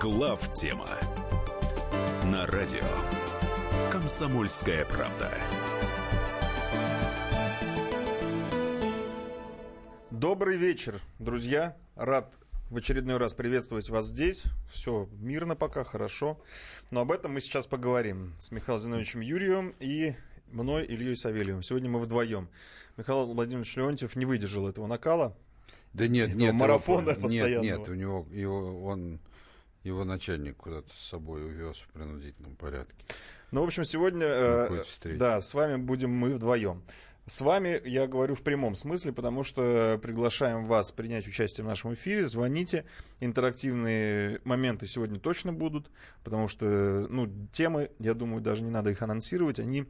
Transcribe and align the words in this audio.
Глав 0.00 0.54
тема 0.54 0.88
на 2.24 2.46
радио 2.46 2.84
Комсомольская 3.90 4.84
правда. 4.84 5.32
Добрый 10.12 10.56
вечер, 10.56 11.00
друзья. 11.18 11.76
Рад 11.96 12.32
в 12.70 12.76
очередной 12.76 13.16
раз 13.16 13.34
приветствовать 13.34 13.88
вас 13.88 14.06
здесь. 14.06 14.44
Все 14.72 15.08
мирно 15.18 15.56
пока, 15.56 15.82
хорошо. 15.82 16.38
Но 16.92 17.00
об 17.00 17.10
этом 17.10 17.32
мы 17.32 17.40
сейчас 17.40 17.66
поговорим 17.66 18.34
с 18.38 18.52
Михаилом 18.52 18.82
Зиновичем 18.82 19.20
Юрьевым 19.20 19.74
и 19.80 20.14
мной, 20.52 20.84
Ильей 20.84 21.16
Савельевым. 21.16 21.62
Сегодня 21.62 21.90
мы 21.90 21.98
вдвоем. 21.98 22.48
Михаил 22.96 23.26
Владимирович 23.26 23.74
Леонтьев 23.76 24.14
не 24.14 24.26
выдержал 24.26 24.68
этого 24.68 24.86
накала. 24.86 25.36
Да 25.92 26.06
нет, 26.06 26.28
Этого 26.28 26.42
нет. 26.42 26.54
марафона 26.54 27.10
его, 27.10 27.20
постоянного. 27.22 27.62
Нет, 27.62 27.78
нет, 27.78 27.88
у 27.88 27.94
него, 27.94 28.26
его, 28.30 28.84
он, 28.84 29.20
его 29.82 30.04
начальник 30.04 30.56
куда-то 30.56 30.90
с 30.94 31.08
собой 31.08 31.44
увез 31.44 31.76
в 31.78 31.88
принудительном 31.92 32.56
порядке. 32.56 32.94
Ну, 33.50 33.62
в 33.62 33.64
общем, 33.64 33.84
сегодня 33.84 34.26
э, 34.26 34.84
да, 35.16 35.40
с 35.40 35.54
вами 35.54 35.76
будем 35.76 36.10
мы 36.10 36.34
вдвоем. 36.34 36.82
С 37.26 37.42
вами 37.42 37.80
я 37.84 38.06
говорю 38.06 38.34
в 38.34 38.42
прямом 38.42 38.74
смысле, 38.74 39.12
потому 39.12 39.44
что 39.44 39.98
приглашаем 40.02 40.64
вас 40.64 40.92
принять 40.92 41.28
участие 41.28 41.62
в 41.62 41.68
нашем 41.68 41.92
эфире. 41.92 42.22
Звоните. 42.22 42.86
Интерактивные 43.20 44.40
моменты 44.44 44.86
сегодня 44.86 45.20
точно 45.20 45.52
будут, 45.52 45.90
потому 46.24 46.48
что 46.48 47.06
ну, 47.10 47.30
темы, 47.52 47.90
я 47.98 48.14
думаю, 48.14 48.40
даже 48.40 48.62
не 48.62 48.70
надо 48.70 48.90
их 48.90 49.02
анонсировать, 49.02 49.60
они 49.60 49.86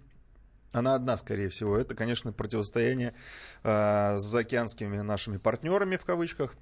она 0.72 0.96
одна, 0.96 1.16
скорее 1.16 1.48
всего. 1.48 1.78
Это, 1.78 1.94
конечно, 1.94 2.32
противостояние 2.32 3.14
э, 3.62 4.16
с 4.18 4.22
заокеанскими 4.22 4.98
нашими 4.98 5.38
партнерами, 5.38 5.96
в 5.96 6.04
кавычках, 6.04 6.54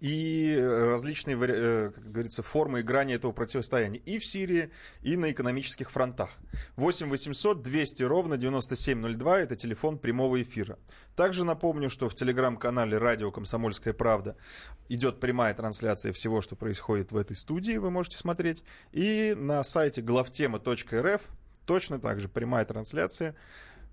и 0.00 0.58
различные, 0.60 1.36
э, 1.40 1.90
как 1.94 2.12
говорится, 2.12 2.42
формы 2.42 2.80
и 2.80 2.82
грани 2.82 3.14
этого 3.14 3.32
противостояния 3.32 3.98
и 3.98 4.18
в 4.18 4.26
Сирии, 4.26 4.70
и 5.02 5.16
на 5.16 5.30
экономических 5.30 5.90
фронтах. 5.90 6.30
8 6.76 7.08
800 7.08 7.62
200 7.62 8.02
ровно 8.02 8.36
9702– 8.36 9.38
это 9.40 9.56
телефон 9.56 9.98
прямого 9.98 10.42
эфира. 10.42 10.78
Также 11.14 11.44
напомню, 11.44 11.88
что 11.88 12.08
в 12.08 12.14
телеграм-канале 12.14 12.98
«Радио 12.98 13.30
Комсомольская 13.30 13.94
правда» 13.94 14.36
идет 14.88 15.18
прямая 15.18 15.54
трансляция 15.54 16.12
всего, 16.12 16.42
что 16.42 16.56
происходит 16.56 17.10
в 17.10 17.16
этой 17.16 17.36
студии, 17.36 17.78
вы 17.78 17.90
можете 17.90 18.18
смотреть. 18.18 18.62
И 18.92 19.34
на 19.36 19.64
сайте 19.64 20.02
главтема.рф 20.02 21.22
точно 21.64 21.98
так 21.98 22.20
же 22.20 22.28
прямая 22.28 22.64
трансляция 22.64 23.34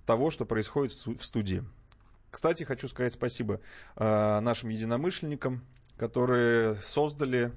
того, 0.06 0.32
что 0.32 0.46
происходит 0.46 0.94
в 0.94 1.24
студии. 1.24 1.64
Кстати, 2.30 2.64
хочу 2.64 2.88
сказать 2.88 3.14
спасибо 3.14 3.62
э, 3.96 4.40
нашим 4.40 4.70
единомышленникам, 4.70 5.64
которые 6.04 6.76
создали 6.76 7.54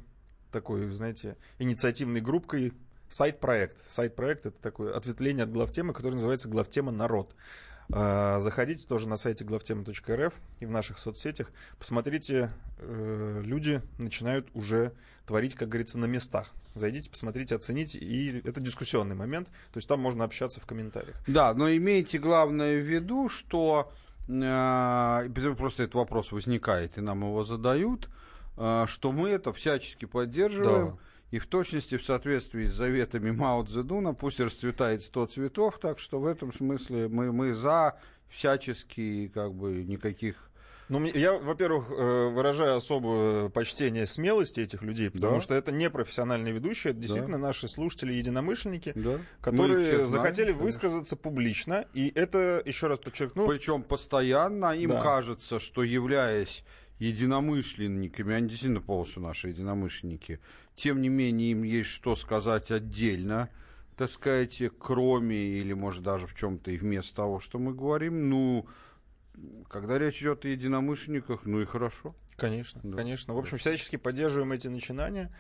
такой, 0.53 0.89
знаете, 0.93 1.37
инициативной 1.59 2.21
группкой 2.21 2.75
сайт-проект. 3.09 3.77
Сайт-проект— 3.85 4.47
это 4.47 4.57
такое 4.63 4.97
ответвление 4.97 5.43
от 5.43 5.51
главтемы, 5.51 5.93
которое 5.93 6.13
называется 6.15 6.49
«Главтема 6.49 6.93
народ». 6.93 7.35
Э, 7.93 8.39
Заходите 8.39 8.87
тоже 8.87 9.09
на 9.09 9.17
сайте 9.17 9.43
главтема.рф 9.45 10.33
и 10.61 10.65
в 10.65 10.71
наших 10.71 11.01
соцсетях. 11.01 11.51
Посмотрите, 11.77 12.53
э, 12.79 13.41
люди 13.43 13.83
начинают 13.99 14.47
уже 14.55 14.93
творить, 15.27 15.57
как 15.57 15.69
говорится, 15.69 15.99
на 15.99 16.07
местах. 16.07 16.53
Зайдите, 16.75 17.11
посмотрите, 17.11 17.57
оцените. 17.57 17.99
И 17.99 18.47
это 18.47 18.61
дискуссионный 18.61 19.17
момент. 19.17 19.49
То 19.73 19.79
есть 19.79 19.89
там 19.89 19.99
можно 19.99 20.23
общаться 20.23 20.61
в 20.61 20.67
комментариях. 20.67 21.17
Да, 21.27 21.53
но 21.53 21.69
имейте 21.69 22.19
главное 22.19 22.81
в 22.81 22.85
виду, 22.85 23.29
что 23.29 23.91
э, 24.29 25.29
просто 25.59 25.83
этот 25.83 25.97
вопрос 25.97 26.31
возникает, 26.31 26.97
и 26.97 27.01
нам 27.01 27.23
его 27.23 27.43
задают, 27.43 28.09
что 28.57 29.13
мы 29.13 29.31
это 29.31 29.53
всячески 29.53 30.05
поддерживаем. 30.07 30.91
Да. 30.91 30.99
И 31.33 31.39
в 31.39 31.47
точности 31.47 31.97
в 31.99 32.05
соответствии 32.05 32.63
с 32.67 32.73
заветами 32.73 33.31
Мао 33.33 33.65
Цзэдуна 33.65 34.15
пусть 34.15 34.39
расцветает 34.41 35.03
сто 35.03 35.27
цветов, 35.27 35.79
так 35.81 35.99
что 35.99 36.21
в 36.21 36.27
этом 36.27 36.53
смысле 36.53 37.09
мы, 37.09 37.33
мы 37.33 37.53
за 37.53 37.99
всячески 38.29 39.29
как 39.35 39.53
бы 39.55 39.85
никаких 39.85 40.51
Ну, 40.89 41.05
я, 41.05 41.33
во-первых, 41.33 41.91
э, 41.91 42.29
выражаю 42.29 42.77
особое 42.77 43.49
почтение 43.49 44.07
смелости 44.07 44.61
этих 44.61 44.83
людей, 44.83 45.11
потому 45.11 45.35
Да. 45.37 45.41
что 45.41 45.55
это 45.57 45.73
не 45.73 45.91
профессиональные 45.91 46.55
ведущие, 46.55 46.93
это 46.93 47.01
действительно 47.01 47.39
наши 47.39 47.67
слушатели-единомышленники, 47.67 48.93
Да. 48.95 49.19
Которые 49.41 49.85
знаем, 49.91 50.09
захотели 50.09 50.47
конечно. 50.47 50.63
высказаться 50.65 51.17
публично, 51.17 51.87
и 51.93 52.13
это, 52.15 52.63
еще 52.65 52.87
раз 52.87 53.01
подчеркну, 53.01 53.49
Причем 53.49 53.83
постоянно 53.83 54.77
им 54.77 54.91
Да. 54.91 55.01
кажется, 55.03 55.59
что 55.59 55.83
являясь 55.83 56.63
единомышленниками, 56.99 58.35
они 58.35 58.49
действительно 58.49 58.81
полностью 58.81 59.23
наши 59.23 59.49
единомышленники, 59.49 60.41
тем 60.75 61.01
не 61.01 61.09
менее 61.09 61.53
им 61.53 61.63
есть 61.63 61.91
что 61.91 62.17
сказать 62.17 62.71
отдельно, 62.71 63.49
так 63.97 64.11
сказать, 64.11 64.63
кроме 64.79 65.37
или, 65.37 65.73
может, 65.73 66.03
даже 66.03 66.27
в 66.27 66.35
чем-то 66.35 66.71
и 66.71 66.77
вместо 66.79 67.15
того, 67.15 67.41
что 67.41 67.59
мы 67.59 67.75
говорим. 67.75 68.29
Ну, 68.29 68.67
когда 69.69 69.99
речь 69.99 70.21
идет 70.21 70.45
о 70.45 70.49
единомышленниках, 70.49 71.47
ну 71.47 71.61
и 71.61 71.65
хорошо. 71.65 72.15
Конечно, 72.37 72.81
Да. 72.85 72.97
конечно. 72.97 73.35
В 73.35 73.39
общем, 73.39 73.57
всячески 73.57 73.97
поддерживаем 73.97 74.53
эти 74.53 74.69
начинания. 74.69 75.35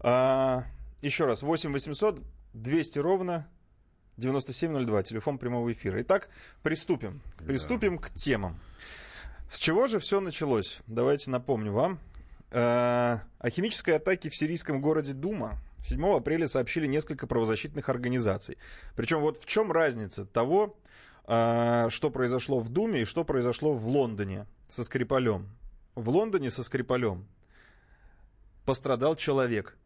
А, 0.00 0.64
еще 1.02 1.26
раз, 1.26 1.42
8 1.42 1.72
800 1.72 2.22
200 2.54 2.98
ровно 3.00 3.48
9702, 4.16 5.02
телефон 5.02 5.38
прямого 5.38 5.72
эфира. 5.72 6.00
Итак, 6.02 6.28
приступим. 6.62 7.20
Приступим 7.46 7.98
к 7.98 8.10
темам. 8.10 8.58
С 9.48 9.58
чего 9.58 9.86
же 9.86 9.98
все 9.98 10.20
началось? 10.20 10.80
Давайте 10.86 11.30
напомню 11.30 11.72
вам. 11.72 11.98
А, 12.50 13.22
о 13.38 13.48
химической 13.48 13.96
атаке 13.96 14.28
в 14.28 14.36
сирийском 14.36 14.82
городе 14.82 15.14
Дума 15.14 15.58
7 15.84 16.04
апреля 16.16 16.46
сообщили 16.46 16.86
несколько 16.86 17.26
правозащитных 17.26 17.88
организаций. 17.88 18.58
Причем 18.94 19.20
вот 19.20 19.38
в 19.38 19.46
чем 19.46 19.72
разница 19.72 20.26
того, 20.26 20.76
а, 21.24 21.88
что 21.88 22.10
произошло 22.10 22.60
в 22.60 22.68
Думе 22.68 23.02
и 23.02 23.04
что 23.06 23.24
произошло 23.24 23.72
в 23.72 23.88
Лондоне 23.88 24.46
со 24.68 24.84
Скрипалем. 24.84 25.48
В 25.94 26.10
Лондоне 26.10 26.50
со 26.50 26.62
Скрипалем 26.62 27.26
пострадал 28.66 29.16
человек. 29.16 29.78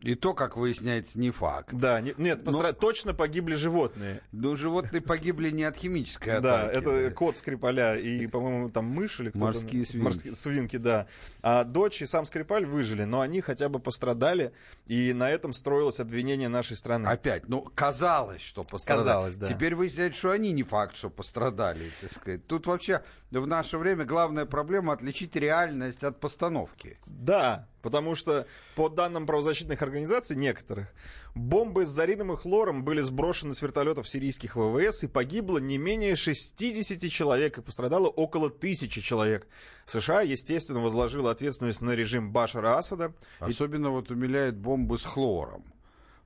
И 0.00 0.14
то, 0.14 0.32
как 0.32 0.56
выясняется, 0.56 1.18
не 1.20 1.30
факт. 1.30 1.74
Да, 1.74 2.00
не- 2.00 2.14
нет, 2.16 2.42
постра- 2.42 2.72
точно 2.72 3.12
погибли 3.12 3.54
животные. 3.54 4.22
Но 4.32 4.56
животные 4.56 5.02
погибли 5.02 5.50
не 5.50 5.64
от 5.64 5.76
химической 5.76 6.40
Да, 6.40 6.64
атаки. 6.68 6.78
это 6.78 7.10
кот 7.10 7.36
Скрипаля 7.36 7.96
и, 7.96 8.26
по-моему, 8.26 8.70
там 8.70 8.86
мышь 8.86 9.20
или 9.20 9.28
кто-то. 9.28 9.44
Морские 9.44 9.84
свинки. 9.84 10.02
Морские 10.04 10.34
свинки, 10.34 10.76
да. 10.78 11.06
А 11.42 11.64
дочь 11.64 12.00
и 12.00 12.06
сам 12.06 12.24
Скрипаль 12.24 12.64
выжили, 12.64 13.04
но 13.04 13.20
они 13.20 13.42
хотя 13.42 13.68
бы 13.68 13.78
пострадали, 13.78 14.52
и 14.86 15.12
на 15.12 15.28
этом 15.30 15.52
строилось 15.52 16.00
обвинение 16.00 16.48
нашей 16.48 16.78
страны. 16.78 17.06
Опять, 17.06 17.48
ну, 17.48 17.60
казалось, 17.60 18.40
что 18.40 18.62
пострадали. 18.62 19.04
Казалось, 19.06 19.36
да. 19.36 19.48
Теперь 19.48 19.74
выясняется, 19.74 20.18
что 20.18 20.30
они 20.30 20.52
не 20.52 20.62
факт, 20.62 20.96
что 20.96 21.10
пострадали, 21.10 21.90
так 22.00 22.10
сказать. 22.10 22.46
Тут 22.46 22.66
вообще 22.66 23.02
в 23.30 23.46
наше 23.46 23.76
время 23.76 24.06
главная 24.06 24.46
проблема 24.46 24.94
отличить 24.94 25.36
реальность 25.36 26.04
от 26.04 26.20
постановки. 26.20 26.98
Да, 27.06 27.68
потому 27.82 28.14
что 28.14 28.46
по 28.74 28.88
данным 28.88 29.26
правозащитных 29.26 29.82
организаций, 29.82 30.36
некоторых, 30.36 30.88
бомбы 31.34 31.84
с 31.84 31.88
зарином 31.88 32.32
и 32.32 32.36
хлором 32.36 32.84
были 32.84 33.00
сброшены 33.00 33.54
с 33.54 33.62
вертолетов 33.62 34.08
сирийских 34.08 34.56
ВВС 34.56 35.04
и 35.04 35.08
погибло 35.08 35.58
не 35.58 35.78
менее 35.78 36.16
60 36.16 37.10
человек 37.10 37.58
и 37.58 37.62
пострадало 37.62 38.08
около 38.08 38.50
тысячи 38.50 39.00
человек. 39.00 39.46
США, 39.86 40.22
естественно, 40.22 40.80
возложила 40.80 41.30
ответственность 41.30 41.80
на 41.82 41.92
режим 41.92 42.32
Башара 42.32 42.78
Асада. 42.78 43.14
Особенно 43.38 43.90
вот 43.90 44.10
умиляет 44.10 44.56
бомбы 44.56 44.98
с 44.98 45.04
хлором. 45.04 45.64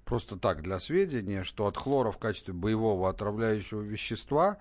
Просто 0.05 0.37
так, 0.37 0.63
для 0.63 0.81
сведения, 0.81 1.45
что 1.45 1.67
от 1.67 1.77
хлора 1.77 2.11
в 2.11 2.19
качестве 2.19 2.53
боевого 2.53 3.09
отравляющего 3.09 3.81
вещества 3.81 4.59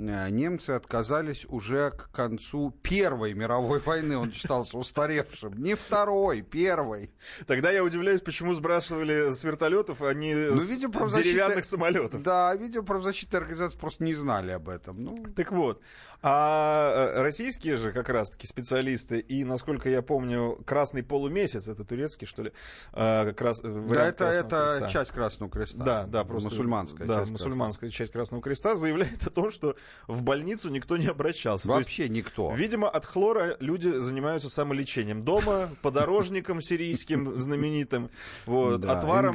немцы 0.00 0.70
отказались 0.70 1.44
уже 1.48 1.90
к 1.90 2.10
концу 2.10 2.70
Первой 2.82 3.34
мировой 3.34 3.78
войны. 3.80 4.16
Он 4.16 4.32
считался 4.32 4.78
устаревшим. 4.78 5.54
Не 5.62 5.74
второй, 5.74 6.42
первой. 6.42 7.12
Тогда 7.46 7.70
я 7.70 7.84
удивляюсь, 7.84 8.20
почему 8.20 8.54
сбрасывали 8.54 9.30
с 9.30 9.44
вертолетов, 9.44 10.02
а 10.02 10.14
не 10.14 10.34
Ну, 10.34 10.56
с 10.56 10.78
деревянных 10.78 11.64
самолетов. 11.64 12.22
Да, 12.22 12.54
видимо, 12.54 12.84
правозащитные 12.84 13.38
организации 13.38 13.78
просто 13.78 14.04
не 14.04 14.14
знали 14.14 14.52
об 14.52 14.68
этом. 14.68 15.02
Ну, 15.02 15.16
Так 15.36 15.52
вот, 15.52 15.82
а 16.22 17.12
э, 17.14 17.22
российские 17.22 17.76
же 17.76 17.92
как 17.92 18.08
раз-таки 18.08 18.46
специалисты, 18.46 19.20
и, 19.20 19.44
насколько 19.44 19.88
я 19.88 20.02
помню, 20.02 20.58
«Красный 20.66 21.02
полумесяц», 21.02 21.68
это 21.68 21.84
турецкий, 21.84 22.26
что 22.26 22.42
ли, 22.42 22.52
э, 22.92 23.24
как 23.26 23.40
раз, 23.40 23.60
э, 23.64 23.68
да, 23.68 24.06
это, 24.06 24.16
Красного 24.18 24.46
это 24.46 24.78
Креста. 24.78 24.88
часть 24.88 25.10
Красного 25.12 25.52
Креста. 25.52 25.84
Да, 25.84 26.04
да, 26.04 26.24
просто 26.24 26.50
Мусульманская 26.50 27.06
да, 27.06 27.20
часть 27.20 27.30
мусульманская 27.30 27.90
часть 27.90 28.12
Красного 28.12 28.42
Креста 28.42 28.76
заявляет 28.76 29.26
о 29.26 29.30
том, 29.30 29.50
что 29.50 29.76
в 30.06 30.22
больницу 30.22 30.68
никто 30.68 30.96
не 30.96 31.06
обращался. 31.06 31.60
Красного. 31.66 31.76
То 31.76 31.78
есть, 31.78 31.98
Вообще 31.98 32.08
никто. 32.08 32.52
Видимо, 32.54 32.88
от 32.88 33.04
хлора 33.04 33.56
люди 33.60 33.88
занимаются 33.88 34.48
самолечением. 34.50 35.24
Дома, 35.24 35.68
подорожником 35.82 36.60
сирийским 36.60 37.38
знаменитым, 37.38 38.10
вот, 38.46 38.80
Да, 38.80 38.98
отваром... 38.98 39.34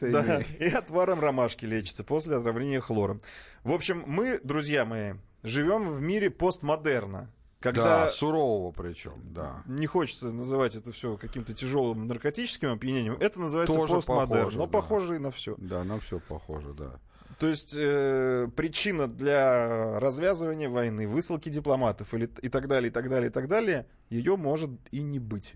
Да, 0.00 0.40
и 0.58 0.68
отваром 0.68 1.20
ромашки 1.20 1.64
лечится 1.64 2.04
после 2.04 2.36
отравления 2.36 2.80
хлором. 2.80 3.20
В 3.64 3.72
общем, 3.72 4.04
мы, 4.06 4.40
друзья 4.42 4.84
мои, 4.84 5.14
живем 5.42 5.90
в 5.90 6.00
мире 6.00 6.30
постмодерна. 6.30 7.30
Когда 7.60 8.04
Да, 8.04 8.08
сурового 8.10 8.70
причем, 8.70 9.20
да. 9.32 9.64
не 9.66 9.88
хочется 9.88 10.30
называть 10.30 10.76
это 10.76 10.92
все 10.92 11.16
каким-то 11.16 11.54
тяжелым 11.54 12.06
наркотическим 12.06 12.70
опьянением, 12.70 13.16
это 13.18 13.40
называется 13.40 13.74
Тоже 13.74 13.94
постмодерн, 13.94 14.28
похоже, 14.28 14.58
но 14.58 14.66
да. 14.66 14.70
похоже 14.70 15.16
и 15.16 15.18
на 15.18 15.30
все. 15.32 15.56
Да, 15.58 15.82
на 15.82 15.98
все 15.98 16.20
похоже, 16.20 16.72
да. 16.72 17.00
То 17.40 17.48
есть 17.48 17.74
э, 17.76 18.48
причина 18.56 19.08
для 19.08 19.98
развязывания 19.98 20.68
войны, 20.68 21.08
высылки 21.08 21.48
дипломатов 21.48 22.14
или, 22.14 22.30
и 22.42 22.48
так 22.48 22.68
далее, 22.68 22.90
и 22.90 22.92
так 22.92 23.08
далее, 23.08 23.28
и 23.28 23.32
так 23.32 23.48
далее, 23.48 23.86
ее 24.08 24.36
может 24.36 24.70
и 24.92 25.02
не 25.02 25.18
быть. 25.18 25.54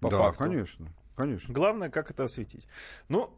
По 0.00 0.10
да, 0.10 0.18
факту. 0.18 0.44
конечно, 0.44 0.88
конечно. 1.14 1.52
Главное, 1.52 1.90
как 1.90 2.10
это 2.10 2.24
осветить. 2.24 2.66
Ну, 3.08 3.34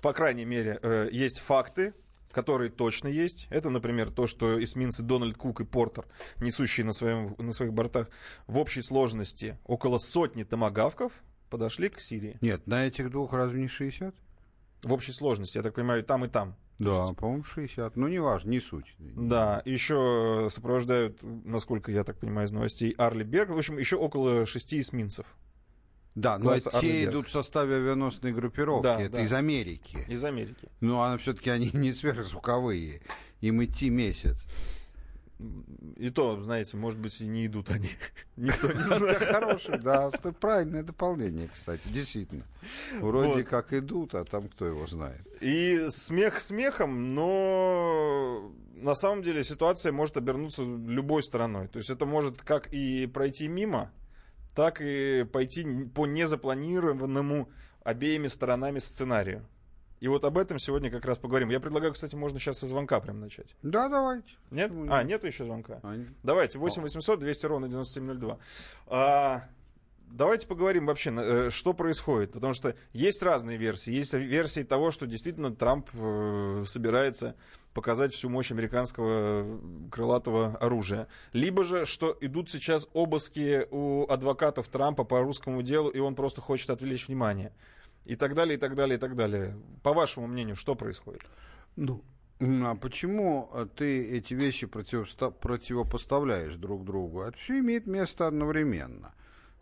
по 0.00 0.12
крайней 0.12 0.44
мере, 0.44 0.78
э, 0.82 1.08
есть 1.10 1.40
факты, 1.40 1.94
которые 2.32 2.70
точно 2.70 3.08
есть. 3.08 3.46
Это, 3.50 3.70
например, 3.70 4.10
то, 4.10 4.26
что 4.26 4.62
эсминцы 4.62 5.02
Дональд 5.02 5.36
Кук 5.36 5.60
и 5.60 5.64
Портер, 5.64 6.06
несущие 6.38 6.84
на, 6.84 6.92
своем, 6.92 7.34
на 7.38 7.52
своих 7.52 7.72
бортах 7.72 8.08
в 8.46 8.58
общей 8.58 8.82
сложности 8.82 9.58
около 9.64 9.98
сотни 9.98 10.44
томагавков, 10.44 11.12
подошли 11.50 11.88
к 11.88 12.00
Сирии. 12.00 12.38
Нет, 12.40 12.66
на 12.66 12.86
этих 12.86 13.10
двух 13.10 13.32
разве 13.32 13.60
не 13.60 13.68
60? 13.68 14.14
В 14.84 14.92
общей 14.92 15.12
сложности, 15.12 15.56
я 15.56 15.62
так 15.62 15.74
понимаю, 15.74 16.04
там 16.04 16.24
и 16.24 16.28
там. 16.28 16.56
Да, 16.78 17.12
по-моему, 17.14 17.42
60. 17.42 17.96
Ну, 17.96 18.06
не 18.06 18.20
важно, 18.20 18.50
не 18.50 18.60
суть. 18.60 18.94
Да, 18.98 19.62
еще 19.64 20.46
сопровождают, 20.50 21.18
насколько 21.22 21.90
я 21.90 22.04
так 22.04 22.18
понимаю 22.18 22.46
из 22.46 22.52
новостей, 22.52 22.94
Арли 22.96 23.24
Берг. 23.24 23.50
В 23.50 23.58
общем, 23.58 23.78
еще 23.78 23.96
около 23.96 24.46
шести 24.46 24.80
эсминцев 24.80 25.26
Да, 26.20 26.36
но 26.38 26.44
Класс 26.46 26.64
те 26.64 26.78
Арленберг. 26.78 27.10
идут 27.10 27.28
в 27.28 27.30
составе 27.30 27.76
авианосной 27.76 28.32
группировки. 28.32 28.82
Да, 28.82 29.00
это 29.00 29.12
да. 29.18 29.22
из 29.22 29.32
Америки. 29.32 30.04
из 30.08 30.24
Америки. 30.24 30.68
Но 30.80 31.02
она 31.02 31.16
все-таки 31.18 31.50
они 31.50 31.70
не 31.72 31.92
сверхзвуковые. 31.92 33.02
Им 33.40 33.64
идти 33.64 33.88
месяц. 33.88 34.44
И 35.96 36.10
то, 36.10 36.42
знаете, 36.42 36.76
может 36.76 36.98
быть, 36.98 37.20
и 37.20 37.26
не 37.28 37.46
идут 37.46 37.70
они. 37.70 37.90
Никто 38.36 38.66
не 38.66 38.80
Это 38.80 38.98
знает. 38.98 39.22
хорошее, 39.22 39.78
да, 39.78 40.10
правильное 40.40 40.82
дополнение, 40.82 41.48
кстати, 41.48 41.86
действительно. 41.86 42.44
Вроде 43.00 43.42
Вот. 43.42 43.48
как 43.48 43.72
идут, 43.72 44.16
а 44.16 44.24
там 44.24 44.48
кто 44.48 44.66
его 44.66 44.88
знает. 44.88 45.20
И 45.40 45.86
смех 45.90 46.40
смехом, 46.40 47.14
но 47.14 48.52
на 48.74 48.96
самом 48.96 49.22
деле 49.22 49.44
ситуация 49.44 49.92
может 49.92 50.16
обернуться 50.16 50.64
любой 50.64 51.22
стороной. 51.22 51.68
То 51.68 51.78
есть 51.78 51.90
это 51.90 52.04
может 52.04 52.42
как 52.42 52.72
и 52.72 53.06
пройти 53.06 53.46
мимо, 53.46 53.92
так 54.58 54.80
и 54.80 55.24
пойти 55.32 55.64
по 55.94 56.04
незапланированному 56.04 57.48
обеими 57.84 58.26
сторонами 58.26 58.80
сценарию. 58.80 59.46
И 60.00 60.08
вот 60.08 60.24
об 60.24 60.36
этом 60.36 60.58
сегодня 60.58 60.90
как 60.90 61.04
раз 61.04 61.16
поговорим. 61.16 61.48
Я 61.50 61.60
предлагаю, 61.60 61.92
кстати, 61.92 62.16
можно 62.16 62.40
сейчас 62.40 62.58
со 62.58 62.66
звонка 62.66 62.98
прям 62.98 63.20
начать. 63.20 63.54
Да, 63.62 63.88
давайте. 63.88 64.30
Нет? 64.50 64.70
Почему 64.70 64.92
А, 64.92 64.98
нет? 65.04 65.06
нету 65.10 65.28
еще 65.28 65.44
звонка? 65.44 65.78
А, 65.84 65.94
Давайте, 66.24 66.58
8 66.58 66.82
800 66.82 67.20
200 67.20 67.46
ровно 67.46 67.68
9702. 67.68 68.38
А, 68.88 69.44
давайте 70.10 70.46
поговорим 70.46 70.86
вообще, 70.86 71.12
э, 71.16 71.50
что 71.50 71.74
происходит. 71.74 72.32
Потому 72.32 72.54
что 72.54 72.74
есть 72.92 73.22
разные 73.22 73.58
версии. 73.58 73.92
Есть 73.92 74.14
версии 74.14 74.62
того, 74.62 74.90
что 74.90 75.06
действительно 75.06 75.54
Трамп 75.54 75.88
э, 75.92 76.64
собирается 76.66 77.36
показать 77.74 78.12
всю 78.12 78.28
мощь 78.28 78.50
американского 78.50 79.60
крылатого 79.90 80.56
оружия. 80.56 81.06
Либо 81.32 81.64
же, 81.64 81.86
что 81.86 82.16
идут 82.20 82.50
сейчас 82.50 82.88
обыски 82.92 83.66
у 83.70 84.06
адвокатов 84.08 84.68
Трампа 84.68 85.04
по 85.04 85.22
русскому 85.22 85.62
делу, 85.62 85.88
и 85.88 86.00
он 86.00 86.14
просто 86.14 86.40
хочет 86.40 86.70
отвлечь 86.70 87.08
внимание. 87.08 87.52
И 88.04 88.16
так 88.16 88.34
далее, 88.34 88.56
и 88.56 88.60
так 88.60 88.74
далее, 88.74 88.96
и 88.96 89.00
так 89.00 89.14
далее. 89.14 89.56
По 89.82 89.92
вашему 89.92 90.26
мнению, 90.26 90.56
что 90.56 90.74
происходит? 90.74 91.22
Ну, 91.76 92.02
а 92.40 92.74
почему 92.76 93.50
ты 93.76 94.16
эти 94.16 94.34
вещи 94.34 94.66
противопоставляешь 94.66 96.54
друг 96.54 96.84
другу? 96.84 97.22
Это 97.22 97.36
все 97.36 97.58
имеет 97.58 97.86
место 97.86 98.26
одновременно. 98.26 99.12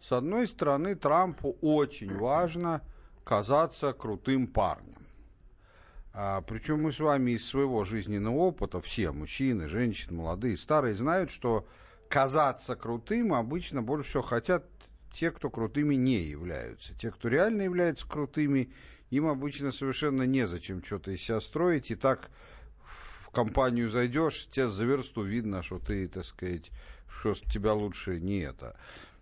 С 0.00 0.12
одной 0.12 0.46
стороны, 0.46 0.94
Трампу 0.94 1.56
очень 1.60 2.16
важно 2.16 2.82
казаться 3.24 3.92
крутым 3.92 4.46
парнем. 4.46 5.06
А, 6.12 6.40
причем 6.42 6.82
мы 6.82 6.92
с 6.92 7.00
вами 7.00 7.32
из 7.32 7.46
своего 7.46 7.84
жизненного 7.84 8.36
опыта, 8.36 8.80
все 8.80 9.12
мужчины, 9.12 9.68
женщины, 9.68 10.16
молодые, 10.16 10.56
старые, 10.56 10.94
знают, 10.94 11.30
что 11.30 11.66
казаться 12.08 12.76
крутым 12.76 13.34
обычно 13.34 13.82
больше 13.82 14.08
всего 14.08 14.22
хотят 14.22 14.64
те, 15.12 15.30
кто 15.30 15.50
крутыми 15.50 15.94
не 15.94 16.22
являются. 16.22 16.94
Те, 16.94 17.10
кто 17.10 17.28
реально 17.28 17.62
являются 17.62 18.08
крутыми, 18.08 18.72
им 19.10 19.26
обычно 19.26 19.72
совершенно 19.72 20.22
незачем 20.22 20.84
что-то 20.84 21.10
из 21.10 21.22
себя 21.22 21.40
строить. 21.40 21.90
И 21.90 21.94
так 21.94 22.30
в 22.84 23.30
компанию 23.30 23.90
зайдешь, 23.90 24.48
тебе 24.50 24.68
за 24.68 24.84
версту 24.84 25.22
видно, 25.22 25.62
что 25.62 25.78
ты, 25.78 26.08
так 26.08 26.24
сказать, 26.24 26.70
что 27.08 27.34
с 27.34 27.40
тебя 27.40 27.72
лучше 27.72 28.20
не 28.20 28.40
это. 28.40 28.78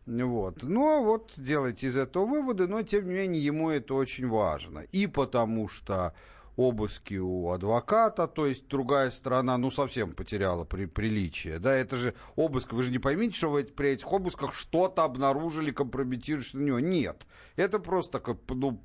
Вот. 0.06 0.62
Ну, 0.62 0.88
а 0.88 1.00
вот 1.00 1.32
делайте 1.36 1.86
из 1.86 1.96
этого 1.96 2.26
выводы, 2.26 2.66
но, 2.66 2.82
тем 2.82 3.08
не 3.08 3.14
менее, 3.14 3.44
ему 3.44 3.70
это 3.70 3.94
очень 3.94 4.28
важно. 4.28 4.80
И 4.92 5.06
потому 5.06 5.68
что 5.68 6.14
обыски 6.56 7.14
у 7.14 7.50
адвоката, 7.50 8.28
то 8.28 8.46
есть 8.46 8.68
другая 8.68 9.10
сторона, 9.10 9.58
ну, 9.58 9.70
совсем 9.70 10.12
потеряла 10.12 10.64
при, 10.64 10.86
приличие. 10.86 11.58
Да, 11.58 11.74
это 11.74 11.96
же 11.96 12.14
обыск, 12.36 12.72
вы 12.72 12.82
же 12.82 12.92
не 12.92 12.98
поймите, 12.98 13.36
что 13.36 13.50
вы 13.50 13.64
при 13.64 13.90
этих 13.90 14.12
обысках 14.12 14.54
что-то 14.54 15.04
обнаружили, 15.04 15.72
компрометирующее 15.72 16.60
на 16.60 16.66
него. 16.66 16.80
Нет. 16.80 17.26
Это 17.56 17.78
просто, 17.80 18.20
как, 18.20 18.36
ну, 18.48 18.80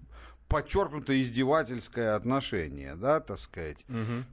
подчеркнутое 0.48 1.21
издевательское 1.21 2.16
отношение, 2.16 2.95
да, 2.95 3.19
так 3.19 3.38
сказать. 3.39 3.86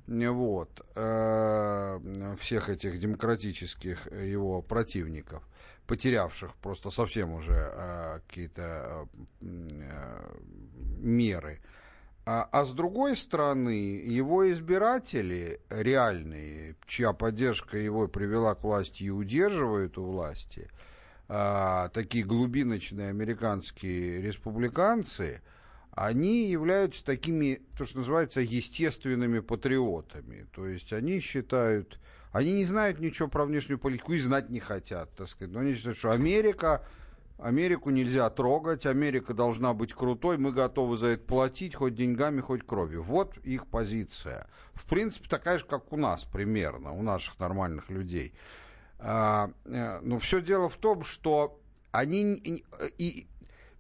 Вот. 0.07 0.81
э, 0.95 2.37
Всех 2.41 2.71
этих 2.71 2.99
демократических 2.99 4.11
его 4.11 4.63
противников 4.63 5.43
потерявших 5.87 6.55
просто 6.57 6.91
совсем 6.91 7.33
уже 7.33 7.55
э, 7.73 8.21
какие-то 8.27 8.63
э, 8.63 9.07
э, 9.41 10.39
меры. 10.99 11.61
А, 12.29 12.49
а 12.51 12.65
с 12.65 12.73
другой 12.73 13.17
стороны, 13.17 14.01
его 14.05 14.51
избиратели 14.51 15.61
реальные, 15.71 16.75
чья 16.87 17.13
поддержка 17.13 17.79
его 17.79 18.09
привела 18.09 18.55
к 18.57 18.65
власти 18.65 19.05
и 19.05 19.11
удерживают 19.11 19.97
у 19.97 20.05
власти, 20.05 20.69
а, 21.29 21.89
такие 21.91 22.25
глубиночные 22.25 23.11
американские 23.11 24.21
республиканцы, 24.23 25.41
они 25.93 26.51
являются 26.51 27.05
такими, 27.05 27.63
то, 27.79 27.87
что 27.87 27.99
называется, 27.99 28.41
естественными 28.41 29.39
патриотами. 29.39 30.47
То 30.53 30.67
есть 30.67 30.93
они 30.93 31.21
считают, 31.21 31.99
они 32.37 32.53
не 32.53 32.65
знают 32.67 33.01
ничего 33.01 33.29
про 33.29 33.47
внешнюю 33.47 33.79
политику 33.79 34.13
и 34.13 34.21
знать 34.21 34.51
не 34.51 34.61
хотят, 34.61 35.15
так 35.15 35.29
сказать. 35.29 35.55
Но 35.55 35.61
они 35.61 35.75
считают, 35.75 35.97
что 35.97 36.11
Америка, 36.11 36.85
Америку 37.39 37.89
нельзя 37.89 38.29
трогать, 38.29 38.85
Америка 38.85 39.33
должна 39.33 39.73
быть 39.73 39.95
крутой, 39.95 40.37
мы 40.37 40.53
готовы 40.53 40.99
за 40.99 41.07
это 41.09 41.25
платить 41.25 41.75
хоть 41.75 41.95
деньгами, 41.95 42.43
хоть 42.43 42.67
кровью. 42.67 43.03
Вот 43.03 43.39
их 43.39 43.67
позиция. 43.67 44.47
В 44.75 44.85
принципе, 44.85 45.29
такая 45.31 45.59
же, 45.59 45.65
как 45.65 45.91
у 45.95 45.97
нас 45.97 46.25
примерно, 46.25 46.93
у 46.93 47.03
наших 47.03 47.39
нормальных 47.39 47.89
людей. 47.89 48.35
А, 48.99 49.51
э, 49.65 50.01
но 50.03 50.19
все 50.19 50.43
дело 50.43 50.69
в 50.69 50.77
том, 50.77 51.05
что 51.05 51.59
они 51.91 52.35
и 52.99 53.27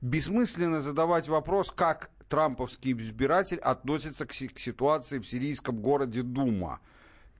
бессмысленно 0.00 0.80
задавать 0.80 1.28
вопрос, 1.28 1.70
как 1.70 2.10
трамповский 2.30 2.92
избиратель 2.92 3.58
относится 3.58 4.24
к, 4.24 4.32
си- 4.32 4.48
к 4.48 4.58
ситуации 4.58 5.18
в 5.18 5.26
сирийском 5.26 5.76
городе 5.76 6.22
Дума. 6.22 6.80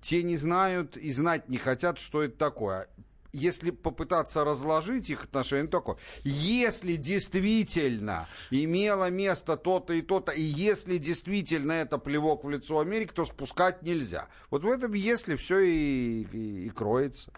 Те 0.06 0.22
не 0.22 0.36
знают 0.36 0.96
и 0.96 1.12
знать 1.12 1.48
не 1.48 1.58
хотят, 1.58 1.98
что 1.98 2.22
это 2.22 2.38
такое. 2.38 2.86
Если 3.32 3.72
попытаться 3.72 4.44
разложить 4.44 5.10
их 5.10 5.24
отношения, 5.24 5.66
то 5.66 5.78
такое. 5.78 5.96
Если 6.22 6.94
действительно 6.94 8.28
имело 8.52 9.10
место 9.10 9.56
то-то 9.56 9.94
и 9.94 10.02
то-то, 10.02 10.30
и 10.30 10.40
если 10.40 10.98
действительно 10.98 11.72
это 11.72 11.98
плевок 11.98 12.44
в 12.44 12.50
лицо 12.50 12.78
Америки, 12.78 13.10
то 13.12 13.24
спускать 13.24 13.82
нельзя. 13.82 14.28
Вот 14.48 14.62
в 14.62 14.70
этом 14.70 14.92
если 14.92 15.34
все 15.34 15.58
и, 15.58 16.22
и- 16.32 16.66
и 16.66 16.70
кроется. 16.70 17.32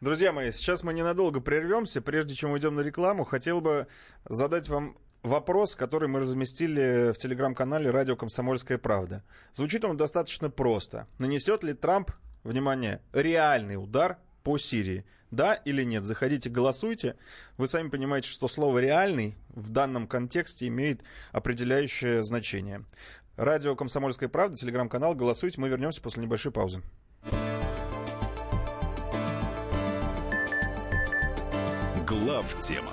Друзья 0.00 0.32
мои, 0.32 0.52
сейчас 0.52 0.82
мы 0.82 0.94
ненадолго 0.94 1.42
прервемся. 1.42 2.00
Прежде 2.00 2.34
чем 2.34 2.52
уйдем 2.52 2.74
на 2.76 2.80
рекламу, 2.80 3.24
хотел 3.26 3.60
бы 3.60 3.86
задать 4.24 4.70
вам 4.70 4.96
вопрос, 5.22 5.76
который 5.76 6.08
мы 6.08 6.20
разместили 6.20 7.12
в 7.12 7.18
телеграм-канале 7.18 7.90
«Радио 7.90 8.16
Комсомольская 8.16 8.78
правда». 8.78 9.22
Звучит 9.52 9.84
он 9.84 9.96
достаточно 9.96 10.50
просто. 10.50 11.06
Нанесет 11.18 11.64
ли 11.64 11.74
Трамп, 11.74 12.10
внимание, 12.44 13.00
реальный 13.12 13.76
удар 13.76 14.18
по 14.42 14.58
Сирии? 14.58 15.04
Да 15.30 15.54
или 15.54 15.82
нет? 15.82 16.04
Заходите, 16.04 16.48
голосуйте. 16.48 17.16
Вы 17.56 17.68
сами 17.68 17.88
понимаете, 17.88 18.28
что 18.28 18.48
слово 18.48 18.78
«реальный» 18.78 19.36
в 19.48 19.70
данном 19.70 20.06
контексте 20.06 20.68
имеет 20.68 21.02
определяющее 21.32 22.22
значение. 22.22 22.84
Радио 23.36 23.74
«Комсомольская 23.74 24.28
правда», 24.28 24.56
телеграм-канал. 24.56 25.14
Голосуйте. 25.14 25.60
Мы 25.60 25.68
вернемся 25.68 26.00
после 26.00 26.22
небольшой 26.22 26.52
паузы. 26.52 26.80
Глав 32.06 32.60
тема 32.60 32.92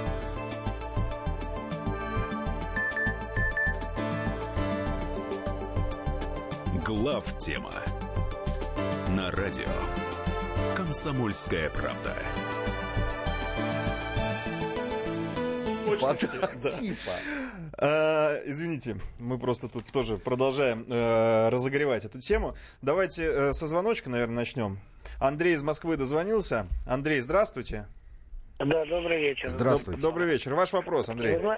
Глав 6.91 7.37
тема 7.37 7.71
на 9.07 9.31
радио 9.31 9.69
Комсомольская 10.75 11.69
правда. 11.69 12.13
Точности, 15.85 16.37
да. 16.61 16.69
Типа. 16.69 17.11
А, 17.77 18.41
извините, 18.45 18.97
мы 19.19 19.39
просто 19.39 19.69
тут 19.69 19.85
тоже 19.93 20.17
продолжаем 20.17 20.85
э, 20.89 21.47
разогревать 21.47 22.03
эту 22.03 22.19
тему. 22.19 22.55
Давайте 22.81 23.23
э, 23.23 23.53
со 23.53 23.67
звоночка, 23.67 24.09
наверное, 24.09 24.35
начнем. 24.35 24.77
Андрей 25.17 25.53
из 25.53 25.63
Москвы 25.63 25.95
дозвонился. 25.95 26.67
Андрей, 26.85 27.21
здравствуйте. 27.21 27.87
Да, 28.59 28.83
добрый 28.85 29.21
вечер. 29.21 29.47
Здравствуйте. 29.49 29.97
Доб- 29.97 30.01
добрый 30.01 30.27
вечер. 30.27 30.53
Ваш 30.55 30.73
вопрос, 30.73 31.07
Андрей. 31.07 31.35
Вы 31.35 31.39
зна- 31.39 31.57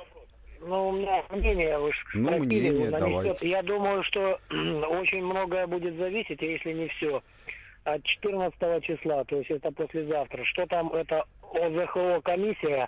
Ну, 0.65 0.89
у 0.89 0.91
меня 0.93 1.24
мнение, 1.29 1.77
вы 1.77 1.91
Ну, 2.13 2.38
мнение, 2.39 2.72
несет. 2.72 3.43
Я 3.43 3.62
думаю, 3.62 4.03
что 4.03 4.39
очень 4.89 5.24
многое 5.24 5.67
будет 5.67 5.96
зависеть, 5.96 6.41
если 6.41 6.74
не 6.74 6.88
все, 6.89 7.22
от 7.84 8.03
14 8.03 8.84
числа, 8.84 9.24
то 9.25 9.38
есть 9.38 9.51
это 9.51 9.72
послезавтра. 9.72 10.43
Что 10.46 10.65
там 10.67 10.93
эта 10.93 11.25
ОЗХО 11.53 12.22
комиссия 12.22 12.88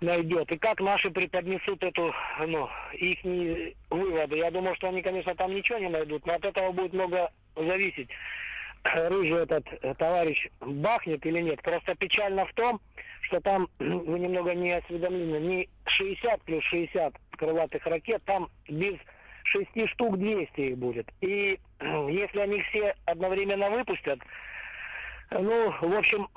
найдет 0.00 0.50
и 0.50 0.58
как 0.58 0.80
наши 0.80 1.10
преподнесут 1.10 1.82
эту, 1.82 2.12
ну, 2.46 2.68
их 2.94 3.18
выводы. 3.90 4.36
Я 4.36 4.50
думаю, 4.50 4.74
что 4.76 4.88
они, 4.88 5.02
конечно, 5.02 5.34
там 5.34 5.54
ничего 5.54 5.78
не 5.78 5.88
найдут, 5.88 6.26
но 6.26 6.34
от 6.34 6.44
этого 6.44 6.72
будет 6.72 6.92
много 6.92 7.30
зависеть. 7.56 8.08
Рыжий 8.82 9.42
этот 9.42 9.66
э, 9.82 9.94
товарищ 9.94 10.48
бахнет 10.60 11.24
или 11.26 11.40
нет. 11.40 11.60
Просто 11.62 11.94
печально 11.94 12.46
в 12.46 12.52
том, 12.54 12.80
что 13.22 13.40
там, 13.40 13.68
вы 13.78 14.18
немного 14.18 14.54
не 14.54 14.72
осведомлены, 14.72 15.36
не 15.38 15.68
60 15.86 16.42
плюс 16.42 16.64
60 16.64 17.14
крылатых 17.36 17.86
ракет, 17.86 18.22
там 18.24 18.48
без 18.68 18.96
6 19.44 19.88
штук 19.90 20.18
200 20.18 20.60
их 20.60 20.78
будет. 20.78 21.06
И 21.20 21.58
если 21.80 22.40
они 22.40 22.62
все 22.62 22.94
одновременно 23.04 23.70
выпустят, 23.70 24.20
ну, 25.30 25.70
в 25.70 25.94
общем, 25.96 26.28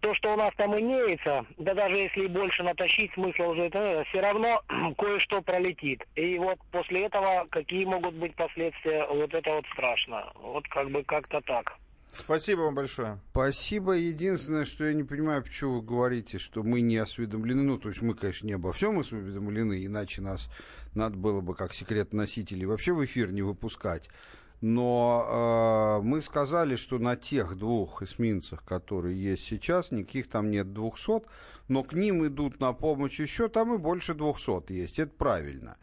то, 0.00 0.14
что 0.14 0.32
у 0.32 0.36
нас 0.36 0.52
там 0.56 0.78
имеется, 0.78 1.44
да 1.58 1.74
даже 1.74 1.96
если 1.96 2.24
и 2.24 2.28
больше 2.28 2.62
натащить, 2.62 3.12
смысла 3.12 3.44
уже 3.44 3.62
это, 3.64 4.04
все 4.08 4.20
равно 4.20 4.62
кое-что 4.96 5.42
пролетит. 5.42 6.02
И 6.14 6.38
вот 6.38 6.58
после 6.70 7.06
этого 7.06 7.46
какие 7.50 7.84
могут 7.84 8.14
быть 8.14 8.34
последствия, 8.34 9.06
вот 9.06 9.34
это 9.34 9.50
вот 9.52 9.66
страшно. 9.72 10.32
Вот 10.34 10.66
как 10.68 10.90
бы 10.90 11.02
как-то 11.04 11.40
так. 11.42 11.76
Спасибо 12.12 12.62
вам 12.62 12.74
большое. 12.74 13.20
Спасибо. 13.30 13.92
Единственное, 13.92 14.64
что 14.64 14.84
я 14.84 14.94
не 14.94 15.04
понимаю, 15.04 15.42
почему 15.42 15.74
вы 15.74 15.82
говорите, 15.82 16.38
что 16.38 16.64
мы 16.64 16.80
не 16.80 16.96
осведомлены. 16.96 17.62
Ну, 17.62 17.78
то 17.78 17.88
есть 17.88 18.02
мы, 18.02 18.14
конечно, 18.14 18.46
не 18.46 18.54
обо 18.54 18.72
всем 18.72 18.98
осведомлены, 18.98 19.84
иначе 19.84 20.20
нас 20.20 20.50
надо 20.94 21.16
было 21.16 21.40
бы 21.40 21.54
как 21.54 21.72
секрет-носителей 21.72 22.66
вообще 22.66 22.92
в 22.92 23.04
эфир 23.04 23.30
не 23.30 23.42
выпускать. 23.42 24.10
Но 24.60 26.00
э, 26.00 26.06
мы 26.06 26.20
сказали, 26.20 26.76
что 26.76 26.98
на 26.98 27.16
тех 27.16 27.56
двух 27.56 28.02
эсминцах, 28.02 28.62
которые 28.62 29.20
есть 29.20 29.44
сейчас, 29.44 29.90
никаких 29.90 30.28
там 30.28 30.50
нет 30.50 30.74
200, 30.74 31.22
но 31.68 31.82
к 31.82 31.94
ним 31.94 32.26
идут 32.26 32.60
на 32.60 32.74
помощь 32.74 33.18
еще, 33.20 33.48
там 33.48 33.74
и 33.74 33.78
больше 33.78 34.14
200 34.14 34.72
есть. 34.72 34.98
Это 34.98 35.12
правильно. 35.16 35.78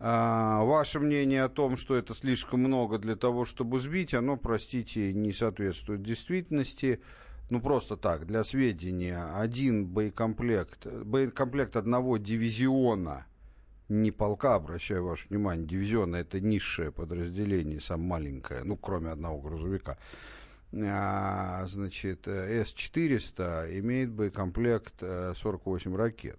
А, 0.00 0.62
ваше 0.62 1.00
мнение 1.00 1.42
о 1.44 1.48
том, 1.48 1.76
что 1.76 1.96
это 1.96 2.14
слишком 2.14 2.60
много 2.60 2.98
для 2.98 3.16
того, 3.16 3.44
чтобы 3.44 3.80
сбить, 3.80 4.14
оно, 4.14 4.36
простите, 4.36 5.12
не 5.12 5.32
соответствует 5.32 6.02
действительности. 6.02 7.00
Ну, 7.50 7.62
просто 7.62 7.96
так, 7.96 8.26
для 8.26 8.44
сведения, 8.44 9.24
один 9.34 9.86
боекомплект, 9.86 10.86
боекомплект 10.86 11.76
одного 11.76 12.18
дивизиона, 12.18 13.26
не 13.88 14.10
полка, 14.10 14.56
обращаю 14.56 15.04
ваше 15.04 15.28
внимание, 15.28 15.66
дивизиона 15.66 16.16
это 16.16 16.40
низшее 16.40 16.92
подразделение, 16.92 17.80
самое 17.80 18.08
маленькое, 18.08 18.62
ну, 18.64 18.76
кроме 18.76 19.10
одного 19.10 19.40
грузовика. 19.40 19.98
А, 20.72 21.64
значит, 21.66 22.28
э, 22.28 22.62
С-400 22.62 23.78
имеет 23.80 24.10
боекомплект 24.10 24.94
э, 25.00 25.32
48 25.34 25.96
ракет 25.96 26.38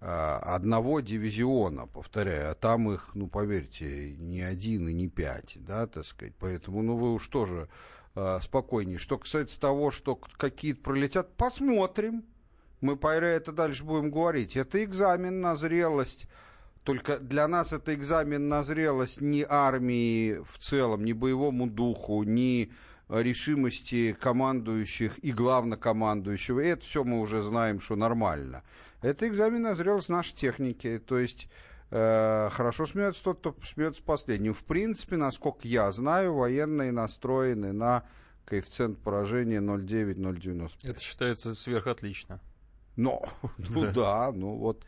а, 0.00 0.38
одного 0.54 1.00
дивизиона, 1.00 1.86
повторяю, 1.86 2.50
а 2.50 2.54
там 2.54 2.92
их, 2.92 3.14
ну, 3.14 3.26
поверьте, 3.26 4.16
не 4.18 4.42
один 4.42 4.86
и 4.88 4.92
не 4.92 5.08
пять, 5.08 5.54
да, 5.56 5.86
так 5.86 6.04
сказать, 6.04 6.34
поэтому, 6.38 6.82
ну, 6.82 6.96
вы 6.96 7.14
уж 7.14 7.26
тоже 7.28 7.68
а, 8.14 8.38
спокойнее. 8.40 8.98
Что 8.98 9.16
касается 9.16 9.58
того, 9.58 9.90
что 9.90 10.16
какие-то 10.36 10.82
пролетят, 10.82 11.34
посмотрим, 11.36 12.24
мы 12.82 12.96
по 12.96 13.14
это 13.14 13.50
дальше 13.50 13.82
будем 13.82 14.10
говорить. 14.10 14.58
Это 14.58 14.84
экзамен 14.84 15.40
на 15.40 15.56
зрелость, 15.56 16.28
только 16.84 17.18
для 17.18 17.48
нас 17.48 17.72
это 17.72 17.94
экзамен 17.94 18.48
на 18.48 18.62
зрелость 18.62 19.20
не 19.20 19.44
армии 19.48 20.38
в 20.46 20.58
целом, 20.58 21.04
не 21.04 21.14
боевому 21.14 21.68
духу, 21.68 22.22
не 22.22 22.70
решимости 23.08 24.16
командующих 24.18 25.18
и 25.18 25.32
главнокомандующего. 25.32 26.60
И 26.60 26.68
это 26.68 26.84
все 26.84 27.04
мы 27.04 27.20
уже 27.20 27.42
знаем, 27.42 27.80
что 27.80 27.96
нормально. 27.96 28.62
Это 29.02 29.26
экзамен 29.26 29.62
на 29.62 29.74
зрелость 29.74 30.08
нашей 30.08 30.34
техники. 30.34 30.98
То 30.98 31.18
есть 31.18 31.48
э, 31.90 32.48
хорошо 32.52 32.86
смеется 32.86 33.24
тот, 33.24 33.38
кто 33.38 33.56
смеется 33.64 34.02
последним. 34.02 34.54
В 34.54 34.64
принципе, 34.64 35.16
насколько 35.16 35.66
я 35.66 35.90
знаю, 35.92 36.34
военные 36.34 36.92
настроены 36.92 37.72
на 37.72 38.04
коэффициент 38.44 38.98
поражения 38.98 39.60
0,9-0,90. 39.60 40.70
Это 40.82 41.00
считается 41.00 41.54
сверхотлично. 41.54 42.40
Но, 42.96 43.24
ну 43.58 43.90
да, 43.90 44.30
ну 44.32 44.56
вот, 44.56 44.84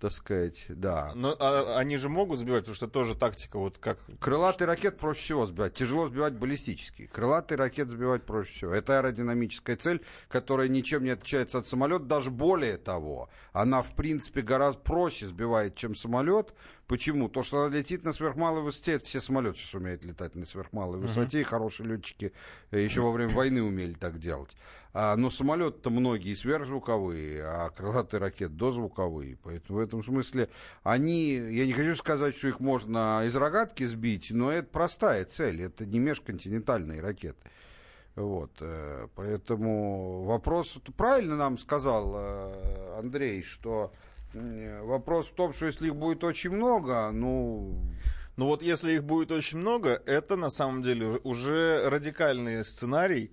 так 0.00 0.12
сказать, 0.12 0.66
да. 0.68 1.12
Но 1.14 1.34
а, 1.40 1.76
они 1.78 1.96
же 1.96 2.08
могут 2.08 2.38
сбивать, 2.38 2.60
потому 2.60 2.76
что 2.76 2.86
тоже 2.86 3.16
тактика, 3.16 3.58
вот 3.58 3.78
как... 3.78 3.98
Крылатый 4.20 4.66
ракет 4.66 4.96
проще 4.96 5.20
всего 5.20 5.46
сбивать. 5.46 5.74
Тяжело 5.74 6.06
сбивать 6.06 6.34
баллистический. 6.34 7.08
Крылатый 7.08 7.56
ракет 7.56 7.88
сбивать 7.88 8.24
проще 8.24 8.52
всего. 8.52 8.72
Это 8.72 8.98
аэродинамическая 8.98 9.76
цель, 9.76 10.04
которая 10.28 10.68
ничем 10.68 11.02
не 11.02 11.10
отличается 11.10 11.58
от 11.58 11.66
самолета. 11.66 12.04
Даже 12.04 12.30
более 12.30 12.76
того, 12.76 13.28
она, 13.52 13.82
в 13.82 13.94
принципе, 13.94 14.42
гораздо 14.42 14.80
проще 14.80 15.26
сбивает, 15.26 15.74
чем 15.74 15.96
самолет. 15.96 16.54
Почему? 16.86 17.28
То, 17.28 17.42
что 17.42 17.64
она 17.64 17.76
летит 17.76 18.04
на 18.04 18.12
сверхмалой 18.12 18.62
высоте, 18.62 18.92
это 18.92 19.04
все 19.04 19.20
самолеты 19.20 19.58
сейчас 19.58 19.74
умеют 19.74 20.04
летать 20.04 20.34
на 20.36 20.46
сверхмалой 20.46 20.98
высоте, 20.98 21.42
и 21.42 21.44
хорошие 21.44 21.86
летчики 21.86 22.32
э, 22.70 22.80
еще 22.80 23.02
во 23.02 23.12
время 23.12 23.34
войны 23.34 23.62
умели 23.62 23.92
так 23.92 24.18
делать. 24.18 24.56
А, 25.00 25.14
но 25.14 25.30
самолеты-то 25.30 25.90
многие 25.90 26.34
сверхзвуковые, 26.34 27.44
а 27.44 27.70
крылатые 27.70 28.18
ракеты 28.18 28.52
дозвуковые. 28.52 29.38
Поэтому 29.44 29.78
в 29.78 29.80
этом 29.80 30.02
смысле 30.02 30.48
они, 30.82 31.34
я 31.34 31.66
не 31.66 31.72
хочу 31.72 31.94
сказать, 31.94 32.34
что 32.34 32.48
их 32.48 32.58
можно 32.58 33.22
из 33.24 33.36
рогатки 33.36 33.84
сбить, 33.84 34.32
но 34.32 34.50
это 34.50 34.66
простая 34.66 35.24
цель, 35.24 35.62
это 35.62 35.86
не 35.86 36.00
межконтинентальные 36.00 37.00
ракеты. 37.00 37.38
Вот, 38.16 38.50
э, 38.58 39.06
поэтому 39.14 40.24
вопрос, 40.24 40.80
правильно 40.96 41.36
нам 41.36 41.58
сказал 41.58 42.14
э, 42.16 42.98
Андрей, 42.98 43.44
что 43.44 43.92
вопрос 44.34 45.28
в 45.28 45.34
том, 45.34 45.52
что 45.52 45.66
если 45.66 45.86
их 45.86 45.94
будет 45.94 46.24
очень 46.24 46.50
много, 46.50 47.08
ну, 47.12 47.80
Ну 48.36 48.46
вот 48.46 48.64
если 48.64 48.94
их 48.94 49.04
будет 49.04 49.30
очень 49.30 49.58
много, 49.58 50.02
это 50.06 50.34
на 50.34 50.50
самом 50.50 50.82
деле 50.82 51.20
уже 51.22 51.88
радикальный 51.88 52.64
сценарий, 52.64 53.30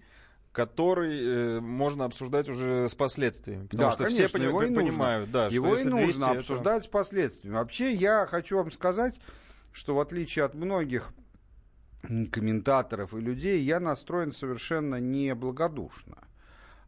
который 0.55 1.19
э, 1.21 1.59
можно 1.59 2.05
обсуждать 2.05 2.47
уже 2.47 2.87
с 2.87 2.95
последствиями. 2.95 3.63
Потому 3.67 3.83
да, 3.83 3.91
что 3.91 4.03
конечно, 4.05 4.27
все 4.27 4.37
пони- 4.37 4.43
его 4.45 4.63
и 4.63 4.69
нужно. 4.69 4.81
понимают, 4.89 5.31
да, 5.31 5.47
его 5.47 5.75
что 5.75 5.85
и 5.87 5.89
нужно 5.89 6.05
200 6.05 6.21
это- 6.21 6.39
обсуждать 6.39 6.83
с 6.85 6.87
последствиями. 6.87 7.55
Вообще, 7.57 7.91
я 7.93 8.25
хочу 8.25 8.55
вам 8.57 8.71
сказать, 8.71 9.19
что 9.73 9.95
в 9.95 9.99
отличие 9.99 10.45
от 10.45 10.55
многих 10.55 11.11
комментаторов 12.31 13.13
и 13.13 13.19
людей, 13.19 13.61
я 13.63 13.79
настроен 13.79 14.31
совершенно 14.31 14.95
неблагодушно. 14.99 16.17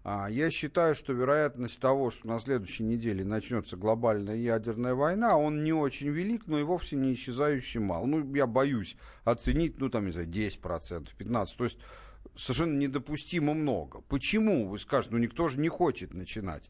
А, 0.03 0.27
Я 0.29 0.49
считаю, 0.51 0.95
что 0.95 1.11
вероятность 1.11 1.79
того, 1.81 2.11
что 2.11 2.27
на 2.27 2.39
следующей 2.39 2.83
неделе 2.83 3.25
начнется 3.25 3.75
глобальная 3.75 4.35
ядерная 4.37 4.93
война, 4.95 5.35
он 5.37 5.65
не 5.65 5.73
очень 5.73 6.07
велик, 6.09 6.43
но 6.47 6.57
и 6.59 6.63
вовсе 6.63 6.95
не 6.95 7.13
исчезающий 7.13 7.81
мал. 7.81 8.05
Ну, 8.05 8.33
я 8.33 8.47
боюсь 8.47 8.95
оценить, 9.25 9.79
ну, 9.79 9.89
там, 9.89 10.05
не 10.05 10.11
знаю, 10.13 10.27
10%, 10.29 11.09
15%. 11.17 11.57
То 11.57 11.63
есть 11.65 11.79
совершенно 12.35 12.77
недопустимо 12.77 13.53
много. 13.53 14.01
Почему? 14.01 14.67
Вы 14.67 14.79
скажете, 14.79 15.15
ну, 15.15 15.19
никто 15.19 15.49
же 15.49 15.59
не 15.59 15.69
хочет 15.69 16.13
начинать. 16.13 16.69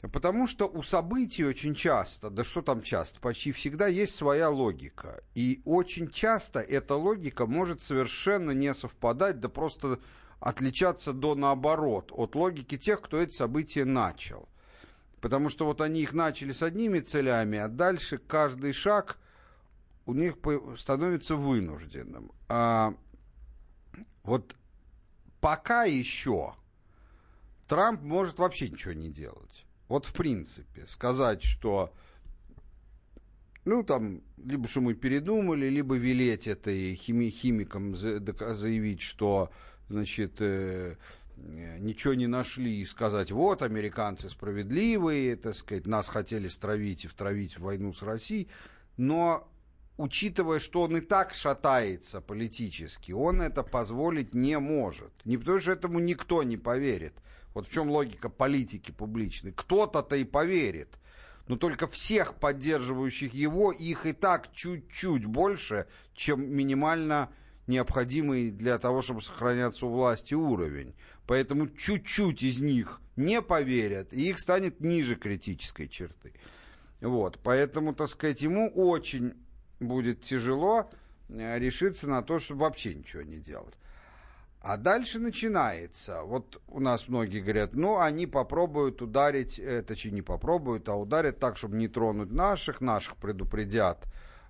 Потому 0.00 0.46
что 0.46 0.68
у 0.68 0.82
событий 0.82 1.44
очень 1.44 1.74
часто, 1.74 2.30
да 2.30 2.44
что 2.44 2.62
там 2.62 2.82
часто, 2.82 3.18
почти 3.18 3.50
всегда 3.50 3.88
есть 3.88 4.14
своя 4.14 4.48
логика. 4.48 5.22
И 5.34 5.60
очень 5.64 6.08
часто 6.08 6.60
эта 6.60 6.94
логика 6.94 7.46
может 7.46 7.82
совершенно 7.82 8.52
не 8.52 8.72
совпадать, 8.74 9.40
да 9.40 9.48
просто 9.48 9.98
отличаться 10.38 11.12
до 11.12 11.34
наоборот 11.34 12.12
от 12.12 12.36
логики 12.36 12.78
тех, 12.78 13.00
кто 13.00 13.20
эти 13.20 13.34
события 13.34 13.84
начал. 13.84 14.48
Потому 15.20 15.48
что 15.48 15.66
вот 15.66 15.80
они 15.80 16.02
их 16.02 16.12
начали 16.12 16.52
с 16.52 16.62
одними 16.62 17.00
целями, 17.00 17.58
а 17.58 17.66
дальше 17.66 18.18
каждый 18.18 18.72
шаг 18.72 19.18
у 20.06 20.14
них 20.14 20.36
становится 20.76 21.34
вынужденным. 21.34 22.30
А 22.48 22.94
вот 24.28 24.54
пока 25.40 25.84
еще 25.84 26.54
Трамп 27.66 28.02
может 28.02 28.38
вообще 28.38 28.68
ничего 28.68 28.92
не 28.92 29.10
делать. 29.10 29.66
Вот 29.88 30.06
в 30.06 30.12
принципе 30.12 30.86
сказать, 30.86 31.42
что 31.42 31.92
ну, 33.64 33.82
там, 33.82 34.22
либо 34.38 34.66
что 34.66 34.80
мы 34.80 34.94
передумали, 34.94 35.68
либо 35.68 35.96
велеть 35.96 36.46
этой 36.46 36.94
хими 36.94 37.28
химикам 37.28 37.96
заявить, 37.96 39.02
что, 39.02 39.50
значит, 39.90 40.40
э, 40.40 40.96
ничего 41.36 42.14
не 42.14 42.26
нашли 42.26 42.80
и 42.80 42.86
сказать, 42.86 43.30
вот, 43.30 43.60
американцы 43.60 44.30
справедливые, 44.30 45.36
так 45.36 45.54
сказать, 45.54 45.86
нас 45.86 46.08
хотели 46.08 46.48
стравить 46.48 47.04
и 47.04 47.08
втравить 47.08 47.58
в 47.58 47.62
войну 47.62 47.92
с 47.92 48.02
Россией, 48.02 48.48
но 48.96 49.46
учитывая, 49.98 50.58
что 50.58 50.82
он 50.82 50.96
и 50.96 51.00
так 51.00 51.34
шатается 51.34 52.22
политически, 52.22 53.12
он 53.12 53.42
это 53.42 53.62
позволить 53.62 54.34
не 54.34 54.58
может. 54.58 55.12
Не 55.26 55.36
потому 55.36 55.60
что 55.60 55.72
этому 55.72 55.98
никто 55.98 56.42
не 56.42 56.56
поверит. 56.56 57.12
Вот 57.52 57.68
в 57.68 57.72
чем 57.72 57.90
логика 57.90 58.30
политики 58.30 58.90
публичной. 58.90 59.52
Кто-то-то 59.52 60.16
и 60.16 60.24
поверит 60.24 60.98
но 61.48 61.56
только 61.56 61.86
всех 61.86 62.34
поддерживающих 62.34 63.32
его, 63.34 63.72
их 63.72 64.06
и 64.06 64.12
так 64.12 64.52
чуть-чуть 64.52 65.24
больше, 65.24 65.86
чем 66.14 66.46
минимально 66.54 67.30
необходимый 67.66 68.50
для 68.50 68.78
того, 68.78 69.02
чтобы 69.02 69.22
сохраняться 69.22 69.86
у 69.86 69.90
власти 69.90 70.34
уровень. 70.34 70.94
Поэтому 71.26 71.68
чуть-чуть 71.68 72.42
из 72.42 72.58
них 72.58 73.00
не 73.16 73.42
поверят, 73.42 74.12
и 74.12 74.28
их 74.28 74.38
станет 74.38 74.80
ниже 74.80 75.16
критической 75.16 75.88
черты. 75.88 76.34
Вот, 77.00 77.38
поэтому, 77.42 77.94
так 77.94 78.08
сказать, 78.08 78.42
ему 78.42 78.70
очень 78.74 79.34
будет 79.80 80.22
тяжело 80.22 80.88
э, 81.28 81.58
решиться 81.58 82.08
на 82.08 82.22
то, 82.22 82.40
чтобы 82.40 82.62
вообще 82.62 82.94
ничего 82.94 83.22
не 83.22 83.38
делать. 83.38 83.74
А 84.60 84.76
дальше 84.76 85.18
начинается. 85.18 86.22
Вот 86.22 86.60
у 86.66 86.80
нас 86.80 87.08
многие 87.08 87.40
говорят, 87.40 87.74
ну, 87.74 87.98
они 87.98 88.26
попробуют 88.26 89.00
ударить, 89.00 89.58
это 89.58 89.88
точнее, 89.88 90.10
не 90.10 90.22
попробуют, 90.22 90.88
а 90.88 90.96
ударят 90.96 91.38
так, 91.38 91.56
чтобы 91.56 91.76
не 91.76 91.86
тронуть 91.86 92.32
наших, 92.32 92.80
наших 92.80 93.16
предупредят 93.16 94.04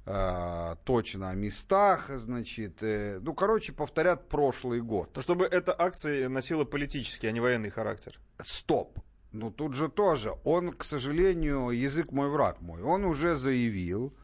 э, 0.06 0.76
точно 0.84 1.30
о 1.30 1.34
местах, 1.34 2.10
значит, 2.14 2.82
э, 2.82 3.18
ну, 3.20 3.34
короче, 3.34 3.72
повторят 3.72 4.28
прошлый 4.28 4.80
год. 4.80 5.12
То, 5.12 5.20
чтобы 5.20 5.44
эта 5.44 5.74
акция 5.78 6.28
носила 6.30 6.64
политический, 6.64 7.26
а 7.26 7.32
не 7.32 7.40
военный 7.40 7.70
характер. 7.70 8.18
Стоп. 8.42 8.98
Ну, 9.32 9.50
тут 9.50 9.74
же 9.74 9.90
тоже. 9.90 10.32
Он, 10.44 10.72
к 10.72 10.84
сожалению, 10.84 11.68
язык 11.68 12.12
мой 12.12 12.30
враг 12.30 12.62
мой, 12.62 12.82
он 12.82 13.04
уже 13.04 13.36
заявил, 13.36 14.14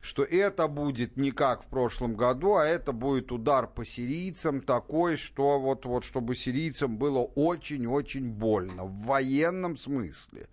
что 0.00 0.22
это 0.22 0.66
будет 0.66 1.16
не 1.16 1.30
как 1.30 1.64
в 1.64 1.66
прошлом 1.66 2.14
году, 2.14 2.54
а 2.54 2.64
это 2.64 2.92
будет 2.92 3.32
удар 3.32 3.66
по 3.66 3.84
сирийцам 3.84 4.60
такой, 4.62 5.16
что 5.16 5.60
вот, 5.60 5.84
вот 5.84 6.04
чтобы 6.04 6.34
сирийцам 6.34 6.96
было 6.96 7.20
очень-очень 7.20 8.30
больно 8.30 8.84
в 8.84 9.04
военном 9.04 9.76
смысле. 9.76 10.48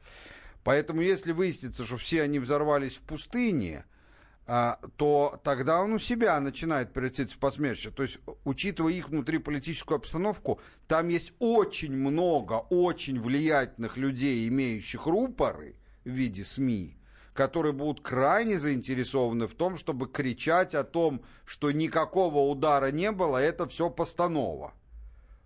Поэтому 0.64 1.02
если 1.02 1.32
выяснится, 1.32 1.86
что 1.86 1.96
все 1.96 2.24
они 2.24 2.40
взорвались 2.40 2.98
в 2.98 3.04
пустыне, 3.04 3.86
а, 4.50 4.80
то 4.96 5.40
тогда 5.44 5.82
он 5.82 5.94
у 5.94 6.00
себя 6.00 6.40
начинает 6.40 6.94
превратиться 6.94 7.36
в 7.36 7.40
посмешище. 7.40 7.92
То 7.92 8.04
есть, 8.04 8.20
учитывая 8.46 8.94
их 8.94 9.10
внутриполитическую 9.10 9.98
обстановку, 9.98 10.62
там 10.88 11.10
есть 11.10 11.34
очень 11.40 11.94
много 11.94 12.54
очень 12.70 13.20
влиятельных 13.20 13.98
людей, 13.98 14.48
имеющих 14.48 15.06
рупоры 15.06 15.76
в 16.06 16.10
виде 16.10 16.46
СМИ, 16.46 16.97
которые 17.38 17.72
будут 17.72 18.02
крайне 18.02 18.58
заинтересованы 18.58 19.46
в 19.46 19.54
том, 19.54 19.78
чтобы 19.78 20.08
кричать 20.08 20.74
о 20.74 20.84
том, 20.84 21.24
что 21.46 21.72
никакого 21.72 22.40
удара 22.50 22.90
не 22.90 23.12
было, 23.12 23.38
это 23.38 23.68
все 23.68 23.92
постанова. 23.92 24.74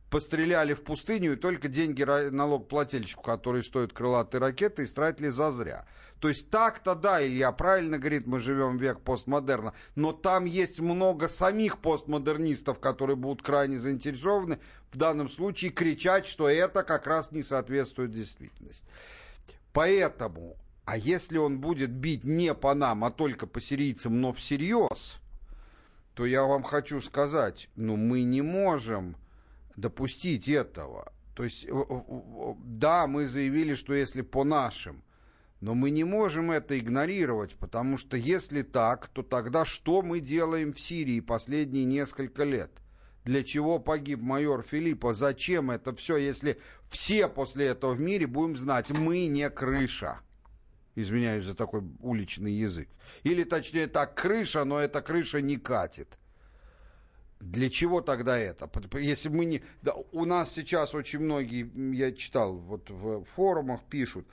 Постреляли 0.09 0.73
в 0.73 0.83
пустыню, 0.83 1.33
и 1.33 1.35
только 1.35 1.67
деньги 1.67 2.03
налогоплательщику, 2.03 3.21
которые 3.21 3.63
стоят 3.63 3.91
крылатые 3.91 4.39
ракеты, 4.39 4.85
истратили 4.85 5.27
зазря. 5.27 5.85
То 6.21 6.29
есть 6.29 6.49
так-то, 6.49 6.95
да, 6.95 7.25
Илья 7.25 7.51
правильно 7.51 7.97
говорит, 7.97 8.25
мы 8.25 8.39
живем 8.39 8.77
в 8.77 8.81
век 8.81 9.01
постмодерна, 9.01 9.73
но 9.95 10.13
там 10.13 10.45
есть 10.45 10.79
много 10.79 11.27
самих 11.27 11.79
постмодернистов, 11.79 12.79
которые 12.79 13.17
будут 13.17 13.41
крайне 13.41 13.77
заинтересованы 13.77 14.59
в 14.93 14.97
данном 14.97 15.27
случае 15.27 15.71
кричать, 15.71 16.25
что 16.25 16.47
это 16.47 16.83
как 16.83 17.05
раз 17.05 17.31
не 17.31 17.43
соответствует 17.43 18.11
действительности. 18.11 18.87
Поэтому 19.73 20.55
а 20.91 20.97
если 20.97 21.37
он 21.37 21.61
будет 21.61 21.89
бить 21.89 22.25
не 22.25 22.53
по 22.53 22.73
нам, 22.73 23.05
а 23.05 23.11
только 23.11 23.47
по 23.47 23.61
сирийцам, 23.61 24.19
но 24.19 24.33
всерьез, 24.33 25.21
то 26.15 26.25
я 26.25 26.43
вам 26.43 26.63
хочу 26.63 26.99
сказать, 26.99 27.69
ну 27.77 27.95
мы 27.95 28.23
не 28.23 28.41
можем 28.41 29.15
допустить 29.77 30.49
этого. 30.49 31.13
То 31.33 31.45
есть, 31.45 31.65
да, 32.65 33.07
мы 33.07 33.25
заявили, 33.29 33.73
что 33.73 33.93
если 33.93 34.21
по 34.21 34.43
нашим, 34.43 35.01
но 35.61 35.75
мы 35.75 35.91
не 35.91 36.03
можем 36.03 36.51
это 36.51 36.77
игнорировать, 36.77 37.55
потому 37.55 37.97
что 37.97 38.17
если 38.17 38.61
так, 38.61 39.07
то 39.07 39.23
тогда 39.23 39.63
что 39.63 40.01
мы 40.01 40.19
делаем 40.19 40.73
в 40.73 40.79
Сирии 40.81 41.21
последние 41.21 41.85
несколько 41.85 42.43
лет? 42.43 42.69
Для 43.23 43.45
чего 43.45 43.79
погиб 43.79 44.21
майор 44.21 44.61
Филиппа? 44.61 45.13
Зачем 45.13 45.71
это 45.71 45.95
все, 45.95 46.17
если 46.17 46.59
все 46.89 47.29
после 47.29 47.67
этого 47.67 47.93
в 47.93 48.01
мире 48.01 48.27
будем 48.27 48.57
знать, 48.57 48.91
мы 48.91 49.27
не 49.27 49.49
крыша? 49.49 50.19
Извиняюсь 50.95 51.45
за 51.45 51.55
такой 51.55 51.83
уличный 51.99 52.51
язык. 52.51 52.89
Или, 53.23 53.43
точнее, 53.43 53.87
так, 53.87 54.15
крыша, 54.15 54.65
но 54.65 54.79
эта 54.79 55.01
крыша 55.01 55.41
не 55.41 55.57
катит. 55.57 56.17
Для 57.41 57.69
чего 57.69 58.01
тогда 58.01 58.37
это? 58.37 58.69
Если 58.99 59.29
мы 59.29 59.45
не... 59.45 59.63
Да, 59.81 59.93
у 60.11 60.25
нас 60.25 60.51
сейчас 60.53 60.93
очень 60.93 61.19
многие, 61.19 61.71
я 61.95 62.11
читал, 62.11 62.55
вот 62.55 62.89
в 62.89 63.23
форумах 63.35 63.81
пишут, 63.89 64.27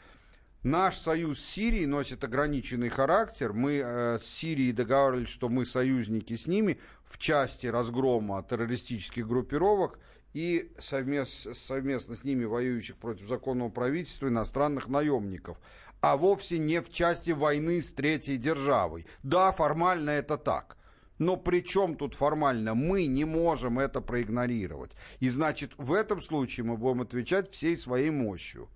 наш 0.62 0.96
союз 0.96 1.40
с 1.40 1.44
Сирией 1.44 1.86
носит 1.86 2.22
ограниченный 2.24 2.90
характер. 2.90 3.52
Мы 3.54 3.80
э, 3.82 4.18
с 4.20 4.26
Сирией 4.26 4.72
договаривались, 4.72 5.30
что 5.30 5.48
мы 5.48 5.64
союзники 5.64 6.36
с 6.36 6.46
ними 6.46 6.78
в 7.04 7.18
части 7.18 7.66
разгрома 7.66 8.42
террористических 8.42 9.26
группировок 9.26 9.98
и 10.34 10.72
совместно, 10.78 11.54
совместно 11.54 12.14
с 12.14 12.24
ними 12.24 12.44
воюющих 12.44 12.96
против 12.96 13.26
законного 13.26 13.70
правительства 13.70 14.28
иностранных 14.28 14.88
наемников 14.88 15.58
а 16.00 16.16
вовсе 16.16 16.58
не 16.58 16.80
в 16.80 16.90
части 16.90 17.30
войны 17.30 17.82
с 17.82 17.92
третьей 17.92 18.36
державой. 18.36 19.06
Да, 19.22 19.52
формально 19.52 20.10
это 20.10 20.36
так. 20.38 20.76
Но 21.18 21.36
при 21.36 21.60
чем 21.60 21.96
тут 21.96 22.14
формально? 22.14 22.74
Мы 22.74 23.06
не 23.06 23.24
можем 23.24 23.78
это 23.78 24.00
проигнорировать. 24.00 24.92
И 25.18 25.28
значит, 25.30 25.72
в 25.76 25.92
этом 25.92 26.20
случае 26.20 26.64
мы 26.64 26.76
будем 26.76 27.00
отвечать 27.00 27.50
всей 27.50 27.76
своей 27.76 28.10
мощью. 28.10 28.68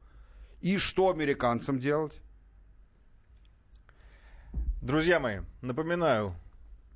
И 0.60 0.78
что 0.78 1.10
американцам 1.10 1.78
делать? 1.78 2.20
Друзья 4.80 5.20
мои, 5.20 5.40
напоминаю, 5.60 6.34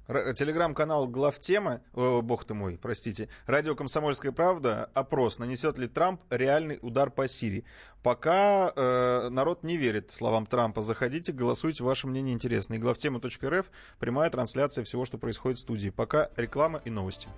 Телеграм-канал 0.08 1.08
главтема, 1.08 1.80
о, 1.92 2.22
бог 2.22 2.44
ты 2.44 2.54
мой, 2.54 2.78
простите, 2.80 3.28
радио 3.46 3.74
«Комсомольская 3.74 4.30
правда», 4.30 4.88
опрос, 4.94 5.38
нанесет 5.38 5.78
ли 5.78 5.88
Трамп 5.88 6.20
реальный 6.30 6.78
удар 6.80 7.10
по 7.10 7.26
Сирии. 7.26 7.64
Пока 8.04 8.72
э, 8.76 9.28
народ 9.30 9.64
не 9.64 9.76
верит 9.76 10.12
словам 10.12 10.46
Трампа, 10.46 10.80
заходите, 10.82 11.32
голосуйте, 11.32 11.82
ваше 11.82 12.06
мнение 12.06 12.34
интересно. 12.34 12.74
И 12.74 12.78
главтема.рф, 12.78 13.70
прямая 13.98 14.30
трансляция 14.30 14.84
всего, 14.84 15.04
что 15.04 15.18
происходит 15.18 15.58
в 15.58 15.62
студии. 15.62 15.90
Пока 15.90 16.30
реклама 16.36 16.80
и 16.84 16.90
новости. 16.90 17.28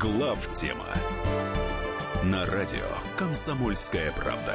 Главтема 0.00 0.86
на 2.22 2.44
радио 2.46 2.86
«Комсомольская 3.16 4.12
правда». 4.12 4.54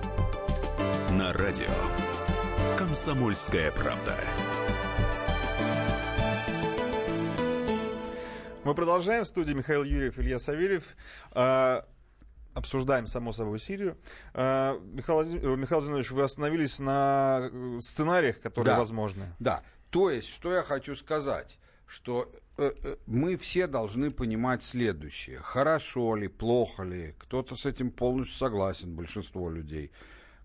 на 1.21 1.33
радио 1.33 1.69
Комсомольская 2.79 3.71
правда. 3.71 4.17
Мы 8.63 8.73
продолжаем. 8.73 9.23
В 9.23 9.27
студии 9.27 9.53
Михаил 9.53 9.83
Юрьев, 9.83 10.17
Илья 10.17 10.39
Савельев. 10.39 10.95
А, 11.33 11.85
обсуждаем, 12.55 13.05
само 13.05 13.33
собой, 13.33 13.59
Сирию. 13.59 13.99
А, 14.33 14.79
Михаил, 14.79 15.21
э, 15.21 15.55
Михаил 15.57 15.81
Владимирович, 15.81 16.09
вы 16.09 16.23
остановились 16.23 16.79
на 16.79 17.49
э, 17.51 17.77
сценариях, 17.81 18.41
которые 18.41 18.73
Да. 18.73 18.79
возможны. 18.79 19.27
Да. 19.37 19.61
То 19.91 20.09
есть, 20.09 20.27
что 20.27 20.51
я 20.51 20.63
хочу 20.63 20.95
сказать, 20.95 21.59
что 21.85 22.31
э, 22.57 22.71
мы 23.05 23.37
все 23.37 23.67
должны 23.67 24.09
понимать 24.09 24.63
следующее. 24.63 25.37
Хорошо 25.37 26.15
ли, 26.15 26.27
плохо 26.27 26.81
ли, 26.81 27.13
кто-то 27.19 27.55
с 27.55 27.67
этим 27.67 27.91
полностью 27.91 28.37
согласен, 28.37 28.95
большинство 28.95 29.51
людей. 29.51 29.91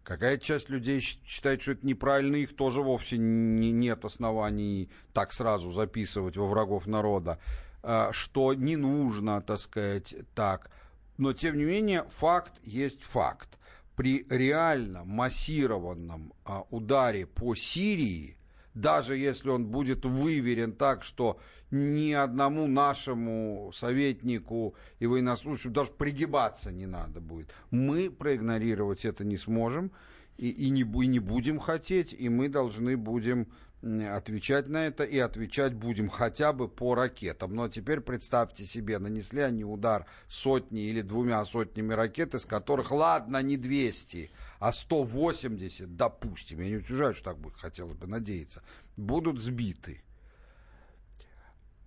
Какая 0.07 0.38
часть 0.38 0.69
людей 0.69 1.01
считает, 1.01 1.62
что 1.62 1.73
это 1.73 1.85
неправильно, 1.85 2.37
их 2.37 2.55
тоже 2.55 2.81
вовсе 2.81 3.19
не- 3.19 3.73
нет 3.73 4.05
оснований 4.05 4.88
так 5.12 5.33
сразу 5.33 5.73
записывать 5.73 6.37
во 6.37 6.47
врагов 6.47 6.87
народа, 6.87 7.40
А, 7.83 8.12
что 8.12 8.55
не 8.55 8.77
нужно, 8.77 9.42
так 9.42 9.59
сказать, 9.61 10.14
так. 10.35 10.71
Но, 11.19 11.33
тем 11.33 11.57
не 11.57 11.64
менее, 11.64 12.05
факт 12.11 12.53
есть 12.62 13.03
факт. 13.03 13.49
При 13.97 14.27
реально 14.31 15.05
массированном 15.05 16.33
а, 16.45 16.64
ударе 16.71 17.27
по 17.27 17.55
Сирии, 17.57 18.37
даже 18.75 19.16
если 19.16 19.51
он 19.51 19.66
будет 19.66 20.05
выверен 20.05 20.73
так, 20.73 21.03
что 21.03 21.40
ни 21.70 22.12
одному 22.12 22.66
нашему 22.66 23.70
советнику 23.74 24.74
и 24.98 25.07
военнослужащему 25.07 25.74
даже 25.74 25.92
пригибаться 25.92 26.72
не 26.72 26.87
надо 26.87 27.20
будет, 27.20 27.52
мы 27.70 28.11
проигнорировать 28.11 29.05
это 29.05 29.24
не 29.24 29.37
сможем 29.37 29.90
и, 30.37 30.50
и, 30.50 30.70
не, 30.70 30.83
и 30.83 31.07
не 31.07 31.18
будем 31.18 31.59
хотеть, 31.59 32.14
и 32.14 32.29
мы 32.29 32.48
должны 32.48 32.96
будем 32.96 33.48
отвечать 33.83 34.68
на 34.68 34.87
это, 34.87 35.05
и 35.05 35.18
отвечать 35.18 35.74
будем 35.74 36.09
хотя 36.09 36.52
бы 36.52 36.68
по 36.68 36.94
ракетам. 36.94 37.55
Но 37.55 37.68
теперь 37.68 38.00
представьте 38.00 38.64
себе, 38.64 38.98
нанесли 38.98 39.42
они 39.42 39.64
удар 39.64 40.07
сотни 40.29 40.88
или 40.88 41.02
двумя 41.02 41.44
сотнями 41.44 41.92
ракет, 41.92 42.35
из 42.35 42.44
которых, 42.44 42.90
ладно, 42.90 43.42
не 43.42 43.57
200, 43.57 44.31
а 44.59 44.72
180, 44.72 45.96
допустим, 45.96 46.61
я 46.61 46.70
не 46.70 46.76
утверждаю, 46.76 47.14
что 47.14 47.31
так 47.31 47.38
будет, 47.38 47.57
хотелось 47.57 47.96
бы 47.96 48.07
надеяться, 48.07 48.62
будут 48.96 49.40
сбиты. 49.40 50.02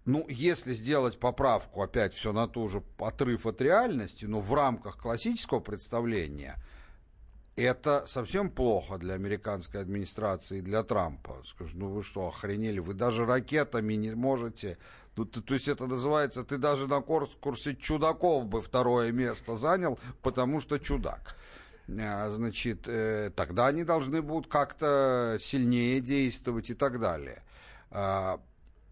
Ну, 0.10 0.26
если 0.28 0.74
сделать 0.74 1.20
поправку, 1.20 1.84
опять 1.84 2.16
все 2.16 2.34
на 2.34 2.48
ту 2.48 2.68
же 2.68 2.82
отрыв 2.98 3.46
от 3.46 3.62
реальности, 3.62 4.26
но 4.26 4.40
в 4.40 4.52
рамках 4.56 4.98
классического 4.98 5.60
представления, 5.60 6.56
это 7.56 8.08
совсем 8.08 8.50
плохо 8.50 8.98
для 8.98 9.14
американской 9.14 9.80
администрации 9.80 10.58
и 10.58 10.62
для 10.62 10.82
Трампа. 10.82 11.36
Скажу, 11.46 11.78
ну 11.78 11.90
вы 11.90 12.02
что, 12.02 12.28
охренели? 12.28 12.80
Вы 12.80 12.96
даже 12.96 13.24
ракетами 13.24 13.94
не 13.94 14.16
можете. 14.16 14.80
Ну, 15.16 15.26
ты- 15.26 15.42
то 15.42 15.54
есть 15.54 15.68
это 15.68 15.86
называется, 15.86 16.44
ты 16.44 16.58
даже 16.58 16.88
на 16.88 17.02
курс- 17.02 17.38
курсе 17.40 17.76
чудаков 17.76 18.48
бы 18.48 18.62
второе 18.64 19.12
место 19.12 19.58
занял, 19.58 20.00
потому 20.24 20.60
что 20.60 20.80
чудак. 20.80 21.36
А, 21.88 22.32
Значит, 22.32 22.88
э, 22.88 23.30
тогда 23.36 23.68
они 23.68 23.84
должны 23.84 24.24
будут 24.24 24.52
как-то 24.52 25.38
сильнее 25.40 26.02
действовать 26.02 26.72
и 26.72 26.74
так 26.74 27.00
далее. 27.00 27.44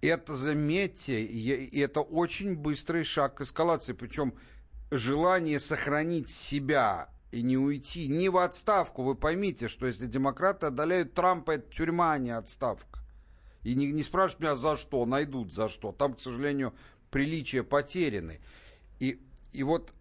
Это, 0.02 0.36
заметьте, 0.36 1.26
это 1.82 2.02
очень 2.02 2.56
быстрый 2.56 3.04
шаг 3.04 3.36
к 3.36 3.42
эскалации. 3.42 3.94
Причем 3.94 4.34
желание 4.92 5.60
сохранить 5.60 6.30
себя 6.30 7.10
и 7.32 7.42
не 7.42 7.58
уйти 7.58 8.08
не 8.08 8.30
в 8.30 8.38
отставку. 8.38 9.04
Вы 9.04 9.16
поймите, 9.16 9.68
что 9.68 9.88
если 9.88 10.06
демократы 10.06 10.68
одолеют 10.68 11.14
Трампа, 11.14 11.52
это 11.52 11.70
тюрьма, 11.72 12.14
а 12.14 12.18
не 12.18 12.32
отставка. 12.32 13.00
И 13.64 13.74
не, 13.74 13.92
не 13.92 14.04
спрашивают 14.04 14.42
меня, 14.42 14.56
за 14.56 14.78
что, 14.78 15.06
найдут 15.06 15.54
за 15.54 15.68
что. 15.68 15.92
Там, 15.92 16.14
к 16.14 16.22
сожалению, 16.22 16.74
приличия 17.10 17.64
потеряны. 17.64 18.40
И, 19.00 19.20
и 19.52 19.64
вот 19.64 19.92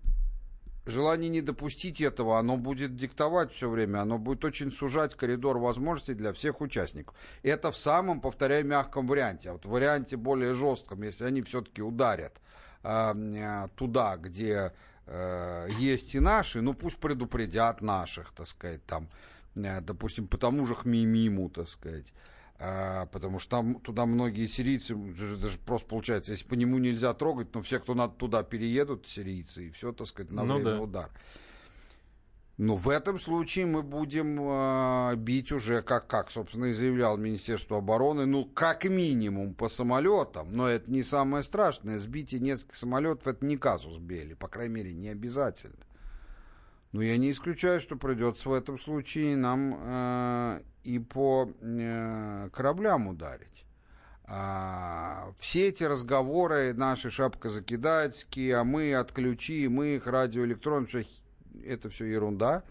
желание 0.87 1.29
не 1.29 1.41
допустить 1.41 2.01
этого, 2.01 2.39
оно 2.39 2.57
будет 2.57 2.97
диктовать 2.97 3.53
все 3.53 3.69
время, 3.69 4.01
оно 4.01 4.19
будет 4.19 4.45
очень 4.45 4.71
сужать 4.71 5.15
коридор 5.15 5.59
возможностей 5.59 6.15
для 6.15 6.33
всех 6.33 6.61
участников. 6.61 7.15
Это 7.43 7.71
в 7.71 7.77
самом, 7.77 8.21
повторяю, 8.21 8.65
мягком 8.65 9.07
варианте. 9.07 9.51
А 9.51 9.53
вот 9.55 9.67
в 9.67 9.71
варианте 9.71 10.17
более 10.17 10.55
жестком, 10.55 11.03
если 11.03 11.25
они 11.25 11.43
все-таки 11.43 11.83
ударят 11.83 12.41
а, 12.83 13.15
а, 13.15 13.69
туда, 13.75 14.17
где 14.17 14.73
э, 15.07 15.69
есть 15.79 16.15
и 16.15 16.21
наши, 16.21 16.61
ну 16.61 16.73
пусть 16.73 16.99
предупредят 16.99 17.83
наших, 17.83 18.33
так 18.33 18.47
сказать, 18.47 18.85
там, 18.87 19.09
э, 19.57 19.81
допустим, 19.81 20.29
по 20.29 20.39
тому 20.39 20.67
же 20.67 20.75
Хмимиму, 20.75 21.51
так 21.51 21.69
сказать. 21.69 22.13
А, 22.59 23.07
потому 23.07 23.39
что 23.39 23.51
там 23.51 23.81
туда 23.81 24.07
многие 24.07 24.47
сирийцы, 24.47 24.95
это 24.95 25.49
же 25.49 25.59
просто 25.59 25.89
получается, 25.89 26.33
если 26.33 26.47
по 26.47 26.55
нему 26.55 26.79
нельзя 26.79 27.13
трогать, 27.13 27.55
но 27.55 27.61
все, 27.61 27.79
кто 27.79 27.95
надо 27.95 28.15
туда 28.15 28.43
переедут, 28.43 29.07
сирийцы, 29.09 29.67
и 29.67 29.71
все, 29.71 29.93
так 29.93 30.07
сказать, 30.07 30.33
на 30.33 30.45
Ну 30.45 30.63
да. 30.63 30.81
удар. 30.81 31.11
Но 32.57 32.75
в 32.75 32.89
этом 32.89 33.19
случае 33.19 33.67
мы 33.67 33.83
будем 33.83 34.39
э, 34.41 35.17
бить 35.17 35.53
уже, 35.53 35.83
как, 35.83 36.07
как, 36.07 36.31
собственно, 36.31 36.67
и 36.67 36.73
заявлял 36.73 37.19
Министерство 37.19 37.79
обороны, 37.79 38.25
ну, 38.25 38.47
как 38.47 38.85
минимум 38.85 39.53
по 39.53 39.69
самолетам, 39.69 40.57
но 40.57 40.67
это 40.67 40.91
не 40.91 41.03
самое 41.03 41.45
страшное. 41.45 41.99
Сбитие 41.99 42.41
нескольких 42.41 42.77
самолетов, 42.77 43.27
это 43.27 43.45
не 43.45 43.59
казус 43.59 43.99
Белли, 43.99 44.33
по 44.33 44.49
крайней 44.49 44.75
мере, 44.75 44.95
не 44.95 45.11
обязательно. 45.11 45.77
Но 46.93 47.03
я 47.03 47.19
не 47.19 47.31
исключаю, 47.31 47.83
что 47.83 47.97
придется 47.97 48.49
в 48.49 48.55
этом 48.55 48.79
случае 48.79 49.37
нам 49.37 49.75
э, 49.79 50.63
и 50.87 50.99
по 50.99 51.51
э, 51.61 52.49
кораблям 52.53 53.09
ударить. 53.09 53.65
А, 54.25 55.33
все 55.39 55.69
эти 55.69 55.85
разговоры 55.85 56.73
наши 56.75 57.11
шапкозакидательские, 57.11 58.57
а 58.57 58.65
мы 58.65 58.95
отключи, 58.95 59.69
мы 59.69 59.97
их 59.97 60.07
радиоэлектрон, 60.07 60.87
всё 60.87 61.03
х- 61.03 61.09
это 61.65 61.91
все 61.91 62.07
ерунда 62.07 62.63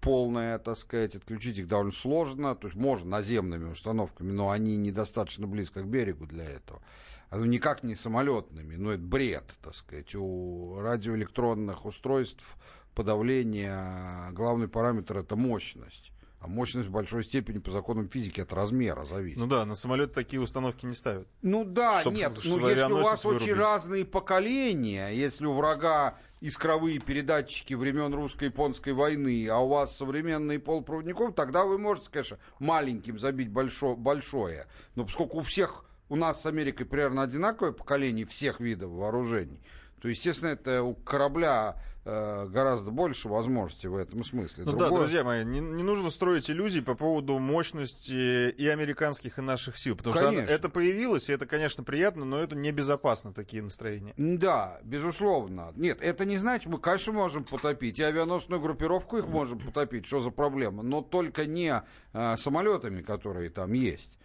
полная, 0.00 0.58
так 0.58 0.76
сказать, 0.76 1.14
отключить 1.14 1.58
их 1.58 1.68
довольно 1.68 1.92
сложно, 1.92 2.56
то 2.56 2.66
есть 2.66 2.76
можно 2.76 3.08
наземными 3.08 3.70
установками, 3.70 4.32
но 4.32 4.50
они 4.50 4.76
недостаточно 4.76 5.46
близко 5.46 5.80
к 5.82 5.86
берегу 5.86 6.26
для 6.26 6.44
этого. 6.44 6.82
А 7.30 7.36
ну, 7.38 7.44
никак 7.44 7.84
не 7.84 7.94
самолетными, 7.94 8.74
но 8.74 8.90
это 8.92 9.02
бред, 9.02 9.44
так 9.62 9.74
сказать. 9.76 10.14
У 10.16 10.78
радиоэлектронных 10.80 11.86
устройств 11.86 12.56
подавления 12.94 14.30
главный 14.32 14.68
параметр 14.68 15.18
это 15.18 15.36
мощность. 15.36 16.12
А 16.44 16.48
мощность 16.48 16.88
в 16.88 16.90
большой 16.90 17.22
степени 17.22 17.58
по 17.58 17.70
законам 17.70 18.08
физики 18.08 18.40
от 18.40 18.52
размера 18.52 19.04
зависит. 19.04 19.38
Ну 19.38 19.46
да, 19.46 19.64
на 19.64 19.76
самолет 19.76 20.12
такие 20.12 20.42
установки 20.42 20.84
не 20.86 20.94
ставят. 20.94 21.28
Ну 21.40 21.64
да, 21.64 22.00
Чтоб- 22.00 22.14
нет, 22.14 22.36
чтобы 22.40 22.62
ну 22.62 22.68
если 22.68 22.92
у 22.92 22.96
вас 23.02 23.24
очень 23.24 23.38
вырубить. 23.46 23.62
разные 23.64 24.04
поколения, 24.04 25.10
если 25.10 25.46
у 25.46 25.52
врага 25.52 26.18
искровые 26.40 26.98
передатчики 26.98 27.74
времен 27.74 28.12
русско-японской 28.12 28.92
войны, 28.92 29.46
а 29.48 29.58
у 29.58 29.68
вас 29.68 29.96
современные 29.96 30.58
полупроводников, 30.58 31.32
тогда 31.36 31.64
вы 31.64 31.78
можете, 31.78 32.08
конечно, 32.10 32.38
маленьким 32.58 33.20
забить 33.20 33.48
большо- 33.50 33.94
большое. 33.94 34.66
Но 34.96 35.04
поскольку 35.04 35.38
у 35.38 35.42
всех, 35.42 35.84
у 36.08 36.16
нас 36.16 36.42
с 36.42 36.46
Америкой 36.46 36.86
примерно 36.86 37.22
одинаковое 37.22 37.70
поколение 37.70 38.26
всех 38.26 38.58
видов 38.58 38.90
вооружений, 38.90 39.60
то, 40.00 40.08
естественно, 40.08 40.48
это 40.50 40.82
у 40.82 40.94
корабля 40.96 41.76
гораздо 42.04 42.90
больше 42.90 43.28
возможностей 43.28 43.86
в 43.86 43.96
этом 43.96 44.24
смысле. 44.24 44.64
Ну 44.64 44.72
да, 44.72 44.78
Другое- 44.78 45.02
друзья 45.02 45.22
мои, 45.22 45.44
не, 45.44 45.60
не 45.60 45.82
нужно 45.84 46.10
строить 46.10 46.50
иллюзий 46.50 46.80
по 46.80 46.94
поводу 46.94 47.38
мощности 47.38 48.50
и 48.50 48.66
американских, 48.66 49.38
и 49.38 49.42
наших 49.42 49.76
сил. 49.76 49.96
Потому 49.96 50.14
что 50.16 50.24
Конечно. 50.24 50.50
это 50.50 50.68
появилось, 50.68 51.28
и 51.28 51.32
это, 51.32 51.46
конечно, 51.46 51.84
приятно, 51.84 52.24
но 52.24 52.38
это 52.40 52.56
небезопасно, 52.56 53.32
такие 53.32 53.62
настроения. 53.62 54.14
Да, 54.16 54.80
безусловно. 54.82 55.72
Нет, 55.76 55.98
это 56.00 56.24
не 56.24 56.38
значит, 56.38 56.66
мы, 56.66 56.78
конечно, 56.78 57.12
можем 57.12 57.44
потопить. 57.44 58.00
И 58.00 58.02
авианосную 58.02 58.60
группировку 58.60 59.18
их 59.18 59.28
можем 59.28 59.60
потопить. 59.60 60.04
Что 60.06 60.20
за 60.20 60.30
проблема? 60.30 60.82
Но 60.82 61.02
только 61.02 61.46
не 61.46 61.82
а, 62.12 62.36
самолетами, 62.36 63.02
которые 63.02 63.50
там 63.50 63.72
есть. 63.72 64.18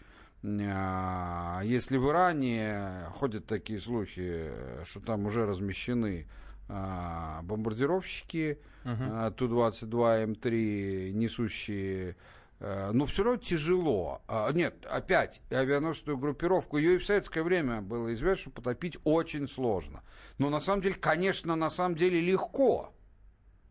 А, 0.43 1.61
Если 1.63 1.97
в 1.97 2.09
Иране 2.09 3.05
ходят 3.15 3.45
такие 3.45 3.79
слухи, 3.79 4.49
что 4.83 4.99
там 4.99 5.25
уже 5.25 5.45
размещены 5.45 6.27
а, 6.69 7.41
бомбардировщики 7.43 8.59
а, 8.83 9.31
Ту-22 9.31 10.25
М3, 10.25 11.11
несущие 11.11 12.15
Э, 12.59 12.91
Но 12.93 13.05
все 13.05 13.23
равно 13.23 13.39
тяжело. 13.39 14.21
А, 14.27 14.51
Нет, 14.51 14.85
опять, 14.89 15.41
авианосную 15.51 16.17
группировку, 16.17 16.77
ее 16.77 16.95
и 16.95 16.97
в 16.97 17.05
советское 17.05 17.43
время 17.43 17.81
было 17.81 18.13
известно, 18.13 18.41
что 18.41 18.49
потопить 18.51 18.97
очень 19.03 19.47
сложно. 19.47 20.03
Но 20.37 20.49
на 20.49 20.59
самом 20.59 20.81
деле, 20.81 20.95
конечно, 20.95 21.55
на 21.55 21.69
самом 21.69 21.95
деле 21.95 22.19
легко. 22.19 22.93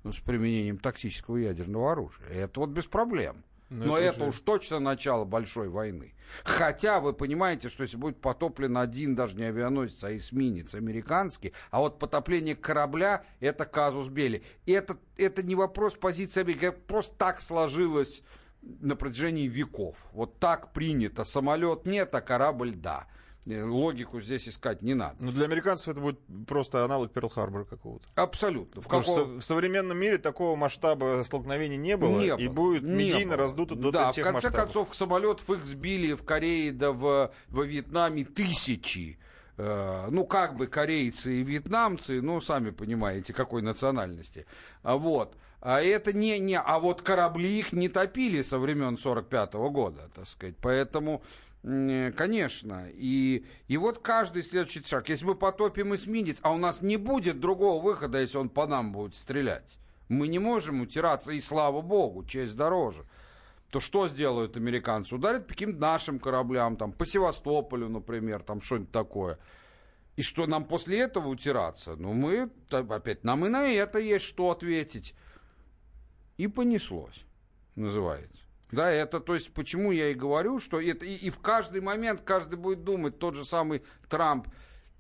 Ну, 0.05 0.13
с 0.13 0.21
применением 0.21 0.79
тактического 0.79 1.37
ядерного 1.37 1.93
оружия. 1.93 2.29
Это 2.29 2.61
вот 2.61 2.71
без 2.71 2.87
проблем. 2.87 3.45
Ну, 3.69 3.87
Но 3.87 3.99
это, 3.99 4.17
это 4.17 4.25
уж 4.27 4.41
точно 4.41 4.79
начало 4.79 5.25
большой 5.25 5.69
войны. 5.69 6.15
Хотя 6.45 7.01
вы 7.01 7.13
понимаете, 7.13 7.69
что 7.69 7.83
если 7.83 7.97
будет 7.97 8.21
потоплен 8.21 8.79
один 8.79 9.17
даже 9.17 9.37
не 9.37 9.45
авианосец, 9.45 10.05
а 10.05 10.17
эсминец 10.17 10.75
американский, 10.75 11.53
а 11.71 11.81
вот 11.81 11.99
потопление 11.99 12.55
корабля– 12.55 13.25
это 13.41 13.65
казус 13.65 14.09
Бели. 14.09 14.45
И 14.67 14.73
это, 14.73 14.99
это 15.17 15.43
не 15.43 15.57
вопрос 15.57 15.95
позиции 15.95 16.43
Америки, 16.43 16.67
это 16.67 16.79
просто 16.79 17.17
так 17.17 17.41
сложилось 17.41 18.23
на 18.63 18.95
протяжении 18.95 19.49
веков. 19.49 20.07
Вот 20.13 20.39
так 20.39 20.73
принято. 20.73 21.25
Самолет 21.25 21.87
нет, 21.87 22.15
а 22.15 22.21
корабль– 22.21 22.75
да. 22.77 23.09
Э, 23.47 23.63
логику 23.63 24.21
здесь 24.21 24.49
искать 24.49 24.83
не 24.83 24.95
надо. 24.95 25.17
Но 25.21 25.31
для 25.31 25.45
американцев 25.45 25.89
это 25.89 26.01
будет 26.01 26.19
просто 26.47 26.85
аналог 26.85 27.13
Перл-Харбора 27.13 27.65
какого-то. 27.65 28.07
Абсолютно. 28.15 28.83
В, 28.83 28.89
каком... 28.89 29.39
в 29.39 29.43
современном 29.43 29.99
мире 29.99 30.19
такого 30.19 30.57
масштаба 30.57 31.23
столкновений 31.25 31.77
не 31.77 31.97
было, 31.97 32.19
не 32.19 32.27
и 32.27 32.49
было. 32.49 32.55
будет 32.55 32.83
не 32.83 33.05
медийно 33.05 33.37
было. 33.37 33.45
раздуто 33.45 33.77
до 33.77 33.93
да, 33.93 34.13
тех 34.13 34.25
в 34.25 34.29
конце 34.29 34.49
масштабов. 34.49 34.65
концов, 34.65 34.97
самолетов 34.97 35.49
их 35.51 35.65
сбили 35.65 36.15
в 36.15 36.25
Корее 36.25 36.73
да 36.73 36.91
в, 36.91 37.33
во 37.49 37.65
Вьетнаме 37.65 38.25
тысячи. 38.25 39.19
Э, 39.59 40.09
ну, 40.11 40.27
как 40.27 40.57
бы 40.57 40.67
корейцы 40.67 41.41
и 41.41 41.43
вьетнамцы, 41.45 42.21
ну, 42.21 42.41
сами 42.41 42.71
понимаете, 42.71 43.33
какой 43.33 43.63
национальности. 43.63 44.47
А 44.83 44.97
вот. 44.97 45.37
А 45.61 45.81
это 45.81 46.13
не, 46.13 46.39
не, 46.39 46.59
а 46.59 46.79
вот 46.79 47.03
корабли 47.03 47.59
их 47.59 47.73
не 47.73 47.89
топили 47.89 48.43
со 48.43 48.59
времен 48.59 48.99
45 48.99 49.55
-го 49.55 49.71
года, 49.71 50.11
так 50.15 50.29
сказать. 50.29 50.57
Поэтому 50.61 51.23
Конечно. 51.67 52.87
И, 52.93 53.45
и 53.67 53.77
вот 53.77 53.99
каждый 53.99 54.45
следующий 54.45 54.85
шаг. 54.85 55.09
Если 55.09 55.25
мы 55.25 55.35
потопим 55.35 55.97
эсминец, 55.97 56.39
а 56.43 56.53
у 56.53 56.59
нас 56.59 56.81
не 56.81 56.97
будет 56.97 57.41
другого 57.41 57.83
выхода, 57.83 58.21
если 58.21 58.39
он 58.39 58.51
по 58.51 58.69
нам 58.69 58.93
будет 58.93 59.17
стрелять. 59.17 59.77
Мы 60.09 60.29
не 60.29 60.39
можем 60.39 60.81
утираться, 60.81 61.33
и 61.33 61.41
слава 61.41 61.81
богу, 61.81 62.25
честь 62.25 62.57
дороже. 62.57 63.05
То 63.73 63.81
что 63.81 64.07
сделают 64.07 64.57
американцы? 64.57 65.17
Ударят 65.17 65.49
по 65.49 65.55
каким-то 65.55 65.81
нашим 65.81 66.21
кораблям, 66.21 66.77
там, 66.77 66.93
по 66.93 67.05
Севастополю, 67.05 67.89
например, 67.89 68.45
там 68.45 68.61
что-нибудь 68.61 68.93
такое. 68.93 69.37
И 70.15 70.23
что 70.23 70.47
нам 70.47 70.67
после 70.67 71.01
этого 71.01 71.27
утираться? 71.27 71.97
Ну, 71.97 72.13
мы, 72.13 72.49
опять, 72.71 73.25
нам 73.25 73.45
и 73.45 73.49
на 73.49 73.69
это 73.69 73.99
есть 73.99 74.25
что 74.25 74.53
ответить. 74.53 75.17
И 76.37 76.47
понеслось, 76.47 77.25
называется. 77.75 78.46
Да, 78.73 78.91
это, 78.91 79.21
то 79.21 79.35
есть, 79.35 79.55
почему 79.55 79.93
я 79.93 80.11
и 80.11 80.15
говорю, 80.15 80.59
что 80.59 80.81
это, 80.81 81.05
и, 81.05 81.15
и 81.15 81.31
в 81.31 81.39
каждый 81.39 81.81
момент 81.81 82.23
каждый 82.23 82.57
будет 82.57 82.83
думать, 82.83 83.19
тот 83.19 83.37
же 83.37 83.45
самый 83.45 83.83
Трамп, 84.09 84.49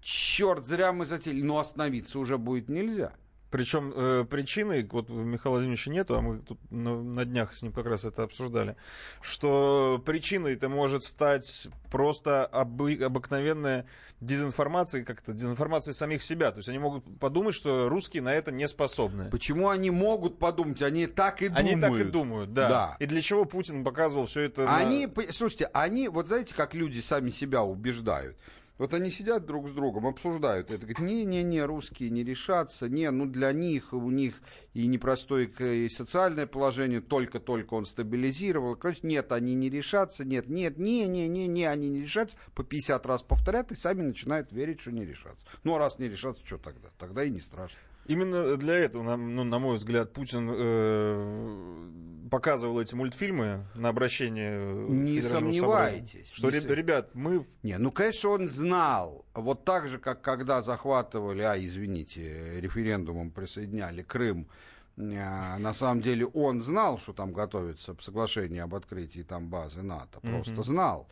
черт, 0.00 0.66
зря 0.66 0.92
мы 0.92 1.04
затеяли, 1.04 1.42
но 1.42 1.58
остановиться 1.58 2.18
уже 2.18 2.38
будет 2.38 2.68
нельзя. 2.68 3.12
Причем 3.50 3.92
э, 3.94 4.24
причиной, 4.28 4.86
вот 4.90 5.08
Михаила 5.08 5.54
Владимировича 5.54 5.90
нету, 5.90 6.16
а 6.16 6.20
мы 6.20 6.38
тут 6.38 6.58
на, 6.70 7.00
на 7.00 7.24
днях 7.24 7.54
с 7.54 7.62
ним 7.62 7.72
как 7.72 7.86
раз 7.86 8.04
это 8.04 8.24
обсуждали, 8.24 8.76
что 9.20 10.02
причиной 10.04 10.54
это 10.54 10.68
может 10.68 11.04
стать 11.04 11.68
просто 11.90 12.44
обы, 12.46 12.98
обыкновенная 13.00 13.86
дезинформация, 14.20 15.04
как-то 15.04 15.32
дезинформация 15.32 15.94
самих 15.94 16.22
себя. 16.22 16.50
То 16.50 16.58
есть 16.58 16.68
они 16.68 16.78
могут 16.78 17.04
подумать, 17.20 17.54
что 17.54 17.88
русские 17.88 18.22
на 18.22 18.34
это 18.34 18.50
не 18.50 18.66
способны. 18.66 19.30
Почему 19.30 19.68
они 19.68 19.90
могут 19.90 20.38
подумать? 20.38 20.82
Они 20.82 21.06
так 21.06 21.42
и 21.42 21.48
думают. 21.48 21.72
Они 21.72 21.80
так 21.80 21.92
и 21.92 22.04
думают, 22.04 22.52
да. 22.52 22.68
да. 22.68 22.96
И 22.98 23.06
для 23.06 23.22
чего 23.22 23.44
Путин 23.44 23.84
показывал 23.84 24.26
все 24.26 24.40
это? 24.40 24.74
Они, 24.74 25.06
на... 25.06 25.32
слушайте, 25.32 25.70
они, 25.72 26.08
вот 26.08 26.26
знаете, 26.26 26.54
как 26.54 26.74
люди 26.74 26.98
сами 26.98 27.30
себя 27.30 27.62
убеждают. 27.62 28.36
Вот 28.78 28.92
они 28.92 29.10
сидят 29.10 29.46
друг 29.46 29.68
с 29.68 29.72
другом, 29.72 30.06
обсуждают 30.06 30.70
это. 30.70 30.86
Говорят, 30.86 30.98
не-не-не, 30.98 31.64
русские 31.64 32.10
не 32.10 32.22
решатся. 32.22 32.88
Не, 32.88 33.10
ну 33.10 33.26
для 33.26 33.52
них, 33.52 33.92
у 33.92 34.10
них 34.10 34.34
и 34.74 34.86
непростое 34.86 35.46
и 35.46 35.88
социальное 35.88 36.46
положение, 36.46 37.00
только-только 37.00 37.74
он 37.74 37.86
стабилизировал. 37.86 38.76
Короче, 38.76 39.00
нет, 39.04 39.32
они 39.32 39.54
не 39.54 39.70
решатся, 39.70 40.24
нет, 40.24 40.48
нет, 40.48 40.76
не-не-не-не, 40.78 41.68
они 41.68 41.88
не 41.88 42.00
решатся. 42.00 42.36
По 42.54 42.64
50 42.64 43.06
раз 43.06 43.22
повторят 43.22 43.72
и 43.72 43.74
сами 43.74 44.02
начинают 44.02 44.52
верить, 44.52 44.80
что 44.80 44.92
не 44.92 45.06
решатся. 45.06 45.46
Ну, 45.64 45.74
а 45.74 45.78
раз 45.78 45.98
не 45.98 46.08
решатся, 46.08 46.44
что 46.44 46.58
тогда? 46.58 46.88
Тогда 46.98 47.24
и 47.24 47.30
не 47.30 47.40
страшно. 47.40 47.78
Именно 48.08 48.56
для 48.56 48.74
этого, 48.74 49.16
ну, 49.16 49.44
на 49.44 49.58
мой 49.58 49.76
взгляд, 49.76 50.12
Путин 50.12 50.50
э, 50.52 52.28
показывал 52.30 52.80
эти 52.80 52.94
мультфильмы 52.94 53.66
на 53.74 53.88
обращение. 53.88 54.88
Не 54.88 55.22
сомневайтесь. 55.22 56.28
Что, 56.32 56.50
не 56.50 56.58
ребят, 56.58 57.10
мы... 57.14 57.44
Не, 57.62 57.78
ну, 57.78 57.90
конечно, 57.90 58.30
он 58.30 58.48
знал. 58.48 59.24
Вот 59.34 59.64
так 59.64 59.88
же, 59.88 59.98
как 59.98 60.22
когда 60.22 60.62
захватывали, 60.62 61.42
а, 61.42 61.56
извините, 61.58 62.60
референдумом 62.60 63.30
присоединяли 63.30 64.02
Крым, 64.02 64.48
э, 64.96 65.58
на 65.58 65.72
самом 65.72 66.00
деле 66.00 66.26
он 66.26 66.62
знал, 66.62 66.98
что 66.98 67.12
там 67.12 67.32
готовится 67.32 67.96
соглашение 68.00 68.62
об 68.62 68.74
открытии 68.74 69.22
там 69.22 69.48
базы 69.48 69.82
НАТО. 69.82 70.20
Просто 70.20 70.52
mm-hmm. 70.52 70.64
знал 70.64 71.08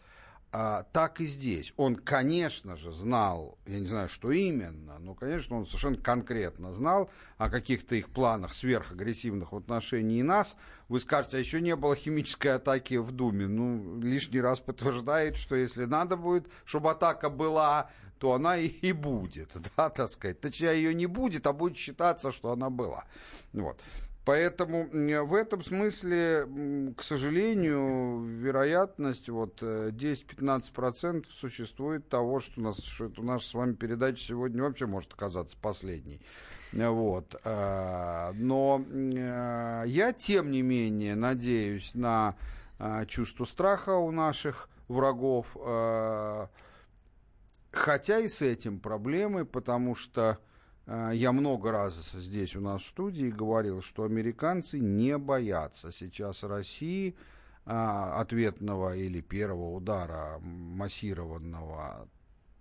а, 0.56 0.84
так 0.92 1.20
и 1.20 1.26
здесь. 1.26 1.74
Он, 1.76 1.96
конечно 1.96 2.76
же, 2.76 2.92
знал, 2.92 3.58
я 3.66 3.80
не 3.80 3.88
знаю, 3.88 4.08
что 4.08 4.30
именно, 4.30 5.00
но, 5.00 5.16
конечно, 5.16 5.56
он 5.56 5.66
совершенно 5.66 5.96
конкретно 5.96 6.72
знал 6.72 7.10
о 7.38 7.50
каких-то 7.50 7.96
их 7.96 8.08
планах 8.08 8.54
сверхагрессивных 8.54 9.50
в 9.50 9.56
отношении 9.56 10.22
нас. 10.22 10.54
Вы 10.88 11.00
скажете, 11.00 11.38
а 11.38 11.40
еще 11.40 11.60
не 11.60 11.74
было 11.74 11.96
химической 11.96 12.54
атаки 12.54 12.94
в 12.94 13.10
Думе. 13.10 13.48
Ну, 13.48 13.98
лишний 14.00 14.40
раз 14.40 14.60
подтверждает, 14.60 15.34
что 15.34 15.56
если 15.56 15.86
надо 15.86 16.16
будет, 16.16 16.46
чтобы 16.64 16.92
атака 16.92 17.30
была, 17.30 17.90
то 18.18 18.34
она 18.34 18.56
и, 18.56 18.68
и 18.68 18.92
будет, 18.92 19.50
да, 19.76 19.90
так 19.90 20.08
сказать. 20.08 20.40
Точнее, 20.40 20.76
ее 20.76 20.94
не 20.94 21.06
будет, 21.06 21.48
а 21.48 21.52
будет 21.52 21.76
считаться, 21.76 22.30
что 22.30 22.52
она 22.52 22.70
была. 22.70 23.06
Вот. 23.52 23.80
Поэтому 24.24 24.88
в 24.90 25.34
этом 25.34 25.62
смысле, 25.62 26.48
к 26.96 27.02
сожалению, 27.02 28.22
вероятность 28.24 29.28
вот 29.28 29.62
10-15% 29.62 31.20
э, 31.20 31.22
существует 31.30 32.08
того, 32.08 32.40
что, 32.40 32.58
у 32.58 32.64
нас, 32.64 32.82
что 32.82 33.06
это 33.06 33.22
наша 33.22 33.46
с 33.46 33.54
вами 33.54 33.74
передача 33.74 34.22
сегодня 34.22 34.62
вообще 34.62 34.86
может 34.86 35.12
оказаться 35.12 35.58
последней. 35.60 36.22
Вот. 36.72 37.38
Э, 37.44 38.32
но 38.32 38.82
э, 38.90 39.82
я, 39.86 40.12
тем 40.14 40.50
не 40.50 40.62
менее, 40.62 41.16
надеюсь 41.16 41.94
на 41.94 42.36
чувство 43.06 43.44
страха 43.44 43.90
у 43.90 44.10
наших 44.10 44.68
врагов, 44.88 45.56
хотя 47.70 48.18
и 48.18 48.28
с 48.28 48.42
этим 48.42 48.80
проблемы, 48.80 49.44
потому 49.44 49.94
что 49.94 50.38
Э, 50.38 50.53
я 50.86 51.32
много 51.32 51.72
раз 51.72 52.12
здесь 52.12 52.56
у 52.56 52.60
нас 52.60 52.82
в 52.82 52.86
студии 52.86 53.30
говорил, 53.30 53.80
что 53.80 54.04
американцы 54.04 54.78
не 54.78 55.16
боятся 55.16 55.90
сейчас 55.90 56.44
России 56.44 57.16
а, 57.64 58.20
ответного 58.20 58.94
или 58.94 59.22
первого 59.22 59.74
удара 59.74 60.38
массированного 60.40 62.06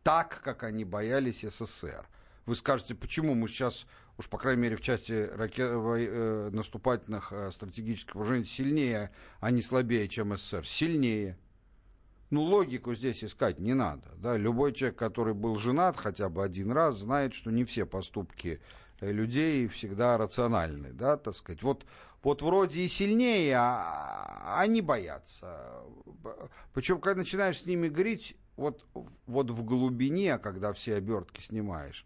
так, 0.04 0.42
как 0.44 0.64
они 0.64 0.86
боялись 0.86 1.42
СССР. 1.42 2.08
Вы 2.46 2.56
скажете, 2.56 2.94
почему 2.94 3.36
мы 3.36 3.48
сейчас, 3.48 3.88
уж 4.18 4.30
по 4.30 4.38
крайней 4.38 4.62
мере 4.62 4.76
в 4.76 4.82
части 4.82 5.30
ракет, 5.34 5.72
э, 5.72 6.50
наступательных 6.52 7.32
э, 7.32 7.52
стратегических 7.52 8.16
вооружений, 8.16 8.46
сильнее, 8.46 9.12
а 9.40 9.50
не 9.50 9.62
слабее, 9.62 10.08
чем 10.10 10.38
СССР? 10.38 10.66
Сильнее. 10.68 11.38
Ну, 12.34 12.42
логику 12.42 12.96
здесь 12.96 13.24
искать 13.24 13.60
не 13.60 13.76
надо. 13.76 14.10
Да? 14.16 14.38
Любой 14.38 14.74
человек, 14.74 14.98
который 14.98 15.36
был 15.36 15.56
женат 15.58 15.98
хотя 15.98 16.30
бы 16.30 16.44
один 16.44 16.72
раз, 16.72 16.98
знает, 16.98 17.36
что 17.36 17.52
не 17.52 17.64
все 17.64 17.86
поступки 17.86 18.60
э, 19.02 19.12
людей 19.12 19.68
всегда 19.68 20.18
рациональны, 20.18 20.94
да, 20.94 21.16
так 21.16 21.36
сказать. 21.36 21.62
Вот, 21.62 21.86
вот 22.24 22.42
вроде 22.42 22.80
и 22.80 22.88
сильнее, 22.88 23.58
а 23.60 24.56
они 24.58 24.82
боятся. 24.82 25.84
Причем, 26.74 27.02
когда 27.02 27.20
начинаешь 27.20 27.62
с 27.62 27.68
ними 27.68 27.88
говорить, 27.88 28.36
вот, 28.58 28.84
вот 29.28 29.52
в 29.52 29.64
глубине, 29.64 30.40
когда 30.40 30.74
все 30.74 30.96
обертки 30.96 31.40
снимаешь, 31.40 32.04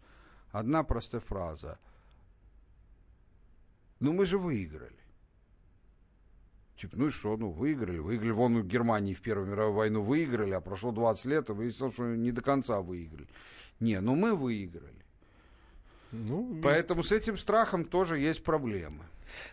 одна 0.52 0.82
простая 0.82 1.22
фраза. 1.22 1.78
Ну, 3.98 4.12
мы 4.12 4.26
же 4.26 4.36
выиграли. 4.36 4.97
Типа, 6.80 6.96
ну 6.96 7.08
и 7.08 7.10
что, 7.10 7.36
ну 7.36 7.50
выиграли, 7.50 7.98
выиграли. 7.98 8.30
Вон 8.30 8.56
у 8.56 8.62
Германии 8.62 9.14
в 9.14 9.20
Первую 9.20 9.48
мировую 9.48 9.74
войну 9.74 10.00
выиграли, 10.00 10.52
а 10.52 10.60
прошло 10.60 10.92
20 10.92 11.24
лет, 11.24 11.50
и 11.50 11.52
выяснилось, 11.52 11.94
что 11.94 12.04
не 12.04 12.30
до 12.30 12.40
конца 12.40 12.80
выиграли. 12.80 13.26
Не, 13.80 14.00
ну 14.00 14.14
мы 14.14 14.36
выиграли. 14.36 15.04
Ну, 16.12 16.60
Поэтому 16.62 17.02
с 17.02 17.12
этим 17.12 17.36
страхом 17.36 17.84
тоже 17.84 18.18
есть 18.18 18.44
проблемы. 18.44 19.04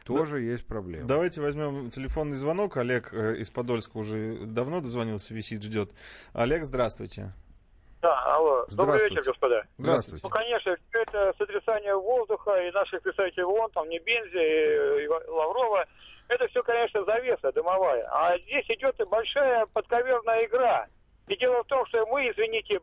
Тоже 0.06 0.38
да, 0.38 0.42
есть 0.42 0.66
проблемы. 0.66 1.06
Давайте 1.06 1.42
возьмем 1.42 1.90
телефонный 1.90 2.38
звонок. 2.38 2.78
Олег 2.78 3.14
э, 3.14 3.38
из 3.38 3.50
Подольска 3.50 3.98
уже 3.98 4.46
давно 4.46 4.80
дозвонился, 4.80 5.34
висит, 5.34 5.64
ждет. 5.64 5.92
Олег, 6.34 6.64
здравствуйте. 6.64 7.34
Да, 8.02 8.36
алло. 8.36 8.66
Добрый 8.70 9.10
вечер, 9.10 9.24
господа. 9.24 9.64
Здравствуйте. 9.78 10.22
Ну, 10.24 10.30
конечно, 10.30 10.78
это 10.92 11.34
сотрясание 11.38 11.96
воздуха 11.96 12.52
и 12.62 12.72
наших 12.72 13.02
представителей 13.02 13.46
ООН, 13.46 13.72
там, 13.72 13.90
не 13.90 14.00
Бензи, 14.00 15.04
и 15.04 15.08
Лаврова, 15.08 15.86
это 16.28 16.48
все, 16.48 16.64
конечно, 16.64 17.04
завеса 17.04 17.52
дымовая. 17.52 18.08
А 18.12 18.38
здесь 18.40 18.66
идет 18.70 19.00
и 19.00 19.06
большая 19.06 19.66
подковерная 19.68 20.46
игра. 20.46 20.88
И 21.28 21.36
дело 21.38 21.64
в 21.64 21.68
том, 21.68 21.86
что 21.88 22.06
мы, 22.08 22.30
извините, 22.30 22.80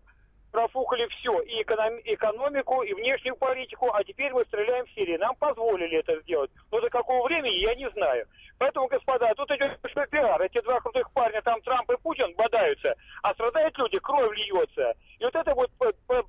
профукали 0.51 1.07
все, 1.09 1.41
и 1.41 1.63
эконом- 1.63 2.01
экономику, 2.05 2.83
и 2.83 2.93
внешнюю 2.93 3.37
политику, 3.37 3.91
а 3.93 4.05
теперь 4.05 4.33
мы 4.33 4.45
стреляем 4.45 4.85
в 4.85 4.91
Сирии. 4.91 5.17
Нам 5.17 5.35
позволили 5.37 5.99
это 5.99 6.21
сделать. 6.21 6.51
Но 6.71 6.81
до 6.81 6.91
какого 6.91 7.27
времени, 7.27 7.63
я 7.63 7.75
не 7.75 7.89
знаю. 7.91 8.27
Поэтому, 8.59 8.87
господа, 8.87 9.33
тут 9.35 9.51
идет 9.51 9.81
большой 9.81 10.07
пиар. 10.09 10.41
Эти 10.43 10.61
два 10.61 10.79
крутых 10.81 11.11
парня, 11.13 11.41
там 11.43 11.61
Трамп 11.63 11.91
и 11.91 11.97
Путин, 11.97 12.35
бодаются, 12.37 12.95
а 13.23 13.33
страдают 13.35 13.77
люди, 13.79 13.99
кровь 13.99 14.37
льется. 14.37 14.93
И 15.19 15.25
вот 15.25 15.35
это 15.35 15.55
будет 15.55 15.71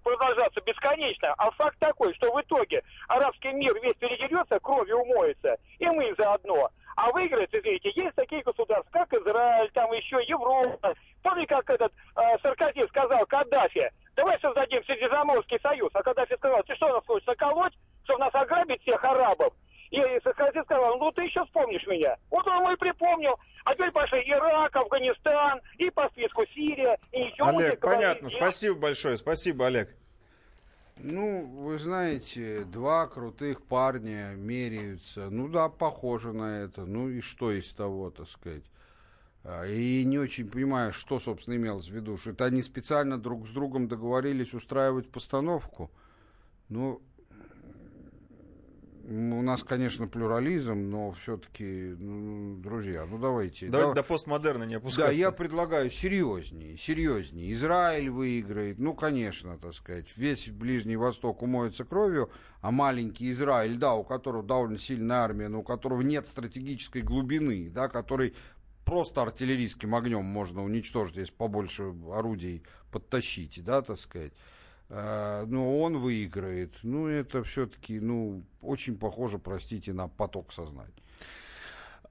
продолжаться 0.03 0.61
бесконечно. 0.61 1.33
А 1.37 1.51
факт 1.51 1.77
такой, 1.79 2.13
что 2.15 2.31
в 2.31 2.41
итоге 2.41 2.81
арабский 3.07 3.51
мир 3.51 3.73
весь 3.81 3.97
передерется, 3.97 4.59
кровью 4.59 4.99
умоется, 4.99 5.57
и 5.79 5.85
мы 5.87 6.15
заодно. 6.17 6.69
А 6.95 7.11
выиграет, 7.11 7.53
извините, 7.53 7.91
есть 7.95 8.15
такие 8.15 8.43
государства, 8.43 8.89
как 8.91 9.13
Израиль, 9.13 9.69
там 9.73 9.91
еще 9.91 10.19
Европа. 10.27 10.93
Помните, 11.21 11.47
как 11.47 11.69
этот 11.69 11.91
э, 12.15 12.21
Саркози 12.41 12.87
сказал 12.87 13.25
Каддафи, 13.25 13.91
давай 14.15 14.39
создадим 14.39 14.83
Средиземноморский 14.85 15.59
союз. 15.59 15.89
А 15.93 16.03
Каддафи 16.03 16.35
сказал, 16.35 16.61
ты 16.63 16.75
что 16.75 16.89
нас 16.89 17.05
хочешь 17.05 17.27
наколоть, 17.27 17.73
чтобы 18.03 18.19
нас 18.19 18.35
ограбить 18.35 18.81
всех 18.81 19.03
арабов? 19.03 19.53
И 19.89 20.01
Саркози 20.23 20.63
сказал, 20.63 20.97
ну 20.97 21.11
ты 21.11 21.23
еще 21.23 21.43
вспомнишь 21.45 21.85
меня. 21.87 22.15
Вот 22.29 22.47
он 22.47 22.71
и 22.71 22.75
припомнил. 22.75 23.35
А 23.65 23.73
теперь 23.73 23.91
пошли 23.91 24.19
Ирак, 24.29 24.75
Афганистан, 24.75 25.61
и 25.77 25.89
по 25.89 26.07
списку 26.09 26.45
Сирия, 26.53 26.97
и 27.11 27.21
еще 27.21 27.43
Олег, 27.43 27.79
понятно. 27.79 28.21
говорить. 28.21 28.31
Спасибо 28.31 28.79
большое. 28.79 29.17
Спасибо, 29.17 29.67
Олег. 29.67 29.95
Ну, 30.97 31.45
вы 31.45 31.79
знаете, 31.79 32.65
два 32.65 33.07
крутых 33.07 33.61
парня 33.63 34.35
меряются. 34.35 35.29
Ну 35.29 35.47
да, 35.47 35.69
похоже 35.69 36.33
на 36.33 36.61
это. 36.61 36.85
Ну 36.85 37.09
и 37.09 37.19
что 37.19 37.51
из 37.51 37.71
того, 37.73 38.11
так 38.11 38.29
сказать. 38.29 38.63
А, 39.43 39.65
И 39.65 40.03
не 40.05 40.19
очень 40.19 40.49
понимаю, 40.49 40.93
что, 40.93 41.19
собственно, 41.19 41.55
имелось 41.55 41.87
в 41.87 41.93
виду. 41.93 42.17
Что 42.17 42.31
это 42.31 42.45
они 42.45 42.63
специально 42.63 43.17
друг 43.17 43.47
с 43.47 43.51
другом 43.51 43.87
договорились 43.87 44.53
устраивать 44.53 45.09
постановку. 45.09 45.91
Ну, 46.69 47.01
у 49.05 49.41
нас, 49.41 49.63
конечно, 49.63 50.07
плюрализм, 50.07 50.89
но 50.89 51.11
все-таки, 51.11 51.93
ну, 51.97 52.55
друзья, 52.57 53.05
ну 53.05 53.17
давайте. 53.17 53.67
Давайте 53.67 53.93
да- 53.93 54.01
до 54.01 54.03
постмодерна 54.03 54.63
не 54.63 54.75
да, 54.75 54.77
опускаться. 54.77 55.13
я 55.13 55.31
предлагаю 55.31 55.91
серьезнее, 55.91 56.77
серьезнее. 56.77 57.51
Израиль 57.53 58.09
выиграет, 58.09 58.79
ну, 58.79 58.93
конечно, 58.93 59.57
так 59.57 59.73
сказать, 59.73 60.15
весь 60.15 60.47
Ближний 60.47 60.95
Восток 60.95 61.41
умоется 61.41 61.83
кровью, 61.83 62.31
а 62.61 62.71
маленький 62.71 63.31
Израиль, 63.31 63.77
да, 63.77 63.93
у 63.93 64.05
которого 64.05 64.41
довольно 64.41 64.77
сильная 64.77 65.17
армия, 65.17 65.49
но 65.49 65.59
у 65.59 65.63
которого 65.63 66.01
нет 66.01 66.25
стратегической 66.25 67.01
глубины, 67.01 67.69
да, 67.69 67.89
который 67.89 68.33
просто 68.85 69.21
артиллерийским 69.21 69.95
огнем 69.95 70.23
можно 70.23 70.63
уничтожить, 70.63 71.17
если 71.17 71.33
побольше 71.33 71.93
орудий 72.13 72.63
подтащить, 72.91 73.61
да, 73.63 73.81
так 73.81 73.99
сказать. 73.99 74.33
Э, 74.89 75.45
Но 75.47 75.79
он 75.79 75.97
выиграет. 75.97 76.73
Ну, 76.83 77.07
это 77.07 77.43
все-таки, 77.43 77.99
ну, 77.99 78.43
очень 78.61 78.97
похоже, 78.97 79.39
простите, 79.39 79.93
на 79.93 80.07
поток 80.07 80.53
сознания. 80.53 80.93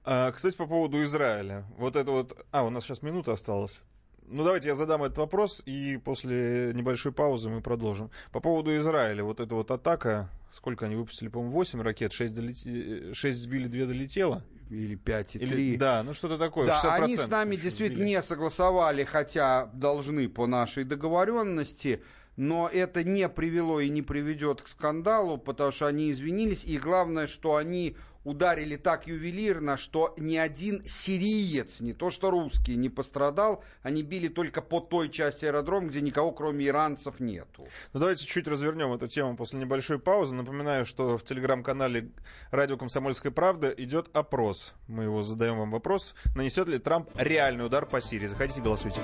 А, 0.05 0.31
кстати, 0.31 0.55
по 0.55 0.67
поводу 0.67 1.01
Израиля. 1.03 1.65
Вот 1.77 1.95
это 1.95 2.11
вот... 2.11 2.45
А, 2.51 2.63
у 2.63 2.69
нас 2.69 2.83
сейчас 2.83 3.01
минута 3.01 3.33
осталась. 3.33 3.83
Ну, 4.27 4.43
давайте 4.43 4.69
я 4.69 4.75
задам 4.75 5.03
этот 5.03 5.17
вопрос, 5.17 5.61
и 5.65 5.97
после 5.97 6.71
небольшой 6.73 7.11
паузы 7.11 7.49
мы 7.49 7.61
продолжим. 7.61 8.09
По 8.31 8.39
поводу 8.39 8.75
Израиля. 8.77 9.23
Вот 9.23 9.39
эта 9.39 9.53
вот 9.53 9.69
атака, 9.71 10.29
сколько 10.51 10.85
они 10.85 10.95
выпустили, 10.95 11.29
по-моему, 11.29 11.53
8 11.53 11.81
ракет, 11.81 12.13
6, 12.13 12.35
долети... 12.35 13.13
6 13.13 13.37
сбили, 13.37 13.67
2 13.67 13.85
долетело? 13.85 14.43
Или 14.69 14.95
5 14.95 15.35
и 15.35 15.39
3. 15.39 15.47
Или... 15.47 15.77
Да, 15.77 16.03
ну 16.03 16.13
что-то 16.13 16.37
такое. 16.37 16.67
Да, 16.67 16.79
60% 16.83 17.03
они 17.03 17.15
с 17.15 17.27
нами 17.27 17.55
действительно 17.55 18.03
сбили. 18.03 18.15
не 18.15 18.21
согласовали, 18.21 19.03
хотя 19.03 19.69
должны 19.73 20.27
по 20.29 20.47
нашей 20.47 20.83
договоренности, 20.83 22.01
но 22.35 22.69
это 22.71 23.03
не 23.03 23.27
привело 23.29 23.79
и 23.79 23.89
не 23.89 24.01
приведет 24.01 24.61
к 24.61 24.67
скандалу, 24.67 25.37
потому 25.37 25.71
что 25.71 25.87
они 25.87 26.11
извинились, 26.11 26.65
и 26.65 26.77
главное, 26.77 27.27
что 27.27 27.55
они 27.55 27.95
ударили 28.23 28.75
так 28.75 29.07
ювелирно, 29.07 29.77
что 29.77 30.13
ни 30.17 30.37
один 30.37 30.83
сириец, 30.85 31.81
не 31.81 31.93
то 31.93 32.09
что 32.09 32.31
русский, 32.31 32.75
не 32.75 32.89
пострадал, 32.89 33.63
они 33.81 34.03
били 34.03 34.27
только 34.27 34.61
по 34.61 34.79
той 34.79 35.09
части 35.09 35.45
аэродрома, 35.45 35.87
где 35.87 36.01
никого 36.01 36.31
кроме 36.31 36.67
иранцев 36.67 37.19
нету. 37.19 37.67
Ну, 37.93 37.99
давайте 37.99 38.25
чуть 38.25 38.47
развернем 38.47 38.93
эту 38.93 39.07
тему 39.07 39.35
после 39.35 39.59
небольшой 39.59 39.99
паузы. 39.99 40.35
Напоминаю, 40.35 40.85
что 40.85 41.17
в 41.17 41.23
телеграм-канале 41.23 42.11
«Радио 42.51 42.77
Комсомольская 42.77 43.31
правда» 43.31 43.69
идет 43.69 44.15
опрос. 44.15 44.73
Мы 44.87 45.03
его 45.03 45.21
задаем 45.21 45.57
вам 45.57 45.71
вопрос. 45.71 46.15
Нанесет 46.35 46.67
ли 46.67 46.79
Трамп 46.79 47.09
реальный 47.15 47.65
удар 47.65 47.85
по 47.85 48.01
Сирии? 48.01 48.27
Заходите, 48.27 48.61
голосуйте. 48.61 49.01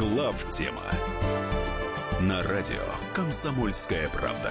Глав 0.00 0.50
тема 0.50 0.80
на 2.22 2.42
радио 2.42 2.80
Комсомольская 3.12 4.08
правда. 4.08 4.50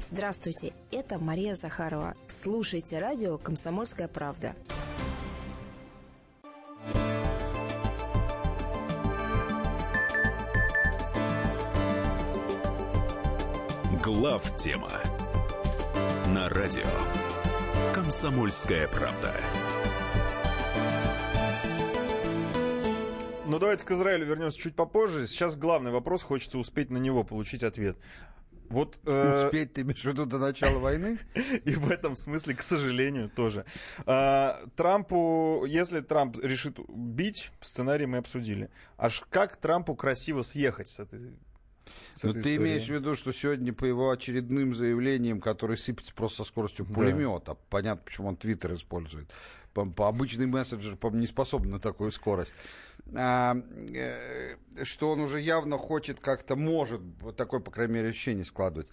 Здравствуйте, 0.00 0.72
это 0.90 1.20
Мария 1.20 1.54
Захарова. 1.54 2.16
Слушайте 2.26 2.98
радио 2.98 3.38
«Комсомольская 3.38 4.08
правда». 4.08 4.56
Глав 14.02 14.56
тема 14.56 14.90
на 16.26 16.48
радио 16.48 16.90
Комсомольская 17.94 18.88
правда. 18.88 19.36
Ну, 23.46 23.58
давайте 23.58 23.84
к 23.84 23.90
Израилю 23.90 24.24
вернемся 24.24 24.58
чуть 24.58 24.76
попозже. 24.76 25.26
Сейчас 25.26 25.56
главный 25.56 25.90
вопрос, 25.90 26.22
хочется 26.22 26.58
успеть 26.58 26.90
на 26.90 26.98
него 26.98 27.24
получить 27.24 27.64
ответ. 27.64 27.96
Вот, 28.68 28.98
э, 29.04 29.46
Успеть 29.46 29.74
ты 29.74 29.82
имеешь 29.82 30.00
в 30.00 30.04
виду 30.06 30.24
до 30.24 30.38
начала 30.38 30.78
войны? 30.78 31.18
И 31.64 31.74
в 31.74 31.90
этом 31.90 32.16
смысле, 32.16 32.54
к 32.54 32.62
сожалению, 32.62 33.28
тоже. 33.28 33.66
А, 34.06 34.62
Трампу, 34.76 35.64
если 35.66 36.00
Трамп 36.00 36.38
решит 36.42 36.78
бить, 36.88 37.50
сценарий 37.60 38.06
мы 38.06 38.18
обсудили. 38.18 38.70
Аж 38.96 39.24
как 39.28 39.56
Трампу 39.58 39.94
красиво 39.94 40.42
съехать 40.42 40.88
с 40.88 41.00
этой 41.00 41.36
с 42.14 42.24
Ну, 42.24 42.30
этой 42.30 42.42
ты 42.42 42.54
историей? 42.54 42.56
имеешь 42.56 42.86
в 42.86 42.90
виду, 42.90 43.14
что 43.14 43.32
сегодня 43.32 43.74
по 43.74 43.84
его 43.84 44.10
очередным 44.10 44.74
заявлениям, 44.74 45.40
которые 45.40 45.76
сыпятся 45.76 46.14
просто 46.14 46.38
со 46.38 46.48
скоростью 46.48 46.86
пулемета, 46.86 47.56
понятно, 47.68 48.02
почему 48.04 48.28
он 48.28 48.36
Твиттер 48.36 48.74
использует. 48.74 49.28
По, 49.74 49.86
по 49.86 50.08
обычный 50.08 50.46
мессенджер 50.46 50.96
по 50.96 51.08
не 51.08 51.26
способен 51.26 51.70
на 51.70 51.80
такую 51.80 52.12
скорость. 52.12 52.54
А, 53.14 53.56
э, 53.94 54.56
что 54.84 55.12
он 55.12 55.20
уже 55.20 55.40
явно 55.40 55.78
хочет 55.78 56.20
как-то, 56.20 56.56
может, 56.56 57.00
вот 57.20 57.36
такое, 57.36 57.60
по 57.60 57.70
крайней 57.70 57.94
мере, 57.94 58.08
ощущение 58.10 58.44
складывать. 58.44 58.88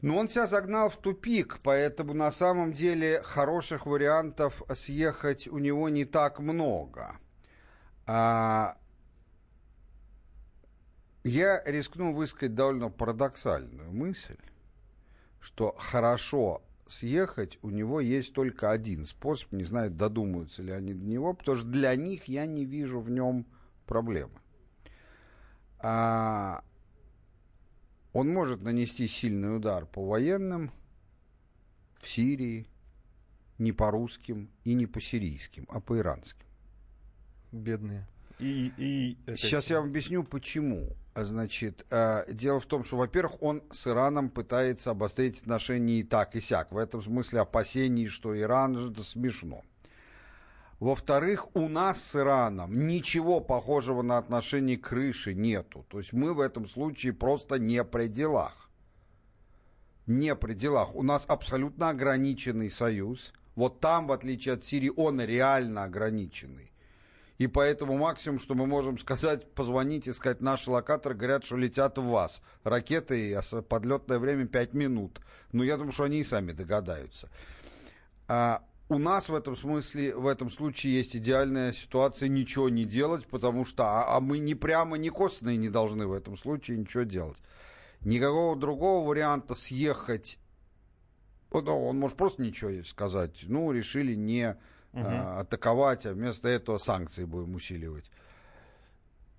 Но 0.00 0.18
он 0.18 0.28
себя 0.28 0.46
загнал 0.46 0.90
в 0.90 0.96
тупик, 0.96 1.60
поэтому 1.62 2.12
на 2.12 2.32
самом 2.32 2.72
деле 2.72 3.22
хороших 3.22 3.86
вариантов 3.86 4.62
съехать 4.74 5.46
у 5.46 5.58
него 5.58 5.88
не 5.88 6.04
так 6.04 6.40
много. 6.40 7.16
А, 8.06 8.76
я 11.22 11.62
рискну 11.64 12.12
высказать 12.12 12.56
довольно 12.56 12.90
парадоксальную 12.90 13.92
мысль, 13.92 14.38
что 15.40 15.74
хорошо 15.78 16.62
съехать 16.92 17.58
у 17.62 17.70
него 17.70 18.00
есть 18.00 18.34
только 18.34 18.70
один 18.70 19.04
способ, 19.04 19.52
не 19.52 19.64
знаю, 19.64 19.90
додумаются 19.90 20.62
ли 20.62 20.72
они 20.72 20.94
до 20.94 21.06
него, 21.06 21.32
потому 21.32 21.58
что 21.58 21.66
для 21.66 21.94
них 21.96 22.24
я 22.24 22.46
не 22.46 22.64
вижу 22.64 23.00
в 23.00 23.10
нем 23.10 23.46
проблемы. 23.86 24.38
А, 25.78 26.62
он 28.12 28.28
может 28.28 28.62
нанести 28.62 29.08
сильный 29.08 29.56
удар 29.56 29.86
по 29.86 30.06
военным 30.06 30.70
в 31.98 32.08
Сирии, 32.08 32.66
не 33.58 33.72
по 33.72 33.90
русским 33.90 34.50
и 34.64 34.74
не 34.74 34.86
по 34.86 35.00
сирийским, 35.00 35.66
а 35.68 35.80
по 35.80 35.98
иранским. 35.98 36.46
Бедные. 37.52 38.06
И, 38.38 38.72
и 38.76 39.16
Сейчас 39.36 39.70
я 39.70 39.80
вам 39.80 39.88
объясню, 39.88 40.24
почему. 40.24 40.90
Значит, 41.14 41.84
э, 41.90 42.24
дело 42.32 42.58
в 42.58 42.66
том, 42.66 42.84
что, 42.84 42.96
во-первых, 42.96 43.42
он 43.42 43.62
с 43.70 43.86
Ираном 43.86 44.30
пытается 44.30 44.92
обострить 44.92 45.42
отношения 45.42 46.00
и 46.00 46.02
так, 46.02 46.34
и 46.34 46.40
сяк. 46.40 46.72
В 46.72 46.78
этом 46.78 47.02
смысле 47.02 47.40
опасений, 47.40 48.06
что 48.06 48.38
Иран 48.38 48.90
это 48.90 49.02
смешно. 49.02 49.62
Во-вторых, 50.80 51.54
у 51.54 51.68
нас 51.68 52.02
с 52.02 52.16
Ираном 52.16 52.88
ничего 52.88 53.40
похожего 53.40 54.00
на 54.00 54.16
отношения 54.16 54.78
крыши 54.78 55.34
нету. 55.34 55.84
То 55.88 55.98
есть 55.98 56.14
мы 56.14 56.32
в 56.32 56.40
этом 56.40 56.66
случае 56.66 57.12
просто 57.12 57.58
не 57.58 57.84
при 57.84 58.08
делах. 58.08 58.70
Не 60.06 60.34
при 60.34 60.54
делах. 60.54 60.96
У 60.96 61.02
нас 61.02 61.26
абсолютно 61.28 61.90
ограниченный 61.90 62.70
союз. 62.70 63.34
Вот 63.54 63.80
там, 63.80 64.06
в 64.06 64.12
отличие 64.12 64.54
от 64.54 64.64
Сирии, 64.64 64.90
он 64.96 65.20
реально 65.20 65.84
ограниченный. 65.84 66.71
И 67.38 67.46
поэтому 67.46 67.96
максимум, 67.96 68.38
что 68.38 68.54
мы 68.54 68.66
можем 68.66 68.98
сказать, 68.98 69.52
позвонить 69.54 70.06
и 70.06 70.12
сказать, 70.12 70.40
наши 70.40 70.70
локаторы 70.70 71.14
говорят, 71.14 71.44
что 71.44 71.56
летят 71.56 71.98
в 71.98 72.04
вас. 72.04 72.42
Ракеты, 72.62 73.30
и 73.30 73.62
подлетное 73.68 74.18
время 74.18 74.46
5 74.46 74.74
минут. 74.74 75.20
Но 75.50 75.64
я 75.64 75.76
думаю, 75.76 75.92
что 75.92 76.04
они 76.04 76.20
и 76.20 76.24
сами 76.24 76.52
догадаются. 76.52 77.30
А, 78.28 78.62
у 78.88 78.98
нас 78.98 79.28
в 79.28 79.34
этом 79.34 79.56
смысле, 79.56 80.14
в 80.14 80.26
этом 80.26 80.50
случае 80.50 80.94
есть 80.94 81.16
идеальная 81.16 81.72
ситуация 81.72 82.28
ничего 82.28 82.68
не 82.68 82.84
делать, 82.84 83.26
потому 83.26 83.64
что 83.64 83.84
а, 83.84 84.16
а 84.16 84.20
мы 84.20 84.38
не 84.38 84.54
прямо, 84.54 84.96
не 84.98 85.08
косвенно 85.08 85.56
не 85.56 85.70
должны 85.70 86.06
в 86.06 86.12
этом 86.12 86.36
случае 86.36 86.76
ничего 86.76 87.04
делать. 87.04 87.38
Никакого 88.02 88.54
другого 88.56 89.08
варианта 89.08 89.54
съехать, 89.54 90.38
ну, 91.52 91.86
он 91.86 91.98
может 91.98 92.16
просто 92.16 92.42
ничего 92.42 92.84
сказать, 92.84 93.44
ну, 93.44 93.72
решили 93.72 94.14
не 94.14 94.56
угу. 94.92 95.04
а, 95.04 95.40
атаковать, 95.40 96.06
а 96.06 96.12
вместо 96.12 96.48
этого 96.48 96.78
санкции 96.78 97.24
будем 97.24 97.54
усиливать. 97.54 98.10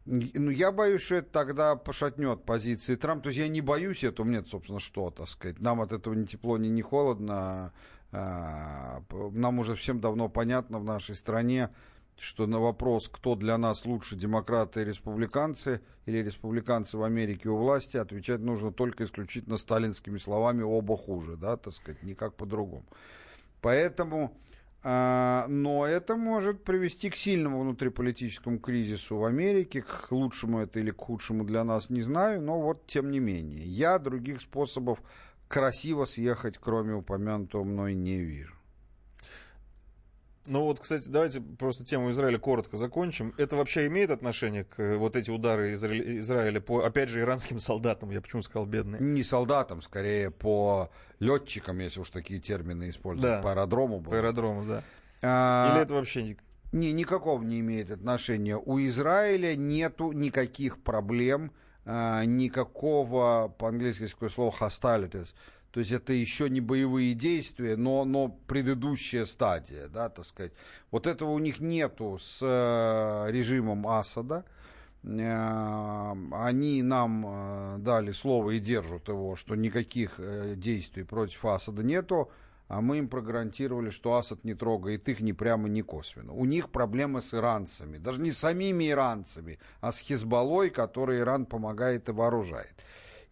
Ну, 0.05 0.49
я 0.49 0.73
боюсь, 0.73 1.01
что 1.01 1.15
это 1.15 1.31
тогда 1.31 1.75
пошатнет 1.77 2.43
позиции 2.43 2.95
Трампа. 2.95 3.23
То 3.23 3.29
есть 3.29 3.39
я 3.39 3.47
не 3.47 3.61
боюсь 3.61 4.03
этого, 4.03 4.27
нет, 4.27 4.47
собственно, 4.49 4.81
что, 4.81 5.11
так 5.11 5.29
сказать. 5.29 5.61
Нам 5.61 5.79
от 5.79 5.93
этого 5.93 6.13
ни 6.13 6.25
тепло, 6.25 6.57
ни 6.57 6.67
не 6.67 6.81
холодно. 6.81 7.71
А, 8.11 9.01
нам 9.31 9.59
уже 9.59 9.75
всем 9.75 10.01
давно 10.01 10.27
понятно 10.27 10.79
в 10.79 10.83
нашей 10.83 11.15
стране, 11.15 11.69
что 12.17 12.47
на 12.47 12.59
вопрос, 12.59 13.07
кто 13.07 13.35
для 13.35 13.57
нас 13.57 13.85
лучше, 13.85 14.15
демократы 14.15 14.81
и 14.81 14.85
республиканцы, 14.85 15.81
или 16.05 16.17
республиканцы 16.17 16.97
в 16.97 17.03
Америке 17.03 17.49
у 17.49 17.55
власти, 17.55 17.97
отвечать 17.97 18.41
нужно 18.41 18.71
только 18.71 19.05
исключительно 19.05 19.57
сталинскими 19.57 20.17
словами 20.17 20.61
«оба 20.61 20.97
хуже», 20.97 21.37
да, 21.37 21.57
так 21.57 21.73
сказать, 21.73 22.03
никак 22.03 22.35
по-другому. 22.35 22.85
Поэтому 23.61 24.37
но 24.83 25.85
это 25.87 26.17
может 26.17 26.63
привести 26.63 27.09
к 27.09 27.15
сильному 27.15 27.61
внутриполитическому 27.61 28.59
кризису 28.59 29.17
в 29.17 29.23
Америке, 29.23 29.81
к 29.81 30.11
лучшему 30.11 30.59
это 30.59 30.79
или 30.79 30.91
к 30.91 30.99
худшему 30.99 31.45
для 31.45 31.63
нас, 31.63 31.89
не 31.89 32.01
знаю, 32.01 32.41
но 32.41 32.59
вот 32.59 32.85
тем 32.85 33.09
не 33.09 33.19
менее. 33.19 33.63
Я 33.63 33.97
других 33.97 34.41
способов 34.41 34.99
красиво 35.47 36.05
съехать, 36.05 36.57
кроме 36.57 36.95
упомянутого 36.95 37.63
мной, 37.63 37.93
не 37.93 38.19
вижу. 38.19 38.55
Ну 40.45 40.63
вот, 40.63 40.79
кстати, 40.79 41.07
давайте 41.07 41.39
просто 41.39 41.85
тему 41.85 42.11
Израиля 42.11 42.37
коротко 42.37 42.75
закончим. 42.75 43.33
Это 43.37 43.55
вообще 43.55 43.87
имеет 43.87 44.11
отношение 44.11 44.65
к 44.65 44.79
э, 44.79 44.97
вот 44.97 45.15
эти 45.15 45.31
удары 45.31 45.73
Израиля, 45.73 46.19
Израиля 46.19 46.59
по, 46.59 46.83
опять 46.83 47.09
же, 47.09 47.21
иранским 47.21 47.59
солдатам? 47.61 48.11
Я 48.11 48.19
почему 48.21 48.41
сказал 48.41 48.65
бедные? 48.65 49.01
Не 49.01 49.23
солдатам, 49.23 49.81
скорее 49.81 50.31
по 50.31 50.89
летчикам, 51.19 51.79
если 51.79 52.01
уж 52.01 52.09
такие 52.09 52.41
термины 52.41 52.89
используют. 52.89 53.37
Да. 53.37 53.41
По 53.41 53.51
аэродрому. 53.51 53.99
Было. 53.99 54.11
По 54.11 54.17
аэродрому, 54.17 54.65
да. 54.65 54.83
А... 55.21 55.73
Или 55.73 55.83
это 55.83 55.93
вообще 55.93 56.35
не, 56.73 56.91
никакого 56.91 57.41
не 57.41 57.61
имеет 57.61 57.91
отношения. 57.91 58.57
У 58.57 58.79
Израиля 58.79 59.55
нету 59.55 60.11
никаких 60.11 60.81
проблем, 60.83 61.51
а, 61.85 62.25
никакого, 62.25 63.53
по-английски 63.57 64.07
такое 64.07 64.29
слово 64.29 64.53
hostilities, 64.59 65.33
то 65.73 65.79
есть 65.79 65.91
это 65.91 66.13
еще 66.13 66.51
не 66.51 66.61
боевые 66.61 67.15
действия, 67.15 67.75
но, 67.75 68.05
но 68.05 68.27
предыдущая 68.27 69.25
стадия, 69.25 69.87
да, 69.87 70.07
так 70.07 70.23
сказать. 70.23 70.51
Вот 70.91 71.07
этого 71.07 71.31
у 71.31 71.39
них 71.39 71.59
нету 71.59 72.19
с 72.21 72.41
э, 72.43 73.31
режимом 73.31 73.87
Асада. 73.87 74.45
Э, 75.01 76.13
они 76.31 76.83
нам 76.83 77.25
э, 77.25 77.75
дали 77.79 78.11
слово 78.11 78.51
и 78.51 78.59
держат 78.59 79.07
его, 79.07 79.35
что 79.35 79.55
никаких 79.55 80.19
действий 80.57 81.01
против 81.01 81.43
Асада 81.43 81.81
нету, 81.81 82.29
а 82.67 82.79
мы 82.79 82.99
им 82.99 83.07
прогарантировали, 83.07 83.89
что 83.89 84.13
Асад 84.13 84.43
не 84.43 84.53
трогает 84.53 85.09
их 85.09 85.21
ни 85.21 85.31
прямо, 85.31 85.69
ни 85.69 85.81
косвенно. 85.81 86.33
У 86.33 86.45
них 86.45 86.69
проблемы 86.69 87.23
с 87.23 87.33
иранцами, 87.33 87.97
даже 87.97 88.21
не 88.21 88.31
самими 88.31 88.91
иранцами, 88.91 89.57
а 89.81 89.91
с 89.91 89.97
Хизбаллой, 89.97 90.69
который 90.69 91.21
Иран 91.21 91.47
помогает 91.47 92.09
и 92.09 92.11
вооружает. 92.11 92.75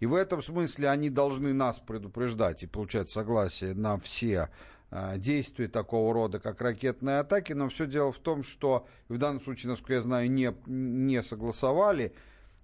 И 0.01 0.07
в 0.07 0.15
этом 0.15 0.41
смысле 0.41 0.89
они 0.89 1.11
должны 1.11 1.53
нас 1.53 1.79
предупреждать 1.79 2.63
и 2.63 2.67
получать 2.67 3.11
согласие 3.11 3.75
на 3.75 3.97
все 3.97 4.49
э, 4.89 5.13
действия 5.19 5.67
такого 5.67 6.11
рода, 6.11 6.39
как 6.39 6.59
ракетные 6.59 7.19
атаки. 7.19 7.53
Но 7.53 7.69
все 7.69 7.85
дело 7.85 8.11
в 8.11 8.17
том, 8.17 8.43
что 8.43 8.87
в 9.09 9.17
данном 9.19 9.43
случае, 9.43 9.69
насколько 9.69 9.93
я 9.93 10.01
знаю, 10.01 10.29
не, 10.31 10.55
не 10.65 11.21
согласовали. 11.21 12.15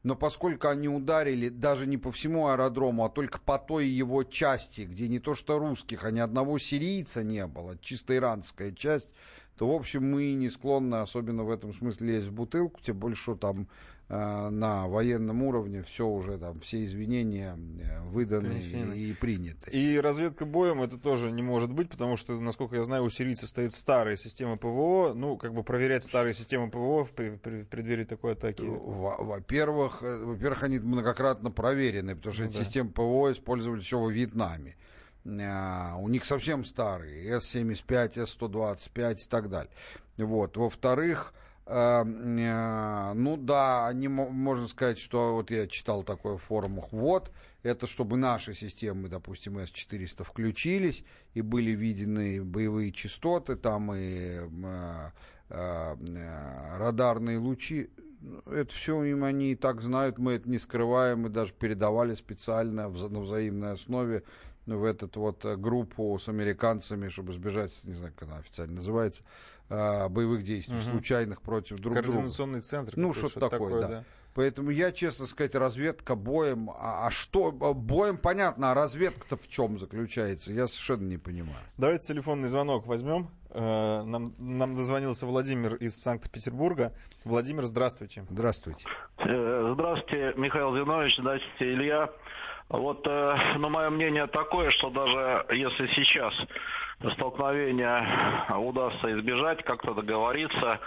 Но 0.02 0.16
поскольку 0.16 0.68
они 0.68 0.90
ударили 0.90 1.50
даже 1.50 1.86
не 1.86 2.00
по 2.00 2.12
всему 2.12 2.48
аэродрому, 2.48 3.06
а 3.06 3.10
только 3.10 3.40
по 3.40 3.60
той 3.60 3.86
его 3.86 4.24
части, 4.24 4.82
где 4.82 5.08
не 5.08 5.20
то 5.20 5.36
что 5.36 5.60
русских, 5.60 6.06
а 6.06 6.12
ни 6.12 6.20
одного 6.20 6.58
сирийца 6.58 7.24
не 7.24 7.46
было, 7.46 7.78
чисто 7.78 8.16
иранская 8.16 8.72
часть, 8.72 9.14
то, 9.58 9.68
в 9.68 9.76
общем, 9.76 10.10
мы 10.10 10.34
не 10.34 10.50
склонны, 10.50 10.96
особенно 10.96 11.44
в 11.44 11.52
этом 11.52 11.72
смысле, 11.72 12.16
лезть 12.16 12.30
в 12.30 12.34
бутылку, 12.34 12.80
тем 12.82 12.98
больше, 12.98 13.22
что 13.22 13.36
там 13.36 13.68
на 14.10 14.88
военном 14.88 15.44
уровне 15.44 15.84
все 15.84 16.08
уже 16.08 16.38
там, 16.38 16.62
все 16.62 16.86
извинения 16.86 17.58
э, 17.58 18.06
выданы 18.06 18.52
Принесены. 18.52 18.94
и 18.94 19.14
приняты. 19.14 19.70
И 19.72 20.00
разведка 20.00 20.46
боем 20.46 20.82
это 20.82 20.98
тоже 20.98 21.30
не 21.30 21.42
может 21.42 21.74
быть, 21.74 21.90
потому 21.90 22.16
что, 22.16 22.40
насколько 22.40 22.78
я 22.78 22.84
знаю, 22.86 23.04
у 23.04 23.10
сирийцев 23.10 23.50
стоит 23.50 23.74
старая 23.74 24.16
система 24.16 24.56
ПВО. 24.56 25.12
Ну, 25.14 25.36
как 25.36 25.54
бы 25.54 25.62
проверять 25.64 26.06
старые 26.06 26.34
системы 26.34 26.70
ПВО 26.70 27.04
в, 27.04 27.12
при, 27.12 27.32
при, 27.32 27.64
в 27.64 27.68
преддверии 27.68 28.06
такой 28.06 28.34
атаки. 28.34 28.64
Во-первых, 28.64 30.02
э, 30.02 30.24
во-первых, 30.24 30.64
они 30.64 30.80
многократно 30.80 31.52
проверены, 31.52 32.16
потому 32.16 32.34
что 32.34 32.44
ну, 32.44 32.50
эти 32.50 32.58
да. 32.60 32.64
системы 32.64 32.92
ПВО 32.92 33.34
использовали 33.34 33.82
еще 33.82 33.98
во 33.98 34.10
Вьетнаме. 34.10 34.78
У 35.26 36.08
них 36.08 36.24
совсем 36.24 36.64
старые, 36.64 37.42
С-75, 37.42 38.26
С-125 38.26 39.26
и 39.26 39.28
так 39.28 39.50
далее. 39.50 39.74
Вот. 40.16 40.56
Во-вторых, 40.56 41.34
Э, 41.34 41.34
э, 41.34 41.47
ну 41.70 43.38
да, 43.38 43.88
они, 43.88 44.08
можно 44.08 44.68
сказать, 44.68 45.00
что 45.00 45.34
вот 45.34 45.52
я 45.52 45.68
читал 45.68 46.04
такое 46.04 46.38
в 46.38 46.42
форумах, 46.42 46.92
вот, 46.92 47.32
это 47.64 47.88
чтобы 47.88 48.16
наши 48.18 48.54
системы, 48.54 49.10
допустим, 49.10 49.60
С-400 49.60 50.24
включились, 50.24 51.04
и 51.34 51.42
были 51.42 51.72
видены 51.72 52.44
боевые 52.44 52.94
частоты, 52.94 53.58
там 53.58 53.94
и 53.94 54.40
э, 54.40 55.12
э, 55.50 56.78
радарные 56.78 57.38
лучи. 57.40 57.90
Это 58.46 58.74
все 58.74 59.04
им 59.04 59.24
они 59.24 59.52
и 59.52 59.56
так 59.56 59.82
знают, 59.82 60.18
мы 60.18 60.34
это 60.34 60.50
не 60.50 60.60
скрываем, 60.60 61.22
мы 61.22 61.30
даже 61.30 61.54
передавали 61.54 62.16
специально 62.16 62.88
на 62.88 63.20
взаимной 63.20 63.74
основе 63.74 64.24
в 64.76 64.84
эту 64.84 65.08
вот 65.20 65.46
группу 65.46 66.18
с 66.20 66.28
американцами, 66.28 67.08
чтобы 67.08 67.32
сбежать, 67.34 67.80
не 67.84 67.94
знаю, 67.94 68.14
как 68.16 68.28
она 68.28 68.38
официально 68.38 68.76
называется, 68.76 69.24
а, 69.70 70.10
боевых 70.10 70.44
действий, 70.44 70.76
угу. 70.76 70.84
случайных 70.84 71.42
против 71.42 71.80
друг 71.80 71.94
друга. 71.94 72.10
Координационный 72.10 72.62
центр. 72.62 72.94
Ну, 72.96 73.14
что-то, 73.14 73.30
что 73.30 73.40
такое, 73.40 73.60
такое, 73.60 73.82
да. 73.82 73.88
да. 73.88 74.04
Поэтому 74.38 74.70
я, 74.70 74.92
честно 74.92 75.26
сказать, 75.26 75.56
разведка 75.56 76.16
боем, 76.16 76.70
а, 76.70 77.08
а 77.08 77.10
что, 77.10 77.48
а, 77.48 77.74
боем 77.74 78.18
понятно, 78.18 78.72
а 78.72 78.74
разведка-то 78.76 79.36
в 79.36 79.48
чем 79.48 79.80
заключается, 79.80 80.52
я 80.52 80.68
совершенно 80.68 81.08
не 81.08 81.18
понимаю. 81.18 81.58
Давайте 81.78 82.06
телефонный 82.06 82.48
звонок 82.48 82.86
возьмем. 82.86 83.30
Э, 83.50 84.04
нам, 84.04 84.36
нам 84.38 84.76
дозвонился 84.76 85.26
Владимир 85.26 85.74
из 85.76 86.00
Санкт-Петербурга. 86.00 86.94
Владимир, 87.24 87.64
здравствуйте. 87.66 88.26
Здравствуйте. 88.30 88.86
Э, 89.18 89.72
здравствуйте, 89.74 90.34
Михаил 90.38 90.76
Зинович, 90.76 91.18
здравствуйте, 91.18 91.74
Илья. 91.74 92.10
Вот, 92.70 93.08
э, 93.08 93.38
ну, 93.58 93.70
мое 93.70 93.90
мнение 93.90 94.28
такое, 94.28 94.72
что 94.72 94.90
даже 94.90 95.46
если 95.52 95.88
сейчас 95.88 96.34
столкновения 97.14 98.46
удастся 98.58 99.12
избежать, 99.18 99.64
как-то 99.64 99.94
договориться, 99.94 100.80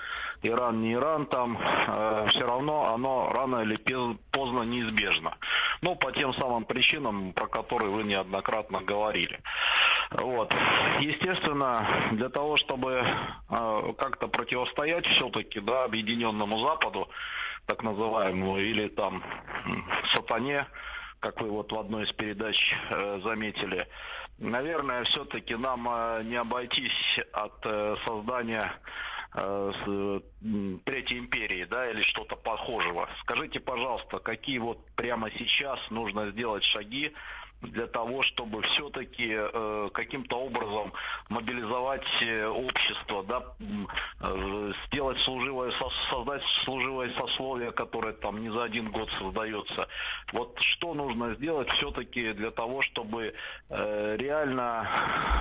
Иран 0.42 0.82
не 0.82 0.94
Иран 0.94 1.26
там, 1.26 1.58
э, 1.58 2.26
все 2.30 2.46
равно 2.46 2.92
оно 2.92 3.30
рано 3.32 3.62
или 3.62 3.76
поздно 4.30 4.62
неизбежно. 4.62 5.36
Ну, 5.80 5.96
по 5.96 6.12
тем 6.12 6.34
самым 6.34 6.64
причинам, 6.64 7.32
про 7.32 7.46
которые 7.46 7.90
вы 7.90 8.02
неоднократно 8.02 8.80
говорили. 8.82 9.40
Вот. 10.10 10.52
Естественно, 11.00 12.10
для 12.12 12.28
того, 12.28 12.58
чтобы 12.58 13.02
э, 13.02 13.92
как-то 13.96 14.28
противостоять 14.28 15.06
все-таки 15.06 15.60
да, 15.60 15.84
объединенному 15.84 16.58
Западу, 16.58 17.08
так 17.66 17.82
называемому, 17.82 18.58
или 18.58 18.88
там 18.88 19.22
сатане, 20.12 20.66
как 21.20 21.40
вы 21.40 21.50
вот 21.50 21.70
в 21.70 21.78
одной 21.78 22.04
из 22.04 22.12
передач 22.12 22.56
э, 22.90 23.20
заметили, 23.22 23.86
наверное, 24.38 25.04
все-таки 25.04 25.54
нам 25.54 25.86
э, 25.88 26.22
не 26.24 26.36
обойтись 26.36 27.20
от 27.32 27.54
э, 27.64 27.96
создания 28.04 28.72
Третьей 29.32 31.20
империи, 31.20 31.64
да, 31.64 31.88
или 31.88 32.02
что-то 32.02 32.34
похожего. 32.34 33.08
Скажите, 33.20 33.60
пожалуйста, 33.60 34.18
какие 34.18 34.58
вот 34.58 34.84
прямо 34.96 35.30
сейчас 35.30 35.78
нужно 35.90 36.32
сделать 36.32 36.64
шаги 36.64 37.12
для 37.62 37.86
того, 37.86 38.22
чтобы 38.22 38.62
все-таки 38.62 39.28
э, 39.32 39.90
каким-то 39.92 40.40
образом 40.40 40.92
мобилизовать 41.28 42.06
э, 42.22 42.46
общество, 42.46 43.22
да, 43.24 43.42
э, 44.20 44.72
сделать 44.86 45.18
служивое, 45.20 45.72
создать 46.10 46.42
служивое 46.64 47.12
сословие, 47.14 47.72
которое 47.72 48.14
там 48.14 48.40
не 48.40 48.50
за 48.50 48.64
один 48.64 48.90
год 48.90 49.10
создается. 49.18 49.88
Вот 50.32 50.58
что 50.60 50.94
нужно 50.94 51.34
сделать 51.34 51.68
все-таки 51.72 52.32
для 52.32 52.50
того, 52.50 52.82
чтобы 52.82 53.34
э, 53.68 54.16
реально, 54.18 54.88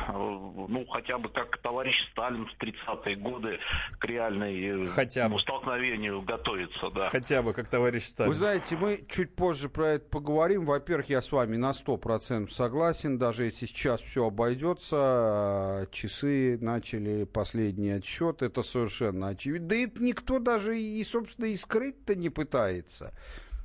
э, 0.09 0.11
ну, 0.13 0.85
хотя 0.89 1.17
бы 1.17 1.29
как 1.29 1.57
товарищ 1.57 1.95
Сталин 2.11 2.47
в 2.47 2.61
30-е 2.61 3.15
годы 3.15 3.59
к 3.99 4.05
реальной 4.05 4.87
э, 4.87 4.87
хотя 4.87 5.29
бы. 5.29 5.39
столкновению 5.39 6.21
готовиться, 6.21 6.89
да. 6.91 7.09
Хотя 7.09 7.41
бы 7.41 7.53
как 7.53 7.69
товарищ 7.69 8.03
Сталин. 8.03 8.29
Вы 8.29 8.35
знаете, 8.35 8.75
мы 8.75 8.99
чуть 9.07 9.35
позже 9.35 9.69
про 9.69 9.91
это 9.91 10.09
поговорим. 10.09 10.65
Во-первых, 10.65 11.09
я 11.09 11.21
с 11.21 11.31
вами 11.31 11.55
на 11.55 11.71
100% 11.71 12.08
процентов 12.09 12.55
согласен. 12.55 13.19
Даже 13.19 13.43
если 13.43 13.67
сейчас 13.67 14.01
все 14.01 14.25
обойдется, 14.25 15.87
часы 15.91 16.57
начали 16.59 17.23
последний 17.23 17.91
отсчет. 17.91 18.41
Это 18.41 18.63
совершенно 18.63 19.27
очевидно. 19.27 19.67
Да 19.67 19.75
это 19.75 20.01
никто 20.01 20.39
даже 20.39 20.81
и, 20.81 21.03
собственно, 21.03 21.45
и 21.45 21.55
скрыть-то 21.55 22.15
не 22.15 22.31
пытается. 22.31 23.13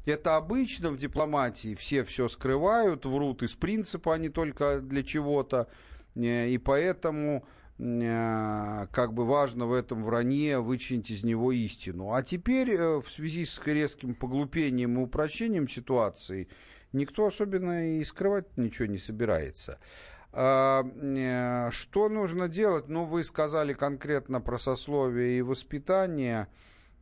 Это 0.05 0.37
обычно 0.37 0.91
в 0.91 0.99
дипломатии 0.99 1.75
все 1.75 2.05
все 2.05 2.29
скрывают, 2.29 3.07
врут 3.07 3.43
из 3.43 3.55
принципа, 3.55 4.13
а 4.13 4.19
не 4.19 4.29
только 4.29 4.81
для 4.81 5.03
чего-то. 5.03 5.67
Э, 6.15 6.47
и 6.47 6.59
поэтому 6.59 7.47
э, 7.79 8.87
как 8.93 9.15
бы 9.15 9.25
важно 9.25 9.65
в 9.65 9.73
этом 9.73 10.05
вранье 10.05 10.61
вычленить 10.61 11.11
из 11.11 11.25
него 11.25 11.51
истину. 11.51 12.13
А 12.13 12.23
теперь 12.23 12.73
э, 12.73 13.01
в 13.01 13.09
связи 13.09 13.47
с 13.47 13.59
резким 13.65 14.15
поглупением 14.15 14.99
и 14.99 15.03
упрощением 15.03 15.67
ситуации 15.67 16.49
никто 16.95 17.27
особенно 17.27 17.99
и 17.99 18.05
скрывать 18.05 18.57
ничего 18.57 18.87
не 18.87 18.99
собирается. 18.99 19.79
А, 20.33 21.71
что 21.71 22.09
нужно 22.09 22.49
делать? 22.49 22.89
Ну, 22.89 23.05
вы 23.05 23.23
сказали 23.23 23.73
конкретно 23.73 24.41
про 24.41 24.59
сословие 24.59 25.39
и 25.39 25.43
воспитание. 25.43 26.49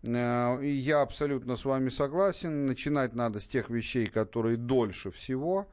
Э, 0.02 0.62
и 0.62 0.68
я 0.68 1.00
абсолютно 1.00 1.56
с 1.56 1.64
вами 1.64 1.88
согласен. 1.88 2.66
Начинать 2.66 3.14
надо 3.14 3.40
с 3.40 3.46
тех 3.46 3.70
вещей, 3.70 4.06
которые 4.06 4.58
дольше 4.58 5.10
всего. 5.10 5.66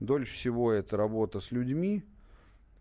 Дольше 0.00 0.32
всего 0.32 0.72
это 0.72 0.96
работа 0.96 1.38
с 1.38 1.52
людьми. 1.52 2.02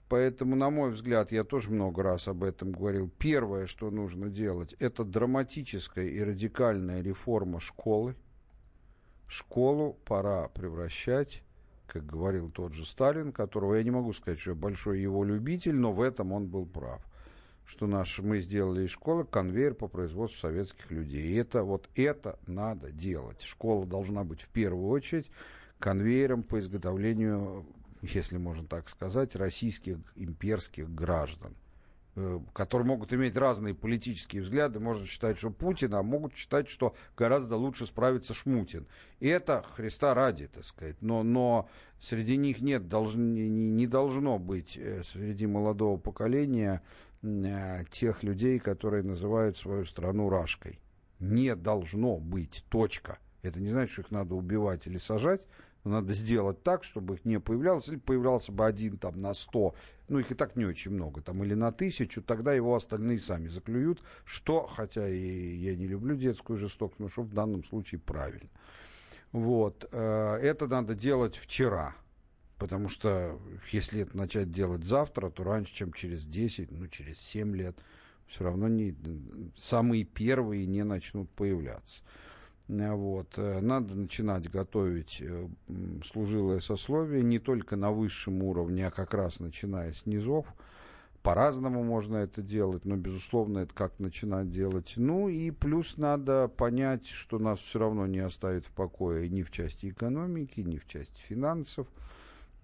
Поэтому, 0.09 0.55
на 0.55 0.69
мой 0.69 0.91
взгляд, 0.91 1.31
я 1.31 1.43
тоже 1.43 1.71
много 1.71 2.03
раз 2.03 2.27
об 2.27 2.43
этом 2.43 2.71
говорил. 2.71 3.09
Первое, 3.17 3.65
что 3.65 3.89
нужно 3.89 4.29
делать, 4.29 4.75
это 4.79 5.03
драматическая 5.03 6.05
и 6.05 6.21
радикальная 6.21 7.01
реформа 7.01 7.59
школы. 7.59 8.15
Школу 9.27 9.97
пора 10.05 10.47
превращать, 10.49 11.43
как 11.87 12.05
говорил 12.05 12.49
тот 12.49 12.73
же 12.73 12.85
Сталин, 12.85 13.31
которого 13.31 13.75
я 13.75 13.83
не 13.83 13.91
могу 13.91 14.13
сказать, 14.13 14.39
что 14.39 14.51
я 14.51 14.55
большой 14.55 14.99
его 14.99 15.23
любитель, 15.23 15.75
но 15.75 15.91
в 15.91 16.01
этом 16.01 16.31
он 16.31 16.47
был 16.47 16.65
прав 16.65 17.01
что 17.65 17.87
наш, 17.87 18.19
мы 18.19 18.39
сделали 18.39 18.85
из 18.85 18.91
школы 18.91 19.25
конвейер 19.25 19.73
по 19.73 19.87
производству 19.87 20.39
советских 20.39 20.91
людей. 20.91 21.23
И 21.23 21.35
это 21.35 21.63
вот 21.63 21.89
это 21.95 22.39
надо 22.45 22.91
делать. 22.91 23.41
Школа 23.41 23.85
должна 23.85 24.23
быть 24.23 24.41
в 24.41 24.49
первую 24.49 24.87
очередь 24.87 25.31
конвейером 25.79 26.43
по 26.43 26.59
изготовлению, 26.59 27.65
если 28.01 28.37
можно 28.37 28.67
так 28.67 28.87
сказать, 28.87 29.35
российских 29.35 29.97
имперских 30.15 30.93
граждан 30.93 31.55
которые 32.53 32.87
могут 32.87 33.13
иметь 33.13 33.35
разные 33.37 33.75
политические 33.75 34.41
взгляды. 34.41 34.79
Можно 34.79 35.05
считать, 35.05 35.37
что 35.37 35.49
Путин, 35.49 35.93
а 35.95 36.03
могут 36.03 36.33
считать, 36.35 36.69
что 36.69 36.95
гораздо 37.17 37.57
лучше 37.57 37.85
справится 37.85 38.33
Шмутин. 38.33 38.87
И 39.19 39.27
это 39.27 39.65
Христа 39.75 40.13
ради, 40.13 40.47
так 40.47 40.65
сказать. 40.65 41.01
Но, 41.01 41.23
но 41.23 41.69
среди 41.99 42.37
них 42.37 42.61
нет, 42.61 42.87
долж, 42.87 43.15
не, 43.15 43.49
не 43.49 43.87
должно 43.87 44.39
быть 44.39 44.77
э, 44.77 45.03
среди 45.03 45.45
молодого 45.45 45.97
поколения 45.97 46.81
Э, 47.25 47.83
тех 47.89 48.21
людей, 48.21 48.59
которые 48.59 49.01
называют 49.01 49.57
свою 49.57 49.85
страну 49.85 50.29
Рашкой. 50.29 50.79
Не 51.19 51.55
должно 51.55 52.17
быть. 52.17 52.63
Точка. 52.69 53.17
Это 53.41 53.59
не 53.59 53.69
значит, 53.69 53.93
что 53.93 54.01
их 54.03 54.11
надо 54.11 54.35
убивать 54.35 54.85
или 54.85 54.97
сажать. 54.97 55.47
Надо 55.83 56.13
сделать 56.13 56.61
так, 56.61 56.83
чтобы 56.83 57.15
их 57.15 57.25
не 57.25 57.39
появлялось. 57.39 57.87
Или 57.87 57.97
появлялся 57.97 58.51
бы 58.51 58.65
один 58.65 58.97
там 58.97 59.17
на 59.17 59.33
сто. 59.33 59.73
Ну, 60.07 60.19
их 60.19 60.31
и 60.31 60.35
так 60.35 60.55
не 60.55 60.65
очень 60.65 60.91
много. 60.91 61.21
Там, 61.21 61.43
или 61.43 61.53
на 61.53 61.71
тысячу. 61.71 62.21
Тогда 62.21 62.53
его 62.53 62.75
остальные 62.75 63.19
сами 63.19 63.47
заклюют. 63.47 64.01
Что, 64.23 64.67
хотя 64.67 65.07
и 65.07 65.55
я 65.55 65.75
не 65.75 65.87
люблю 65.87 66.15
детскую 66.15 66.57
жестокость, 66.57 66.99
но 66.99 67.09
что 67.09 67.23
в 67.23 67.33
данном 67.33 67.63
случае 67.63 67.99
правильно. 67.99 68.49
Вот. 69.31 69.87
Э, 69.91 70.35
это 70.41 70.67
надо 70.67 70.95
делать 70.95 71.35
вчера 71.35 71.95
Потому 72.57 72.87
что 72.87 73.39
если 73.71 74.01
это 74.01 74.15
начать 74.15 74.49
делать 74.49 74.83
завтра, 74.83 75.29
то 75.29 75.43
раньше, 75.43 75.73
чем 75.73 75.91
через 75.91 76.25
10, 76.25 76.71
ну, 76.71 76.87
через 76.87 77.19
7 77.19 77.55
лет, 77.55 77.77
все 78.27 78.45
равно 78.45 78.67
не, 78.69 78.95
самые 79.59 80.05
первые 80.05 80.65
не 80.65 80.83
начнут 80.83 81.29
появляться. 81.31 82.01
Вот. 82.67 83.33
Э, 83.37 83.59
надо 83.61 83.95
начинать 83.95 84.49
готовить 84.49 85.21
э, 85.21 85.47
служилое 86.03 86.59
сословие 86.59 87.21
не 87.23 87.39
только 87.39 87.75
на 87.75 87.91
высшем 87.91 88.43
уровне, 88.43 88.87
а 88.87 88.91
как 88.91 89.13
раз 89.13 89.39
начиная 89.39 89.91
с 89.91 90.05
низов. 90.05 90.47
По-разному 91.21 91.83
можно 91.83 92.17
это 92.17 92.43
делать, 92.43 92.85
но, 92.85 92.97
безусловно, 92.97 93.59
это 93.59 93.73
как 93.73 93.99
начинать 93.99 94.51
делать. 94.51 94.93
Ну 94.95 95.27
и 95.27 95.49
плюс 95.49 95.97
надо 95.97 96.47
понять, 96.47 97.07
что 97.07 97.39
нас 97.39 97.59
все 97.59 97.79
равно 97.79 98.05
не 98.05 98.19
оставит 98.19 98.65
в 98.65 98.71
покое 98.71 99.27
ни 99.29 99.41
в 99.41 99.49
части 99.49 99.89
экономики, 99.89 100.59
ни 100.59 100.77
в 100.77 100.87
части 100.87 101.19
финансов 101.19 101.87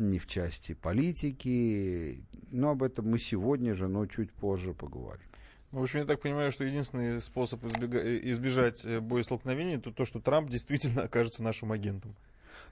ни 0.01 0.17
в 0.17 0.27
части 0.27 0.73
политики. 0.73 2.23
Но 2.51 2.71
об 2.71 2.83
этом 2.83 3.09
мы 3.09 3.19
сегодня 3.19 3.73
же, 3.73 3.87
но 3.87 4.05
чуть 4.05 4.31
позже 4.31 4.73
поговорим. 4.73 5.25
В 5.71 5.81
общем, 5.81 5.99
я 6.01 6.05
так 6.05 6.19
понимаю, 6.19 6.51
что 6.51 6.65
единственный 6.65 7.21
способ 7.21 7.63
избега- 7.63 8.17
избежать 8.31 8.85
э, 8.85 8.99
боестолкновений 8.99 9.75
это 9.75 9.91
то, 9.91 10.05
что 10.05 10.19
Трамп 10.19 10.49
действительно 10.49 11.03
окажется 11.03 11.43
нашим 11.43 11.71
агентом. 11.71 12.13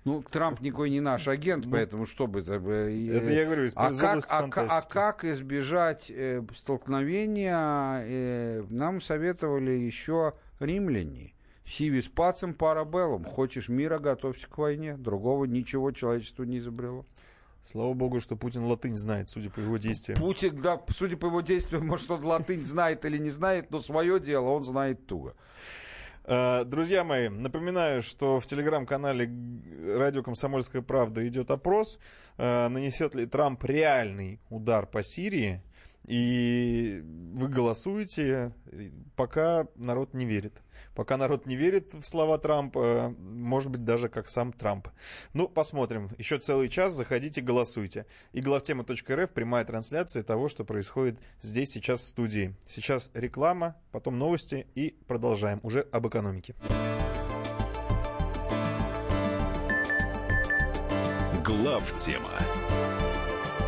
Ну, 0.06 0.22
Трамп 0.22 0.62
никакой 0.62 0.90
не 0.90 1.00
наш 1.00 1.28
агент, 1.28 1.66
ну, 1.66 1.72
поэтому 1.72 2.06
что 2.06 2.28
бы 2.28 2.42
это... 2.42 2.54
Э, 2.54 3.18
это 3.18 3.30
я 3.30 3.46
говорю, 3.46 3.66
из, 3.66 3.74
а, 3.76 3.94
как, 3.94 4.26
а, 4.30 4.78
а 4.78 4.82
как 4.82 5.24
избежать 5.24 6.10
э, 6.10 6.42
столкновения, 6.56 8.04
э, 8.06 8.64
нам 8.70 9.02
советовали 9.02 9.72
еще 9.72 10.34
римляне. 10.60 11.34
Сивис 11.66 12.08
пацем 12.08 12.54
парабеллум. 12.54 13.24
Хочешь 13.24 13.70
мира, 13.70 14.00
готовься 14.00 14.48
к 14.48 14.58
войне. 14.58 14.98
Другого 14.98 15.46
ничего 15.46 15.92
человечество 15.92 16.44
не 16.44 16.58
изобрело. 16.58 17.06
Слава 17.62 17.94
богу, 17.94 18.22
что 18.22 18.36
Путин 18.36 18.64
латынь 18.64 18.96
знает, 18.96 19.30
судя 19.30 19.50
по 19.50 19.60
его 19.60 19.78
действиям. 19.78 20.20
Путин, 20.20 20.56
да, 20.62 20.82
судя 20.90 21.18
по 21.18 21.28
его 21.28 21.42
действиям, 21.42 21.86
может, 21.86 22.10
он 22.10 22.24
латынь 22.24 22.64
знает 22.64 23.06
или 23.06 23.18
не 23.18 23.30
знает, 23.30 23.70
но 23.72 23.82
свое 23.82 24.20
дело 24.20 24.50
он 24.50 24.64
знает 24.64 25.06
туго. 25.08 25.36
А, 26.24 26.64
друзья 26.64 27.04
мои, 27.04 27.28
напоминаю, 27.28 28.02
что 28.02 28.40
в 28.40 28.46
телеграм-канале 28.46 29.32
«Радио 29.96 30.22
Комсомольская 30.22 30.82
правда» 30.82 31.28
идет 31.28 31.50
опрос, 31.50 32.00
а, 32.38 32.70
нанесет 32.70 33.16
ли 33.16 33.26
Трамп 33.26 33.64
реальный 33.64 34.40
удар 34.50 34.86
по 34.86 35.04
Сирии. 35.04 35.64
И 36.10 37.04
вы 37.36 37.48
голосуете, 37.50 38.52
пока 39.16 39.68
народ 39.76 40.16
не 40.16 40.26
верит. 40.26 40.64
Пока 40.96 41.18
народ 41.18 41.46
не 41.46 41.56
верит 41.56 41.94
в 41.94 42.04
слова 42.04 42.40
Трампа, 42.40 43.14
может 43.20 43.70
быть, 43.70 43.84
даже 43.84 44.10
как 44.10 44.28
сам 44.28 44.52
Трамп. 44.52 44.88
Ну, 45.34 45.48
посмотрим. 45.48 46.10
Еще 46.18 46.40
целый 46.40 46.68
час. 46.68 46.94
Заходите, 46.94 47.42
голосуйте. 47.42 48.08
И 48.32 48.42
главтема.рф 48.42 49.30
прямая 49.32 49.66
трансляция 49.66 50.24
того, 50.24 50.50
что 50.50 50.66
происходит 50.66 51.20
здесь 51.42 51.70
сейчас 51.70 52.00
в 52.00 52.08
студии. 52.08 52.56
Сейчас 52.66 53.12
реклама, 53.14 53.76
потом 53.92 54.18
новости 54.18 54.66
и 54.74 54.98
продолжаем 55.08 55.60
уже 55.62 55.82
об 55.92 56.08
экономике. 56.08 56.56
Глав 61.46 61.96
тема 62.00 62.32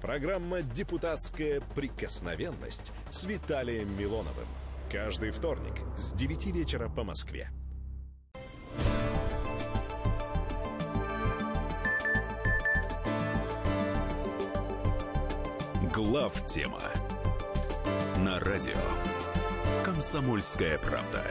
Программа 0.00 0.62
«Депутатская 0.62 1.60
прикосновенность» 1.74 2.92
с 3.10 3.24
Виталием 3.24 3.98
Милоновым. 3.98 4.46
Каждый 4.90 5.30
вторник 5.30 5.74
с 5.98 6.12
9 6.12 6.46
вечера 6.46 6.88
по 6.88 7.04
Москве. 7.04 7.50
Глав 15.94 16.46
тема 16.46 16.80
на 18.16 18.40
радио 18.40 18.78
«Комсомольская 19.84 20.78
правда». 20.78 21.22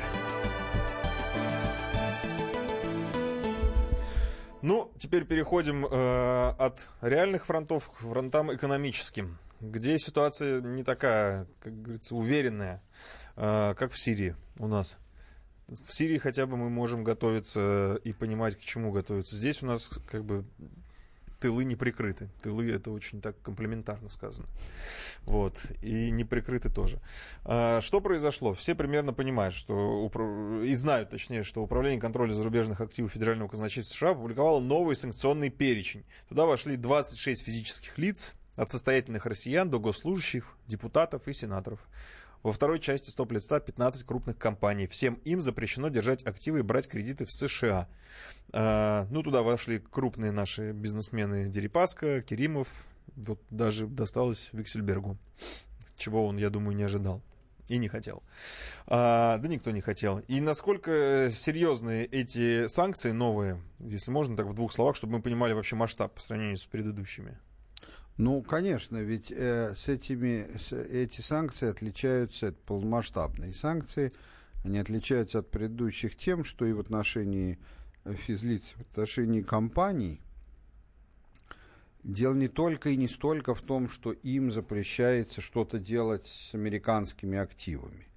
Ну, 4.62 4.92
теперь 4.98 5.24
переходим 5.26 5.86
э, 5.86 6.50
от 6.58 6.90
реальных 7.02 7.46
фронтов 7.46 7.90
к 7.90 7.94
фронтам 8.02 8.54
экономическим, 8.54 9.38
где 9.62 9.98
ситуация 9.98 10.60
не 10.60 10.84
такая, 10.84 11.48
как 11.62 11.82
говорится, 11.82 12.16
уверенная, 12.16 12.84
э, 13.38 13.74
как 13.78 13.94
в 13.94 14.00
Сирии 14.00 14.36
у 14.58 14.68
нас. 14.68 14.98
В 15.68 15.94
Сирии 15.94 16.18
хотя 16.18 16.46
бы 16.46 16.58
мы 16.58 16.70
можем 16.70 17.06
готовиться 17.06 18.00
и 18.04 18.12
понимать, 18.12 18.58
к 18.58 18.60
чему 18.60 18.92
готовиться. 18.92 19.38
Здесь 19.38 19.64
у 19.64 19.66
нас 19.66 19.88
как 20.08 20.26
бы 20.26 20.44
тылы 21.40 21.64
не 21.64 21.76
прикрыты. 21.76 22.30
Тылы 22.42 22.72
это 22.72 22.92
очень 22.92 23.22
так 23.22 23.42
комплементарно 23.42 24.10
сказано. 24.10 24.48
Вот. 25.24 25.66
И 25.82 26.12
не 26.12 26.24
прикрыты 26.24 26.70
тоже. 26.70 27.02
А, 27.44 27.82
что 27.82 28.02
произошло? 28.02 28.54
Все 28.54 28.76
примерно 28.76 29.14
понимают, 29.14 29.54
что 29.54 30.12
и 30.64 30.74
знают, 30.76 31.10
точнее, 31.10 31.44
что 31.44 31.64
Управление 31.64 32.02
контроля 32.02 32.32
зарубежных 32.32 32.82
активов 32.82 33.12
Федерального 33.12 33.48
казначейства 33.48 33.94
США 33.94 34.10
опубликовало 34.12 34.60
новый 34.60 34.96
санкционный 34.96 35.50
перечень. 35.50 36.04
Туда 36.28 36.46
вошли 36.46 36.76
26 36.76 37.44
физических 37.44 37.98
лиц, 37.98 38.36
от 38.60 38.70
состоятельных 38.70 39.26
россиян 39.26 39.70
до 39.70 39.80
госслужащих, 39.80 40.58
депутатов 40.68 41.30
и 41.30 41.34
сенаторов. 41.34 41.80
Во 42.42 42.54
второй 42.54 42.80
части 42.80 43.10
стоп-листа 43.10 43.60
15 43.60 44.06
крупных 44.06 44.38
компаний. 44.38 44.88
Всем 44.88 45.16
им 45.26 45.42
запрещено 45.42 45.90
держать 45.90 46.26
активы 46.26 46.60
и 46.60 46.62
брать 46.64 46.88
кредиты 46.88 47.26
в 47.26 47.32
США. 47.32 47.90
А, 48.54 49.08
ну, 49.12 49.24
туда 49.24 49.42
вошли 49.42 49.80
крупные 49.80 50.32
наши 50.32 50.72
бизнесмены 50.72 51.50
Дерипаска, 51.50 52.22
Керимов. 52.22 52.70
Вот 53.18 53.42
даже 53.50 53.88
досталось 53.88 54.52
Виксельбергу, 54.54 55.18
чего 55.98 56.26
он, 56.26 56.38
я 56.38 56.50
думаю, 56.50 56.78
не 56.78 56.84
ожидал. 56.84 57.22
И 57.68 57.78
не 57.78 57.90
хотел. 57.90 58.24
А, 58.88 59.38
да 59.38 59.48
никто 59.50 59.72
не 59.72 59.82
хотел. 59.82 60.20
И 60.20 60.40
насколько 60.40 61.28
серьезные 61.30 62.06
эти 62.06 62.68
санкции 62.68 63.12
новые, 63.12 63.62
если 63.80 64.12
можно 64.12 64.38
так 64.38 64.48
в 64.48 64.54
двух 64.54 64.72
словах, 64.72 64.96
чтобы 64.96 65.18
мы 65.18 65.22
понимали 65.22 65.54
вообще 65.54 65.76
масштаб 65.76 66.16
по 66.16 66.22
сравнению 66.22 66.58
с 66.58 66.66
предыдущими? 66.66 67.38
Ну, 68.20 68.42
конечно, 68.42 68.98
ведь 68.98 69.32
э, 69.32 69.74
с 69.74 69.88
этими, 69.88 70.52
с, 70.58 70.74
эти 70.74 71.22
санкции 71.22 71.70
отличаются, 71.70 72.48
это 72.48 72.58
полномасштабные 72.66 73.54
санкции, 73.54 74.12
они 74.66 74.78
отличаются 74.78 75.40
от 75.40 75.50
предыдущих 75.50 76.18
тем, 76.18 76.44
что 76.44 76.66
и 76.66 76.74
в 76.74 76.82
отношении 76.82 77.58
э, 78.04 78.14
физлиц, 78.16 78.74
в 78.76 78.82
отношении 78.82 79.42
компаний, 79.42 80.20
дело 82.04 82.34
не 82.34 82.50
только 82.50 82.90
и 82.90 82.98
не 82.98 83.08
столько 83.08 83.56
в 83.56 83.62
том, 83.62 83.88
что 83.88 84.12
им 84.12 84.52
запрещается 84.52 85.40
что-то 85.40 85.80
делать 85.80 86.28
с 86.28 86.54
американскими 86.54 87.38
активами. 87.38 88.10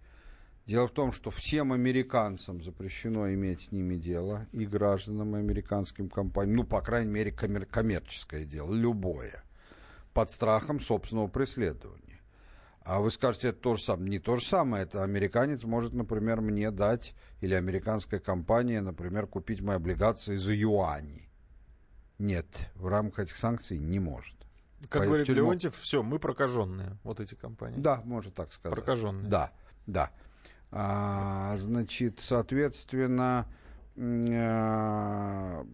Дело 0.66 0.88
в 0.88 0.92
том, 0.92 1.12
что 1.12 1.30
всем 1.30 1.72
американцам 1.72 2.60
запрещено 2.60 3.32
иметь 3.34 3.68
с 3.68 3.70
ними 3.70 3.94
дело, 3.94 4.48
и 4.50 4.66
гражданам, 4.66 5.36
и 5.36 5.38
американским 5.38 6.08
компаниям, 6.08 6.56
ну, 6.56 6.64
по 6.64 6.80
крайней 6.80 7.12
мере, 7.12 7.30
коммер- 7.30 7.66
коммерческое 7.66 8.44
дело, 8.44 8.74
любое– 8.74 9.44
под 10.12 10.30
страхом 10.30 10.80
собственного 10.80 11.28
преследования. 11.28 12.20
А 12.84 13.00
вы 13.00 13.10
скажете, 13.10 13.48
это 13.48 13.60
то 13.60 13.76
же 13.76 13.82
самое. 13.82 14.10
Не 14.10 14.18
то 14.18 14.36
же 14.36 14.44
самое. 14.44 14.84
Это 14.84 15.04
американец 15.04 15.62
может, 15.62 15.92
например, 15.92 16.40
мне 16.40 16.70
дать, 16.70 17.14
или 17.40 17.54
американская 17.54 18.18
компания, 18.18 18.80
например, 18.80 19.26
купить 19.26 19.60
мои 19.60 19.76
облигации 19.76 20.36
за 20.36 20.52
юани. 20.52 21.28
Нет, 22.18 22.46
в 22.74 22.86
рамках 22.86 23.26
этих 23.26 23.36
санкций 23.36 23.78
не 23.78 24.00
может. 24.00 24.36
Как 24.88 25.04
говорит 25.04 25.26
тюрьму... 25.26 25.50
Леонтьев, 25.50 25.76
все, 25.76 26.02
мы 26.02 26.18
прокаженные, 26.18 26.98
вот 27.04 27.20
эти 27.20 27.34
компании. 27.34 27.80
Да, 27.80 28.02
можно 28.04 28.32
так 28.32 28.52
сказать. 28.52 28.76
Прокаженные. 28.76 29.28
Да, 29.28 29.52
да. 29.86 30.10
А, 30.72 31.56
значит, 31.58 32.18
соответственно, 32.18 33.46
а, 33.96 35.66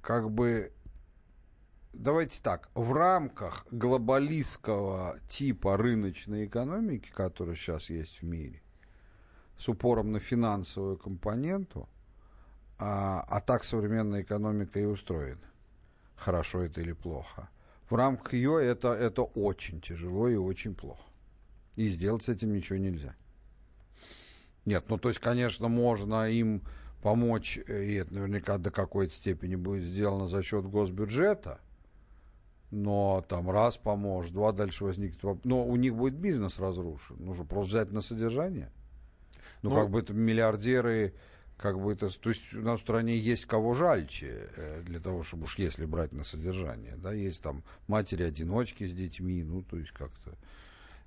как 0.00 0.30
бы 0.30 0.72
давайте 1.94 2.42
так, 2.42 2.68
в 2.74 2.92
рамках 2.92 3.66
глобалистского 3.70 5.18
типа 5.28 5.76
рыночной 5.76 6.46
экономики, 6.46 7.10
которая 7.12 7.54
сейчас 7.54 7.90
есть 7.90 8.20
в 8.20 8.24
мире, 8.24 8.62
с 9.58 9.68
упором 9.68 10.12
на 10.12 10.20
финансовую 10.20 10.96
компоненту, 10.96 11.88
а, 12.78 13.20
а 13.28 13.40
так 13.40 13.64
современная 13.64 14.22
экономика 14.22 14.80
и 14.80 14.84
устроена, 14.84 15.40
хорошо 16.16 16.62
это 16.62 16.80
или 16.80 16.92
плохо, 16.92 17.48
в 17.88 17.94
рамках 17.94 18.34
ее 18.34 18.62
это, 18.64 18.92
это 18.92 19.22
очень 19.22 19.80
тяжело 19.80 20.28
и 20.28 20.36
очень 20.36 20.74
плохо. 20.74 21.04
И 21.76 21.88
сделать 21.88 22.22
с 22.22 22.28
этим 22.28 22.52
ничего 22.52 22.78
нельзя. 22.78 23.14
Нет, 24.64 24.84
ну 24.88 24.98
то 24.98 25.08
есть, 25.08 25.20
конечно, 25.20 25.68
можно 25.68 26.30
им 26.30 26.62
помочь, 27.02 27.58
и 27.58 27.94
это 27.94 28.14
наверняка 28.14 28.58
до 28.58 28.70
какой-то 28.70 29.12
степени 29.12 29.56
будет 29.56 29.84
сделано 29.84 30.26
за 30.26 30.42
счет 30.42 30.64
госбюджета– 30.66 31.60
но 32.70 33.24
там 33.28 33.50
раз 33.50 33.76
поможешь, 33.76 34.30
два 34.30 34.52
дальше 34.52 34.84
возникнет 34.84 35.22
вопрос. 35.22 35.44
Но 35.44 35.64
у 35.64 35.76
них 35.76 35.94
будет 35.94 36.14
бизнес 36.14 36.58
разрушен. 36.58 37.16
Нужно 37.18 37.44
просто 37.44 37.70
взять 37.70 37.92
на 37.92 38.00
содержание. 38.00 38.70
Ну, 39.62 39.70
ну 39.70 39.76
как 39.76 39.90
бы 39.90 40.00
это 40.00 40.12
миллиардеры, 40.12 41.14
как 41.56 41.80
бы 41.80 41.92
это... 41.92 42.08
То 42.18 42.30
есть 42.30 42.54
у 42.54 42.60
нас 42.60 42.80
в 42.80 42.82
стране 42.82 43.16
есть 43.16 43.46
кого 43.46 43.74
жальче 43.74 44.48
э, 44.56 44.82
для 44.82 45.00
того, 45.00 45.22
чтобы 45.22 45.44
уж 45.44 45.58
если 45.58 45.86
брать 45.86 46.12
на 46.12 46.24
содержание. 46.24 46.96
Да, 46.96 47.12
есть 47.12 47.42
там 47.42 47.62
матери-одиночки 47.86 48.86
с 48.86 48.92
детьми, 48.92 49.42
ну, 49.42 49.62
то 49.62 49.76
есть 49.76 49.92
как-то... 49.92 50.34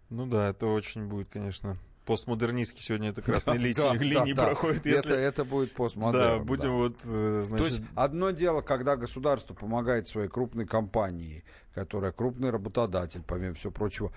Ну 0.10 0.26
да, 0.26 0.50
это 0.50 0.68
очень 0.68 1.08
будет, 1.08 1.28
конечно, 1.30 1.78
постмодернистский 2.08 2.82
сегодня 2.82 3.10
это 3.10 3.22
красные 3.22 3.60
линии, 3.60 3.98
линии 3.98 4.34
проходит. 4.34 4.86
Если... 4.86 5.12
Это, 5.12 5.14
это 5.14 5.46
будет 5.46 5.74
постмодерн. 5.74 6.40
Да, 6.40 6.44
будем 6.44 6.72
вот, 6.72 6.96
э, 7.04 7.44
значит... 7.46 7.68
То 7.68 7.72
есть 7.72 7.82
одно 7.96 8.32
дело, 8.32 8.62
когда 8.62 8.96
государство 8.96 9.54
помогает 9.54 10.08
своей 10.08 10.30
крупной 10.30 10.66
компании, 10.66 11.44
которая 11.76 12.14
крупный 12.14 12.50
работодатель, 12.50 13.22
помимо 13.28 13.56
всего 13.56 13.74
прочего, 13.74 14.14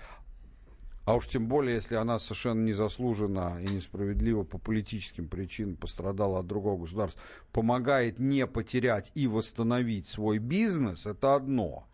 а 1.03 1.15
уж 1.15 1.27
тем 1.27 1.47
более, 1.47 1.75
если 1.75 1.95
она 1.95 2.17
совершенно 2.17 2.63
незаслуженно 2.63 3.59
и 3.61 3.67
несправедливо 3.67 4.43
по 4.43 4.57
политическим 4.57 5.27
причинам 5.27 5.75
пострадала 5.75 6.39
от 6.39 6.47
другого 6.47 6.81
государства, 6.81 7.21
помогает 7.51 8.19
не 8.19 8.47
потерять 8.47 9.11
и 9.15 9.27
восстановить 9.27 10.07
свой 10.07 10.37
бизнес, 10.37 11.05
это 11.05 11.35
одно. 11.35 11.87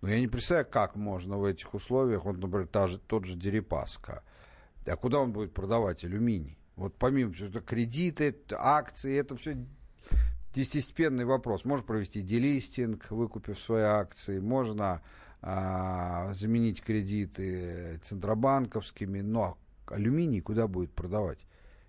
Но 0.00 0.08
я 0.08 0.18
не 0.18 0.26
представляю, 0.26 0.66
как 0.68 0.96
можно 0.96 1.38
в 1.38 1.44
этих 1.44 1.72
условиях, 1.74 2.24
вот, 2.24 2.38
например, 2.38 2.66
та 2.66 2.88
же, 2.88 2.98
тот 2.98 3.26
же 3.26 3.36
Дерипаска, 3.36 4.24
а 4.86 4.96
куда 4.96 5.18
он 5.18 5.32
будет 5.32 5.52
продавать 5.52 6.04
алюминий? 6.04 6.58
Вот 6.76 6.96
помимо 6.96 7.32
всего, 7.32 7.50
что 7.50 7.60
кредиты, 7.60 8.34
акции, 8.52 9.16
это 9.16 9.36
все 9.36 9.56
естественный 10.54 11.24
вопрос. 11.24 11.64
Можно 11.64 11.86
провести 11.86 12.22
делистинг, 12.22 13.10
выкупив 13.10 13.58
свои 13.58 13.82
акции, 13.82 14.40
можно 14.40 15.02
а, 15.42 16.32
заменить 16.34 16.82
кредиты 16.82 18.00
центробанковскими, 18.04 19.20
но 19.20 19.58
алюминий 19.86 20.40
куда 20.40 20.66
будет 20.66 20.92
продавать? 20.92 21.46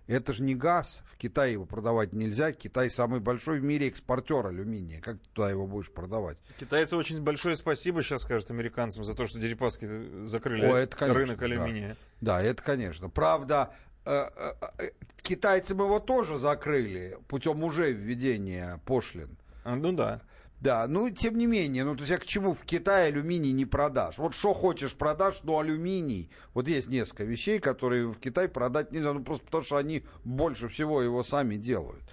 Это 0.08 0.32
же 0.32 0.42
не 0.42 0.54
газ. 0.54 1.00
В 1.12 1.16
Китае 1.16 1.52
его 1.52 1.64
продавать 1.64 2.12
нельзя. 2.12 2.52
Китай 2.52 2.90
самый 2.90 3.20
большой 3.20 3.60
в 3.60 3.64
мире 3.64 3.88
экспортер 3.88 4.46
алюминия. 4.46 5.00
Как 5.00 5.18
ты 5.18 5.28
туда 5.32 5.50
его 5.50 5.66
будешь 5.66 5.92
продавать? 5.92 6.38
Китайцы 6.58 6.96
очень 6.96 7.22
большое 7.22 7.56
спасибо 7.56 8.02
сейчас 8.02 8.22
скажут 8.22 8.50
американцам 8.50 9.04
за 9.04 9.14
то, 9.14 9.26
что 9.26 9.38
Дерипаски 9.38 10.24
закрыли 10.24 10.66
О, 10.66 10.76
это, 10.76 10.96
конечно, 10.96 11.18
рынок 11.18 11.42
алюминия. 11.42 11.90
Да. 11.90 11.96
Да, 12.22 12.40
это 12.40 12.62
конечно. 12.62 13.10
Правда, 13.10 13.74
э, 14.04 14.28
э, 14.36 14.52
э, 14.78 14.90
китайцам 15.22 15.80
его 15.80 15.98
тоже 15.98 16.38
закрыли 16.38 17.18
путем 17.26 17.62
уже 17.64 17.92
введения 17.92 18.80
пошлин. 18.86 19.36
А, 19.64 19.74
ну 19.74 19.92
да. 19.92 20.22
Да, 20.60 20.86
ну, 20.86 21.10
тем 21.10 21.36
не 21.36 21.46
менее, 21.46 21.82
ну, 21.82 21.96
то 21.96 22.02
есть, 22.02 22.12
а 22.12 22.18
к 22.18 22.24
чему 22.24 22.54
в 22.54 22.62
Китае 22.62 23.08
алюминий 23.08 23.50
не 23.50 23.66
продашь? 23.66 24.18
Вот 24.18 24.32
что 24.36 24.54
хочешь 24.54 24.94
продашь, 24.94 25.40
но 25.42 25.58
алюминий. 25.58 26.30
Вот 26.54 26.68
есть 26.68 26.88
несколько 26.88 27.24
вещей, 27.24 27.58
которые 27.58 28.06
в 28.06 28.20
Китае 28.20 28.48
продать 28.48 28.92
нельзя, 28.92 29.12
ну, 29.12 29.24
просто 29.24 29.44
потому 29.46 29.64
что 29.64 29.76
они 29.76 30.04
больше 30.22 30.68
всего 30.68 31.02
его 31.02 31.24
сами 31.24 31.56
делают. 31.56 32.04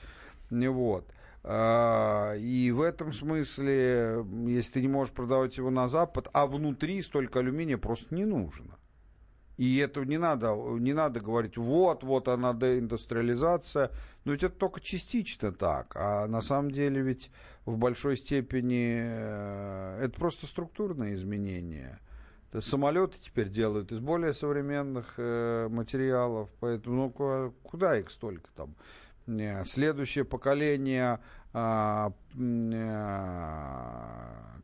Вот. 0.49 1.05
А, 1.43 2.33
и 2.37 2.71
в 2.71 2.81
этом 2.81 3.13
смысле, 3.13 4.25
если 4.47 4.73
ты 4.73 4.81
не 4.81 4.87
можешь 4.87 5.13
продавать 5.13 5.55
его 5.57 5.69
на 5.69 5.87
Запад, 5.87 6.29
а 6.33 6.47
внутри 6.47 7.03
столько 7.03 7.41
алюминия 7.41 7.77
просто 7.77 8.15
не 8.15 8.25
нужно. 8.25 8.78
И 9.59 9.75
это 9.79 10.05
не 10.05 10.17
надо, 10.17 10.55
не 10.55 10.93
надо 10.93 11.19
говорить, 11.19 11.57
вот, 11.57 12.01
вот 12.05 12.29
она 12.29 12.53
деиндустриализация. 12.53 13.91
Но 14.23 14.31
ведь 14.31 14.43
это 14.43 14.55
только 14.55 14.79
частично 14.79 15.51
так. 15.51 15.91
А 15.95 16.27
на 16.27 16.41
самом 16.41 16.71
деле 16.71 17.01
ведь 17.01 17.29
в 17.65 17.75
большой 17.75 18.15
степени 18.15 19.01
э, 19.01 19.99
это 20.01 20.17
просто 20.17 20.47
структурные 20.47 21.13
изменения. 21.13 21.99
Самолеты 22.57 23.17
теперь 23.19 23.49
делают 23.49 23.91
из 23.91 23.99
более 23.99 24.33
современных 24.33 25.15
э, 25.17 25.67
материалов, 25.69 26.49
поэтому 26.61 27.13
ну, 27.17 27.53
куда 27.61 27.99
их 27.99 28.11
столько 28.11 28.49
там? 28.55 28.75
Э, 29.27 29.65
следующее 29.65 30.23
поколение 30.23 31.19
а, 31.51 32.13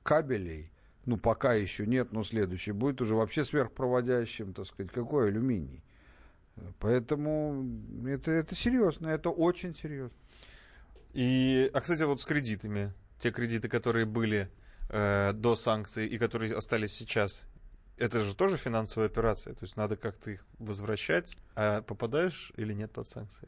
кабелей 0.03 0.71
ну, 1.05 1.17
пока 1.17 1.53
еще 1.53 1.85
нет, 1.85 2.11
но 2.11 2.23
следующий 2.23 2.71
будет 2.71 3.01
уже 3.01 3.15
вообще 3.15 3.45
сверхпроводящим, 3.45 4.53
так 4.53 4.65
сказать, 4.65 4.91
какой 4.91 5.27
алюминий. 5.27 5.83
Поэтому 6.79 7.65
это, 8.07 8.31
это 8.31 8.55
серьезно, 8.55 9.07
это 9.07 9.29
очень 9.29 9.75
серьезно. 9.75 10.15
И, 11.13 11.69
а, 11.73 11.81
кстати, 11.81 12.03
вот 12.03 12.21
с 12.21 12.25
кредитами, 12.25 12.93
те 13.19 13.31
кредиты, 13.31 13.69
которые 13.69 14.05
были 14.05 14.49
э, 14.89 15.31
до 15.33 15.55
санкций 15.55 16.07
и 16.07 16.17
которые 16.17 16.55
остались 16.55 16.93
сейчас, 16.93 17.45
это 17.97 18.19
же 18.19 18.35
тоже 18.35 18.57
финансовая 18.57 19.07
операция, 19.07 19.53
то 19.53 19.63
есть 19.63 19.77
надо 19.77 19.95
как-то 19.95 20.31
их 20.31 20.45
возвращать, 20.59 21.37
а 21.55 21.81
попадаешь 21.81 22.51
или 22.57 22.73
нет 22.73 22.91
под 22.91 23.07
санкции? 23.07 23.47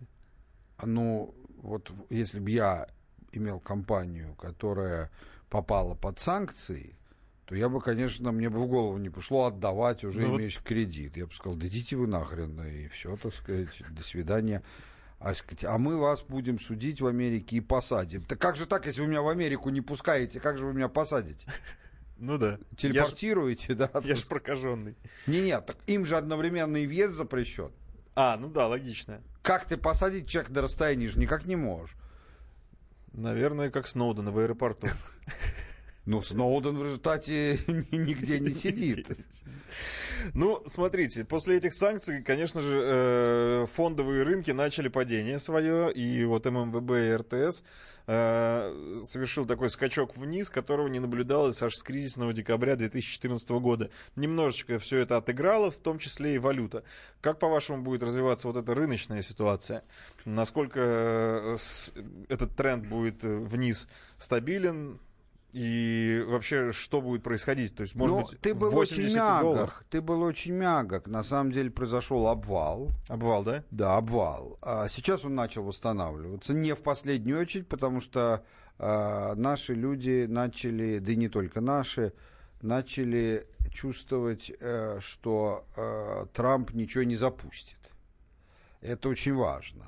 Ну, 0.83 1.35
вот 1.57 1.91
если 2.09 2.39
бы 2.39 2.51
я 2.51 2.87
имел 3.31 3.59
компанию, 3.59 4.35
которая 4.35 5.11
попала 5.49 5.95
под 5.95 6.19
санкции, 6.19 6.96
то 7.47 7.55
я 7.55 7.69
бы, 7.69 7.79
конечно, 7.79 8.33
мне 8.33 8.49
бы 8.49 8.59
в 8.59 8.67
голову 8.67 8.97
не 8.97 9.09
пришло 9.09 9.45
отдавать 9.45 10.03
уже 10.03 10.19
ну, 10.19 10.35
имеющий 10.35 10.57
вот... 10.57 10.67
кредит. 10.67 11.15
Я 11.15 11.27
бы 11.27 11.33
сказал, 11.33 11.57
да 11.57 11.65
идите 11.67 11.95
вы 11.95 12.05
нахрен, 12.05 12.61
и 12.61 12.89
все, 12.89 13.15
так 13.15 13.33
сказать, 13.33 13.69
до 13.89 14.03
свидания. 14.03 14.63
А, 15.19 15.33
сказать, 15.33 15.63
а 15.63 15.77
мы 15.77 15.97
вас 15.97 16.23
будем 16.23 16.59
судить 16.59 16.99
в 16.99 17.07
Америке 17.07 17.55
и 17.55 17.61
посадим. 17.61 18.25
Так 18.25 18.37
как 18.39 18.57
же 18.57 18.65
так, 18.65 18.85
если 18.85 18.99
вы 18.99 19.07
меня 19.07 19.21
в 19.21 19.29
Америку 19.29 19.69
не 19.69 19.79
пускаете, 19.79 20.41
как 20.41 20.57
же 20.57 20.65
вы 20.65 20.73
меня 20.73 20.89
посадите? 20.89 21.47
Ну 22.17 22.37
да. 22.37 22.59
Телепортируете, 22.75 23.67
я 23.69 23.75
да? 23.75 23.91
Я 24.03 24.15
же 24.15 24.25
прокаженный. 24.25 24.97
Не, 25.25 25.39
нет, 25.39 25.65
так 25.65 25.77
им 25.87 26.05
же 26.05 26.17
одновременный 26.17 26.85
въезд 26.85 27.13
запрещен. 27.13 27.71
А, 28.15 28.35
ну 28.37 28.49
да, 28.49 28.67
логично. 28.67 29.21
Как 29.41 29.65
ты 29.65 29.77
посадить 29.77 30.27
человека 30.27 30.51
до 30.51 30.63
расстояния 30.63 31.07
же 31.07 31.19
никак 31.19 31.45
не 31.45 31.55
можешь. 31.55 31.95
Наверное, 33.13 33.69
как 33.69 33.87
Сноудена 33.87 34.31
в 34.31 34.39
аэропорту. 34.39 34.87
Ну, 36.07 36.21
Сноуден 36.21 36.77
в 36.77 36.85
результате 36.85 37.59
нигде 37.91 38.39
не 38.39 38.53
сидит. 38.53 39.07
Ну, 40.33 40.63
смотрите, 40.65 41.25
после 41.25 41.57
этих 41.57 41.73
санкций, 41.73 42.23
конечно 42.23 42.61
же, 42.61 42.81
э, 42.81 43.67
фондовые 43.73 44.23
рынки 44.23 44.51
начали 44.51 44.87
падение 44.87 45.37
свое, 45.37 45.91
и 45.91 46.23
вот 46.23 46.45
ММВБ 46.45 46.91
и 46.91 47.15
РТС 47.17 47.63
э, 48.07 49.01
совершил 49.03 49.45
такой 49.45 49.69
скачок 49.69 50.15
вниз, 50.15 50.49
которого 50.49 50.87
не 50.87 50.99
наблюдалось 50.99 51.61
аж 51.61 51.75
с 51.75 51.83
кризисного 51.83 52.31
декабря 52.31 52.77
2014 52.77 53.49
года. 53.49 53.89
Немножечко 54.15 54.79
все 54.79 54.99
это 54.99 55.17
отыграло, 55.17 55.71
в 55.71 55.77
том 55.77 55.99
числе 55.99 56.35
и 56.35 56.39
валюта. 56.39 56.85
Как, 57.19 57.37
по-вашему, 57.37 57.83
будет 57.83 58.01
развиваться 58.01 58.47
вот 58.47 58.55
эта 58.55 58.73
рыночная 58.73 59.21
ситуация? 59.21 59.83
Насколько 60.23 60.79
э, 60.79 61.57
этот 62.29 62.55
тренд 62.55 62.87
будет 62.87 63.23
вниз 63.23 63.89
стабилен? 64.17 65.01
И 65.53 66.23
вообще, 66.27 66.71
что 66.71 67.01
будет 67.01 67.23
происходить? 67.23 67.73
То 67.73 67.81
есть, 67.81 67.95
может 67.95 68.15
ну, 68.15 68.21
быть, 68.21 68.39
ты 68.39 68.53
был 68.53 68.75
очень 68.77 69.13
мягок. 69.13 69.85
Ты 69.89 70.01
был 70.01 70.21
очень 70.21 70.53
мягок. 70.53 71.07
На 71.07 71.23
самом 71.23 71.51
деле 71.51 71.71
произошел 71.71 72.27
обвал. 72.27 72.91
Обвал, 73.07 73.43
да? 73.43 73.63
Да, 73.71 73.95
обвал. 73.95 74.59
А 74.61 74.89
сейчас 74.89 75.23
он 75.23 75.35
начал 75.35 75.63
восстанавливаться. 75.63 76.53
Не 76.53 76.75
в 76.75 76.81
последнюю 76.81 77.39
очередь, 77.39 77.67
потому 77.67 78.01
что 78.01 78.43
а, 78.77 79.35
наши 79.35 79.73
люди 79.73 80.25
начали, 80.27 80.99
да 80.99 81.11
и 81.13 81.15
не 81.15 81.29
только 81.29 81.61
наши, 81.61 82.13
начали 82.61 83.47
чувствовать, 83.71 84.51
а, 84.59 84.97
что 84.99 85.65
а, 85.77 86.25
Трамп 86.33 86.73
ничего 86.73 87.03
не 87.03 87.15
запустит. 87.15 87.77
Это 88.81 89.09
очень 89.09 89.33
важно. 89.33 89.85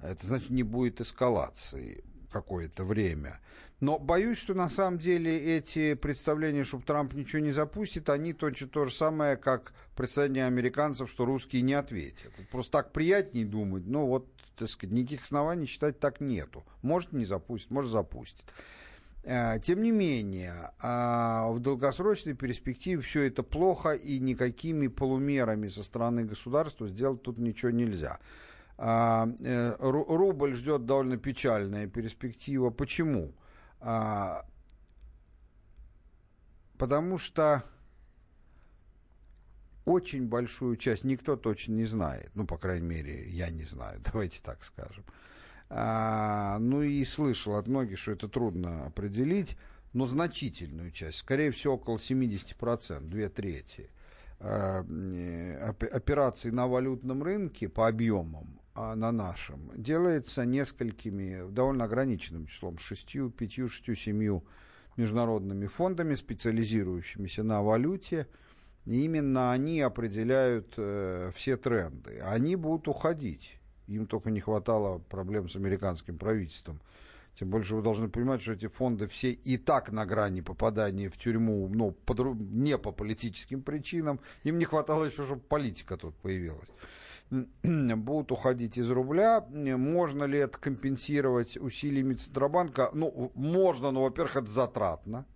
Это 0.00 0.26
значит, 0.26 0.50
не 0.50 0.62
будет 0.62 1.00
эскалации 1.00 2.02
какое-то 2.30 2.84
время. 2.84 3.40
Но 3.80 3.98
боюсь, 3.98 4.38
что 4.38 4.54
на 4.54 4.70
самом 4.70 4.98
деле 4.98 5.56
эти 5.56 5.94
представления, 5.94 6.64
что 6.64 6.80
Трамп 6.80 7.12
ничего 7.12 7.42
не 7.42 7.52
запустит, 7.52 8.08
они 8.08 8.32
точно 8.32 8.68
то 8.68 8.86
же 8.86 8.94
самое, 8.94 9.36
как 9.36 9.74
представление 9.94 10.46
американцев, 10.46 11.10
что 11.10 11.26
русские 11.26 11.60
не 11.60 11.74
ответят. 11.74 12.32
Просто 12.50 12.72
так 12.72 12.92
приятнее 12.92 13.44
думать, 13.44 13.86
но 13.86 14.06
вот, 14.06 14.28
так 14.56 14.70
сказать, 14.70 14.94
никаких 14.94 15.24
оснований 15.24 15.66
считать 15.66 16.00
так 16.00 16.20
нету. 16.20 16.64
Может, 16.80 17.12
не 17.12 17.26
запустит, 17.26 17.70
может, 17.70 17.90
запустит. 17.90 18.44
Э, 19.24 19.58
тем 19.60 19.82
не 19.82 19.90
менее, 19.90 20.70
а, 20.80 21.50
в 21.50 21.58
долгосрочной 21.58 22.34
перспективе 22.34 23.02
все 23.02 23.24
это 23.24 23.42
плохо, 23.42 23.92
и 23.92 24.20
никакими 24.20 24.86
полумерами 24.86 25.68
со 25.68 25.82
стороны 25.82 26.24
государства 26.24 26.88
сделать 26.88 27.22
тут 27.22 27.38
ничего 27.38 27.72
нельзя. 27.72 28.20
А, 28.78 29.28
э, 29.40 29.74
рубль 29.80 30.54
ждет 30.54 30.86
довольно 30.86 31.16
печальная 31.18 31.88
перспектива. 31.88 32.70
Почему? 32.70 33.32
А, 33.80 34.44
потому 36.78 37.18
что 37.18 37.64
очень 39.84 40.26
большую 40.26 40.76
часть 40.76 41.04
никто 41.04 41.36
точно 41.36 41.72
не 41.72 41.84
знает. 41.84 42.30
Ну, 42.34 42.46
по 42.46 42.58
крайней 42.58 42.86
мере, 42.86 43.28
я 43.30 43.50
не 43.50 43.64
знаю, 43.64 44.00
давайте 44.12 44.42
так 44.42 44.64
скажем. 44.64 45.04
А, 45.68 46.58
ну 46.58 46.82
и 46.82 47.04
слышал 47.04 47.56
от 47.56 47.66
многих, 47.66 47.98
что 47.98 48.12
это 48.12 48.28
трудно 48.28 48.86
определить, 48.86 49.56
но 49.92 50.06
значительную 50.06 50.90
часть, 50.90 51.18
скорее 51.18 51.50
всего, 51.50 51.74
около 51.74 51.96
70%, 51.96 53.00
две 53.08 53.28
трети 53.28 53.90
а, 54.38 54.84
операций 55.92 56.50
на 56.50 56.66
валютном 56.66 57.22
рынке 57.22 57.68
по 57.68 57.88
объемам 57.88 58.60
на 58.76 59.12
нашем 59.12 59.70
делается 59.76 60.44
несколькими, 60.44 61.50
довольно 61.50 61.84
ограниченным 61.84 62.46
числом, 62.46 62.78
шестью, 62.78 63.30
пятью, 63.30 63.68
шестью, 63.68 63.96
семью 63.96 64.44
международными 64.96 65.66
фондами, 65.66 66.14
специализирующимися 66.14 67.42
на 67.42 67.62
валюте. 67.62 68.26
И 68.84 69.04
именно 69.04 69.52
они 69.52 69.80
определяют 69.80 70.74
э, 70.76 71.30
все 71.34 71.56
тренды. 71.56 72.20
Они 72.20 72.56
будут 72.56 72.88
уходить. 72.88 73.58
Им 73.88 74.06
только 74.06 74.30
не 74.30 74.40
хватало 74.40 74.98
проблем 74.98 75.48
с 75.48 75.56
американским 75.56 76.18
правительством. 76.18 76.80
Тем 77.38 77.50
больше 77.50 77.74
вы 77.74 77.82
должны 77.82 78.08
понимать, 78.08 78.40
что 78.40 78.52
эти 78.52 78.66
фонды 78.66 79.06
все 79.06 79.32
и 79.32 79.58
так 79.58 79.92
на 79.92 80.06
грани 80.06 80.40
попадания 80.40 81.10
в 81.10 81.18
тюрьму, 81.18 81.68
но 81.68 81.90
по, 81.90 82.14
не 82.14 82.78
по 82.78 82.92
политическим 82.92 83.62
причинам. 83.62 84.20
Им 84.44 84.58
не 84.58 84.64
хватало 84.64 85.04
еще, 85.04 85.26
чтобы 85.26 85.42
политика 85.42 85.96
тут 85.98 86.16
появилась. 86.16 86.68
будут 87.62 88.32
уходить 88.32 88.78
из 88.78 88.90
рубля. 88.90 89.44
Можно 89.50 90.24
ли 90.24 90.38
это 90.38 90.58
компенсировать 90.58 91.56
усилиями 91.56 92.14
Центробанка? 92.14 92.90
Ну, 92.92 93.32
можно, 93.34 93.90
но, 93.90 94.04
во-первых, 94.04 94.36
это 94.36 94.46
затратно. 94.46 95.26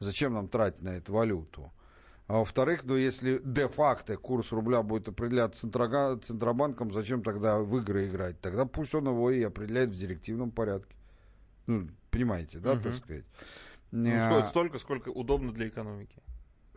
Зачем 0.00 0.34
нам 0.34 0.48
тратить 0.48 0.82
на 0.82 0.90
эту 0.90 1.12
валюту? 1.12 1.72
А 2.26 2.34
во-вторых, 2.38 2.84
ну, 2.84 2.94
если 2.94 3.40
де-факто 3.42 4.16
курс 4.16 4.52
рубля 4.52 4.82
будет 4.82 5.08
определяться 5.08 5.62
Центробанком, 6.22 6.92
зачем 6.92 7.22
тогда 7.22 7.58
в 7.58 7.78
игры 7.78 8.06
играть? 8.06 8.40
Тогда 8.40 8.66
пусть 8.66 8.94
он 8.94 9.06
его 9.08 9.30
и 9.30 9.42
определяет 9.42 9.90
в 9.90 9.98
директивном 9.98 10.50
порядке. 10.50 10.94
Ну, 11.66 11.88
понимаете, 12.10 12.58
да, 12.58 12.72
угу. 12.72 12.82
так 12.82 12.94
сказать? 12.94 13.24
Ну, 13.90 14.10
а 14.12 14.46
столько, 14.48 14.78
сколько 14.78 15.08
удобно 15.08 15.52
для 15.52 15.68
экономики 15.68 16.20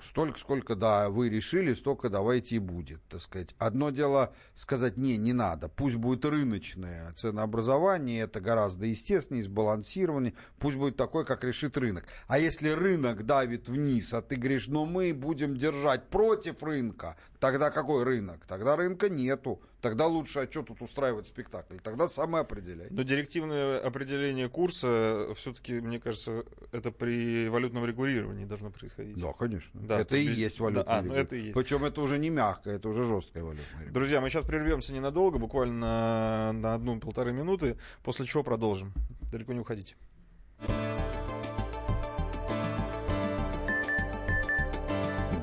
столько, 0.03 0.39
сколько, 0.39 0.75
да, 0.75 1.09
вы 1.09 1.29
решили, 1.29 1.73
столько 1.73 2.09
давайте 2.09 2.55
и 2.55 2.59
будет, 2.59 3.01
так 3.07 3.21
сказать. 3.21 3.55
Одно 3.57 3.89
дело 3.89 4.33
сказать, 4.53 4.97
не, 4.97 5.17
не 5.17 5.33
надо, 5.33 5.69
пусть 5.69 5.95
будет 5.95 6.25
рыночное 6.25 7.13
ценообразование, 7.13 8.21
это 8.21 8.39
гораздо 8.39 8.85
естественнее, 8.85 9.43
сбалансированнее, 9.43 10.33
пусть 10.59 10.77
будет 10.77 10.97
такой, 10.97 11.25
как 11.25 11.43
решит 11.43 11.77
рынок. 11.77 12.05
А 12.27 12.39
если 12.39 12.69
рынок 12.69 13.25
давит 13.25 13.67
вниз, 13.67 14.13
а 14.13 14.21
ты 14.21 14.35
говоришь, 14.35 14.67
ну 14.67 14.85
мы 14.85 15.13
будем 15.13 15.55
держать 15.55 16.09
против 16.09 16.63
рынка, 16.63 17.15
тогда 17.39 17.69
какой 17.69 18.03
рынок? 18.03 18.45
Тогда 18.47 18.75
рынка 18.75 19.09
нету. 19.09 19.61
Тогда 19.81 20.05
лучше, 20.05 20.39
а 20.39 20.49
что 20.49 20.61
тут 20.61 20.81
устраивать 20.81 21.27
спектакль? 21.27 21.77
Тогда 21.79 22.07
самое 22.07 22.43
определяй. 22.43 22.87
Но 22.91 23.01
директивное 23.01 23.79
определение 23.79 24.47
курса, 24.47 25.33
все-таки, 25.35 25.73
мне 25.73 25.99
кажется, 25.99 26.43
это 26.71 26.91
при 26.91 27.49
валютном 27.49 27.85
регулировании 27.85 28.45
должно 28.45 28.69
происходить. 28.69 29.19
Да, 29.19 29.33
конечно. 29.33 29.71
Да, 29.73 29.99
это 30.01 30.15
и 30.17 30.23
есть 30.23 30.59
валютное 30.59 30.85
да, 30.85 30.99
а, 30.99 31.01
ну 31.01 31.13
это 31.15 31.35
и 31.35 31.41
есть. 31.41 31.55
Причем 31.55 31.83
это 31.83 32.01
уже 32.01 32.19
не 32.19 32.29
мягкое, 32.29 32.75
это 32.75 32.89
уже 32.89 33.05
жесткое 33.05 33.43
валютное 33.43 33.65
регулирование. 33.65 33.93
Друзья, 33.93 34.21
мы 34.21 34.29
сейчас 34.29 34.45
прервемся 34.45 34.93
ненадолго, 34.93 35.39
буквально 35.39 35.79
на, 35.79 36.53
на 36.53 36.73
одну-полторы 36.75 37.31
минуты, 37.31 37.77
после 38.03 38.27
чего 38.27 38.43
продолжим. 38.43 38.93
Далеко 39.31 39.53
не 39.53 39.61
уходите. 39.61 39.95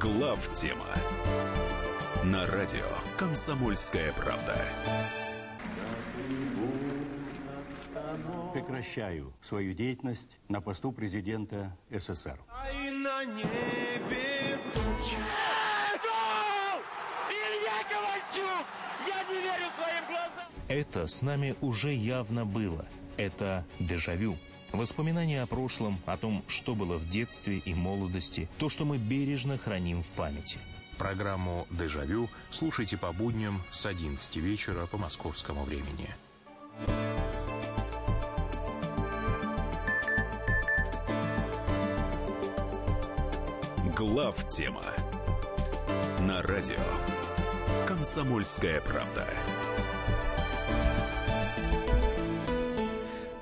Глав 0.01 0.55
тема 0.55 0.86
на 2.25 2.45
радио 2.47 2.85
«Комсомольская 3.16 4.12
правда». 4.12 4.61
Прекращаю 8.53 9.33
свою 9.41 9.73
деятельность 9.73 10.37
на 10.49 10.61
посту 10.61 10.91
президента 10.91 11.77
СССР. 11.91 12.39
Ай 12.51 12.91
на 12.91 13.25
небе 13.25 14.59
туча. 14.73 15.16
Илья 17.31 17.85
Ковальчук! 17.89 18.66
Я 19.07 19.23
не 19.33 19.41
верю 19.41 19.71
своим 19.77 20.05
глазам! 20.09 20.49
Это 20.69 21.07
с 21.07 21.23
нами 21.23 21.55
уже 21.61 21.93
явно 21.93 22.45
было. 22.45 22.85
Это 23.16 23.64
дежавю. 23.79 24.37
Воспоминания 24.73 25.43
о 25.43 25.47
прошлом, 25.47 25.99
о 26.05 26.16
том, 26.16 26.43
что 26.49 26.75
было 26.75 26.97
в 26.97 27.09
детстве 27.09 27.59
и 27.59 27.75
молодости, 27.75 28.49
то, 28.59 28.69
что 28.69 28.85
мы 28.85 28.99
бережно 28.99 29.57
храним 29.57 30.03
в 30.03 30.09
памяти– 30.09 30.59
Программу 30.99 31.66
«Дежавю» 31.70 32.28
слушайте 32.51 32.96
по 32.96 33.12
будням 33.12 33.62
с 33.70 33.86
11 33.86 34.36
вечера 34.36 34.86
по 34.86 34.99
московскому 34.99 35.62
времени. 35.62 36.12
Глав 43.96 44.51
тема 44.51 44.82
на 46.20 46.42
радио 46.42 46.76
«Комсомольская 47.86 48.80
правда». 48.80 49.26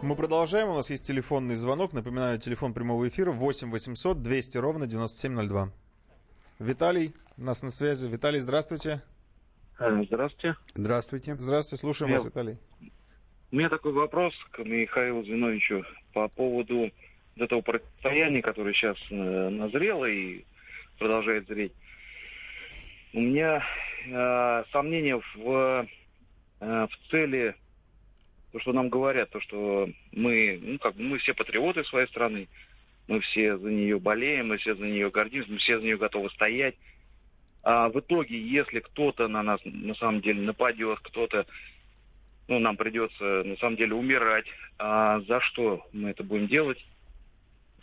Мы 0.02 0.14
продолжаем. 0.14 0.68
У 0.68 0.74
нас 0.74 0.90
есть 0.90 1.06
телефонный 1.06 1.56
звонок. 1.56 1.92
Напоминаю, 1.92 2.38
телефон 2.38 2.74
прямого 2.74 3.08
эфира 3.08 3.32
8 3.32 3.70
800 3.70 4.22
200 4.22 4.58
ровно 4.58 4.86
9702. 4.86 5.72
Виталий, 6.58 7.12
у 7.38 7.42
нас 7.42 7.62
на 7.62 7.70
связи. 7.70 8.08
Виталий, 8.08 8.40
здравствуйте. 8.40 9.02
Э, 9.78 10.02
здравствуйте. 10.04 10.56
Здравствуйте. 10.74 11.34
Здравствуйте, 11.38 11.80
слушаем 11.80 12.12
Я- 12.12 12.18
вас, 12.18 12.26
Виталий. 12.26 12.56
У 13.52 13.56
меня 13.56 13.68
такой 13.68 13.92
вопрос 13.92 14.34
к 14.50 14.58
Михаилу 14.64 15.22
Зиновичу 15.24 15.84
по 16.12 16.28
поводу 16.28 16.90
этого 17.36 17.60
противостояния, 17.60 18.42
которое 18.42 18.72
сейчас 18.74 18.96
э, 19.10 19.14
назрело 19.14 20.06
и 20.06 20.44
продолжает 20.98 21.46
зреть. 21.46 21.72
У 23.12 23.20
меня 23.20 23.62
э, 24.06 24.64
сомнения 24.72 25.20
в, 25.34 25.86
э, 26.60 26.86
в 26.86 27.10
цели, 27.10 27.54
то, 28.52 28.60
что 28.60 28.72
нам 28.72 28.88
говорят, 28.88 29.30
то, 29.30 29.40
что 29.40 29.88
мы, 30.12 30.58
ну, 30.62 30.78
как 30.78 30.94
бы 30.96 31.02
мы 31.02 31.18
все 31.18 31.34
патриоты 31.34 31.84
своей 31.84 32.08
страны, 32.08 32.48
мы 33.06 33.20
все 33.20 33.56
за 33.58 33.70
нее 33.70 34.00
болеем, 34.00 34.48
мы 34.48 34.56
все 34.56 34.74
за 34.74 34.84
нее 34.84 35.10
гордимся, 35.10 35.50
мы 35.50 35.58
все 35.58 35.78
за 35.78 35.84
нее 35.84 35.98
готовы 35.98 36.30
стоять. 36.30 36.74
А 37.68 37.88
в 37.88 37.98
итоге, 37.98 38.40
если 38.40 38.78
кто-то 38.78 39.26
на 39.26 39.42
нас 39.42 39.60
на 39.64 39.96
самом 39.96 40.20
деле 40.20 40.40
нападет, 40.40 41.00
кто-то 41.02 41.46
ну, 42.46 42.60
нам 42.60 42.76
придется 42.76 43.42
на 43.44 43.56
самом 43.56 43.74
деле 43.74 43.94
умирать. 43.94 44.46
А 44.78 45.18
за 45.22 45.40
что 45.40 45.84
мы 45.92 46.10
это 46.10 46.22
будем 46.22 46.46
делать? 46.46 46.78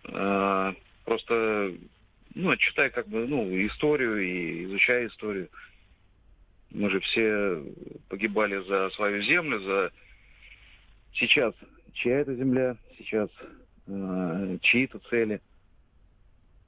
А, 0.06 0.74
просто, 1.04 1.74
ну, 2.34 2.56
читая 2.56 2.92
как 2.92 3.10
бы, 3.10 3.28
ну, 3.28 3.44
историю 3.68 4.24
и 4.24 4.64
изучая 4.64 5.08
историю. 5.08 5.50
Мы 6.72 6.90
же 6.90 7.02
все 7.02 7.62
погибали 8.08 8.66
за 8.66 8.90
свою 8.92 9.22
землю, 9.24 9.60
за 9.60 9.92
сейчас 11.12 11.54
чья 11.92 12.20
это 12.20 12.34
земля, 12.36 12.78
сейчас 12.98 13.30
э, 13.88 14.58
чьи-то 14.62 15.00
цели. 15.10 15.42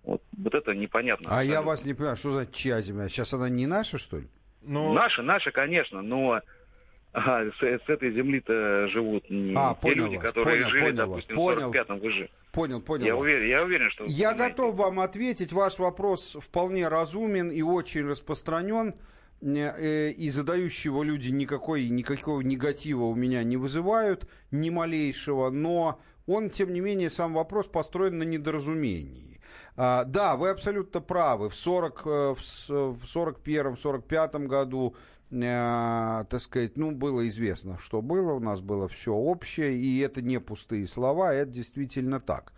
Вот, 0.05 0.21
вот 0.37 0.53
это 0.53 0.73
непонятно. 0.73 1.27
А 1.29 1.43
я 1.43 1.61
вас 1.61 1.83
не 1.85 1.93
понимаю, 1.93 2.15
что 2.17 2.31
за 2.31 2.45
чья 2.45 2.81
земля? 2.81 3.09
Сейчас 3.09 3.33
она 3.33 3.49
не 3.49 3.65
наша, 3.67 3.97
что 3.97 4.17
ли? 4.17 4.27
Ну, 4.61 4.93
Наши, 4.93 5.21
наши, 5.21 5.51
конечно, 5.51 6.01
но 6.01 6.41
ага, 7.11 7.51
с, 7.51 7.61
с 7.61 7.89
этой 7.89 8.11
земли-то 8.13 8.87
живут 8.87 9.29
не 9.29 9.53
А, 9.55 9.73
те 9.75 9.81
понял 9.81 10.05
люди, 10.05 10.15
вас, 10.17 10.25
которые 10.25 10.57
понял, 10.57 10.69
жили, 10.69 10.81
понял 10.83 10.97
вас, 10.97 11.07
допустим, 11.25 11.35
понял. 11.35 11.71
в 11.71 11.75
45-м. 11.75 11.99
Вы 11.99 12.11
же. 12.11 12.29
Понял, 12.51 12.81
понял. 12.81 13.05
Я 13.05 13.13
вас. 13.15 13.21
уверен, 13.23 13.49
я 13.49 13.63
уверен, 13.63 13.89
что... 13.91 14.03
вы 14.05 14.09
Я 14.11 14.31
понимаете. 14.31 14.53
готов 14.55 14.75
вам 14.75 14.99
ответить. 15.01 15.51
Ваш 15.51 15.79
вопрос 15.79 16.37
вполне 16.39 16.87
разумен 16.87 17.49
и 17.51 17.61
очень 17.61 18.07
распространен. 18.07 18.93
Э, 19.41 20.11
И 20.11 20.29
задающего 20.29 21.03
люди 21.03 21.29
никакой, 21.29 21.89
никакого 21.89 22.41
негатива 22.41 23.03
у 23.03 23.15
меня 23.15 23.43
не 23.43 23.57
вызывают, 23.57 24.27
ни 24.51 24.69
малейшего. 24.69 25.49
Но 25.51 25.99
он, 26.25 26.49
тем 26.49 26.73
не 26.73 26.79
менее, 26.79 27.09
сам 27.09 27.33
вопрос 27.33 27.67
построен 27.67 28.17
на 28.17 28.23
недоразумении. 28.23 29.34
А, 29.78 30.03
Да, 30.05 30.36
вы 30.38 30.49
абсолютно 30.49 31.01
правы. 31.01 31.49
В 31.49 31.55
40, 31.55 32.01
э, 32.05 32.34
в 32.34 32.41
с- 32.43 32.69
в 32.69 33.03
41-м, 33.05 33.76
45-м 33.76 34.47
году, 34.47 34.95
э, 35.32 36.23
так 36.30 36.39
сказать, 36.41 36.78
ну, 36.78 36.91
было 36.91 37.28
известно, 37.28 37.78
что 37.78 38.01
было. 38.01 38.34
У 38.34 38.39
нас 38.39 38.61
было 38.61 38.88
все 38.88 39.13
общее, 39.13 39.76
и 39.78 39.99
это 39.99 40.21
не 40.21 40.39
пустые 40.39 40.88
слова, 40.88 41.34
это 41.34 41.51
действительно 41.51 42.19
так. 42.19 42.53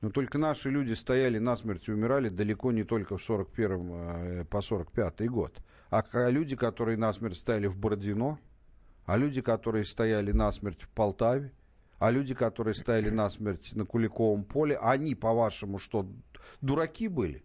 Но 0.00 0.10
только 0.10 0.38
наши 0.38 0.70
люди 0.70 0.94
стояли 0.94 1.38
насмерть 1.38 1.88
и 1.88 1.92
умирали 1.92 2.28
далеко 2.28 2.72
не 2.72 2.84
только 2.84 3.18
в 3.18 3.22
41 3.22 3.90
э, 3.92 4.44
по 4.44 4.60
45 4.62 5.28
год. 5.28 5.58
А 5.90 6.02
к- 6.02 6.28
люди, 6.30 6.56
которые 6.56 6.96
насмерть 6.96 7.36
стояли 7.36 7.66
в 7.68 7.76
Бородино, 7.76 8.38
а 9.06 9.16
люди, 9.16 9.40
которые 9.40 9.84
стояли 9.84 10.32
насмерть 10.32 10.82
в 10.82 10.88
Полтаве, 10.88 11.52
а 11.98 12.10
люди, 12.10 12.34
которые 12.34 12.74
стояли 12.74 13.10
насмерть 13.10 13.74
на 13.74 13.84
Куликовом 13.84 14.44
поле, 14.44 14.76
они, 14.76 15.14
по-вашему, 15.14 15.78
что, 15.78 16.08
дураки 16.60 17.08
были? 17.08 17.44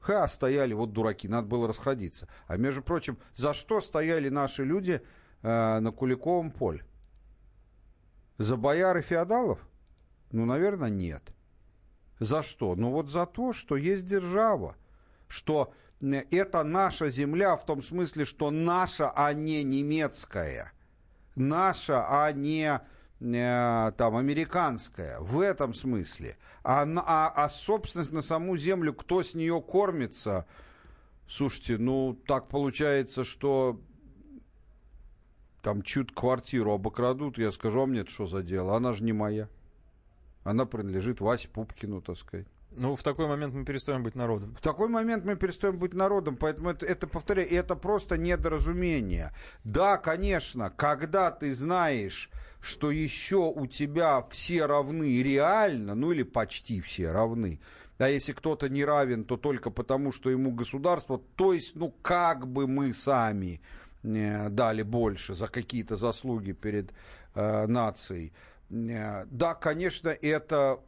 Ха, 0.00 0.26
стояли 0.28 0.72
вот 0.72 0.92
дураки, 0.92 1.28
надо 1.28 1.48
было 1.48 1.68
расходиться. 1.68 2.28
А 2.46 2.56
между 2.56 2.82
прочим, 2.82 3.18
за 3.34 3.52
что 3.52 3.80
стояли 3.80 4.28
наши 4.28 4.64
люди 4.64 5.02
э, 5.42 5.78
на 5.80 5.92
Куликовом 5.92 6.50
поле? 6.50 6.84
За 8.38 8.56
бояр 8.56 8.96
и 8.96 9.02
феодалов? 9.02 9.58
Ну, 10.30 10.46
наверное, 10.46 10.90
нет. 10.90 11.22
За 12.20 12.42
что? 12.42 12.74
Ну 12.74 12.90
вот 12.90 13.10
за 13.10 13.26
то, 13.26 13.52
что 13.52 13.76
есть 13.76 14.06
держава, 14.06 14.76
что 15.28 15.72
это 16.00 16.62
наша 16.64 17.10
земля 17.10 17.56
в 17.56 17.66
том 17.66 17.82
смысле, 17.82 18.24
что 18.24 18.50
наша, 18.50 19.10
а 19.10 19.32
не 19.32 19.62
немецкая, 19.62 20.72
наша, 21.34 22.06
а 22.08 22.32
не 22.32 22.80
там 23.18 24.16
американская, 24.16 25.18
в 25.20 25.40
этом 25.40 25.74
смысле. 25.74 26.36
А, 26.62 26.84
а, 26.84 27.32
а 27.34 27.48
собственность 27.48 28.12
на 28.12 28.22
саму 28.22 28.56
землю, 28.56 28.94
кто 28.94 29.22
с 29.22 29.34
нее 29.34 29.60
кормится, 29.60 30.46
слушайте, 31.26 31.78
ну 31.78 32.14
так 32.26 32.48
получается, 32.48 33.24
что 33.24 33.80
там 35.62 35.82
чуть 35.82 36.14
квартиру 36.14 36.72
обокрадут, 36.72 37.38
я 37.38 37.50
скажу, 37.50 37.82
а 37.82 37.86
мне 37.86 38.00
это 38.00 38.10
что 38.10 38.26
за 38.26 38.42
дело? 38.42 38.76
Она 38.76 38.92
же 38.92 39.02
не 39.02 39.12
моя. 39.12 39.48
Она 40.44 40.64
принадлежит 40.64 41.20
Васе 41.20 41.48
Пупкину, 41.48 42.00
так 42.00 42.16
сказать. 42.16 42.46
Ну, 42.70 42.94
в 42.94 43.02
такой 43.02 43.26
момент 43.26 43.54
мы 43.54 43.64
перестаем 43.64 44.02
быть 44.02 44.14
народом. 44.14 44.54
В 44.54 44.62
такой 44.62 44.88
момент 44.88 45.24
мы 45.24 45.36
перестаем 45.36 45.78
быть 45.78 45.94
народом, 45.94 46.36
поэтому 46.36 46.70
это, 46.70 46.86
это 46.86 47.08
повторяю, 47.08 47.50
это 47.50 47.74
просто 47.74 48.16
недоразумение. 48.16 49.32
Да, 49.64 49.96
конечно, 49.96 50.70
когда 50.70 51.30
ты 51.30 51.54
знаешь, 51.54 52.30
что 52.60 52.90
еще 52.90 53.52
у 53.54 53.66
тебя 53.66 54.26
все 54.30 54.66
равны 54.66 55.22
реально, 55.22 55.94
ну 55.94 56.12
или 56.12 56.22
почти 56.22 56.80
все 56.80 57.12
равны, 57.12 57.60
а 57.98 58.08
если 58.08 58.32
кто-то 58.32 58.68
не 58.68 58.84
равен, 58.84 59.24
то 59.24 59.36
только 59.36 59.70
потому, 59.70 60.12
что 60.12 60.30
ему 60.30 60.52
государство, 60.52 61.20
то 61.36 61.52
есть, 61.52 61.74
ну, 61.76 61.90
как 62.02 62.46
бы 62.46 62.66
мы 62.66 62.94
сами 62.94 63.60
э, 64.04 64.48
дали 64.50 64.82
больше 64.82 65.34
за 65.34 65.48
какие-то 65.48 65.96
заслуги 65.96 66.52
перед 66.52 66.92
э, 67.34 67.66
нацией. 67.66 68.32
Э, 68.70 69.24
Да, 69.26 69.54
конечно, 69.54 70.08
это 70.08 70.80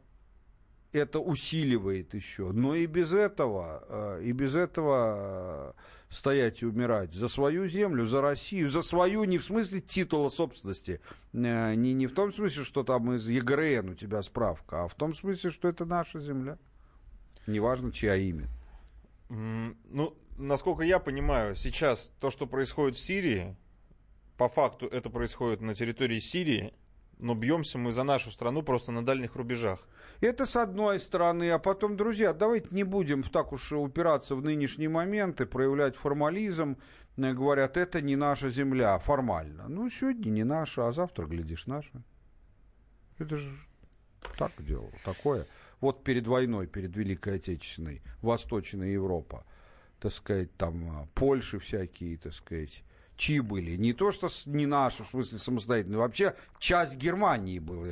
это 0.93 1.19
усиливает 1.19 2.13
еще. 2.13 2.51
Но 2.51 2.75
и 2.75 2.85
без 2.85 3.13
этого, 3.13 3.83
э, 3.87 4.23
и 4.23 4.31
без 4.31 4.55
этого 4.55 5.75
стоять 6.11 6.61
и 6.61 6.65
умирать 6.65 7.13
за 7.13 7.29
свою 7.29 7.67
землю, 7.67 8.05
за 8.05 8.21
Россию, 8.21 8.69
за 8.69 8.81
свою, 8.83 9.23
не 9.23 9.37
в 9.37 9.45
смысле 9.45 9.79
титула 9.79 10.29
собственности, 10.29 10.99
э, 11.31 11.75
не, 11.75 11.93
не 11.93 12.05
в 12.05 12.13
том 12.13 12.33
смысле, 12.33 12.65
что 12.65 12.83
там 12.83 13.13
из 13.13 13.27
ЕГРН 13.27 13.91
у 13.91 13.95
тебя 13.95 14.21
справка, 14.21 14.83
а 14.83 14.87
в 14.87 14.93
том 14.93 15.13
смысле, 15.13 15.49
что 15.49 15.69
это 15.69 15.85
наша 15.85 16.19
земля. 16.19 16.59
Неважно, 17.47 17.91
чья 17.91 18.15
имя. 18.17 18.47
Ну, 19.29 20.13
насколько 20.37 20.83
я 20.83 20.99
понимаю, 20.99 21.55
сейчас 21.55 22.13
то, 22.19 22.29
что 22.29 22.45
происходит 22.45 22.97
в 22.97 22.99
Сирии, 22.99 23.55
по 24.35 24.49
факту 24.49 24.87
это 24.87 25.09
происходит 25.09 25.61
на 25.61 25.73
территории 25.73 26.19
Сирии, 26.19 26.73
но 27.21 27.35
бьемся 27.35 27.77
мы 27.77 27.91
за 27.91 28.03
нашу 28.03 28.31
страну 28.31 28.63
просто 28.63 28.91
на 28.91 29.05
дальних 29.05 29.35
рубежах. 29.35 29.87
Это 30.19 30.45
с 30.45 30.55
одной 30.55 30.99
стороны, 30.99 31.51
а 31.51 31.59
потом, 31.59 31.95
друзья, 31.95 32.33
давайте 32.33 32.67
не 32.71 32.83
будем 32.83 33.23
так 33.23 33.53
уж 33.53 33.71
упираться 33.71 34.35
в 34.35 34.43
нынешние 34.43 34.89
моменты, 34.89 35.45
проявлять 35.45 35.95
формализм. 35.95 36.77
Э, 37.17 37.33
Говорят, 37.33 37.77
это 37.77 38.01
не 38.01 38.15
наша 38.15 38.49
земля 38.49 38.97
формально. 38.99 39.67
Ну, 39.67 39.89
сегодня 39.89 40.29
не 40.29 40.43
наша, 40.43 40.87
а 40.87 40.91
завтра, 40.91 41.25
глядишь, 41.25 41.67
наша. 41.67 42.03
Это 43.19 43.37
же 43.37 43.49
так 44.37 44.51
дело, 44.59 44.89
такое. 45.05 45.45
Вот 45.79 46.03
перед 46.03 46.27
войной, 46.27 46.67
перед 46.67 46.95
Великой 46.95 47.35
Отечественной, 47.35 48.01
Восточная 48.21 48.89
Европа, 48.89 49.45
так 49.99 50.11
сказать, 50.11 50.55
там 50.57 51.03
э, 51.03 51.07
Польши 51.13 51.59
всякие, 51.59 52.17
так 52.17 52.33
сказать, 52.33 52.83
чьи 53.21 53.39
были. 53.39 53.75
Не 53.75 53.93
то, 53.93 54.11
что 54.11 54.27
не 54.47 54.65
наши, 54.65 55.03
в 55.03 55.09
смысле 55.09 55.37
самостоятельно, 55.37 55.99
вообще 55.99 56.33
часть 56.57 56.95
Германии 56.95 57.59
была, 57.59 57.85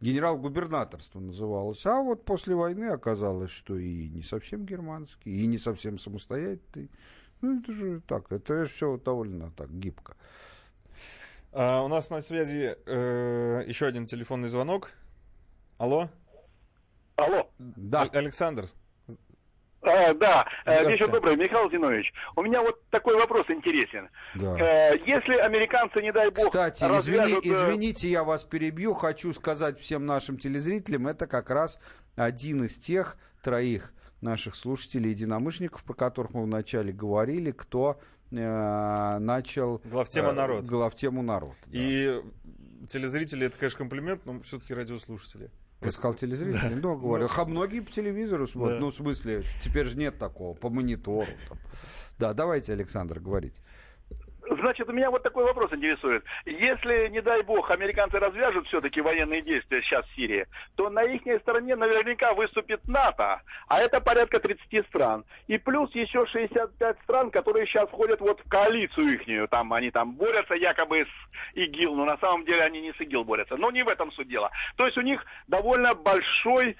генерал-губернаторство 0.00 1.18
называлось. 1.18 1.84
А 1.84 2.00
вот 2.00 2.24
после 2.24 2.54
войны 2.54 2.84
оказалось, 2.84 3.50
что 3.50 3.76
и 3.76 4.08
не 4.08 4.22
совсем 4.22 4.64
германский, 4.64 5.42
и 5.42 5.46
не 5.46 5.58
совсем 5.58 5.98
самостоятельный. 5.98 6.90
Ну, 7.40 7.58
это 7.58 7.72
же 7.72 8.00
так, 8.06 8.30
это 8.30 8.66
все 8.66 8.96
довольно 8.98 9.50
так 9.50 9.68
гибко. 9.72 10.16
А, 11.50 11.82
у 11.82 11.88
нас 11.88 12.10
на 12.10 12.22
связи 12.22 12.76
э, 12.86 13.64
еще 13.66 13.86
один 13.86 14.06
телефонный 14.06 14.48
звонок. 14.48 14.92
Алло? 15.76 16.08
Алло. 17.16 17.50
Да. 17.58 18.02
Александр. 18.02 18.66
А, 19.82 20.14
да, 20.14 20.46
Э, 20.64 20.84
вечер 20.88 21.08
добрый, 21.10 21.36
Михаил 21.36 21.68
Зинович. 21.70 22.12
У 22.36 22.42
меня 22.42 22.62
вот 22.62 22.80
такой 22.90 23.16
вопрос 23.16 23.46
интересен. 23.50 24.08
Да. 24.36 24.56
Э, 24.92 24.96
Если 25.04 25.34
американцы, 25.36 26.00
не 26.00 26.12
дай 26.12 26.30
бог, 26.30 26.44
Кстати, 26.44 26.84
извини- 26.84 26.96
развяжут, 26.96 27.44
э, 27.44 27.48
извините, 27.48 28.08
я 28.08 28.22
вас 28.22 28.44
перебью. 28.44 28.94
Хочу 28.94 29.32
сказать 29.34 29.78
всем 29.78 30.06
нашим 30.06 30.38
телезрителям, 30.38 31.08
это 31.08 31.26
как 31.26 31.50
раз 31.50 31.80
один 32.14 32.64
из 32.64 32.78
тех 32.78 33.16
троих 33.42 33.92
наших 34.20 34.54
слушателей, 34.54 35.10
единомышленников, 35.10 35.82
про 35.82 35.94
которых 35.94 36.34
мы 36.34 36.44
вначале 36.44 36.92
говорили, 36.92 37.50
кто 37.50 37.98
э, 38.30 39.18
начал... 39.18 39.80
Главтема 39.84 40.28
э, 40.28 40.32
народ. 40.32 40.64
Главтему 40.64 41.22
народ. 41.22 41.56
И 41.72 42.20
телезрители 42.88 43.46
это, 43.46 43.58
конечно, 43.58 43.78
комплимент, 43.78 44.24
но 44.26 44.40
все-таки 44.42 44.74
радиослушатели. 44.74 45.50
Я 45.82 45.90
сказал 45.92 46.14
телезрители, 46.14 46.74
да. 46.74 46.80
ну, 46.80 46.96
говорю, 46.96 47.28
а 47.36 47.44
многие 47.44 47.80
по 47.80 47.90
телевизору 47.90 48.46
смотрят, 48.46 48.78
да. 48.78 48.80
ну, 48.80 48.90
в 48.90 48.94
смысле, 48.94 49.44
теперь 49.60 49.86
же 49.86 49.96
нет 49.96 50.18
такого, 50.18 50.54
по 50.54 50.70
монитору. 50.70 51.26
Там. 51.48 51.58
Да, 52.18 52.34
давайте, 52.34 52.72
Александр, 52.72 53.18
говорить. 53.20 53.60
Значит, 54.50 54.88
у 54.88 54.92
меня 54.92 55.10
вот 55.10 55.22
такой 55.22 55.44
вопрос 55.44 55.72
интересует. 55.72 56.24
Если, 56.44 57.08
не 57.08 57.20
дай 57.20 57.42
бог, 57.42 57.70
американцы 57.70 58.18
развяжут 58.18 58.66
все-таки 58.66 59.00
военные 59.00 59.40
действия 59.42 59.82
сейчас 59.82 60.04
в 60.06 60.14
Сирии, 60.16 60.46
то 60.74 60.90
на 60.90 61.04
их 61.04 61.22
стороне 61.42 61.76
наверняка 61.76 62.34
выступит 62.34 62.86
НАТО, 62.88 63.40
а 63.68 63.80
это 63.80 64.00
порядка 64.00 64.40
30 64.40 64.86
стран. 64.88 65.24
И 65.46 65.58
плюс 65.58 65.94
еще 65.94 66.26
65 66.26 66.96
стран, 67.02 67.30
которые 67.30 67.66
сейчас 67.66 67.88
входят 67.88 68.20
вот 68.20 68.40
в 68.40 68.48
коалицию 68.48 69.14
ихнюю. 69.14 69.46
Там 69.48 69.72
они 69.72 69.90
там 69.90 70.12
борются 70.14 70.54
якобы 70.54 71.06
с 71.06 71.54
ИГИЛ, 71.56 71.94
но 71.94 72.04
на 72.04 72.18
самом 72.18 72.44
деле 72.44 72.62
они 72.62 72.80
не 72.80 72.92
с 72.92 73.00
ИГИЛ 73.00 73.24
борются. 73.24 73.56
Но 73.56 73.70
не 73.70 73.84
в 73.84 73.88
этом 73.88 74.10
суть 74.12 74.28
дела. 74.28 74.50
То 74.76 74.86
есть 74.86 74.98
у 74.98 75.02
них 75.02 75.24
довольно 75.46 75.94
большой 75.94 76.76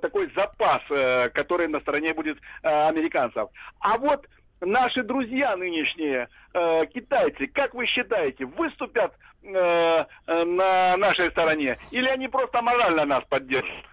такой 0.00 0.30
запас, 0.34 0.82
э, 0.90 1.30
который 1.30 1.68
на 1.68 1.80
стороне 1.80 2.12
будет 2.12 2.38
э, 2.62 2.88
американцев. 2.88 3.48
А 3.78 3.98
вот 3.98 4.26
наши 4.64 5.02
друзья 5.02 5.56
нынешние, 5.56 6.28
э, 6.52 6.86
китайцы, 6.92 7.46
как 7.46 7.74
вы 7.74 7.86
считаете, 7.86 8.46
выступят 8.46 9.12
э, 9.42 9.48
э, 9.52 10.44
на 10.44 10.96
нашей 10.96 11.30
стороне 11.30 11.76
или 11.90 12.08
они 12.08 12.28
просто 12.28 12.62
морально 12.62 13.04
нас 13.04 13.24
поддержат? 13.28 13.84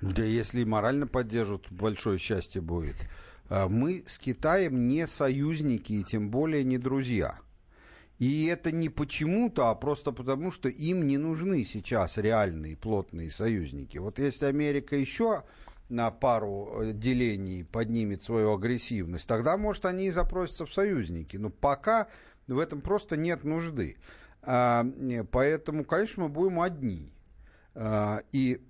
Да 0.00 0.22
если 0.22 0.64
морально 0.64 1.06
поддержат, 1.06 1.70
большое 1.70 2.18
счастье 2.18 2.60
будет. 2.60 2.96
А 3.48 3.68
мы 3.68 4.02
с 4.06 4.18
Китаем 4.18 4.88
не 4.88 5.06
союзники 5.06 5.92
и 5.92 6.04
тем 6.04 6.30
более 6.30 6.64
не 6.64 6.78
друзья. 6.78 7.38
И 8.18 8.46
это 8.46 8.70
не 8.70 8.88
почему-то, 8.88 9.70
а 9.70 9.74
просто 9.74 10.12
потому, 10.12 10.52
что 10.52 10.68
им 10.68 11.06
не 11.06 11.18
нужны 11.18 11.64
сейчас 11.64 12.18
реальные 12.18 12.76
плотные 12.76 13.30
союзники. 13.30 13.98
Вот 13.98 14.18
если 14.18 14.46
Америка 14.46 14.96
еще 14.96 15.42
на 15.88 16.10
пару 16.10 16.82
э, 16.82 16.92
делений 16.92 17.64
поднимет 17.64 18.22
свою 18.22 18.54
агрессивность, 18.54 19.28
тогда, 19.28 19.56
может, 19.56 19.84
они 19.84 20.06
и 20.06 20.10
запросятся 20.10 20.66
в 20.66 20.72
союзники. 20.72 21.36
Но 21.36 21.50
пока 21.50 22.08
в 22.46 22.58
этом 22.58 22.80
просто 22.80 23.16
нет 23.16 23.44
нужды. 23.44 23.96
А, 24.42 24.84
поэтому, 25.30 25.84
конечно, 25.84 26.24
мы 26.24 26.28
будем 26.28 26.60
одни. 26.60 27.12
А, 27.74 28.22
и 28.32 28.60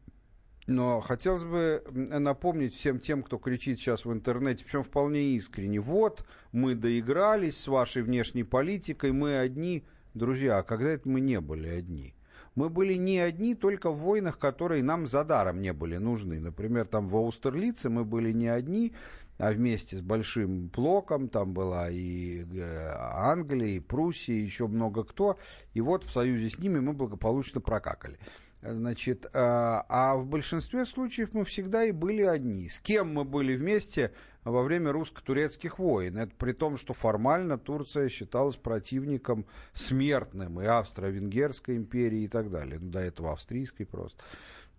но 0.68 1.00
хотелось 1.00 1.42
бы 1.42 1.82
напомнить 1.92 2.74
всем 2.74 3.00
тем, 3.00 3.22
кто 3.22 3.38
кричит 3.38 3.80
сейчас 3.80 4.04
в 4.04 4.12
интернете, 4.12 4.64
причем 4.64 4.84
вполне 4.84 5.34
искренне, 5.34 5.80
вот, 5.80 6.24
мы 6.52 6.74
доигрались 6.76 7.60
с 7.60 7.66
вашей 7.66 8.02
внешней 8.02 8.44
политикой, 8.44 9.12
мы 9.12 9.38
одни. 9.38 9.84
Друзья, 10.14 10.58
а 10.58 10.62
когда 10.62 10.90
это 10.90 11.08
мы 11.08 11.20
не 11.20 11.40
были 11.40 11.68
одни? 11.68 12.14
Мы 12.54 12.68
были 12.68 12.94
не 12.94 13.18
одни 13.18 13.54
только 13.54 13.90
в 13.90 13.98
войнах, 13.98 14.38
которые 14.38 14.82
нам 14.82 15.06
за 15.06 15.24
даром 15.24 15.60
не 15.60 15.72
были 15.72 15.96
нужны. 15.96 16.40
Например, 16.40 16.86
там 16.86 17.08
в 17.08 17.16
Аустерлице 17.16 17.88
мы 17.88 18.04
были 18.04 18.32
не 18.32 18.48
одни, 18.48 18.92
а 19.38 19.52
вместе 19.52 19.96
с 19.96 20.00
Большим 20.00 20.68
Блоком, 20.68 21.28
там 21.28 21.54
была 21.54 21.90
и 21.90 22.44
э, 22.44 22.88
Англия, 23.14 23.76
и 23.76 23.80
Пруссия, 23.80 24.36
и 24.36 24.42
еще 24.42 24.66
много 24.66 25.04
кто. 25.04 25.38
И 25.74 25.80
вот 25.80 26.04
в 26.04 26.10
союзе 26.10 26.50
с 26.50 26.58
ними 26.58 26.78
мы 26.80 26.92
благополучно 26.92 27.60
прокакали. 27.60 28.18
Значит, 28.62 29.26
а, 29.34 29.84
а 29.88 30.16
в 30.16 30.26
большинстве 30.26 30.86
случаев 30.86 31.34
мы 31.34 31.44
всегда 31.44 31.84
и 31.84 31.90
были 31.90 32.22
одни. 32.22 32.68
С 32.68 32.78
кем 32.78 33.12
мы 33.12 33.24
были 33.24 33.56
вместе 33.56 34.12
во 34.44 34.62
время 34.62 34.92
русско-турецких 34.92 35.78
войн? 35.78 36.18
Это 36.18 36.32
при 36.36 36.52
том, 36.52 36.76
что 36.76 36.94
формально 36.94 37.58
Турция 37.58 38.08
считалась 38.08 38.56
противником 38.56 39.46
смертным 39.72 40.60
и 40.60 40.66
Австро-Венгерской 40.66 41.76
империи 41.76 42.22
и 42.22 42.28
так 42.28 42.50
далее. 42.50 42.78
Ну, 42.80 42.90
до 42.90 43.00
этого 43.00 43.32
австрийской 43.32 43.86
просто. 43.86 44.22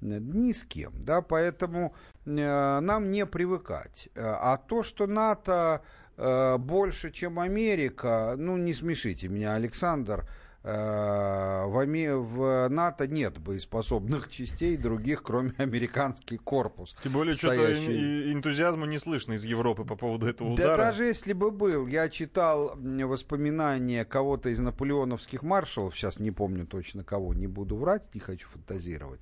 Ни 0.02 0.52
с 0.52 0.66
кем, 0.66 0.92
да, 1.02 1.22
поэтому 1.22 1.96
э, 2.26 2.80
нам 2.80 3.10
не 3.10 3.26
привыкать. 3.26 4.10
А 4.16 4.58
то, 4.58 4.84
что 4.84 5.08
НАТО 5.08 5.82
э, 6.18 6.58
больше, 6.58 7.10
чем 7.12 7.40
Америка, 7.40 8.36
ну, 8.38 8.58
не 8.58 8.74
смешите 8.74 9.30
меня, 9.30 9.54
Александр, 9.54 10.26
Э, 10.26 10.43
в, 10.64 12.18
в 12.22 12.70
НАТО 12.70 13.08
нет 13.08 13.38
боеспособных 13.38 14.30
частей 14.30 14.78
других, 14.78 15.22
кроме 15.22 15.54
американский 15.58 16.38
корпус. 16.38 16.96
Тем 17.02 17.12
более, 17.12 17.36
стоящий... 17.36 17.82
что-то 17.82 18.32
энтузиазма 18.32 18.88
не 18.88 18.98
слышно 18.98 19.34
из 19.34 19.44
Европы 19.44 19.84
по 19.84 19.96
поводу 19.96 20.28
этого 20.28 20.54
удара. 20.54 20.78
Да 20.78 20.78
даже 20.78 21.04
если 21.04 21.34
бы 21.34 21.52
был, 21.52 21.88
я 21.88 22.08
читал 22.08 22.78
воспоминания 22.78 24.06
кого-то 24.06 24.50
из 24.50 24.60
наполеоновских 24.60 25.44
маршалов, 25.44 25.98
сейчас 25.98 26.20
не 26.20 26.32
помню 26.32 26.66
точно 26.66 27.04
кого, 27.04 27.34
не 27.34 27.48
буду 27.48 27.76
врать, 27.76 28.14
не 28.14 28.22
хочу 28.22 28.48
фантазировать, 28.48 29.20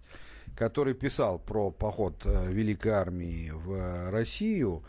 который 0.56 0.94
писал 0.94 1.40
про 1.40 1.72
поход 1.72 2.22
э, 2.26 2.52
Великой 2.52 2.92
Армии 2.92 3.52
в 3.52 4.12
Россию, 4.12 4.84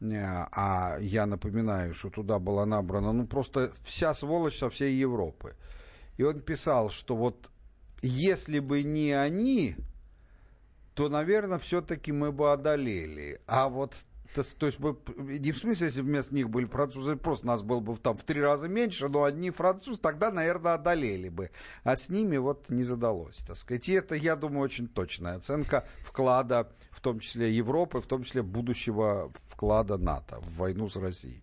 э, 0.00 0.14
а 0.14 0.98
я 1.00 1.26
напоминаю, 1.26 1.94
что 1.94 2.10
туда 2.10 2.38
была 2.38 2.64
набрана 2.64 3.12
ну 3.12 3.26
просто 3.26 3.72
вся 3.82 4.14
сволочь 4.14 4.58
со 4.58 4.70
всей 4.70 4.94
Европы. 4.94 5.56
И 6.16 6.22
он 6.22 6.40
писал, 6.40 6.90
что 6.90 7.16
вот 7.16 7.50
если 8.02 8.58
бы 8.58 8.82
не 8.82 9.12
они, 9.12 9.76
то, 10.94 11.08
наверное, 11.08 11.58
все-таки 11.58 12.12
мы 12.12 12.32
бы 12.32 12.52
одолели. 12.52 13.40
А 13.46 13.68
вот 13.68 13.94
то, 14.34 14.42
то 14.42 14.66
есть 14.66 14.78
мы, 14.78 14.96
не 15.16 15.52
в 15.52 15.58
смысле, 15.58 15.86
если 15.86 16.02
вместо 16.02 16.34
них 16.34 16.50
были 16.50 16.66
французы, 16.66 17.16
просто 17.16 17.46
нас 17.46 17.62
было 17.62 17.80
бы 17.80 17.96
там 17.96 18.14
в 18.14 18.22
три 18.22 18.40
раза 18.40 18.68
меньше, 18.68 19.08
но 19.08 19.24
одни 19.24 19.50
французы 19.50 19.98
тогда, 20.00 20.30
наверное, 20.30 20.74
одолели 20.74 21.28
бы. 21.28 21.50
А 21.84 21.96
с 21.96 22.10
ними 22.10 22.36
вот 22.36 22.68
не 22.68 22.82
задалось, 22.82 23.38
так 23.38 23.56
сказать. 23.56 23.88
И 23.88 23.92
это, 23.92 24.14
я 24.14 24.36
думаю, 24.36 24.60
очень 24.60 24.88
точная 24.88 25.36
оценка 25.36 25.86
вклада, 26.00 26.70
в 26.90 27.00
том 27.00 27.20
числе 27.20 27.50
Европы, 27.52 28.00
в 28.00 28.06
том 28.06 28.24
числе 28.24 28.42
будущего 28.42 29.32
вклада 29.48 29.96
НАТО 29.96 30.38
в 30.40 30.56
войну 30.56 30.88
с 30.88 30.96
Россией. 30.96 31.42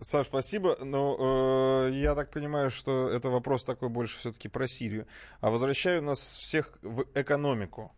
Саш, 0.00 0.26
спасибо. 0.26 0.76
Но 0.82 1.88
э, 1.88 1.90
я 1.94 2.14
так 2.14 2.30
понимаю, 2.30 2.70
что 2.70 3.08
это 3.08 3.28
вопрос 3.30 3.64
такой 3.64 3.88
больше 3.88 4.18
все-таки 4.18 4.48
про 4.48 4.66
Сирию. 4.66 5.06
А 5.40 5.50
возвращаю 5.50 6.02
нас 6.02 6.18
всех 6.18 6.78
в 6.82 7.04
экономику. 7.14 7.92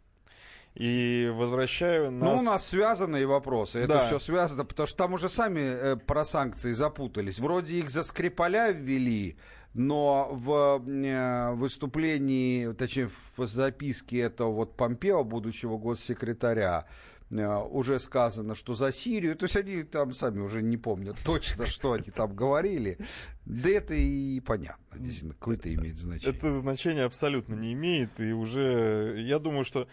И 0.74 1.30
возвращаю 1.34 2.10
нас... 2.10 2.30
Ну, 2.30 2.38
у 2.38 2.42
нас 2.42 2.66
связанные 2.66 3.26
вопросы. 3.26 3.80
Это 3.80 3.88
да. 3.88 4.06
все 4.06 4.18
связано, 4.18 4.64
потому 4.64 4.86
что 4.86 4.96
там 4.96 5.12
уже 5.12 5.28
сами 5.28 5.60
э, 5.60 5.96
про 5.96 6.24
санкции 6.24 6.72
запутались. 6.72 7.38
Вроде 7.38 7.74
их 7.74 7.90
за 7.90 8.04
Скрипаля 8.04 8.70
ввели, 8.70 9.36
но 9.74 10.30
в 10.32 10.82
э, 10.86 11.52
выступлении, 11.52 12.72
точнее, 12.72 13.10
в 13.36 13.46
записке 13.46 14.20
этого 14.20 14.50
вот 14.50 14.76
Помпео, 14.76 15.24
будущего 15.24 15.76
госсекретаря, 15.76 16.86
уже 17.32 17.98
сказано, 17.98 18.54
что 18.54 18.74
за 18.74 18.92
Сирию, 18.92 19.36
то 19.36 19.44
есть 19.44 19.56
они 19.56 19.82
там 19.84 20.12
сами 20.12 20.40
уже 20.40 20.62
не 20.62 20.76
помнят 20.76 21.16
точно, 21.24 21.66
что 21.66 21.92
они 21.92 22.10
там 22.10 22.34
говорили. 22.34 22.98
Да 23.46 23.70
это 23.70 23.94
и 23.94 24.40
понятно, 24.40 24.98
действительно, 24.98 25.34
какое-то 25.34 25.72
имеет 25.72 25.98
значение. 25.98 26.36
Это 26.36 26.50
значение 26.52 27.04
абсолютно 27.04 27.54
не 27.54 27.72
имеет, 27.72 28.20
и 28.20 28.32
уже, 28.32 29.16
я 29.26 29.38
думаю, 29.38 29.64
что 29.64 29.88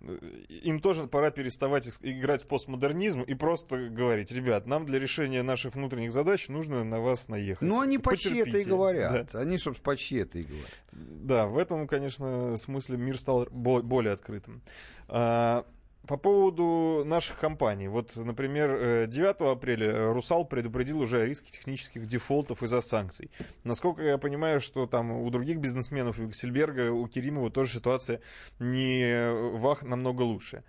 э, 0.00 0.18
им 0.62 0.80
тоже 0.80 1.06
пора 1.06 1.30
переставать 1.30 1.90
играть 2.00 2.44
в 2.44 2.46
постмодернизм 2.46 3.22
и 3.22 3.34
просто 3.34 3.88
говорить, 3.88 4.32
ребят, 4.32 4.66
нам 4.66 4.86
для 4.86 4.98
решения 4.98 5.42
наших 5.42 5.74
внутренних 5.74 6.12
задач 6.12 6.48
нужно 6.48 6.84
на 6.84 7.00
вас 7.00 7.28
наехать. 7.28 7.68
Ну, 7.68 7.80
они 7.80 7.98
почти 7.98 8.30
Потерпите. 8.30 8.58
это 8.58 8.66
и 8.66 8.70
говорят. 8.70 9.30
Да. 9.32 9.40
Они, 9.40 9.58
собственно, 9.58 9.84
почти 9.84 10.16
это 10.16 10.38
и 10.38 10.42
говорят. 10.44 10.82
Да, 10.92 11.46
в 11.46 11.58
этом, 11.58 11.86
конечно, 11.88 12.56
смысле 12.56 12.96
мир 12.96 13.18
стал 13.18 13.46
более 13.50 14.12
открытым. 14.12 14.62
По 16.06 16.18
поводу 16.18 17.02
наших 17.06 17.38
компаний. 17.38 17.88
Вот, 17.88 18.14
например, 18.16 19.06
9 19.06 19.40
э, 19.40 19.50
апреля 19.50 20.12
«Русал» 20.12 20.44
предупредил 20.44 21.00
уже 21.00 21.22
о 21.22 21.26
риске 21.26 21.50
технических 21.50 22.06
дефолтов 22.06 22.62
из-за 22.62 22.80
санкций. 22.82 23.30
Насколько 23.64 24.02
я 24.02 24.18
понимаю, 24.18 24.60
что 24.60 24.86
там 24.86 25.12
у 25.12 25.30
других 25.30 25.58
бизнесменов, 25.58 26.18
у 26.18 26.28
Ксельберга, 26.28 26.92
у 26.92 27.08
Керимова 27.08 27.50
тоже 27.50 27.72
ситуация 27.72 28.20
не 28.58 29.32
вах 29.56 29.82
намного 29.82 30.22
лучше 30.22 30.62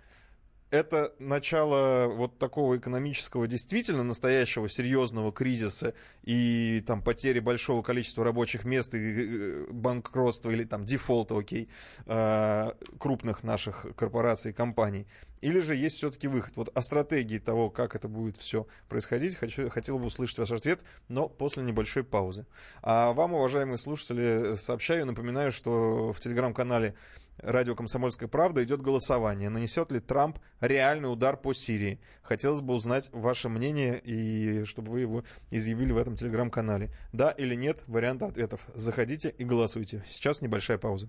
это 0.70 1.14
начало 1.18 2.06
вот 2.08 2.38
такого 2.38 2.76
экономического, 2.76 3.46
действительно 3.46 4.02
настоящего 4.02 4.68
серьезного 4.68 5.32
кризиса 5.32 5.94
и 6.22 6.82
там 6.86 7.02
потери 7.02 7.38
большого 7.38 7.82
количества 7.82 8.24
рабочих 8.24 8.64
мест 8.64 8.94
и 8.94 8.98
э, 8.98 9.66
банкротства 9.70 10.50
или 10.50 10.64
там 10.64 10.84
дефолта, 10.84 11.38
окей, 11.38 11.68
э, 12.06 12.72
крупных 12.98 13.42
наших 13.42 13.86
корпораций 13.96 14.50
и 14.50 14.54
компаний. 14.54 15.06
Или 15.40 15.60
же 15.60 15.76
есть 15.76 15.98
все-таки 15.98 16.28
выход? 16.28 16.56
Вот 16.56 16.76
о 16.76 16.82
стратегии 16.82 17.38
того, 17.38 17.70
как 17.70 17.94
это 17.94 18.08
будет 18.08 18.36
все 18.36 18.66
происходить, 18.88 19.36
хочу, 19.36 19.68
хотел 19.68 19.98
бы 19.98 20.06
услышать 20.06 20.38
ваш 20.38 20.50
ответ, 20.50 20.80
но 21.08 21.28
после 21.28 21.62
небольшой 21.62 22.04
паузы. 22.04 22.46
А 22.82 23.12
вам, 23.12 23.34
уважаемые 23.34 23.78
слушатели, 23.78 24.56
сообщаю, 24.56 25.06
напоминаю, 25.06 25.52
что 25.52 26.12
в 26.12 26.20
телеграм-канале 26.20 26.94
радио 27.38 27.74
«Комсомольская 27.74 28.28
правда» 28.28 28.64
идет 28.64 28.82
голосование. 28.82 29.48
Нанесет 29.48 29.90
ли 29.92 30.00
Трамп 30.00 30.38
реальный 30.60 31.12
удар 31.12 31.36
по 31.36 31.52
Сирии? 31.52 32.00
Хотелось 32.22 32.60
бы 32.60 32.74
узнать 32.74 33.10
ваше 33.12 33.48
мнение 33.48 33.98
и 33.98 34.64
чтобы 34.64 34.92
вы 34.92 35.00
его 35.00 35.24
изъявили 35.50 35.92
в 35.92 35.98
этом 35.98 36.16
телеграм-канале. 36.16 36.90
Да 37.12 37.30
или 37.30 37.54
нет, 37.54 37.82
варианты 37.86 38.24
ответов. 38.24 38.66
Заходите 38.74 39.28
и 39.30 39.44
голосуйте. 39.44 40.04
Сейчас 40.06 40.40
небольшая 40.40 40.78
пауза. 40.78 41.08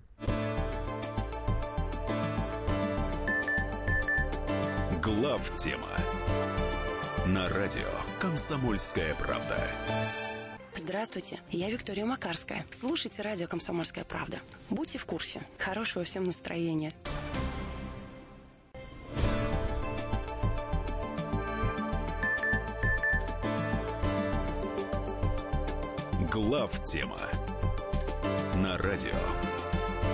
Глав 5.02 5.56
тема 5.56 5.88
на 7.26 7.48
радио 7.48 7.88
«Комсомольская 8.20 9.14
правда». 9.14 9.58
Здравствуйте, 10.78 11.40
я 11.50 11.70
Виктория 11.70 12.06
Макарская. 12.06 12.64
Слушайте 12.70 13.22
радио 13.22 13.48
«Комсомольская 13.48 14.04
правда». 14.04 14.38
Будьте 14.70 14.96
в 14.96 15.06
курсе. 15.06 15.42
Хорошего 15.58 16.04
всем 16.04 16.22
настроения. 16.22 16.92
Глав 26.30 26.84
тема 26.84 27.28
на 28.54 28.78
радио 28.78 29.16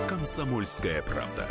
«Комсомольская 0.08 1.02
правда». 1.02 1.46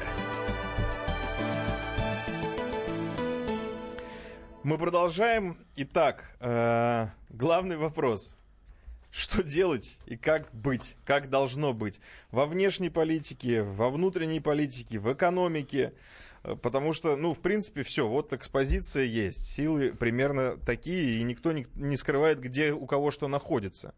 Мы 4.63 4.79
продолжаем. 4.79 5.57
Итак, 5.75 6.35
э, 6.39 7.09
главный 7.29 7.77
вопрос. 7.77 8.37
Что 9.13 9.43
делать 9.43 9.99
и 10.07 10.17
как 10.17 10.49
быть, 10.55 10.97
как 11.05 11.29
должно 11.29 11.71
быть 11.71 12.01
во 12.31 12.47
внешней 12.47 12.89
политике, 12.89 13.61
во 13.61 13.91
внутренней 13.91 14.39
политике, 14.39 14.97
в 14.97 15.13
экономике. 15.13 15.93
Э, 16.43 16.55
потому 16.55 16.93
что, 16.93 17.15
ну, 17.15 17.31
в 17.35 17.39
принципе, 17.39 17.83
все, 17.83 18.07
вот 18.07 18.33
экспозиция 18.33 19.03
есть, 19.03 19.53
силы 19.53 19.93
примерно 19.93 20.57
такие, 20.57 21.19
и 21.19 21.23
никто 21.23 21.51
не, 21.51 21.67
не 21.75 21.95
скрывает, 21.95 22.39
где 22.39 22.73
у 22.73 22.87
кого 22.87 23.11
что 23.11 23.27
находится. 23.27 23.93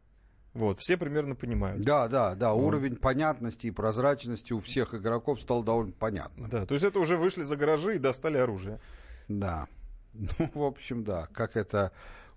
Вот, 0.53 0.81
все 0.81 0.97
примерно 0.97 1.33
понимают. 1.33 1.79
Да, 1.79 2.09
да, 2.09 2.35
да, 2.35 2.51
вот. 2.51 2.65
уровень 2.65 2.97
понятности 2.97 3.67
и 3.67 3.71
прозрачности 3.71 4.51
у 4.51 4.59
всех 4.59 4.93
игроков 4.95 5.39
стал 5.39 5.63
довольно 5.63 5.93
понятным. 5.93 6.49
Да, 6.49 6.65
то 6.65 6.73
есть 6.73 6.83
это 6.83 6.99
уже 6.99 7.15
вышли 7.15 7.43
за 7.43 7.55
гаражи 7.55 7.95
и 7.95 7.99
достали 7.99 8.37
оружие. 8.37 8.81
Да. 9.29 9.67
Ну, 10.13 10.49
в 10.53 10.63
общем, 10.63 11.03
да, 11.03 11.27
как 11.33 11.55
это 11.55 11.91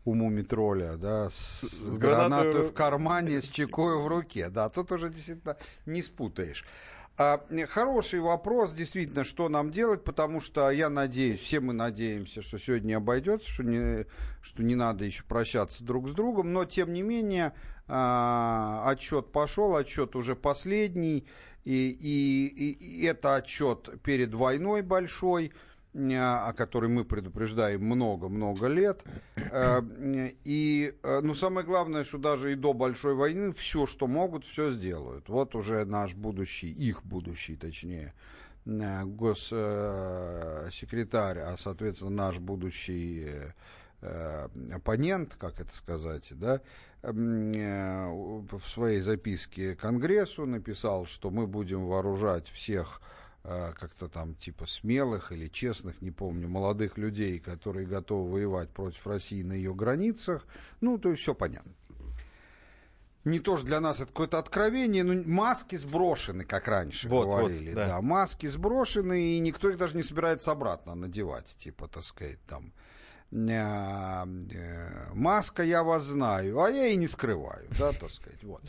у 0.08 0.14
мумитроля, 0.14 0.96
да, 0.96 1.28
с, 1.30 1.60
с 1.60 1.98
гранатой, 1.98 2.52
гранатой 2.52 2.62
в 2.62 2.72
кармане, 2.72 3.40
с 3.42 3.48
чекой 3.48 4.02
в 4.02 4.06
руке. 4.06 4.48
Да, 4.48 4.68
тут 4.70 4.90
уже 4.92 5.10
действительно 5.10 5.56
не 5.86 6.02
спутаешь. 6.02 6.64
А, 7.18 7.44
хороший 7.68 8.20
вопрос, 8.20 8.72
действительно, 8.72 9.24
что 9.24 9.48
нам 9.48 9.70
делать, 9.70 10.04
потому 10.04 10.40
что 10.40 10.70
я 10.70 10.88
надеюсь, 10.88 11.40
все 11.40 11.60
мы 11.60 11.72
надеемся, 11.72 12.42
что 12.42 12.58
сегодня 12.58 12.96
обойдется, 12.96 13.50
что 13.50 13.64
не, 13.64 14.06
что 14.40 14.62
не 14.62 14.76
надо 14.76 15.04
еще 15.04 15.24
прощаться 15.24 15.84
друг 15.84 16.08
с 16.08 16.12
другом, 16.12 16.52
но 16.52 16.64
тем 16.64 16.92
не 16.92 17.02
менее 17.02 17.52
а, 17.86 18.84
отчет 18.86 19.30
пошел, 19.30 19.76
отчет 19.76 20.16
уже 20.16 20.36
последний, 20.36 21.26
и, 21.64 21.90
и, 21.90 22.70
и 22.70 23.04
это 23.04 23.34
отчет 23.34 24.00
перед 24.02 24.32
войной 24.32 24.82
большой, 24.82 25.52
о 25.98 26.52
которой 26.52 26.88
мы 26.88 27.04
предупреждаем 27.04 27.84
много-много 27.84 28.68
лет. 28.68 29.02
Э, 29.36 29.82
и, 30.44 30.94
э, 31.02 31.20
ну, 31.22 31.34
самое 31.34 31.66
главное, 31.66 32.04
что 32.04 32.18
даже 32.18 32.52
и 32.52 32.54
до 32.54 32.72
Большой 32.72 33.14
войны 33.14 33.52
все, 33.52 33.86
что 33.86 34.06
могут, 34.06 34.44
все 34.44 34.70
сделают. 34.70 35.28
Вот 35.28 35.56
уже 35.56 35.84
наш 35.84 36.14
будущий, 36.14 36.70
их 36.70 37.04
будущий, 37.04 37.56
точнее, 37.56 38.14
э, 38.66 39.04
госсекретарь, 39.04 41.38
а, 41.38 41.56
соответственно, 41.58 42.10
наш 42.10 42.38
будущий 42.38 43.26
оппонент, 44.72 45.34
как 45.40 45.58
это 45.58 45.74
сказать, 45.74 46.28
да, 46.30 46.60
в 47.02 48.60
своей 48.60 49.00
записке 49.00 49.74
Конгрессу 49.74 50.46
написал, 50.46 51.04
что 51.04 51.30
мы 51.30 51.48
будем 51.48 51.84
вооружать 51.84 52.46
всех 52.46 53.00
как-то 53.42 54.08
там 54.08 54.34
типа 54.34 54.66
смелых 54.66 55.32
или 55.32 55.48
честных, 55.48 56.02
не 56.02 56.10
помню, 56.10 56.48
молодых 56.48 56.98
людей, 56.98 57.38
которые 57.38 57.86
готовы 57.86 58.30
воевать 58.30 58.70
против 58.70 59.06
России 59.06 59.42
на 59.42 59.54
ее 59.54 59.74
границах. 59.74 60.46
Ну, 60.80 60.98
то 60.98 61.10
есть 61.10 61.22
все 61.22 61.34
понятно. 61.34 61.72
Не 63.24 63.40
тоже 63.40 63.64
для 63.64 63.80
нас 63.80 63.96
это 63.96 64.06
какое-то 64.06 64.38
откровение, 64.38 65.04
но 65.04 65.22
маски 65.26 65.76
сброшены, 65.76 66.44
как 66.44 66.66
раньше 66.66 67.08
вот, 67.08 67.26
говорили. 67.26 67.68
Вот, 67.68 67.74
да. 67.74 67.86
да, 67.88 68.00
маски 68.00 68.46
сброшены, 68.46 69.36
и 69.36 69.40
никто 69.40 69.68
их 69.68 69.76
даже 69.76 69.96
не 69.96 70.02
собирается 70.02 70.52
обратно 70.52 70.94
надевать, 70.94 71.56
типа, 71.58 71.88
так 71.88 72.04
сказать, 72.04 72.38
там 72.46 72.72
э, 73.32 74.24
э, 74.52 75.12
маска, 75.14 75.62
я 75.62 75.82
вас 75.82 76.04
знаю, 76.04 76.60
а 76.60 76.70
я 76.70 76.86
и 76.86 76.96
не 76.96 77.08
скрываю, 77.08 77.68
да, 77.78 77.92
так 77.92 78.10
сказать, 78.10 78.42
вот. 78.44 78.62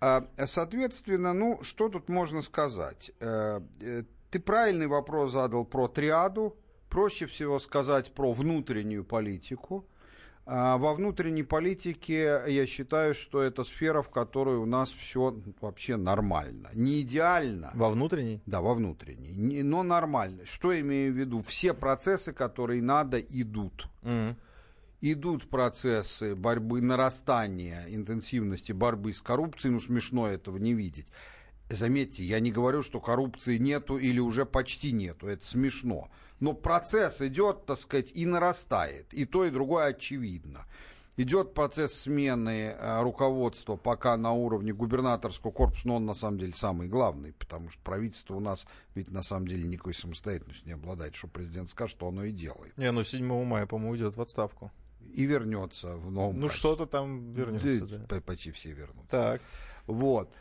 А, 0.00 0.24
соответственно, 0.46 1.32
ну, 1.32 1.62
что 1.62 1.88
тут 1.88 2.08
можно 2.08 2.42
сказать? 2.42 3.12
Э, 3.20 3.60
э, 3.80 4.02
ты 4.30 4.40
правильный 4.40 4.86
вопрос 4.86 5.32
задал 5.32 5.64
про 5.64 5.88
триаду. 5.88 6.56
Проще 6.88 7.26
всего 7.26 7.58
сказать 7.58 8.12
про 8.12 8.32
внутреннюю 8.32 9.04
политику. 9.04 9.86
А 10.48 10.76
во 10.76 10.94
внутренней 10.94 11.42
политике 11.42 12.40
я 12.46 12.66
считаю, 12.66 13.16
что 13.16 13.42
это 13.42 13.64
сфера, 13.64 14.02
в 14.02 14.10
которой 14.10 14.56
у 14.56 14.64
нас 14.64 14.92
все 14.92 15.36
вообще 15.60 15.96
нормально. 15.96 16.70
Не 16.72 17.00
идеально. 17.00 17.72
Во 17.74 17.90
внутренней? 17.90 18.42
Да, 18.46 18.60
во 18.60 18.74
внутренней. 18.74 19.62
Но 19.64 19.82
нормально. 19.82 20.46
Что 20.46 20.78
имею 20.78 21.12
в 21.12 21.16
виду? 21.16 21.42
Все 21.42 21.74
процессы, 21.74 22.32
которые 22.32 22.80
надо, 22.80 23.18
идут. 23.18 23.88
Mm 24.02 24.36
идут 25.12 25.48
процессы 25.48 26.34
борьбы, 26.34 26.80
нарастания 26.80 27.84
интенсивности 27.88 28.72
борьбы 28.72 29.12
с 29.12 29.20
коррупцией, 29.20 29.72
ну 29.72 29.80
смешно 29.80 30.28
этого 30.28 30.58
не 30.58 30.74
видеть. 30.74 31.06
Заметьте, 31.68 32.24
я 32.24 32.38
не 32.38 32.52
говорю, 32.52 32.82
что 32.82 33.00
коррупции 33.00 33.56
нету 33.56 33.98
или 33.98 34.20
уже 34.20 34.46
почти 34.46 34.92
нету, 34.92 35.26
это 35.26 35.44
смешно. 35.44 36.10
Но 36.38 36.52
процесс 36.52 37.20
идет, 37.20 37.66
так 37.66 37.78
сказать, 37.78 38.12
и 38.14 38.24
нарастает, 38.24 39.12
и 39.12 39.24
то, 39.24 39.44
и 39.44 39.50
другое 39.50 39.86
очевидно. 39.86 40.66
Идет 41.18 41.54
процесс 41.54 41.94
смены 41.94 42.76
э, 42.78 43.02
руководства 43.02 43.76
пока 43.76 44.18
на 44.18 44.32
уровне 44.32 44.74
губернаторского 44.74 45.50
корпуса, 45.50 45.88
но 45.88 45.96
он 45.96 46.04
на 46.04 46.12
самом 46.12 46.38
деле 46.38 46.52
самый 46.52 46.88
главный, 46.88 47.32
потому 47.32 47.70
что 47.70 47.80
правительство 47.82 48.34
у 48.34 48.40
нас 48.40 48.66
ведь 48.94 49.10
на 49.10 49.22
самом 49.22 49.48
деле 49.48 49.66
никакой 49.66 49.94
самостоятельностью 49.94 50.66
не 50.66 50.74
обладает, 50.74 51.14
что 51.14 51.26
президент 51.26 51.70
скажет, 51.70 51.96
что 51.96 52.08
оно 52.08 52.24
и 52.24 52.32
делает. 52.32 52.76
Не, 52.76 52.92
ну 52.92 53.02
7 53.02 53.44
мая, 53.44 53.66
по-моему, 53.66 53.92
уйдет 53.92 54.16
в 54.16 54.20
отставку 54.20 54.70
и 55.14 55.24
вернется 55.24 55.96
в 55.96 56.10
новом 56.10 56.38
Ну, 56.38 56.48
что-то 56.48 56.86
там 56.86 57.32
вернется, 57.32 57.86
да. 57.86 57.98
да. 58.08 58.20
Почти 58.20 58.50
все 58.52 58.72
вернутся. 58.72 59.10
Так. 59.10 59.42
Вот. 59.86 60.32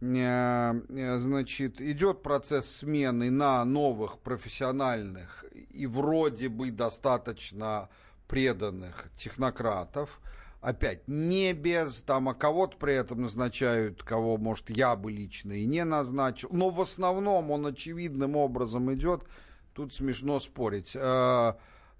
Э, 0.00 0.80
э, 0.88 1.18
значит, 1.18 1.80
идет 1.80 2.22
процесс 2.22 2.66
смены 2.66 3.30
на 3.30 3.64
новых 3.64 4.18
профессиональных 4.18 5.44
и 5.52 5.86
вроде 5.86 6.48
бы 6.48 6.70
достаточно 6.70 7.88
преданных 8.26 9.10
технократов. 9.16 10.20
Опять, 10.62 11.08
не 11.08 11.52
без, 11.54 12.02
там, 12.02 12.28
а 12.28 12.34
кого-то 12.34 12.76
при 12.76 12.94
этом 12.94 13.22
назначают, 13.22 14.02
кого, 14.02 14.36
может, 14.36 14.68
я 14.70 14.94
бы 14.94 15.10
лично 15.10 15.52
и 15.52 15.64
не 15.64 15.84
назначил. 15.84 16.50
Но 16.52 16.70
в 16.70 16.80
основном 16.80 17.50
он 17.50 17.66
очевидным 17.66 18.36
образом 18.36 18.92
идет. 18.94 19.24
Тут 19.74 19.94
смешно 19.94 20.38
спорить. 20.40 20.94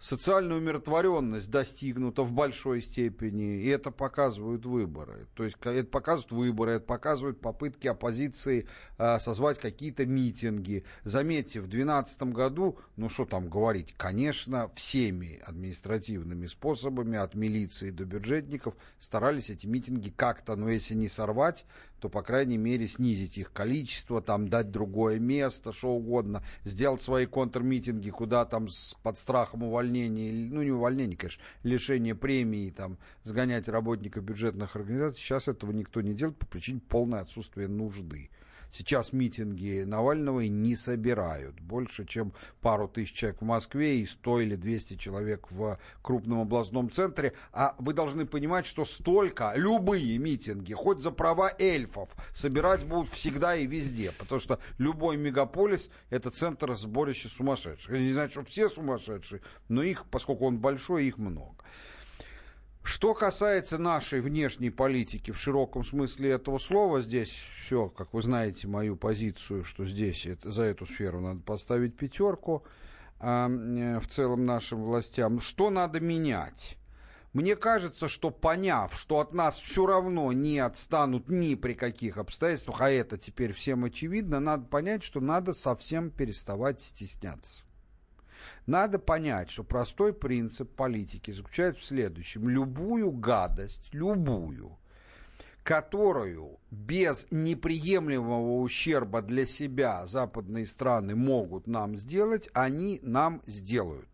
Социальная 0.01 0.57
умиротворенность 0.57 1.51
достигнута 1.51 2.23
в 2.23 2.33
большой 2.33 2.81
степени, 2.81 3.61
и 3.61 3.67
это 3.67 3.91
показывают 3.91 4.65
выборы. 4.65 5.27
То 5.35 5.45
есть 5.45 5.59
это 5.63 5.91
показывают 5.91 6.33
выборы, 6.33 6.73
это 6.73 6.87
показывают 6.87 7.43
попытки 7.43 7.87
оппозиции 7.87 8.67
э, 8.97 9.19
созвать 9.19 9.59
какие-то 9.59 10.07
митинги. 10.07 10.85
Заметьте, 11.05 11.61
в 11.61 11.69
2012 11.69 12.23
году, 12.33 12.79
ну 12.97 13.11
что 13.11 13.27
там 13.27 13.51
говорить, 13.51 13.95
конечно, 13.99 14.71
всеми 14.75 15.39
административными 15.45 16.47
способами, 16.47 17.19
от 17.19 17.35
милиции 17.35 17.91
до 17.91 18.07
бюджетников, 18.07 18.77
старались 18.99 19.51
эти 19.51 19.67
митинги 19.67 20.09
как-то, 20.09 20.57
ну 20.57 20.69
если 20.69 20.95
не 20.95 21.11
сорвать, 21.11 21.67
то, 22.01 22.09
по 22.09 22.23
крайней 22.23 22.57
мере, 22.57 22.89
снизить 22.89 23.39
их 23.39 23.53
количество, 23.53 24.21
там, 24.23 24.49
дать 24.49 24.71
другое 24.71 25.19
место, 25.19 25.73
что 25.73 25.91
угодно, 25.91 26.43
сделать 26.65 27.03
свои 27.03 27.27
контрмитинги, 27.27 28.11
куда 28.11 28.45
там 28.47 28.69
с, 28.69 28.95
под 29.03 29.19
страхом 29.19 29.63
увольнения, 29.63 30.33
ну, 30.33 30.63
не 30.63 30.71
увольнения, 30.71 31.17
конечно, 31.17 31.43
лишения 31.63 32.15
премии, 32.15 32.71
там, 32.71 32.99
сгонять 33.23 33.69
работников 33.69 34.25
бюджетных 34.25 34.75
организаций. 34.77 35.21
Сейчас 35.21 35.49
этого 35.49 35.73
никто 35.73 36.01
не 36.01 36.15
делает 36.15 36.39
по 36.39 36.47
причине 36.47 36.81
полной 36.81 37.21
отсутствия 37.21 37.69
нужды. 37.69 38.31
Сейчас 38.73 39.13
митинги 39.13 39.83
Навального 39.85 40.41
не 40.41 40.77
собирают. 40.77 41.61
Больше, 41.61 42.05
чем 42.07 42.33
пару 42.61 42.89
тысяч 42.89 43.13
человек 43.15 43.41
в 43.41 43.45
Москве 43.45 44.01
и 44.01 44.07
100 44.07 44.41
или 44.41 44.55
200 44.55 44.97
человек 44.97 45.51
в 45.51 45.79
крупном 46.03 46.41
областном 46.41 46.91
центре. 46.91 47.33
А 47.53 47.75
вы 47.79 47.93
должны 47.93 48.27
понимать, 48.27 48.67
что 48.67 48.85
столько, 48.85 49.53
любые 49.57 50.19
митинги, 50.19 50.73
хоть 50.73 51.01
за 51.01 51.11
права 51.11 51.53
эльфов, 51.59 52.11
собирать 52.35 52.85
будут 52.85 53.13
всегда 53.13 53.57
и 53.57 53.67
везде. 53.67 54.13
Потому 54.13 54.41
что 54.41 54.61
любой 54.79 55.17
мегаполис– 55.17 55.91
это 56.11 56.31
центр 56.31 56.77
сборища 56.77 57.29
сумасшедших. 57.29 57.93
Я 57.93 58.01
не 58.01 58.13
знаю, 58.13 58.31
что 58.31 58.45
все 58.45 58.69
сумасшедшие, 58.69 59.43
но 59.69 59.83
их, 59.83 60.07
поскольку 60.07 60.47
он 60.47 60.59
большой, 60.59 61.07
их 61.07 61.19
много. 61.19 61.57
Что 62.83 63.15
касается 63.15 63.79
нашей 63.79 64.21
внешней 64.21 64.71
политики 64.71 65.31
в 65.31 65.39
широком 65.39 65.85
смысле 65.85 66.31
этого 66.31 66.59
слова, 66.59 67.03
здесь 67.03 67.45
все, 67.59 67.89
как 67.89 68.15
вы 68.15 68.23
знаете, 68.23 68.69
мою 68.69 68.97
позицию, 68.97 69.65
что 69.65 69.85
здесь 69.85 70.27
это, 70.27 70.51
за 70.51 70.63
эту 70.65 70.87
сферу 70.87 71.21
надо 71.21 71.41
поставить 71.41 71.97
пятерку 71.97 72.65
а, 73.19 73.49
в 73.49 74.07
целом 74.09 74.47
нашим 74.47 74.83
властям. 74.83 75.41
Что 75.41 75.71
надо 75.71 76.01
менять? 76.01 76.79
Мне 77.33 77.55
кажется, 77.55 78.09
что 78.09 78.31
поняв, 78.31 78.99
что 78.99 79.21
от 79.21 79.33
нас 79.33 79.61
все 79.61 79.87
равно 79.87 80.33
не 80.33 80.59
отстанут 80.59 81.29
ни 81.29 81.55
при 81.55 81.75
каких 81.75 82.17
обстоятельствах, 82.17 82.81
а 82.81 82.91
это 82.91 83.19
теперь 83.19 83.53
всем 83.53 83.85
очевидно, 83.85 84.41
надо 84.41 84.65
понять, 84.65 85.05
что 85.05 85.21
надо 85.21 85.53
совсем 85.53 86.11
переставать 86.11 86.81
стесняться. 86.81 87.63
Надо 88.67 88.99
понять, 88.99 89.51
что 89.51 89.65
простой 89.65 90.13
принцип 90.13 90.75
политики 90.75 91.31
заключается 91.31 91.83
в 91.83 91.85
следующем. 91.85 92.49
Любую 92.49 93.11
гадость, 93.11 93.89
любую, 93.93 94.79
которую 95.63 96.59
без 96.71 97.27
неприемлемого 97.31 98.61
ущерба 98.61 99.23
для 99.23 99.47
себя 99.47 100.07
западные 100.07 100.67
страны 100.67 101.15
могут 101.15 101.67
нам 101.67 101.97
сделать, 101.97 102.49
они 102.55 103.01
нам 103.03 103.43
сделают. 103.47 104.09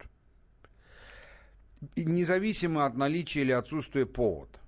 Независимо 1.95 2.87
от 2.87 2.97
наличия 2.97 3.43
или 3.43 3.53
отсутствия 3.53 4.07
повода. 4.07 4.59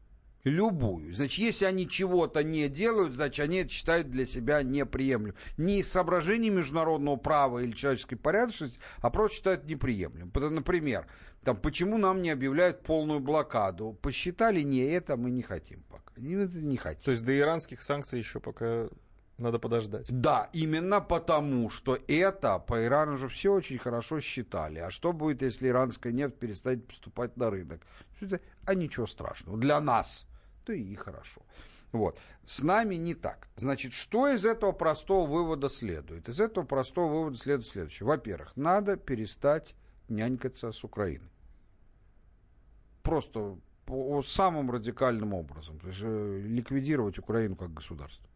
Любую. 0.49 1.15
Значит, 1.15 1.39
если 1.39 1.65
они 1.65 1.89
чего-то 1.89 2.43
не 2.43 2.69
делают, 2.69 3.15
значит, 3.15 3.45
они 3.45 3.59
это 3.59 3.71
считают 3.71 4.11
для 4.11 4.27
себя 4.27 4.63
неприемлемым. 4.63 5.37
Не 5.57 5.81
из 5.81 5.91
соображений 5.91 6.51
международного 6.51 7.17
права 7.17 7.59
или 7.59 7.73
человеческой 7.73 8.17
порядочности, 8.17 8.81
а 8.99 9.11
просто 9.11 9.37
считают 9.37 9.65
неприемлемым. 9.67 10.33
Например, 10.35 11.07
там, 11.43 11.57
почему 11.57 11.99
нам 11.99 12.23
не 12.23 12.31
объявляют 12.31 12.83
полную 12.83 13.21
блокаду? 13.21 13.99
Посчитали, 14.03 14.63
не, 14.63 14.81
это 14.81 15.17
мы 15.17 15.31
не 15.31 15.43
хотим 15.43 15.83
пока. 15.85 16.13
Это 16.17 16.59
не 16.59 16.77
хотим. 16.77 17.03
То 17.03 17.11
есть 17.11 17.25
до 17.25 17.39
иранских 17.39 17.83
санкций 17.83 18.19
еще 18.19 18.41
пока 18.41 18.89
надо 19.39 19.59
подождать. 19.59 20.07
Да, 20.11 20.51
именно 20.53 21.01
потому, 21.01 21.71
что 21.71 21.97
это 22.09 22.59
по 22.59 22.85
Ирану 22.85 23.17
же 23.17 23.29
все 23.29 23.53
очень 23.53 23.79
хорошо 23.79 24.21
считали. 24.21 24.81
А 24.81 24.91
что 24.91 25.13
будет, 25.13 25.43
если 25.43 25.69
иранская 25.69 26.13
нефть 26.13 26.35
перестанет 26.35 26.87
поступать 26.87 27.37
на 27.37 27.51
рынок? 27.51 27.81
А 28.65 28.75
ничего 28.75 29.07
страшного. 29.07 29.57
Для 29.57 29.81
нас 29.81 30.27
то 30.69 30.75
и 30.75 30.95
хорошо. 30.97 31.41
Вот. 31.93 32.21
С 32.45 32.63
нами 32.63 32.97
не 32.97 33.15
так. 33.15 33.49
Значит, 33.57 33.95
что 33.95 34.29
из 34.29 34.45
этого 34.45 34.73
простого 34.73 35.27
вывода 35.27 35.71
следует? 35.71 36.29
Из 36.29 36.41
этого 36.41 36.67
простого 36.67 37.11
вывода 37.11 37.37
следует 37.39 37.67
следующее. 37.67 38.07
Во-первых, 38.07 38.55
надо 38.55 38.97
перестать 38.97 39.75
нянькаться 40.11 40.71
с 40.73 40.85
Украиной. 40.85 41.31
Просто 43.03 43.57
по 43.87 44.21
самым 44.23 44.71
радикальным 44.71 45.33
образом. 45.33 45.79
То 45.79 45.87
есть 45.87 46.01
э, 46.03 46.41
ликвидировать 46.45 47.19
Украину 47.19 47.57
как 47.57 47.73
государство. 47.73 48.28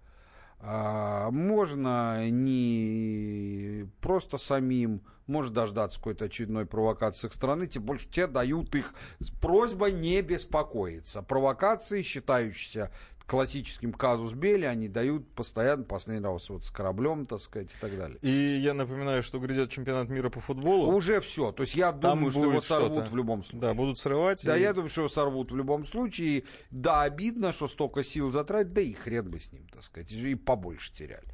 А, 0.65 1.31
можно 1.33 2.31
не 2.31 3.91
просто 4.01 4.39
самим, 4.39 5.03
может 5.27 5.53
дождаться 5.53 5.99
какой-то 5.99 6.27
очередной 6.27 6.67
провокации 6.67 7.23
с 7.23 7.25
их 7.25 7.33
стороны, 7.33 7.67
тем 7.67 7.83
больше 7.83 8.09
те 8.09 8.29
дают 8.29 8.73
их 8.77 8.95
просьба 9.41 9.91
не 9.91 10.23
беспокоиться. 10.23 11.23
Провокации, 11.23 12.03
считающиеся 12.03 12.93
классическим 13.27 13.93
казус 13.93 14.33
Бели, 14.33 14.65
они 14.65 14.89
дают 14.89 15.29
постоянно, 15.35 15.85
последний 15.85 16.25
раз 16.25 16.49
вот 16.51 16.65
с 16.65 16.71
кораблем, 16.71 17.27
так 17.27 17.41
сказать, 17.41 17.71
и 17.71 17.81
так 17.81 17.97
далее. 17.97 18.19
И 18.23 18.31
я 18.31 18.75
напоминаю, 18.75 19.23
что 19.23 19.39
грядет 19.39 19.71
чемпионат 19.71 20.09
мира 20.09 20.31
по 20.31 20.41
футболу. 20.41 20.93
Уже 20.93 21.21
все. 21.21 21.53
То 21.53 21.63
есть 21.63 21.75
я 21.75 21.93
Там 21.93 22.19
думаю, 22.19 22.31
что 22.31 22.45
его 22.45 22.61
сорвут 22.61 23.09
в 23.09 23.17
любом 23.17 23.43
случае. 23.43 23.61
Да, 23.61 23.75
будут 23.75 23.99
срывать. 23.99 24.45
Да, 24.45 24.57
и... 24.57 24.63
я 24.63 24.73
думаю, 24.73 24.91
что 24.91 25.03
его 25.03 25.09
сорвут 25.09 25.53
в 25.53 25.57
любом 25.57 25.85
случае. 25.85 26.45
Да, 26.71 27.03
обидно, 27.03 27.53
что 27.53 27.69
столько 27.69 28.05
сил 28.05 28.31
затратить, 28.31 28.73
да 28.73 28.81
и 28.81 28.93
хрен 28.93 29.31
бы 29.31 29.39
с 29.39 29.53
ним, 29.53 29.67
так 29.69 29.83
сказать, 29.83 30.11
и 30.11 30.35
побольше 30.35 30.93
теряли. 30.93 31.29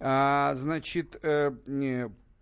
А, 0.00 0.54
значит, 0.56 1.18
э, 1.22 1.52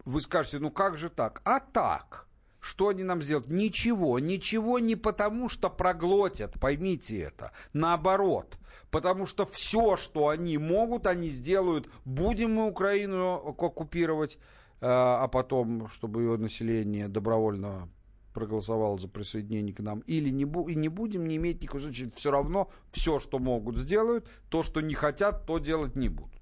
вы 0.05 0.20
скажете, 0.20 0.59
ну 0.59 0.70
как 0.70 0.97
же 0.97 1.10
так? 1.10 1.43
А 1.44 1.60
так. 1.60 2.27
Что 2.69 2.89
они 2.89 3.03
нам 3.03 3.23
сделают? 3.23 3.51
Ничего. 3.51 4.19
Ничего 4.19 4.78
не 4.78 4.95
потому, 4.95 5.49
что 5.49 5.70
проглотят, 5.70 6.61
поймите 6.61 7.19
это. 7.19 7.53
Наоборот. 7.73 8.59
Потому 8.90 9.24
что 9.24 9.47
все, 9.47 9.97
что 9.97 10.28
они 10.28 10.59
могут, 10.59 11.07
они 11.07 11.31
сделают. 11.31 11.89
Будем 12.05 12.57
мы 12.57 12.66
Украину 12.66 13.36
оккупировать, 13.36 14.36
э, 14.36 14.39
а 14.82 15.27
потом, 15.28 15.89
чтобы 15.89 16.20
ее 16.20 16.36
население 16.36 17.09
добровольно 17.09 17.89
проголосовало 18.35 18.99
за 18.99 19.09
присоединение 19.09 19.74
к 19.74 19.81
нам, 19.81 20.01
или 20.01 20.28
не, 20.28 20.45
бу- 20.45 20.70
и 20.70 20.74
не 20.74 20.89
будем 20.89 21.27
не 21.27 21.36
иметь 21.36 21.62
никакого 21.62 21.85
значения. 21.85 22.12
Все 22.15 22.31
равно 22.31 22.70
все, 22.93 23.19
что 23.19 23.39
могут, 23.39 23.78
сделают. 23.78 24.28
То, 24.51 24.62
что 24.62 24.82
не 24.82 24.95
хотят, 24.95 25.47
то 25.47 25.59
делать 25.59 25.97
не 25.97 26.11
будут. 26.11 26.38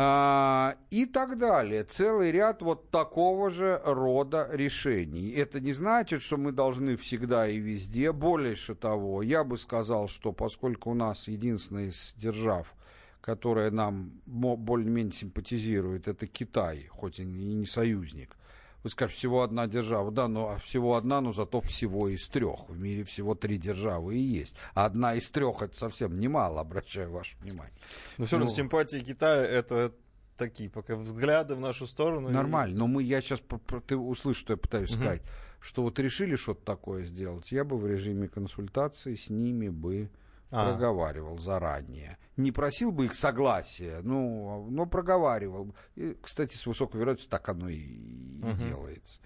А, 0.00 0.76
и 0.90 1.06
так 1.06 1.38
далее. 1.38 1.82
Целый 1.82 2.30
ряд 2.30 2.62
вот 2.62 2.88
такого 2.92 3.50
же 3.50 3.82
рода 3.84 4.48
решений. 4.52 5.30
Это 5.30 5.58
не 5.58 5.72
значит, 5.72 6.22
что 6.22 6.36
мы 6.36 6.52
должны 6.52 6.96
всегда 6.96 7.48
и 7.48 7.58
везде. 7.58 8.12
Более 8.12 8.54
того, 8.54 9.22
я 9.22 9.42
бы 9.42 9.58
сказал, 9.58 10.06
что 10.06 10.30
поскольку 10.32 10.92
у 10.92 10.94
нас 10.94 11.26
единственная 11.26 11.86
из 11.86 12.14
держав, 12.16 12.76
которая 13.20 13.72
нам 13.72 14.12
более-менее 14.24 15.12
симпатизирует, 15.12 16.06
это 16.06 16.28
Китай, 16.28 16.86
хоть 16.90 17.18
и 17.18 17.24
не 17.24 17.66
союзник, 17.66 18.36
вы 18.82 18.90
скажете, 18.90 19.18
всего 19.18 19.42
одна 19.42 19.66
держава. 19.66 20.10
Да, 20.10 20.28
но 20.28 20.58
всего 20.58 20.96
одна, 20.96 21.20
но 21.20 21.32
зато 21.32 21.60
всего 21.60 22.08
из 22.08 22.26
трех. 22.28 22.68
В 22.68 22.78
мире 22.78 23.04
всего 23.04 23.34
три 23.34 23.58
державы 23.58 24.16
и 24.16 24.20
есть. 24.20 24.56
А 24.74 24.84
одна 24.84 25.14
из 25.14 25.30
трех 25.30 25.62
это 25.62 25.76
совсем 25.76 26.18
немало, 26.18 26.60
обращаю 26.60 27.10
ваше 27.10 27.36
внимание. 27.38 27.74
Но 28.16 28.26
все 28.26 28.36
равно 28.36 28.50
ну, 28.50 28.56
симпатии 28.56 28.98
Китая 28.98 29.44
это 29.44 29.92
такие 30.36 30.70
пока 30.70 30.96
взгляды 30.96 31.54
в 31.54 31.60
нашу 31.60 31.86
сторону. 31.86 32.30
Нормально, 32.30 32.74
и... 32.74 32.78
но 32.78 32.86
мы, 32.86 33.02
я 33.02 33.20
сейчас, 33.20 33.40
ты 33.86 33.96
услышишь, 33.96 34.42
что 34.42 34.52
я 34.54 34.56
пытаюсь 34.56 34.90
угу. 34.92 35.00
сказать, 35.00 35.22
что 35.60 35.82
вот 35.82 35.98
решили 35.98 36.36
что-то 36.36 36.64
такое 36.64 37.04
сделать, 37.04 37.50
я 37.50 37.64
бы 37.64 37.76
в 37.76 37.86
режиме 37.86 38.28
консультации 38.28 39.16
с 39.16 39.28
ними 39.28 39.68
бы 39.68 40.10
а. 40.50 40.70
проговаривал 40.70 41.38
заранее. 41.38 42.18
Не 42.36 42.52
просил 42.52 42.92
бы 42.92 43.06
их 43.06 43.14
согласия, 43.14 44.00
ну, 44.02 44.66
но 44.70 44.86
проговаривал. 44.86 45.74
И, 45.96 46.16
кстати, 46.22 46.56
с 46.56 46.66
высокой 46.66 47.00
вероятностью 47.00 47.30
так 47.30 47.48
оно 47.48 47.68
и, 47.68 48.40
угу. 48.40 48.52
делается. 48.56 49.20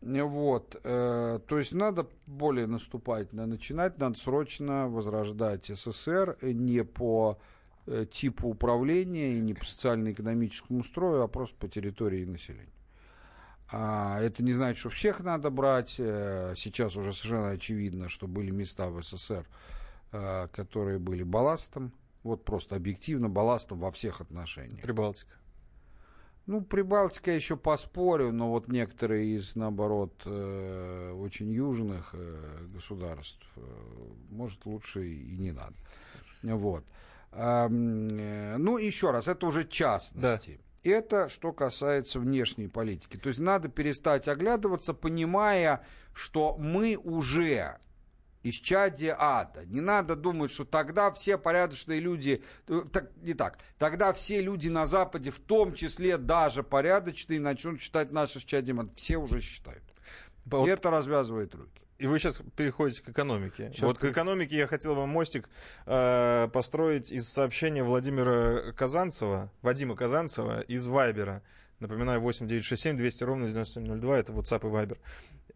Вот, 0.00 0.80
э, 0.82 1.40
то 1.46 1.58
есть 1.58 1.72
надо 1.72 2.08
более 2.26 2.66
наступательно 2.66 3.46
начинать, 3.46 3.98
надо 3.98 4.18
срочно 4.18 4.88
возрождать 4.88 5.66
СССР 5.66 6.38
не 6.42 6.82
по 6.82 7.38
э, 7.86 8.04
типу 8.10 8.48
управления 8.48 9.34
и 9.34 9.40
не 9.40 9.54
по 9.54 9.64
социально-экономическому 9.64 10.82
строю, 10.82 11.22
а 11.22 11.28
просто 11.28 11.56
по 11.56 11.68
территории 11.68 12.24
населения. 12.24 12.66
А, 13.70 14.20
это 14.20 14.42
не 14.42 14.52
значит, 14.52 14.78
что 14.78 14.90
всех 14.90 15.20
надо 15.20 15.50
брать. 15.50 15.94
Э, 15.98 16.54
сейчас 16.56 16.96
уже 16.96 17.12
совершенно 17.12 17.50
очевидно, 17.50 18.08
что 18.08 18.26
были 18.26 18.50
места 18.50 18.90
в 18.90 19.00
СССР, 19.04 19.46
Э, 19.46 19.81
которые 20.12 20.98
были 20.98 21.22
балластом, 21.22 21.92
вот 22.22 22.44
просто 22.44 22.76
объективно 22.76 23.28
балластом 23.28 23.80
во 23.80 23.90
всех 23.90 24.20
отношениях. 24.20 24.82
Прибалтика. 24.82 25.32
Ну, 26.46 26.60
Прибалтика 26.60 27.30
еще 27.30 27.56
поспорю, 27.56 28.32
но 28.32 28.50
вот 28.50 28.68
некоторые 28.68 29.36
из, 29.36 29.54
наоборот, 29.54 30.22
э, 30.24 31.12
очень 31.12 31.50
южных 31.52 32.10
э, 32.14 32.66
государств, 32.72 33.46
может, 34.30 34.66
лучше 34.66 35.06
и 35.06 35.36
не 35.38 35.52
надо. 35.52 35.74
Вот. 36.42 36.84
Ну, 37.34 38.76
еще 38.76 39.10
раз, 39.10 39.28
это 39.28 39.46
уже 39.46 39.64
частности. 39.64 40.60
Да. 40.84 40.90
Это 40.90 41.28
что 41.28 41.52
касается 41.52 42.18
внешней 42.18 42.66
политики. 42.68 43.16
То 43.16 43.28
есть 43.28 43.40
надо 43.40 43.68
перестать 43.68 44.26
оглядываться, 44.28 44.92
понимая, 44.94 45.86
что 46.12 46.56
мы 46.58 46.96
уже 46.96 47.78
из 48.42 48.54
чади 48.54 49.14
ада. 49.16 49.64
Не 49.66 49.80
надо 49.80 50.16
думать, 50.16 50.50
что 50.50 50.64
тогда 50.64 51.10
все 51.12 51.38
порядочные 51.38 52.00
люди, 52.00 52.42
э, 52.68 52.82
так, 52.92 53.10
не 53.16 53.34
так, 53.34 53.58
тогда 53.78 54.12
все 54.12 54.40
люди 54.40 54.68
на 54.68 54.86
Западе, 54.86 55.30
в 55.30 55.38
том 55.38 55.74
числе 55.74 56.18
даже 56.18 56.62
порядочные, 56.62 57.40
начнут 57.40 57.80
считать 57.80 58.12
наши 58.12 58.44
чади 58.44 58.72
ада. 58.72 58.90
Все 58.96 59.16
уже 59.16 59.40
считают. 59.40 59.84
Вот. 60.44 60.66
И 60.66 60.70
это 60.70 60.90
развязывает 60.90 61.54
руки. 61.54 61.82
И 61.98 62.06
вы 62.06 62.18
сейчас 62.18 62.40
переходите 62.56 63.00
к 63.00 63.10
экономике. 63.10 63.70
Сейчас 63.72 63.82
вот 63.82 63.98
к 63.98 64.04
экономике 64.04 64.56
я 64.56 64.66
хотел 64.66 64.96
вам 64.96 65.10
мостик 65.10 65.48
э, 65.86 66.48
построить 66.52 67.12
из 67.12 67.28
сообщения 67.28 67.84
Владимира 67.84 68.72
Казанцева, 68.72 69.52
Вадима 69.62 69.94
Казанцева 69.94 70.62
из 70.62 70.84
Вайбера. 70.88 71.42
Напоминаю, 71.78 72.20
8967 72.20 72.96
200 72.96 73.24
ровно 73.24 73.48
9702, 73.48 74.18
это 74.18 74.32
WhatsApp 74.32 74.60
и 74.60 74.72
Viber. 74.72 74.98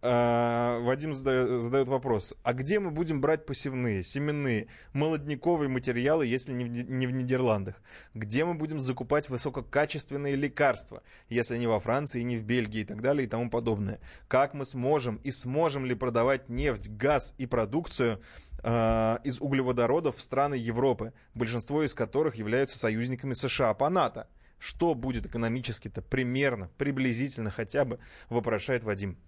А, 0.03 0.79
Вадим 0.81 1.15
задает, 1.15 1.89
вопрос, 1.89 2.35
а 2.43 2.53
где 2.53 2.79
мы 2.79 2.91
будем 2.91 3.21
брать 3.21 3.47
посевные, 3.47 4.03
семенные, 4.03 4.69
молодняковые 4.93 5.69
материалы, 5.69 6.27
если 6.27 6.53
не 6.53 6.65
в, 6.65 6.69
не 6.69 7.07
в 7.07 7.13
Нидерландах? 7.13 7.83
Где 8.15 8.45
мы 8.45 8.55
будем 8.55 8.81
закупать 8.81 9.29
высококачественные 9.29 10.37
лекарства, 10.37 11.03
если 11.29 11.57
не 11.57 11.67
во 11.67 11.81
Франции, 11.81 12.23
не 12.23 12.37
в 12.37 12.45
Бельгии 12.45 12.81
и 12.81 12.85
так 12.85 13.01
далее 13.01 13.27
и 13.27 13.29
тому 13.29 13.49
подобное? 13.49 14.01
Как 14.29 14.55
мы 14.55 14.65
сможем 14.65 15.17
и 15.17 15.31
сможем 15.31 15.87
ли 15.87 15.95
продавать 15.95 16.49
нефть, 16.49 16.91
газ 16.91 17.35
и 17.39 17.47
продукцию 17.47 18.21
э, 18.63 19.19
из 19.25 19.41
углеводородов 19.41 20.17
в 20.17 20.21
страны 20.21 20.57
Европы, 20.57 21.15
большинство 21.35 21.83
из 21.83 21.95
которых 21.95 22.37
являются 22.37 22.79
союзниками 22.79 23.33
США 23.33 23.73
по 23.73 23.89
НАТО? 23.89 24.29
Что 24.59 24.95
будет 24.95 25.27
экономически-то 25.27 26.03
примерно, 26.03 26.71
приблизительно 26.77 27.51
хотя 27.51 27.85
бы, 27.85 27.99
вопрошает 28.29 28.85
Вадим. 28.85 29.19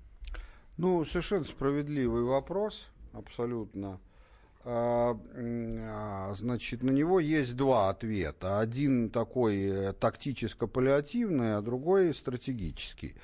Ну, 0.78 1.04
совершенно 1.04 1.42
справедливый 1.42 2.22
вопрос, 2.22 2.88
абсолютно. 3.12 3.98
А, 4.64 5.18
а, 5.36 6.34
значит, 6.36 6.84
на 6.84 6.92
него 6.92 7.18
есть 7.18 7.56
два 7.56 7.90
ответа. 7.90 8.60
Один 8.60 9.10
такой 9.10 9.60
э, 9.60 9.92
тактическо-паллиативный, 9.92 11.56
а 11.56 11.62
другой 11.62 12.14
стратегический. 12.14 13.16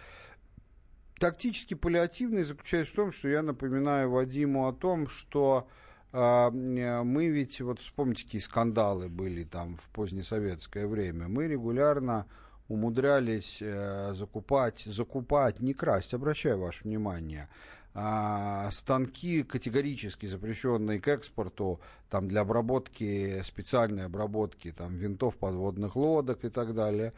Тактически 1.20 1.74
паллиативный 1.74 2.43
заключается 2.43 2.93
в 2.93 2.97
том, 2.97 3.12
что 3.12 3.28
я 3.28 3.43
напоминаю 3.43 4.10
Вадиму 4.10 4.66
о 4.66 4.72
том, 4.72 5.06
что 5.06 5.68
а, 6.10 6.51
мы 6.51 7.28
ведь, 7.28 7.60
вот 7.60 7.78
вспомните, 7.78 8.24
какие 8.24 8.40
скандалы 8.40 9.09
были 9.09 9.44
там 9.44 9.76
в 9.76 9.89
позднесоветское 9.90 10.89
время, 10.89 11.28
мы 11.28 11.47
регулярно 11.47 12.26
умудрялись 12.69 13.59
э, 13.61 14.15
закупать, 14.15 14.81
закупать, 14.81 15.61
не 15.61 15.74
красть, 15.74 16.15
обращаю 16.15 16.59
ваше 16.59 16.85
внимание, 16.85 17.49
а, 17.97 18.70
станки 18.70 19.45
категорически 19.45 20.27
запрещенные 20.27 21.01
к 21.01 21.09
экспорту, 21.09 21.81
там 22.11 22.27
для 22.27 22.41
обработки, 22.41 23.43
специальной 23.45 24.07
обработки, 24.07 24.73
там 24.73 24.97
винтов 24.97 25.36
подводных 25.36 25.95
лодок 25.95 26.45
и 26.45 26.49
так 26.49 26.74
далее. 26.74 27.12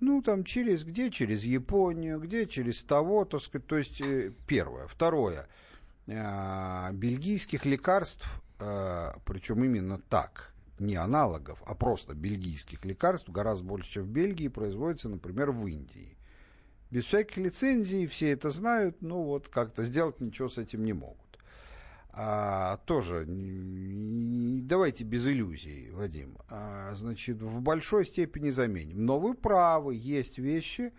Ну, 0.00 0.22
там 0.22 0.44
через 0.44 0.84
где? 0.84 1.10
Через 1.10 1.44
Японию, 1.44 2.18
где 2.18 2.46
через 2.46 2.82
того, 2.82 3.24
так 3.24 3.40
сказать, 3.40 3.66
то 3.66 3.76
есть 3.76 4.00
э, 4.00 4.32
первое. 4.46 4.86
Второе. 4.86 5.46
Э, 6.06 6.90
бельгийских 6.92 7.66
лекарств, 7.66 8.26
причем 9.24 9.64
именно 9.64 9.98
так, 9.98 10.51
не 10.82 10.96
аналогов, 10.96 11.62
а 11.66 11.74
просто 11.74 12.14
бельгийских 12.14 12.84
лекарств 12.84 13.28
гораздо 13.28 13.64
больше, 13.64 13.92
чем 13.92 14.04
в 14.04 14.08
Бельгии, 14.08 14.48
производится, 14.48 15.08
например, 15.08 15.50
в 15.50 15.66
Индии. 15.66 16.16
Без 16.90 17.04
всяких 17.04 17.38
лицензий, 17.38 18.06
все 18.06 18.32
это 18.32 18.50
знают, 18.50 19.00
но 19.00 19.22
вот 19.22 19.48
как-то 19.48 19.84
сделать 19.84 20.20
ничего 20.20 20.48
с 20.48 20.58
этим 20.58 20.84
не 20.84 20.92
могут. 20.92 21.16
А, 22.14 22.76
тоже 22.84 23.24
давайте 23.26 25.04
без 25.04 25.26
иллюзий, 25.26 25.90
Вадим. 25.92 26.36
А, 26.50 26.94
значит, 26.94 27.40
в 27.40 27.62
большой 27.62 28.04
степени 28.04 28.50
заменим. 28.50 29.06
Но 29.06 29.18
вы 29.18 29.32
правы, 29.32 29.94
есть 29.94 30.38
вещи, 30.38 30.92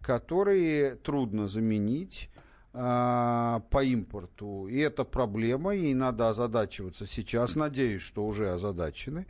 которые 0.00 0.94
трудно 0.96 1.48
заменить 1.48 2.30
по 2.74 3.84
импорту. 3.84 4.66
И 4.66 4.78
это 4.78 5.04
проблема, 5.04 5.74
ей 5.74 5.94
надо 5.94 6.30
озадачиваться 6.30 7.06
сейчас. 7.06 7.54
Надеюсь, 7.54 8.02
что 8.02 8.26
уже 8.26 8.50
озадачены. 8.50 9.26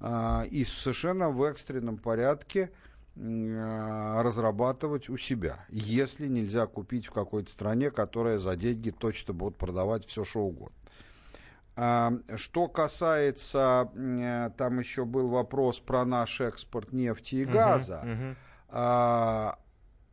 А, 0.00 0.44
и 0.50 0.64
совершенно 0.64 1.30
в 1.30 1.42
экстренном 1.44 1.98
порядке 1.98 2.72
а, 3.16 4.22
разрабатывать 4.22 5.08
у 5.08 5.16
себя, 5.16 5.64
если 5.68 6.26
нельзя 6.26 6.66
купить 6.66 7.06
в 7.06 7.12
какой-то 7.12 7.52
стране, 7.52 7.90
которая 7.92 8.38
за 8.40 8.56
деньги 8.56 8.90
точно 8.90 9.34
будет 9.34 9.56
продавать 9.56 10.04
все, 10.06 10.24
что 10.24 10.40
угодно. 10.40 10.76
Что 12.36 12.68
касается, 12.68 13.88
там 14.58 14.80
еще 14.80 15.04
был 15.04 15.28
вопрос 15.28 15.78
про 15.78 16.04
наш 16.04 16.40
экспорт 16.40 16.92
нефти 16.92 17.36
и 17.36 17.44
газа. 17.44 18.02
Uh-huh, 18.04 18.36
uh-huh. 18.68 19.56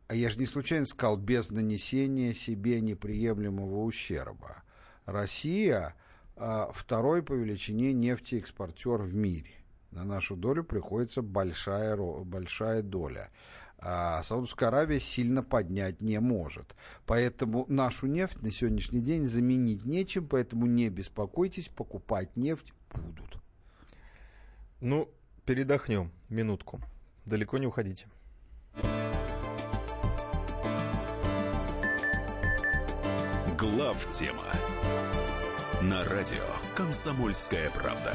А 0.08 0.14
я 0.14 0.30
же 0.30 0.38
не 0.38 0.46
случайно 0.46 0.86
сказал, 0.86 1.18
без 1.18 1.50
нанесения 1.50 2.32
себе 2.32 2.80
неприемлемого 2.80 3.84
ущерба. 3.84 4.62
Россия 5.04 5.94
а, 6.34 6.70
второй 6.72 7.22
по 7.22 7.34
величине 7.34 7.92
нефтеэкспортер 7.92 9.02
в 9.02 9.14
мире. 9.14 9.50
На 9.90 10.04
нашу 10.04 10.34
долю 10.34 10.64
приходится 10.64 11.20
большая, 11.20 11.96
большая 11.96 12.82
доля. 12.82 13.30
А 13.78 14.22
Саудовская 14.22 14.70
Аравия 14.70 14.98
сильно 14.98 15.42
поднять 15.42 16.00
не 16.00 16.18
может. 16.20 16.74
Поэтому 17.06 17.66
нашу 17.68 18.06
нефть 18.06 18.40
на 18.40 18.50
сегодняшний 18.50 19.00
день 19.00 19.26
заменить 19.26 19.84
нечем, 19.84 20.26
поэтому 20.26 20.66
не 20.66 20.88
беспокойтесь, 20.88 21.68
покупать 21.68 22.34
нефть 22.34 22.72
будут. 22.94 23.38
Ну, 24.80 25.08
передохнем 25.44 26.12
минутку. 26.30 26.80
Далеко 27.26 27.58
не 27.58 27.66
уходите. 27.66 28.06
Глав 33.74 34.06
тема 34.12 34.52
на 35.82 36.02
радио 36.04 36.44
Комсомольская 36.74 37.70
правда. 37.70 38.14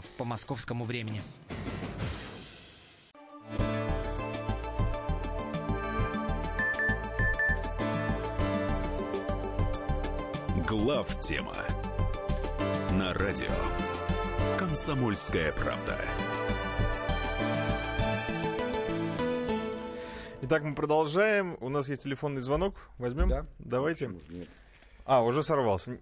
по 0.00 0.24
московскому 0.24 0.84
времени. 0.84 1.22
Глав 10.66 11.20
тема 11.20 11.56
на 12.92 13.12
радио 13.12 13.50
Комсомольская 14.58 15.52
правда. 15.52 15.98
Итак, 20.42 20.62
мы 20.62 20.74
продолжаем. 20.74 21.56
У 21.60 21.68
нас 21.68 21.88
есть 21.88 22.02
телефонный 22.04 22.40
звонок. 22.40 22.74
Возьмем? 22.98 23.28
Да. 23.28 23.46
Давайте. 23.58 24.10
А, 25.04 25.22
уже 25.22 25.42
сорвался. 25.42 25.98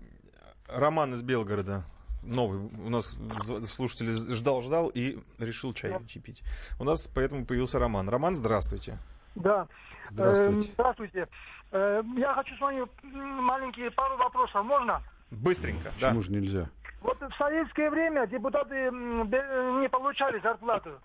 Роман 0.67 1.15
из 1.15 1.23
Белгорода. 1.23 1.85
Новый. 2.23 2.61
У 2.85 2.91
нас 2.91 3.19
слушатель 3.65 4.09
ждал-ждал 4.09 4.91
и 4.93 5.19
решил 5.39 5.73
чай 5.73 5.91
да. 5.91 5.99
пить. 6.21 6.43
У 6.79 6.85
нас 6.85 7.07
поэтому 7.09 7.47
появился 7.47 7.79
Роман. 7.79 8.09
Роман, 8.09 8.37
здравствуйте. 8.37 8.99
Да. 9.35 9.67
Здравствуйте. 10.11 10.69
Э, 10.69 10.73
здравствуйте. 10.73 11.29
Э, 11.73 12.03
я 12.17 12.35
хочу 12.35 12.57
с 12.57 12.61
вами 12.61 12.87
маленькие 13.41 13.91
пару 13.91 14.17
вопросов. 14.17 14.65
Можно? 14.65 15.03
Быстренько. 15.31 15.91
Почему 15.93 16.21
да. 16.21 16.21
же 16.21 16.33
нельзя? 16.33 16.71
Вот 17.01 17.19
в 17.21 17.35
советское 17.37 17.89
время 17.91 18.27
депутаты 18.27 18.91
не 18.91 19.89
получали 19.89 20.41
зарплату. 20.41 21.01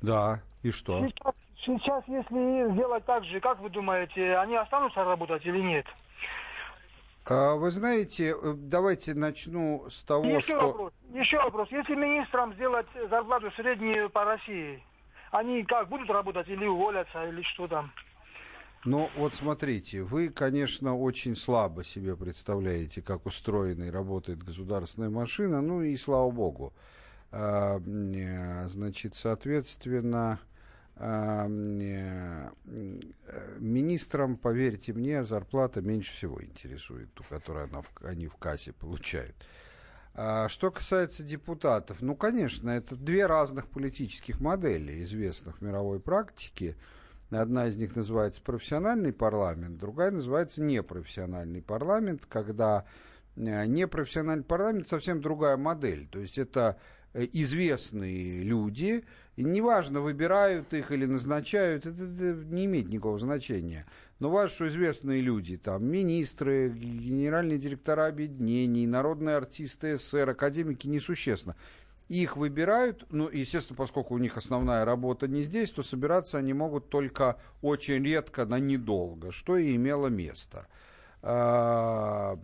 Да, 0.00 0.40
и 0.62 0.70
что? 0.70 1.06
Сейчас, 1.06 1.34
сейчас, 1.64 2.04
если 2.08 2.72
сделать 2.72 3.04
так 3.04 3.24
же, 3.24 3.40
как 3.40 3.60
вы 3.60 3.70
думаете, 3.70 4.36
они 4.38 4.56
останутся 4.56 5.04
работать 5.04 5.44
или 5.44 5.60
нет? 5.60 5.86
А, 7.30 7.56
вы 7.56 7.70
знаете, 7.70 8.34
э, 8.42 8.54
давайте 8.56 9.14
начну 9.14 9.86
с 9.90 10.02
того, 10.02 10.24
еще 10.24 10.40
что... 10.40 10.66
Вопрос, 10.68 10.92
еще 11.12 11.36
вопрос. 11.38 11.68
Если 11.70 11.94
министрам 11.94 12.54
сделать 12.54 12.86
зарплату 13.10 13.50
среднюю 13.56 14.08
по 14.08 14.24
России, 14.24 14.82
они 15.30 15.62
как, 15.64 15.88
будут 15.88 16.08
работать 16.08 16.48
или 16.48 16.64
уволятся, 16.64 17.26
или 17.26 17.42
что 17.42 17.68
там? 17.68 17.92
Ну, 18.86 19.10
вот 19.16 19.34
смотрите, 19.34 20.04
вы, 20.04 20.30
конечно, 20.30 20.96
очень 20.96 21.36
слабо 21.36 21.84
себе 21.84 22.16
представляете, 22.16 23.02
как 23.02 23.26
устроена 23.26 23.84
и 23.84 23.90
работает 23.90 24.42
государственная 24.42 25.10
машина, 25.10 25.60
ну 25.60 25.82
и 25.82 25.96
слава 25.98 26.30
богу. 26.30 26.72
А, 27.30 27.78
э, 27.78 28.68
значит, 28.68 29.14
соответственно, 29.14 30.38
э, 30.40 30.57
министрам, 33.58 34.36
поверьте 34.36 34.92
мне, 34.92 35.24
зарплата 35.24 35.80
меньше 35.80 36.12
всего 36.12 36.42
интересует, 36.42 37.14
ту, 37.14 37.22
которую 37.28 37.66
она, 37.66 37.82
они 38.02 38.26
в 38.26 38.36
кассе 38.36 38.72
получают. 38.72 39.36
А 40.20 40.48
что 40.48 40.72
касается 40.72 41.22
депутатов, 41.22 41.98
ну, 42.00 42.16
конечно, 42.16 42.70
это 42.70 42.96
две 42.96 43.26
разных 43.26 43.68
политических 43.68 44.40
модели, 44.40 45.04
известных 45.04 45.58
в 45.58 45.62
мировой 45.62 46.00
практике. 46.00 46.76
Одна 47.30 47.68
из 47.68 47.76
них 47.76 47.94
называется 47.94 48.42
профессиональный 48.42 49.12
парламент, 49.12 49.78
другая 49.78 50.10
называется 50.10 50.60
непрофессиональный 50.60 51.62
парламент, 51.62 52.26
когда 52.28 52.84
э, 53.36 53.66
непрофессиональный 53.66 54.42
парламент 54.42 54.88
совсем 54.88 55.20
другая 55.20 55.56
модель. 55.56 56.08
То 56.08 56.18
есть 56.18 56.38
это 56.38 56.80
э, 57.12 57.24
известные 57.32 58.42
люди, 58.42 59.04
и 59.38 59.44
неважно, 59.44 60.00
выбирают 60.00 60.74
их 60.74 60.90
или 60.90 61.06
назначают, 61.06 61.86
это, 61.86 62.02
это 62.02 62.44
не 62.46 62.64
имеет 62.64 62.88
никакого 62.88 63.20
значения. 63.20 63.86
Но 64.18 64.30
важно, 64.30 64.52
что 64.52 64.66
известные 64.66 65.20
люди, 65.20 65.56
там, 65.56 65.84
министры, 65.84 66.70
генеральные 66.70 67.58
директора 67.58 68.08
объединений, 68.08 68.84
народные 68.88 69.36
артисты 69.36 69.96
СССР, 69.96 70.30
академики, 70.30 70.88
несущественно. 70.88 71.54
Их 72.08 72.36
выбирают, 72.36 73.06
ну, 73.10 73.28
естественно, 73.28 73.76
поскольку 73.76 74.14
у 74.14 74.18
них 74.18 74.36
основная 74.36 74.84
работа 74.84 75.28
не 75.28 75.44
здесь, 75.44 75.70
то 75.70 75.84
собираться 75.84 76.38
они 76.38 76.52
могут 76.52 76.88
только 76.88 77.36
очень 77.62 78.04
редко, 78.04 78.44
на 78.44 78.58
недолго, 78.58 79.30
что 79.30 79.56
и 79.56 79.76
имело 79.76 80.08
место. 80.08 80.66
А, 81.22 82.36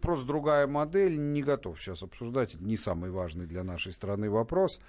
просто 0.00 0.26
другая 0.26 0.66
модель, 0.66 1.18
не 1.18 1.42
готов 1.42 1.78
сейчас 1.78 2.02
обсуждать, 2.02 2.54
это 2.54 2.64
не 2.64 2.78
самый 2.78 3.10
важный 3.10 3.44
для 3.44 3.62
нашей 3.62 3.92
страны 3.92 4.30
вопрос. 4.30 4.80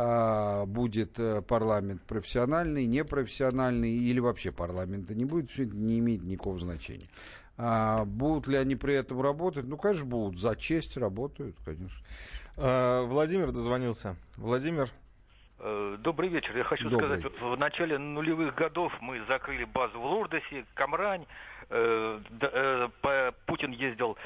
А, 0.00 0.64
будет 0.64 1.18
э, 1.18 1.42
парламент 1.42 2.00
профессиональный, 2.02 2.86
непрофессиональный 2.86 3.90
или 3.90 4.20
вообще 4.20 4.52
парламента 4.52 5.12
не 5.12 5.24
будет, 5.24 5.50
все 5.50 5.64
это 5.64 5.74
не 5.74 5.98
имеет 5.98 6.22
никакого 6.22 6.56
значения. 6.56 7.06
А 7.56 8.04
будут 8.04 8.46
ли 8.46 8.56
они 8.58 8.76
при 8.76 8.94
этом 8.94 9.20
работать? 9.20 9.66
Ну, 9.66 9.76
конечно, 9.76 10.06
будут. 10.06 10.38
За 10.38 10.54
честь 10.54 10.96
работают, 10.96 11.56
конечно. 11.64 11.98
А, 12.56 13.06
Владимир 13.06 13.50
дозвонился. 13.50 14.14
Владимир. 14.36 14.88
Э, 15.58 15.96
добрый 15.98 16.28
вечер. 16.28 16.56
Я 16.56 16.62
хочу 16.62 16.88
Добрый. 16.88 17.18
сказать, 17.18 17.40
в 17.40 17.56
начале 17.56 17.98
нулевых 17.98 18.54
годов 18.54 18.92
мы 19.00 19.20
закрыли 19.26 19.64
базу 19.64 19.98
в 19.98 20.04
Лурдосе, 20.04 20.64
Камрань. 20.74 21.26
Э, 21.70 22.20
Путин 23.46 23.72
ездил 23.72 24.16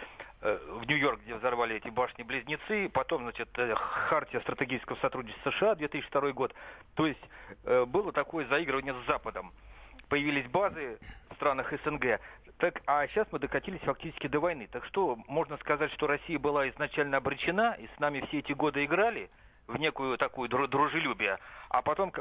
в 0.43 0.85
Нью-Йорк, 0.87 1.21
где 1.25 1.35
взорвали 1.37 1.77
эти 1.77 1.89
башни-близнецы. 1.89 2.89
Потом, 2.89 3.23
значит, 3.23 3.49
э, 3.57 3.75
Хартия 3.75 4.41
стратегического 4.41 4.97
сотрудничества 4.97 5.51
США, 5.53 5.75
2002 5.77 6.33
год. 6.33 6.55
То 6.95 7.07
есть 7.07 7.21
э, 7.65 7.85
было 7.85 8.13
такое 8.13 8.47
заигрывание 8.47 8.95
с 8.95 9.07
Западом. 9.07 9.53
Появились 10.09 10.47
базы 10.49 10.99
в 11.31 11.35
странах 11.35 11.73
СНГ. 11.85 12.21
Так, 12.59 12.83
а 12.87 13.07
сейчас 13.07 13.27
мы 13.31 13.39
докатились 13.39 13.81
фактически 13.81 14.27
до 14.27 14.41
войны. 14.41 14.69
Так 14.71 14.85
что 14.87 15.17
можно 15.29 15.57
сказать, 15.59 15.93
что 15.93 16.07
Россия 16.07 16.39
была 16.39 16.69
изначально 16.69 17.19
обречена, 17.19 17.77
и 17.79 17.89
с 17.97 18.01
нами 18.01 18.25
все 18.29 18.41
эти 18.41 18.53
годы 18.53 18.85
играли 18.85 19.31
в 19.73 19.79
некую 19.79 20.19
такую 20.19 20.49
дру- 20.49 20.69
дружелюбие, 20.69 21.39
а 21.69 21.83
потом 21.83 22.13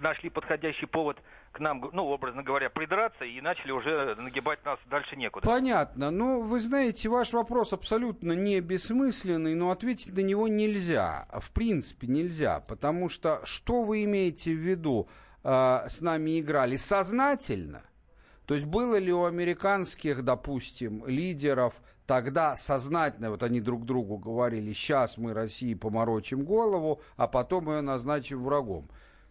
нашли 0.00 0.30
подходящий 0.30 0.86
повод 0.86 1.18
к 1.52 1.60
нам, 1.60 1.90
ну, 1.92 2.04
образно 2.04 2.42
говоря, 2.42 2.70
придраться 2.70 3.24
и 3.24 3.40
начали 3.40 3.72
уже 3.72 4.14
нагибать 4.14 4.64
нас 4.64 4.78
дальше 4.86 5.16
некуда. 5.16 5.46
Понятно. 5.46 6.10
Ну, 6.10 6.42
вы 6.42 6.60
знаете, 6.60 7.08
ваш 7.08 7.32
вопрос 7.32 7.72
абсолютно 7.72 8.32
не 8.32 8.60
бессмысленный, 8.60 9.54
но 9.54 9.70
ответить 9.70 10.14
на 10.16 10.20
него 10.20 10.48
нельзя. 10.48 11.26
В 11.32 11.52
принципе, 11.52 12.06
нельзя. 12.06 12.60
Потому 12.60 13.08
что 13.08 13.40
что 13.44 13.82
вы 13.82 14.04
имеете 14.04 14.52
в 14.52 14.58
виду? 14.58 15.08
э, 15.44 15.88
с 15.88 16.00
нами 16.00 16.40
играли 16.40 16.76
сознательно? 16.76 17.82
То 18.52 18.56
есть 18.56 18.66
было 18.66 18.96
ли 18.96 19.10
у 19.10 19.24
американских, 19.24 20.22
допустим, 20.22 21.06
лидеров 21.06 21.80
тогда 22.04 22.54
сознательно, 22.54 23.30
вот 23.30 23.42
они 23.42 23.62
друг 23.62 23.86
другу 23.86 24.18
говорили, 24.18 24.74
сейчас 24.74 25.16
мы 25.16 25.32
России 25.32 25.72
поморочим 25.72 26.44
голову, 26.44 27.00
а 27.16 27.28
потом 27.28 27.70
ее 27.70 27.80
назначим 27.80 28.44
врагом. 28.44 28.90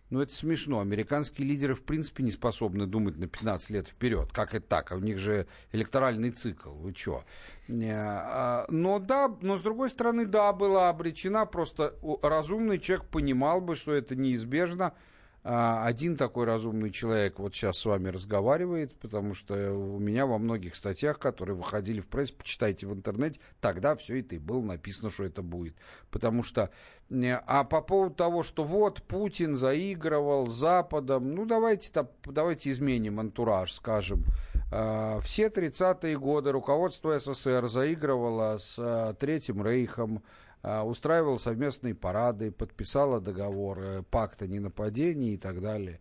Ну, 0.10 0.22
это 0.22 0.34
смешно. 0.34 0.80
Американские 0.80 1.48
лидеры, 1.48 1.76
в 1.76 1.84
принципе, 1.84 2.24
не 2.24 2.32
способны 2.32 2.88
думать 2.88 3.20
на 3.20 3.28
15 3.28 3.70
лет 3.70 3.88
вперед. 3.88 4.32
Как 4.32 4.56
это 4.56 4.66
так? 4.68 4.92
А 4.92 4.96
у 4.96 5.00
них 5.00 5.20
же 5.20 5.46
электоральный 5.72 6.32
цикл. 6.32 6.72
Вы 6.72 6.96
что? 6.96 7.24
Но 7.68 8.98
да, 9.00 9.38
но 9.42 9.56
с 9.56 9.62
другой 9.62 9.92
стороны, 9.92 10.26
да, 10.26 10.52
была 10.52 10.90
обречена. 10.90 11.46
Просто 11.46 11.94
разумный 12.24 12.80
человек 12.80 13.06
понимал 13.06 13.62
бы, 13.62 13.76
что 13.76 13.94
это 13.94 14.16
неизбежно. 14.16 14.96
А, 15.44 15.86
Один 15.88 16.18
такой 16.18 16.46
разумный 16.46 16.92
человек 16.92 17.40
вот 17.40 17.56
сейчас 17.56 17.80
с 17.80 17.86
вами 17.86 18.10
разговаривает, 18.10 18.94
потому 19.00 19.34
что 19.34 19.74
у 19.74 19.98
меня 19.98 20.28
во 20.28 20.38
многих 20.38 20.76
статьях, 20.76 21.18
которые 21.18 21.56
выходили 21.56 22.00
в 22.00 22.08
прессе, 22.08 22.34
почитайте 22.36 22.86
в 22.86 22.94
интернете, 22.94 23.40
тогда 23.60 23.96
все 23.96 24.20
это 24.20 24.36
и 24.36 24.40
было 24.40 24.62
написано, 24.62 25.10
что 25.10 25.24
это 25.24 25.42
будет. 25.42 25.76
Потому 26.12 26.44
что, 26.44 26.70
а 27.10 27.64
по 27.64 27.82
поводу 27.82 28.14
того, 28.16 28.44
что 28.44 28.64
вот 28.64 29.02
Путин 29.04 29.56
заигрывал 29.56 30.46
с 30.48 30.54
Западом, 30.54 31.34
ну 31.34 31.46
давайте, 31.46 31.92
давайте 32.26 32.70
изменим 32.70 33.20
антураж, 33.20 33.74
скажем. 33.74 34.24
А, 34.72 35.20
Все 35.22 35.48
30-е 35.48 36.20
годы 36.20 36.52
руководство 36.52 37.20
СССР 37.20 37.68
заигрывало 37.68 38.58
с 38.60 38.76
э, 38.78 39.16
Третьим 39.20 39.66
Рейхом, 39.66 40.20
а, 40.20 40.22
устраивала 40.64 41.38
совместные 41.38 41.96
парады, 41.96 42.52
подписала 42.52 43.20
договор 43.20 43.80
э, 43.80 44.04
пакта 44.04 44.48
ненападений 44.48 45.34
и 45.34 45.38
так 45.38 45.62
далее. 45.62 46.00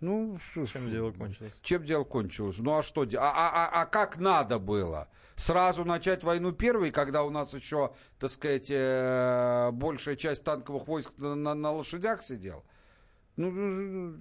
Ну, 0.00 0.36
что, 0.38 0.66
Чем 0.66 0.82
что- 0.82 0.90
дело 0.90 1.12
кончилось? 1.12 1.58
Чем 1.62 1.84
дело 1.84 2.04
кончилось? 2.04 2.56
Ну, 2.58 2.76
а 2.76 2.82
что? 2.82 3.02
А, 3.02 3.06
а, 3.18 3.68
а, 3.68 3.82
а 3.82 3.86
как 3.86 4.18
надо 4.18 4.58
было? 4.58 5.08
Сразу 5.36 5.84
начать 5.84 6.24
войну 6.24 6.52
первой, 6.52 6.90
когда 6.90 7.22
у 7.22 7.30
нас 7.30 7.54
еще, 7.54 7.92
так 8.18 8.30
сказать, 8.30 8.66
э, 8.70 9.70
большая 9.72 10.16
часть 10.16 10.44
танковых 10.44 10.86
войск 10.88 11.12
на, 11.18 11.34
на- 11.34 11.54
на 11.54 11.70
лошадях 11.72 12.22
сидел? 12.22 12.64
Ну, 13.36 13.50
ну, 13.50 14.20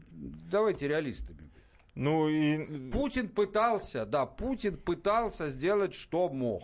давайте 0.49 0.87
реалистами. 0.87 1.51
Ну 1.95 2.29
и... 2.29 2.89
Путин 2.91 3.27
пытался, 3.27 4.05
да, 4.05 4.25
Путин 4.25 4.77
пытался 4.77 5.49
сделать, 5.49 5.93
что 5.93 6.29
мог. 6.29 6.63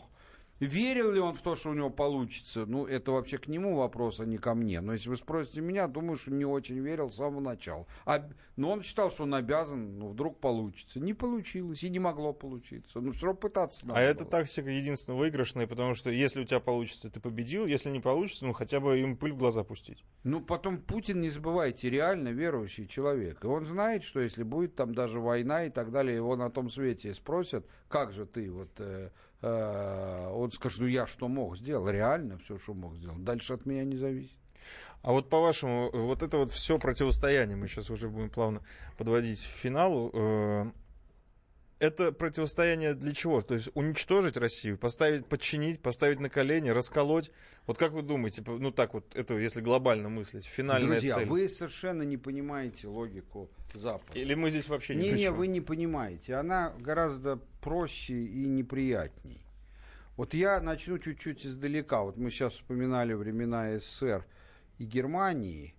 Верил 0.60 1.12
ли 1.12 1.20
он 1.20 1.36
в 1.36 1.42
то, 1.42 1.56
что 1.56 1.70
у 1.70 1.74
него 1.74 1.90
получится? 1.90 2.66
Ну, 2.66 2.86
это 2.86 3.12
вообще 3.12 3.38
к 3.38 3.48
нему 3.48 3.78
вопрос, 3.78 4.20
а 4.20 4.26
не 4.26 4.38
ко 4.38 4.56
мне. 4.56 4.82
Но 4.82 4.94
если 4.94 5.10
вы 5.10 5.18
спросите 5.18 5.62
меня, 5.62 5.88
думаю, 5.88 6.16
что 6.16 6.32
не 6.32 6.46
очень 6.46 6.80
верил 6.80 7.10
с 7.10 7.16
самого 7.16 7.40
начала. 7.42 7.86
А, 8.06 8.28
но 8.56 8.72
он 8.72 8.82
считал, 8.82 9.12
что 9.12 9.24
он 9.24 9.36
обязан, 9.36 10.00
ну, 10.00 10.10
вдруг 10.10 10.40
получится. 10.40 11.00
Не 11.00 11.14
получилось 11.14 11.84
и 11.84 11.90
не 11.90 12.00
могло 12.00 12.34
получиться. 12.34 13.00
Ну, 13.00 13.12
все 13.12 13.28
равно 13.28 13.40
пытаться 13.40 13.88
надо 13.88 14.00
А 14.00 14.02
эта 14.02 14.24
было. 14.24 14.32
тактика 14.32 14.70
единственно 14.70 15.18
выигрышная, 15.18 15.68
потому 15.68 15.94
что 15.94 16.10
если 16.10 16.42
у 16.42 16.46
тебя 16.46 16.60
получится, 16.60 17.10
ты 17.12 17.20
победил, 17.20 17.68
если 17.68 17.90
не 17.92 18.00
получится, 18.00 18.46
ну 18.46 18.54
хотя 18.54 18.80
бы 18.80 18.98
им 19.00 19.16
пыль 19.16 19.34
в 19.34 19.38
глаза 19.38 19.64
пустить. 19.64 20.04
Ну, 20.24 20.42
потом 20.42 20.80
Путин, 20.80 21.22
не 21.22 21.30
забывайте, 21.30 21.90
реально 21.90 22.30
верующий 22.30 22.88
человек. 22.88 23.44
И 23.44 23.48
он 23.48 23.66
знает, 23.66 24.04
что 24.04 24.20
если 24.22 24.44
будет 24.44 24.76
там 24.76 24.96
даже 24.96 25.20
война 25.20 25.66
и 25.66 25.70
так 25.70 25.92
далее, 25.92 26.16
его 26.16 26.36
на 26.36 26.50
том 26.50 26.70
свете 26.70 27.14
спросят, 27.14 27.66
как 27.88 28.12
же 28.12 28.26
ты, 28.26 28.50
вот, 28.52 28.72
э, 28.80 29.12
он 29.42 30.52
скажет, 30.52 30.80
ну 30.80 30.88
я 30.88 31.06
что 31.06 31.28
мог, 31.28 31.58
сделал, 31.58 31.88
реально 31.90 32.38
все, 32.40 32.58
что 32.58 32.74
мог 32.74 32.96
сделать. 32.96 33.24
Дальше 33.24 33.54
от 33.54 33.66
меня 33.66 33.84
не 33.84 33.98
зависит. 33.98 34.38
А 35.04 35.12
вот 35.12 35.30
по-вашему, 35.30 35.90
вот 35.94 36.24
это 36.24 36.38
вот 36.38 36.52
все 36.52 36.80
противостояние, 36.80 37.56
мы 37.56 37.68
сейчас 37.68 37.90
уже 37.90 38.10
будем 38.10 38.30
плавно 38.30 38.62
подводить 38.98 39.44
к 39.44 39.48
финалу, 39.48 40.12
э, 40.14 40.66
это 41.80 42.12
противостояние 42.12 42.94
для 42.96 43.14
чего? 43.14 43.42
То 43.42 43.54
есть 43.54 43.70
уничтожить 43.76 44.36
Россию, 44.38 44.78
поставить, 44.78 45.28
подчинить, 45.28 45.82
поставить 45.82 46.20
на 46.20 46.30
колени, 46.30 46.70
расколоть? 46.70 47.32
Вот 47.68 47.78
как 47.78 47.92
вы 47.92 48.02
думаете, 48.02 48.44
ну 48.46 48.72
так 48.72 48.94
вот, 48.94 49.16
это 49.16 49.38
если 49.38 49.62
глобально 49.62 50.10
мыслить, 50.10 50.46
финальная 50.46 51.00
Друзья, 51.00 51.16
цель? 51.16 51.28
вы 51.28 51.48
совершенно 51.50 52.04
не 52.04 52.18
понимаете 52.18 52.88
логику 52.88 53.50
Запада. 53.74 54.18
Или 54.18 54.34
мы 54.34 54.50
здесь 54.50 54.68
вообще 54.68 54.96
не, 54.96 55.12
не, 55.12 55.24
чем? 55.24 55.36
вы 55.36 55.48
не 55.48 55.62
понимаете. 55.62 56.36
Она 56.36 56.74
гораздо 56.80 57.40
проще 57.68 58.14
и 58.14 58.46
неприятней. 58.46 59.46
Вот 60.16 60.34
я 60.34 60.62
начну 60.62 61.00
чуть-чуть 61.00 61.46
издалека. 61.46 62.02
Вот 62.04 62.16
мы 62.16 62.32
сейчас 62.32 62.54
вспоминали 62.54 63.12
времена 63.14 63.78
СССР 63.78 64.26
и 64.78 64.86
Германии. 64.86 65.76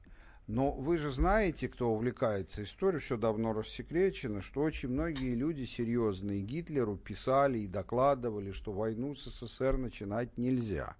Но 0.46 0.72
вы 0.72 0.98
же 0.98 1.10
знаете, 1.10 1.66
кто 1.66 1.90
увлекается 1.90 2.62
историей, 2.62 3.00
все 3.00 3.16
давно 3.16 3.54
рассекречено, 3.54 4.42
что 4.42 4.60
очень 4.60 4.90
многие 4.90 5.34
люди 5.34 5.64
серьезные 5.64 6.42
Гитлеру 6.42 6.98
писали 6.98 7.60
и 7.60 7.66
докладывали, 7.66 8.52
что 8.52 8.72
войну 8.72 9.14
с 9.14 9.24
СССР 9.24 9.78
начинать 9.78 10.36
нельзя. 10.36 10.94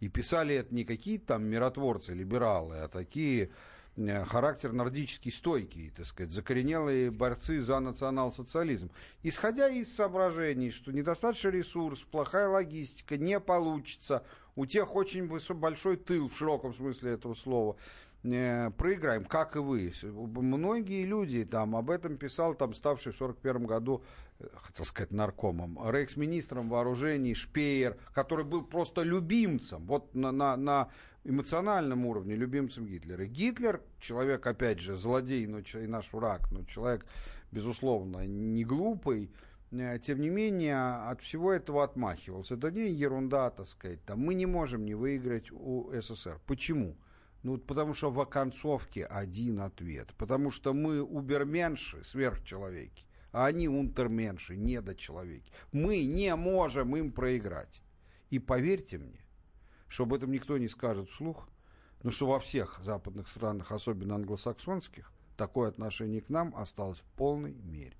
И 0.00 0.08
писали 0.08 0.54
это 0.54 0.74
не 0.74 0.86
какие-то 0.86 1.26
там 1.26 1.44
миротворцы, 1.44 2.14
либералы, 2.14 2.78
а 2.78 2.88
такие 2.88 3.50
характер 4.26 4.72
нордический 4.72 5.30
стойкий, 5.30 5.92
так 5.96 6.06
сказать, 6.06 6.32
закоренелые 6.32 7.10
борцы 7.10 7.60
за 7.60 7.78
национал-социализм. 7.80 8.90
Исходя 9.22 9.68
из 9.68 9.94
соображений, 9.94 10.70
что 10.70 10.92
недостаточно 10.92 11.48
ресурс, 11.48 12.00
плохая 12.02 12.48
логистика, 12.48 13.16
не 13.16 13.38
получится, 13.38 14.24
у 14.56 14.66
тех 14.66 14.94
очень 14.94 15.26
большой 15.26 15.96
тыл 15.96 16.28
в 16.28 16.36
широком 16.36 16.74
смысле 16.74 17.12
этого 17.12 17.34
слова. 17.34 17.76
Э, 18.24 18.70
проиграем, 18.70 19.24
как 19.24 19.56
и 19.56 19.58
вы. 19.58 19.92
Многие 20.02 21.04
люди 21.04 21.44
там 21.44 21.74
об 21.74 21.90
этом 21.90 22.16
писал, 22.16 22.54
там 22.54 22.72
ставший 22.72 23.12
в 23.12 23.16
41 23.16 23.66
году, 23.66 24.02
э, 24.31 24.31
хотел 24.54 24.84
сказать, 24.84 25.12
наркомом, 25.12 25.78
рейхсминистром 25.90 26.68
вооружений 26.68 27.34
Шпеер, 27.34 27.98
который 28.14 28.44
был 28.44 28.62
просто 28.62 29.02
любимцем, 29.02 29.86
вот 29.86 30.14
на, 30.14 30.32
на, 30.32 30.56
на 30.56 30.88
эмоциональном 31.24 32.06
уровне 32.06 32.34
любимцем 32.34 32.86
Гитлера. 32.86 33.26
Гитлер, 33.26 33.82
человек, 34.00 34.46
опять 34.46 34.80
же, 34.80 34.96
злодей, 34.96 35.46
но 35.46 35.58
и 35.58 35.86
наш 35.86 36.12
враг, 36.12 36.50
но 36.50 36.64
человек, 36.64 37.06
безусловно, 37.50 38.26
не 38.26 38.64
глупый, 38.64 39.30
э, 39.70 39.98
тем 40.02 40.20
не 40.20 40.30
менее, 40.30 40.76
от 41.10 41.20
всего 41.20 41.52
этого 41.52 41.84
отмахивался. 41.84 42.54
Это 42.54 42.70
не 42.70 42.88
ерунда, 42.90 43.50
так 43.50 43.66
сказать. 43.66 44.04
Там, 44.04 44.20
мы 44.20 44.34
не 44.34 44.46
можем 44.46 44.84
не 44.84 44.94
выиграть 44.94 45.50
у 45.52 45.92
СССР. 45.92 46.40
Почему? 46.46 46.96
Ну, 47.42 47.58
потому 47.58 47.92
что 47.92 48.10
в 48.10 48.20
оконцовке 48.20 49.04
один 49.04 49.60
ответ. 49.60 50.14
Потому 50.16 50.50
что 50.50 50.72
мы 50.72 51.02
уберменши, 51.02 52.04
сверхчеловеки, 52.04 53.04
а 53.32 53.46
они 53.46 53.68
унтерменши, 53.68 54.56
недочеловеки. 54.56 55.52
Мы 55.72 56.04
не 56.04 56.34
можем 56.36 56.96
им 56.96 57.12
проиграть. 57.12 57.82
И 58.30 58.38
поверьте 58.38 58.98
мне, 58.98 59.20
что 59.88 60.04
об 60.04 60.14
этом 60.14 60.30
никто 60.30 60.58
не 60.58 60.68
скажет 60.68 61.10
вслух, 61.10 61.48
но 62.02 62.10
что 62.10 62.26
во 62.26 62.40
всех 62.40 62.80
западных 62.82 63.28
странах, 63.28 63.72
особенно 63.72 64.14
англосаксонских, 64.14 65.12
такое 65.36 65.68
отношение 65.68 66.20
к 66.20 66.28
нам 66.28 66.54
осталось 66.56 66.98
в 66.98 67.16
полной 67.16 67.54
мере. 67.54 67.96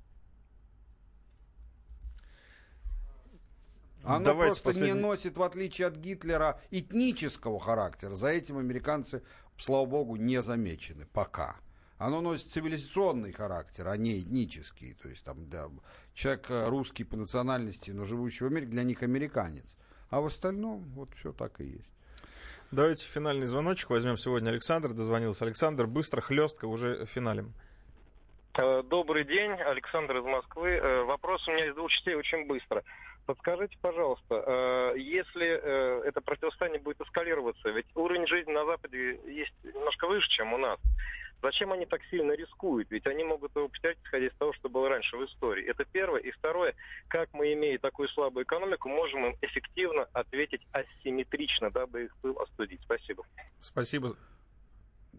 Она 4.05 4.25
Давайте 4.25 4.61
просто 4.61 4.65
последний... 4.65 4.95
не 4.95 5.01
носит, 5.01 5.37
в 5.37 5.43
отличие 5.43 5.87
от 5.87 5.97
Гитлера, 5.97 6.61
этнического 6.71 7.61
характера. 7.61 8.17
За 8.17 8.29
этим 8.29 8.59
американцы, 8.59 9.23
слава 9.57 9.87
богу, 9.87 10.17
не 10.17 10.43
замечены 10.43 11.07
пока. 11.07 11.57
Оно 12.03 12.21
носит 12.21 12.49
цивилизационный 12.49 13.31
характер, 13.31 13.87
а 13.87 13.97
не 13.97 14.21
этнический. 14.21 14.95
То 14.95 15.09
есть 15.09 15.25
там 15.25 15.49
да, 15.49 15.69
человек 16.15 16.51
э, 16.51 16.69
русский 16.69 17.05
по 17.05 17.17
национальности, 17.17 17.93
но 17.93 18.05
живущий 18.05 18.43
в 18.43 18.49
Америке, 18.49 18.73
для 18.73 18.83
них 18.83 19.05
американец. 19.05 19.77
А 20.11 20.21
в 20.21 20.27
остальном 20.27 20.83
вот 20.97 21.11
все 21.15 21.33
так 21.33 21.61
и 21.61 21.65
есть. 21.65 21.91
Давайте 22.73 23.07
финальный 23.07 23.47
звоночек 23.47 23.91
возьмем 23.91 24.19
сегодня. 24.19 24.51
Александр 24.51 24.95
дозвонился. 24.95 25.45
Александр, 25.45 25.87
быстро, 25.87 26.21
хлестко, 26.21 26.65
уже 26.65 27.07
финалем. 27.07 27.53
Э, 28.55 28.83
добрый 28.83 29.23
день, 29.23 29.53
Александр 29.53 30.17
из 30.17 30.25
Москвы. 30.25 30.71
Э, 30.71 31.05
вопрос 31.05 31.47
у 31.47 31.53
меня 31.53 31.69
из 31.69 31.75
двух 31.77 31.89
частей 31.93 32.17
очень 32.17 32.49
быстро. 32.49 32.83
Подскажите, 33.27 33.79
пожалуйста, 33.81 34.95
если 34.97 35.47
это 36.09 36.21
противостояние 36.21 36.81
будет 36.81 37.01
эскалироваться, 37.01 37.69
ведь 37.69 37.87
уровень 37.95 38.27
жизни 38.27 38.51
на 38.51 38.65
Западе 38.65 39.21
есть 39.29 39.55
немножко 39.63 40.09
выше, 40.09 40.29
чем 40.29 40.53
у 40.53 40.59
нас. 40.59 40.81
Зачем 41.43 41.73
они 41.73 41.87
так 41.87 42.01
сильно 42.09 42.33
рискуют? 42.33 42.91
Ведь 42.91 43.07
они 43.07 43.25
могут 43.25 43.55
его 43.57 43.69
потерять, 43.69 43.99
исходя 44.05 44.27
из 44.27 44.35
того, 44.35 44.53
что 44.53 44.69
было 44.69 44.89
раньше 44.89 45.17
в 45.17 45.25
истории. 45.25 45.67
Это 45.67 45.85
первое. 45.85 46.21
И 46.21 46.31
второе, 46.31 46.75
как 47.09 47.33
мы, 47.33 47.53
имея 47.53 47.79
такую 47.79 48.09
слабую 48.09 48.45
экономику, 48.45 48.89
можем 48.89 49.27
им 49.27 49.37
эффективно 49.43 50.07
ответить 50.13 50.63
асимметрично, 50.71 51.71
дабы 51.71 52.05
их 52.05 52.17
пыл 52.19 52.39
остудить. 52.39 52.81
Спасибо. 52.85 53.25
Спасибо. 53.61 54.17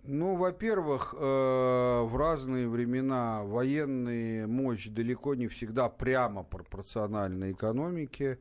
Ну, 0.05 0.35
во-первых, 0.35 1.13
э, 1.17 1.17
в 1.17 2.17
разные 2.17 2.69
времена 2.69 3.43
военная 3.43 4.47
мощь 4.47 4.87
далеко 4.87 5.35
не 5.35 5.47
всегда 5.47 5.89
прямо 5.89 6.43
пропорциональна 6.43 7.51
экономике. 7.51 8.39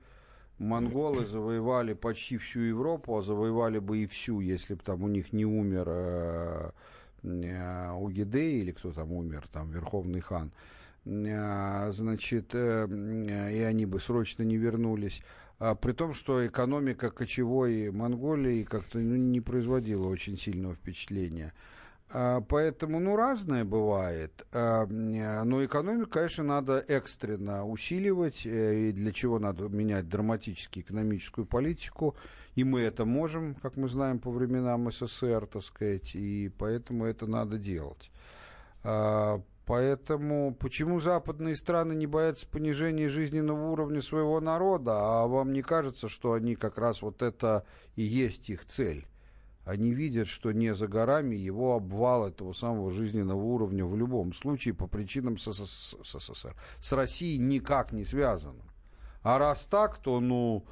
Монголы 0.59 1.26
завоевали 1.26 1.94
почти 1.94 2.36
всю 2.36 2.60
Европу, 2.60 3.16
а 3.16 3.22
завоевали 3.22 3.80
бы 3.80 3.98
и 3.98 4.06
всю, 4.06 4.40
если 4.40 4.74
бы 4.74 4.82
там 4.82 5.02
у 5.02 5.09
них 5.09 5.32
не 5.32 5.44
умер 5.44 5.84
э, 5.88 6.70
э, 7.22 7.90
Угидей 7.92 8.60
или 8.60 8.72
кто 8.72 8.92
там 8.92 9.12
умер, 9.12 9.48
там 9.52 9.70
Верховный 9.70 10.20
хан. 10.20 10.52
Значит, 11.04 12.54
и 12.54 12.58
они 12.58 13.86
бы 13.86 13.98
срочно 13.98 14.44
не 14.44 14.56
вернулись 14.56 15.20
а, 15.62 15.76
при 15.76 15.92
том, 15.92 16.12
что 16.12 16.44
экономика 16.44 17.12
кочевой 17.12 17.92
Монголии 17.92 18.64
как-то 18.64 18.98
ну, 18.98 19.14
не 19.14 19.40
производила 19.40 20.08
очень 20.08 20.36
сильного 20.36 20.74
впечатления. 20.74 21.52
А, 22.10 22.40
поэтому, 22.40 22.98
ну, 22.98 23.14
разное 23.14 23.64
бывает. 23.64 24.44
А, 24.52 24.86
но 24.86 25.64
экономику, 25.64 26.10
конечно, 26.10 26.42
надо 26.42 26.84
экстренно 26.88 27.64
усиливать, 27.64 28.44
э, 28.44 28.88
и 28.88 28.92
для 28.92 29.12
чего 29.12 29.38
надо 29.38 29.68
менять 29.68 30.08
драматически 30.08 30.80
экономическую 30.80 31.46
политику. 31.46 32.16
И 32.54 32.64
мы 32.64 32.80
это 32.80 33.04
можем, 33.04 33.54
как 33.54 33.76
мы 33.76 33.88
знаем, 33.88 34.18
по 34.18 34.30
временам 34.30 34.90
СССР, 34.90 35.46
так 35.46 35.62
сказать, 35.62 36.14
и 36.14 36.50
поэтому 36.58 37.06
это 37.06 37.26
надо 37.26 37.58
делать. 37.58 38.10
Поэтому 39.64 40.54
почему 40.58 41.00
западные 41.00 41.54
страны 41.56 41.94
не 41.94 42.06
боятся 42.06 42.48
понижения 42.48 43.08
жизненного 43.08 43.70
уровня 43.70 44.02
своего 44.02 44.40
народа, 44.40 44.92
а 44.92 45.26
вам 45.28 45.52
не 45.52 45.62
кажется, 45.62 46.08
что 46.08 46.32
они 46.32 46.56
как 46.56 46.78
раз 46.78 47.00
вот 47.00 47.22
это 47.22 47.64
и 47.94 48.02
есть 48.02 48.50
их 48.50 48.66
цель? 48.66 49.06
Они 49.64 49.92
видят, 49.94 50.26
что 50.26 50.50
не 50.50 50.74
за 50.74 50.88
горами 50.88 51.36
его 51.36 51.76
обвал 51.76 52.26
этого 52.26 52.52
самого 52.52 52.90
жизненного 52.90 53.40
уровня 53.40 53.86
в 53.86 53.96
любом 53.96 54.32
случае 54.32 54.74
по 54.74 54.88
причинам 54.88 55.38
СССР. 55.38 56.56
С 56.80 56.92
Россией 56.92 57.38
никак 57.38 57.92
не 57.92 58.04
связанным. 58.04 58.68
А 59.22 59.38
раз 59.38 59.66
так, 59.66 59.98
то, 59.98 60.18
ну, 60.18 60.66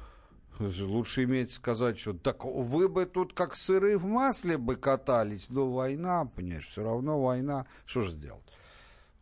лучше 0.61 1.23
иметь 1.23 1.51
сказать, 1.51 1.99
что 1.99 2.13
так 2.13 2.45
вы 2.45 2.87
бы 2.87 3.05
тут 3.05 3.33
как 3.33 3.55
сыры 3.55 3.97
в 3.97 4.05
масле 4.05 4.57
бы 4.57 4.75
катались, 4.75 5.49
но 5.49 5.71
война, 5.71 6.25
понимаешь, 6.25 6.67
все 6.67 6.83
равно 6.83 7.21
война, 7.21 7.65
что 7.85 8.01
же 8.01 8.11
сделать? 8.11 8.43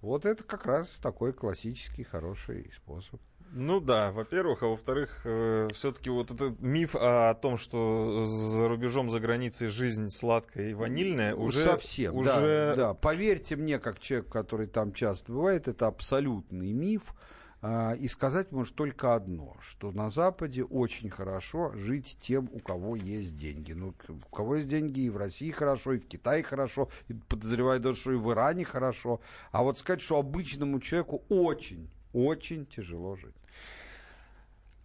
Вот 0.02 0.26
это 0.26 0.44
как 0.44 0.66
раз 0.66 1.00
такой 1.02 1.34
классический 1.34 2.04
хороший 2.04 2.72
способ. 2.76 3.20
Ну 3.52 3.80
да, 3.80 4.12
во-первых, 4.12 4.62
а 4.62 4.68
во-вторых, 4.68 5.22
э, 5.26 5.70
все-таки 5.74 6.10
вот 6.10 6.30
этот 6.30 6.60
миф 6.60 6.96
о, 6.96 7.32
о 7.32 7.36
том, 7.36 7.58
что 7.58 8.26
за 8.26 8.68
рубежом, 8.68 9.10
за 9.10 9.20
границей 9.20 9.70
жизнь 9.70 10.08
сладкая 10.08 10.70
и 10.70 10.74
ванильная, 10.74 11.34
уже 11.34 11.58
совсем. 11.60 12.16
Уже... 12.16 12.30
Да, 12.30 12.76
да. 12.76 12.94
Поверьте 12.94 13.56
мне, 13.56 13.80
как 13.80 14.00
человек, 14.00 14.30
который 14.30 14.68
там 14.68 14.94
часто 14.94 15.32
бывает, 15.32 15.68
это 15.68 15.88
абсолютный 15.88 16.72
миф. 16.74 17.16
А, 17.62 17.94
и 17.94 18.08
сказать 18.08 18.52
может 18.52 18.76
только 18.76 19.16
одно, 19.16 19.58
что 19.60 19.92
на 19.92 20.10
Западе 20.10 20.64
очень 20.64 21.10
хорошо 21.10 21.74
жить 21.76 22.18
тем, 22.22 22.50
у 22.54 22.60
кого 22.60 22.96
есть 22.96 23.36
деньги. 23.36 23.74
Ну, 23.74 23.94
у 24.08 24.36
кого 24.36 24.56
есть 24.56 24.70
деньги 24.70 25.02
и 25.02 25.10
в 25.10 25.18
России 25.18 25.52
хорошо, 25.52 25.94
и 25.94 26.00
в 26.00 26.08
Китае 26.08 26.42
хорошо, 26.42 26.90
и 27.10 27.14
подозреваю 27.14 27.82
даже, 27.82 28.00
что 28.00 28.12
и 28.14 28.16
в 28.16 28.32
Иране 28.32 28.64
хорошо. 28.64 29.20
А 29.52 29.64
вот 29.64 29.78
сказать, 29.78 30.02
что 30.02 30.18
обычному 30.18 30.80
человеку 30.80 31.26
очень, 31.28 31.90
очень 32.14 32.66
тяжело 32.66 33.18
жить. 33.18 33.36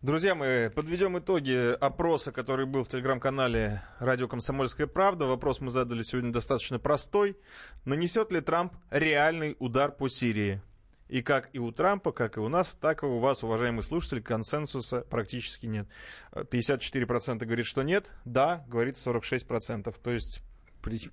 Друзья 0.03 0.35
мои, 0.35 0.69
подведем 0.69 1.17
итоги 1.19 1.73
опроса, 1.81 2.33
который 2.33 2.67
был 2.67 2.85
в 2.85 2.89
телеграм-канале 2.89 3.83
«Радио 4.01 4.29
Комсомольская 4.29 4.87
правда». 4.87 5.25
Вопрос 5.25 5.61
мы 5.61 5.71
задали 5.71 6.03
сегодня 6.03 6.31
достаточно 6.31 6.79
простой. 6.79 7.39
Нанесет 7.87 8.31
ли 8.31 8.43
Трамп 8.43 8.75
реальный 8.91 9.57
удар 9.61 9.93
по 9.93 10.11
Сирии? 10.11 10.61
И 11.09 11.23
как 11.23 11.51
и 11.53 11.59
у 11.59 11.71
Трампа, 11.71 12.13
как 12.13 12.37
и 12.37 12.41
у 12.41 12.49
нас, 12.49 12.77
так 12.77 13.03
и 13.03 13.07
у 13.07 13.19
вас, 13.19 13.45
уважаемые 13.45 13.83
слушатели, 13.83 14.21
консенсуса 14.21 15.03
практически 15.03 15.67
нет. 15.67 15.87
54% 16.33 17.45
говорит, 17.45 17.67
что 17.67 17.83
нет, 17.83 18.11
да, 18.25 18.65
говорит 18.69 18.97
46%. 18.97 19.95
То 20.03 20.11
есть 20.11 20.43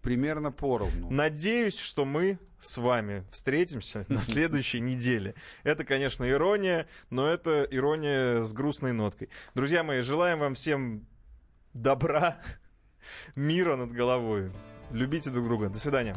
примерно 0.01 0.51
поровну. 0.51 1.09
Надеюсь, 1.09 1.77
что 1.77 2.05
мы 2.05 2.39
с 2.59 2.77
вами 2.77 3.25
встретимся 3.31 4.05
на 4.09 4.21
следующей 4.21 4.79
неделе. 4.79 5.35
Это, 5.63 5.83
конечно, 5.83 6.29
ирония, 6.29 6.87
но 7.09 7.27
это 7.27 7.67
ирония 7.69 8.41
с 8.41 8.53
грустной 8.53 8.93
ноткой. 8.93 9.29
Друзья 9.55 9.83
мои, 9.83 10.01
желаем 10.01 10.39
вам 10.39 10.55
всем 10.55 11.05
добра, 11.73 12.41
мира 13.35 13.75
над 13.75 13.91
головой. 13.91 14.51
Любите 14.91 15.29
друг 15.29 15.45
друга. 15.45 15.69
До 15.69 15.79
свидания. 15.79 16.15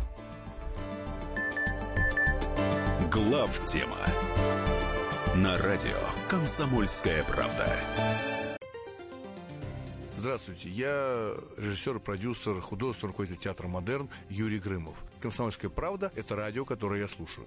Глав 3.14 3.64
тема 3.64 3.96
на 5.36 5.56
радио 5.56 6.00
Комсомольская 6.28 7.22
правда. 7.22 7.72
Здравствуйте, 10.16 10.68
я 10.68 11.32
режиссер, 11.56 12.00
продюсер, 12.00 12.60
художественный 12.60 13.10
руководитель 13.10 13.40
театра 13.40 13.68
«Модерн» 13.68 14.08
Юрий 14.28 14.58
Грымов. 14.58 14.96
«Комсомольская 15.20 15.70
правда»— 15.70 16.10
это 16.16 16.34
радио, 16.34 16.64
которое 16.64 17.02
я 17.02 17.06
слушаю. 17.06 17.46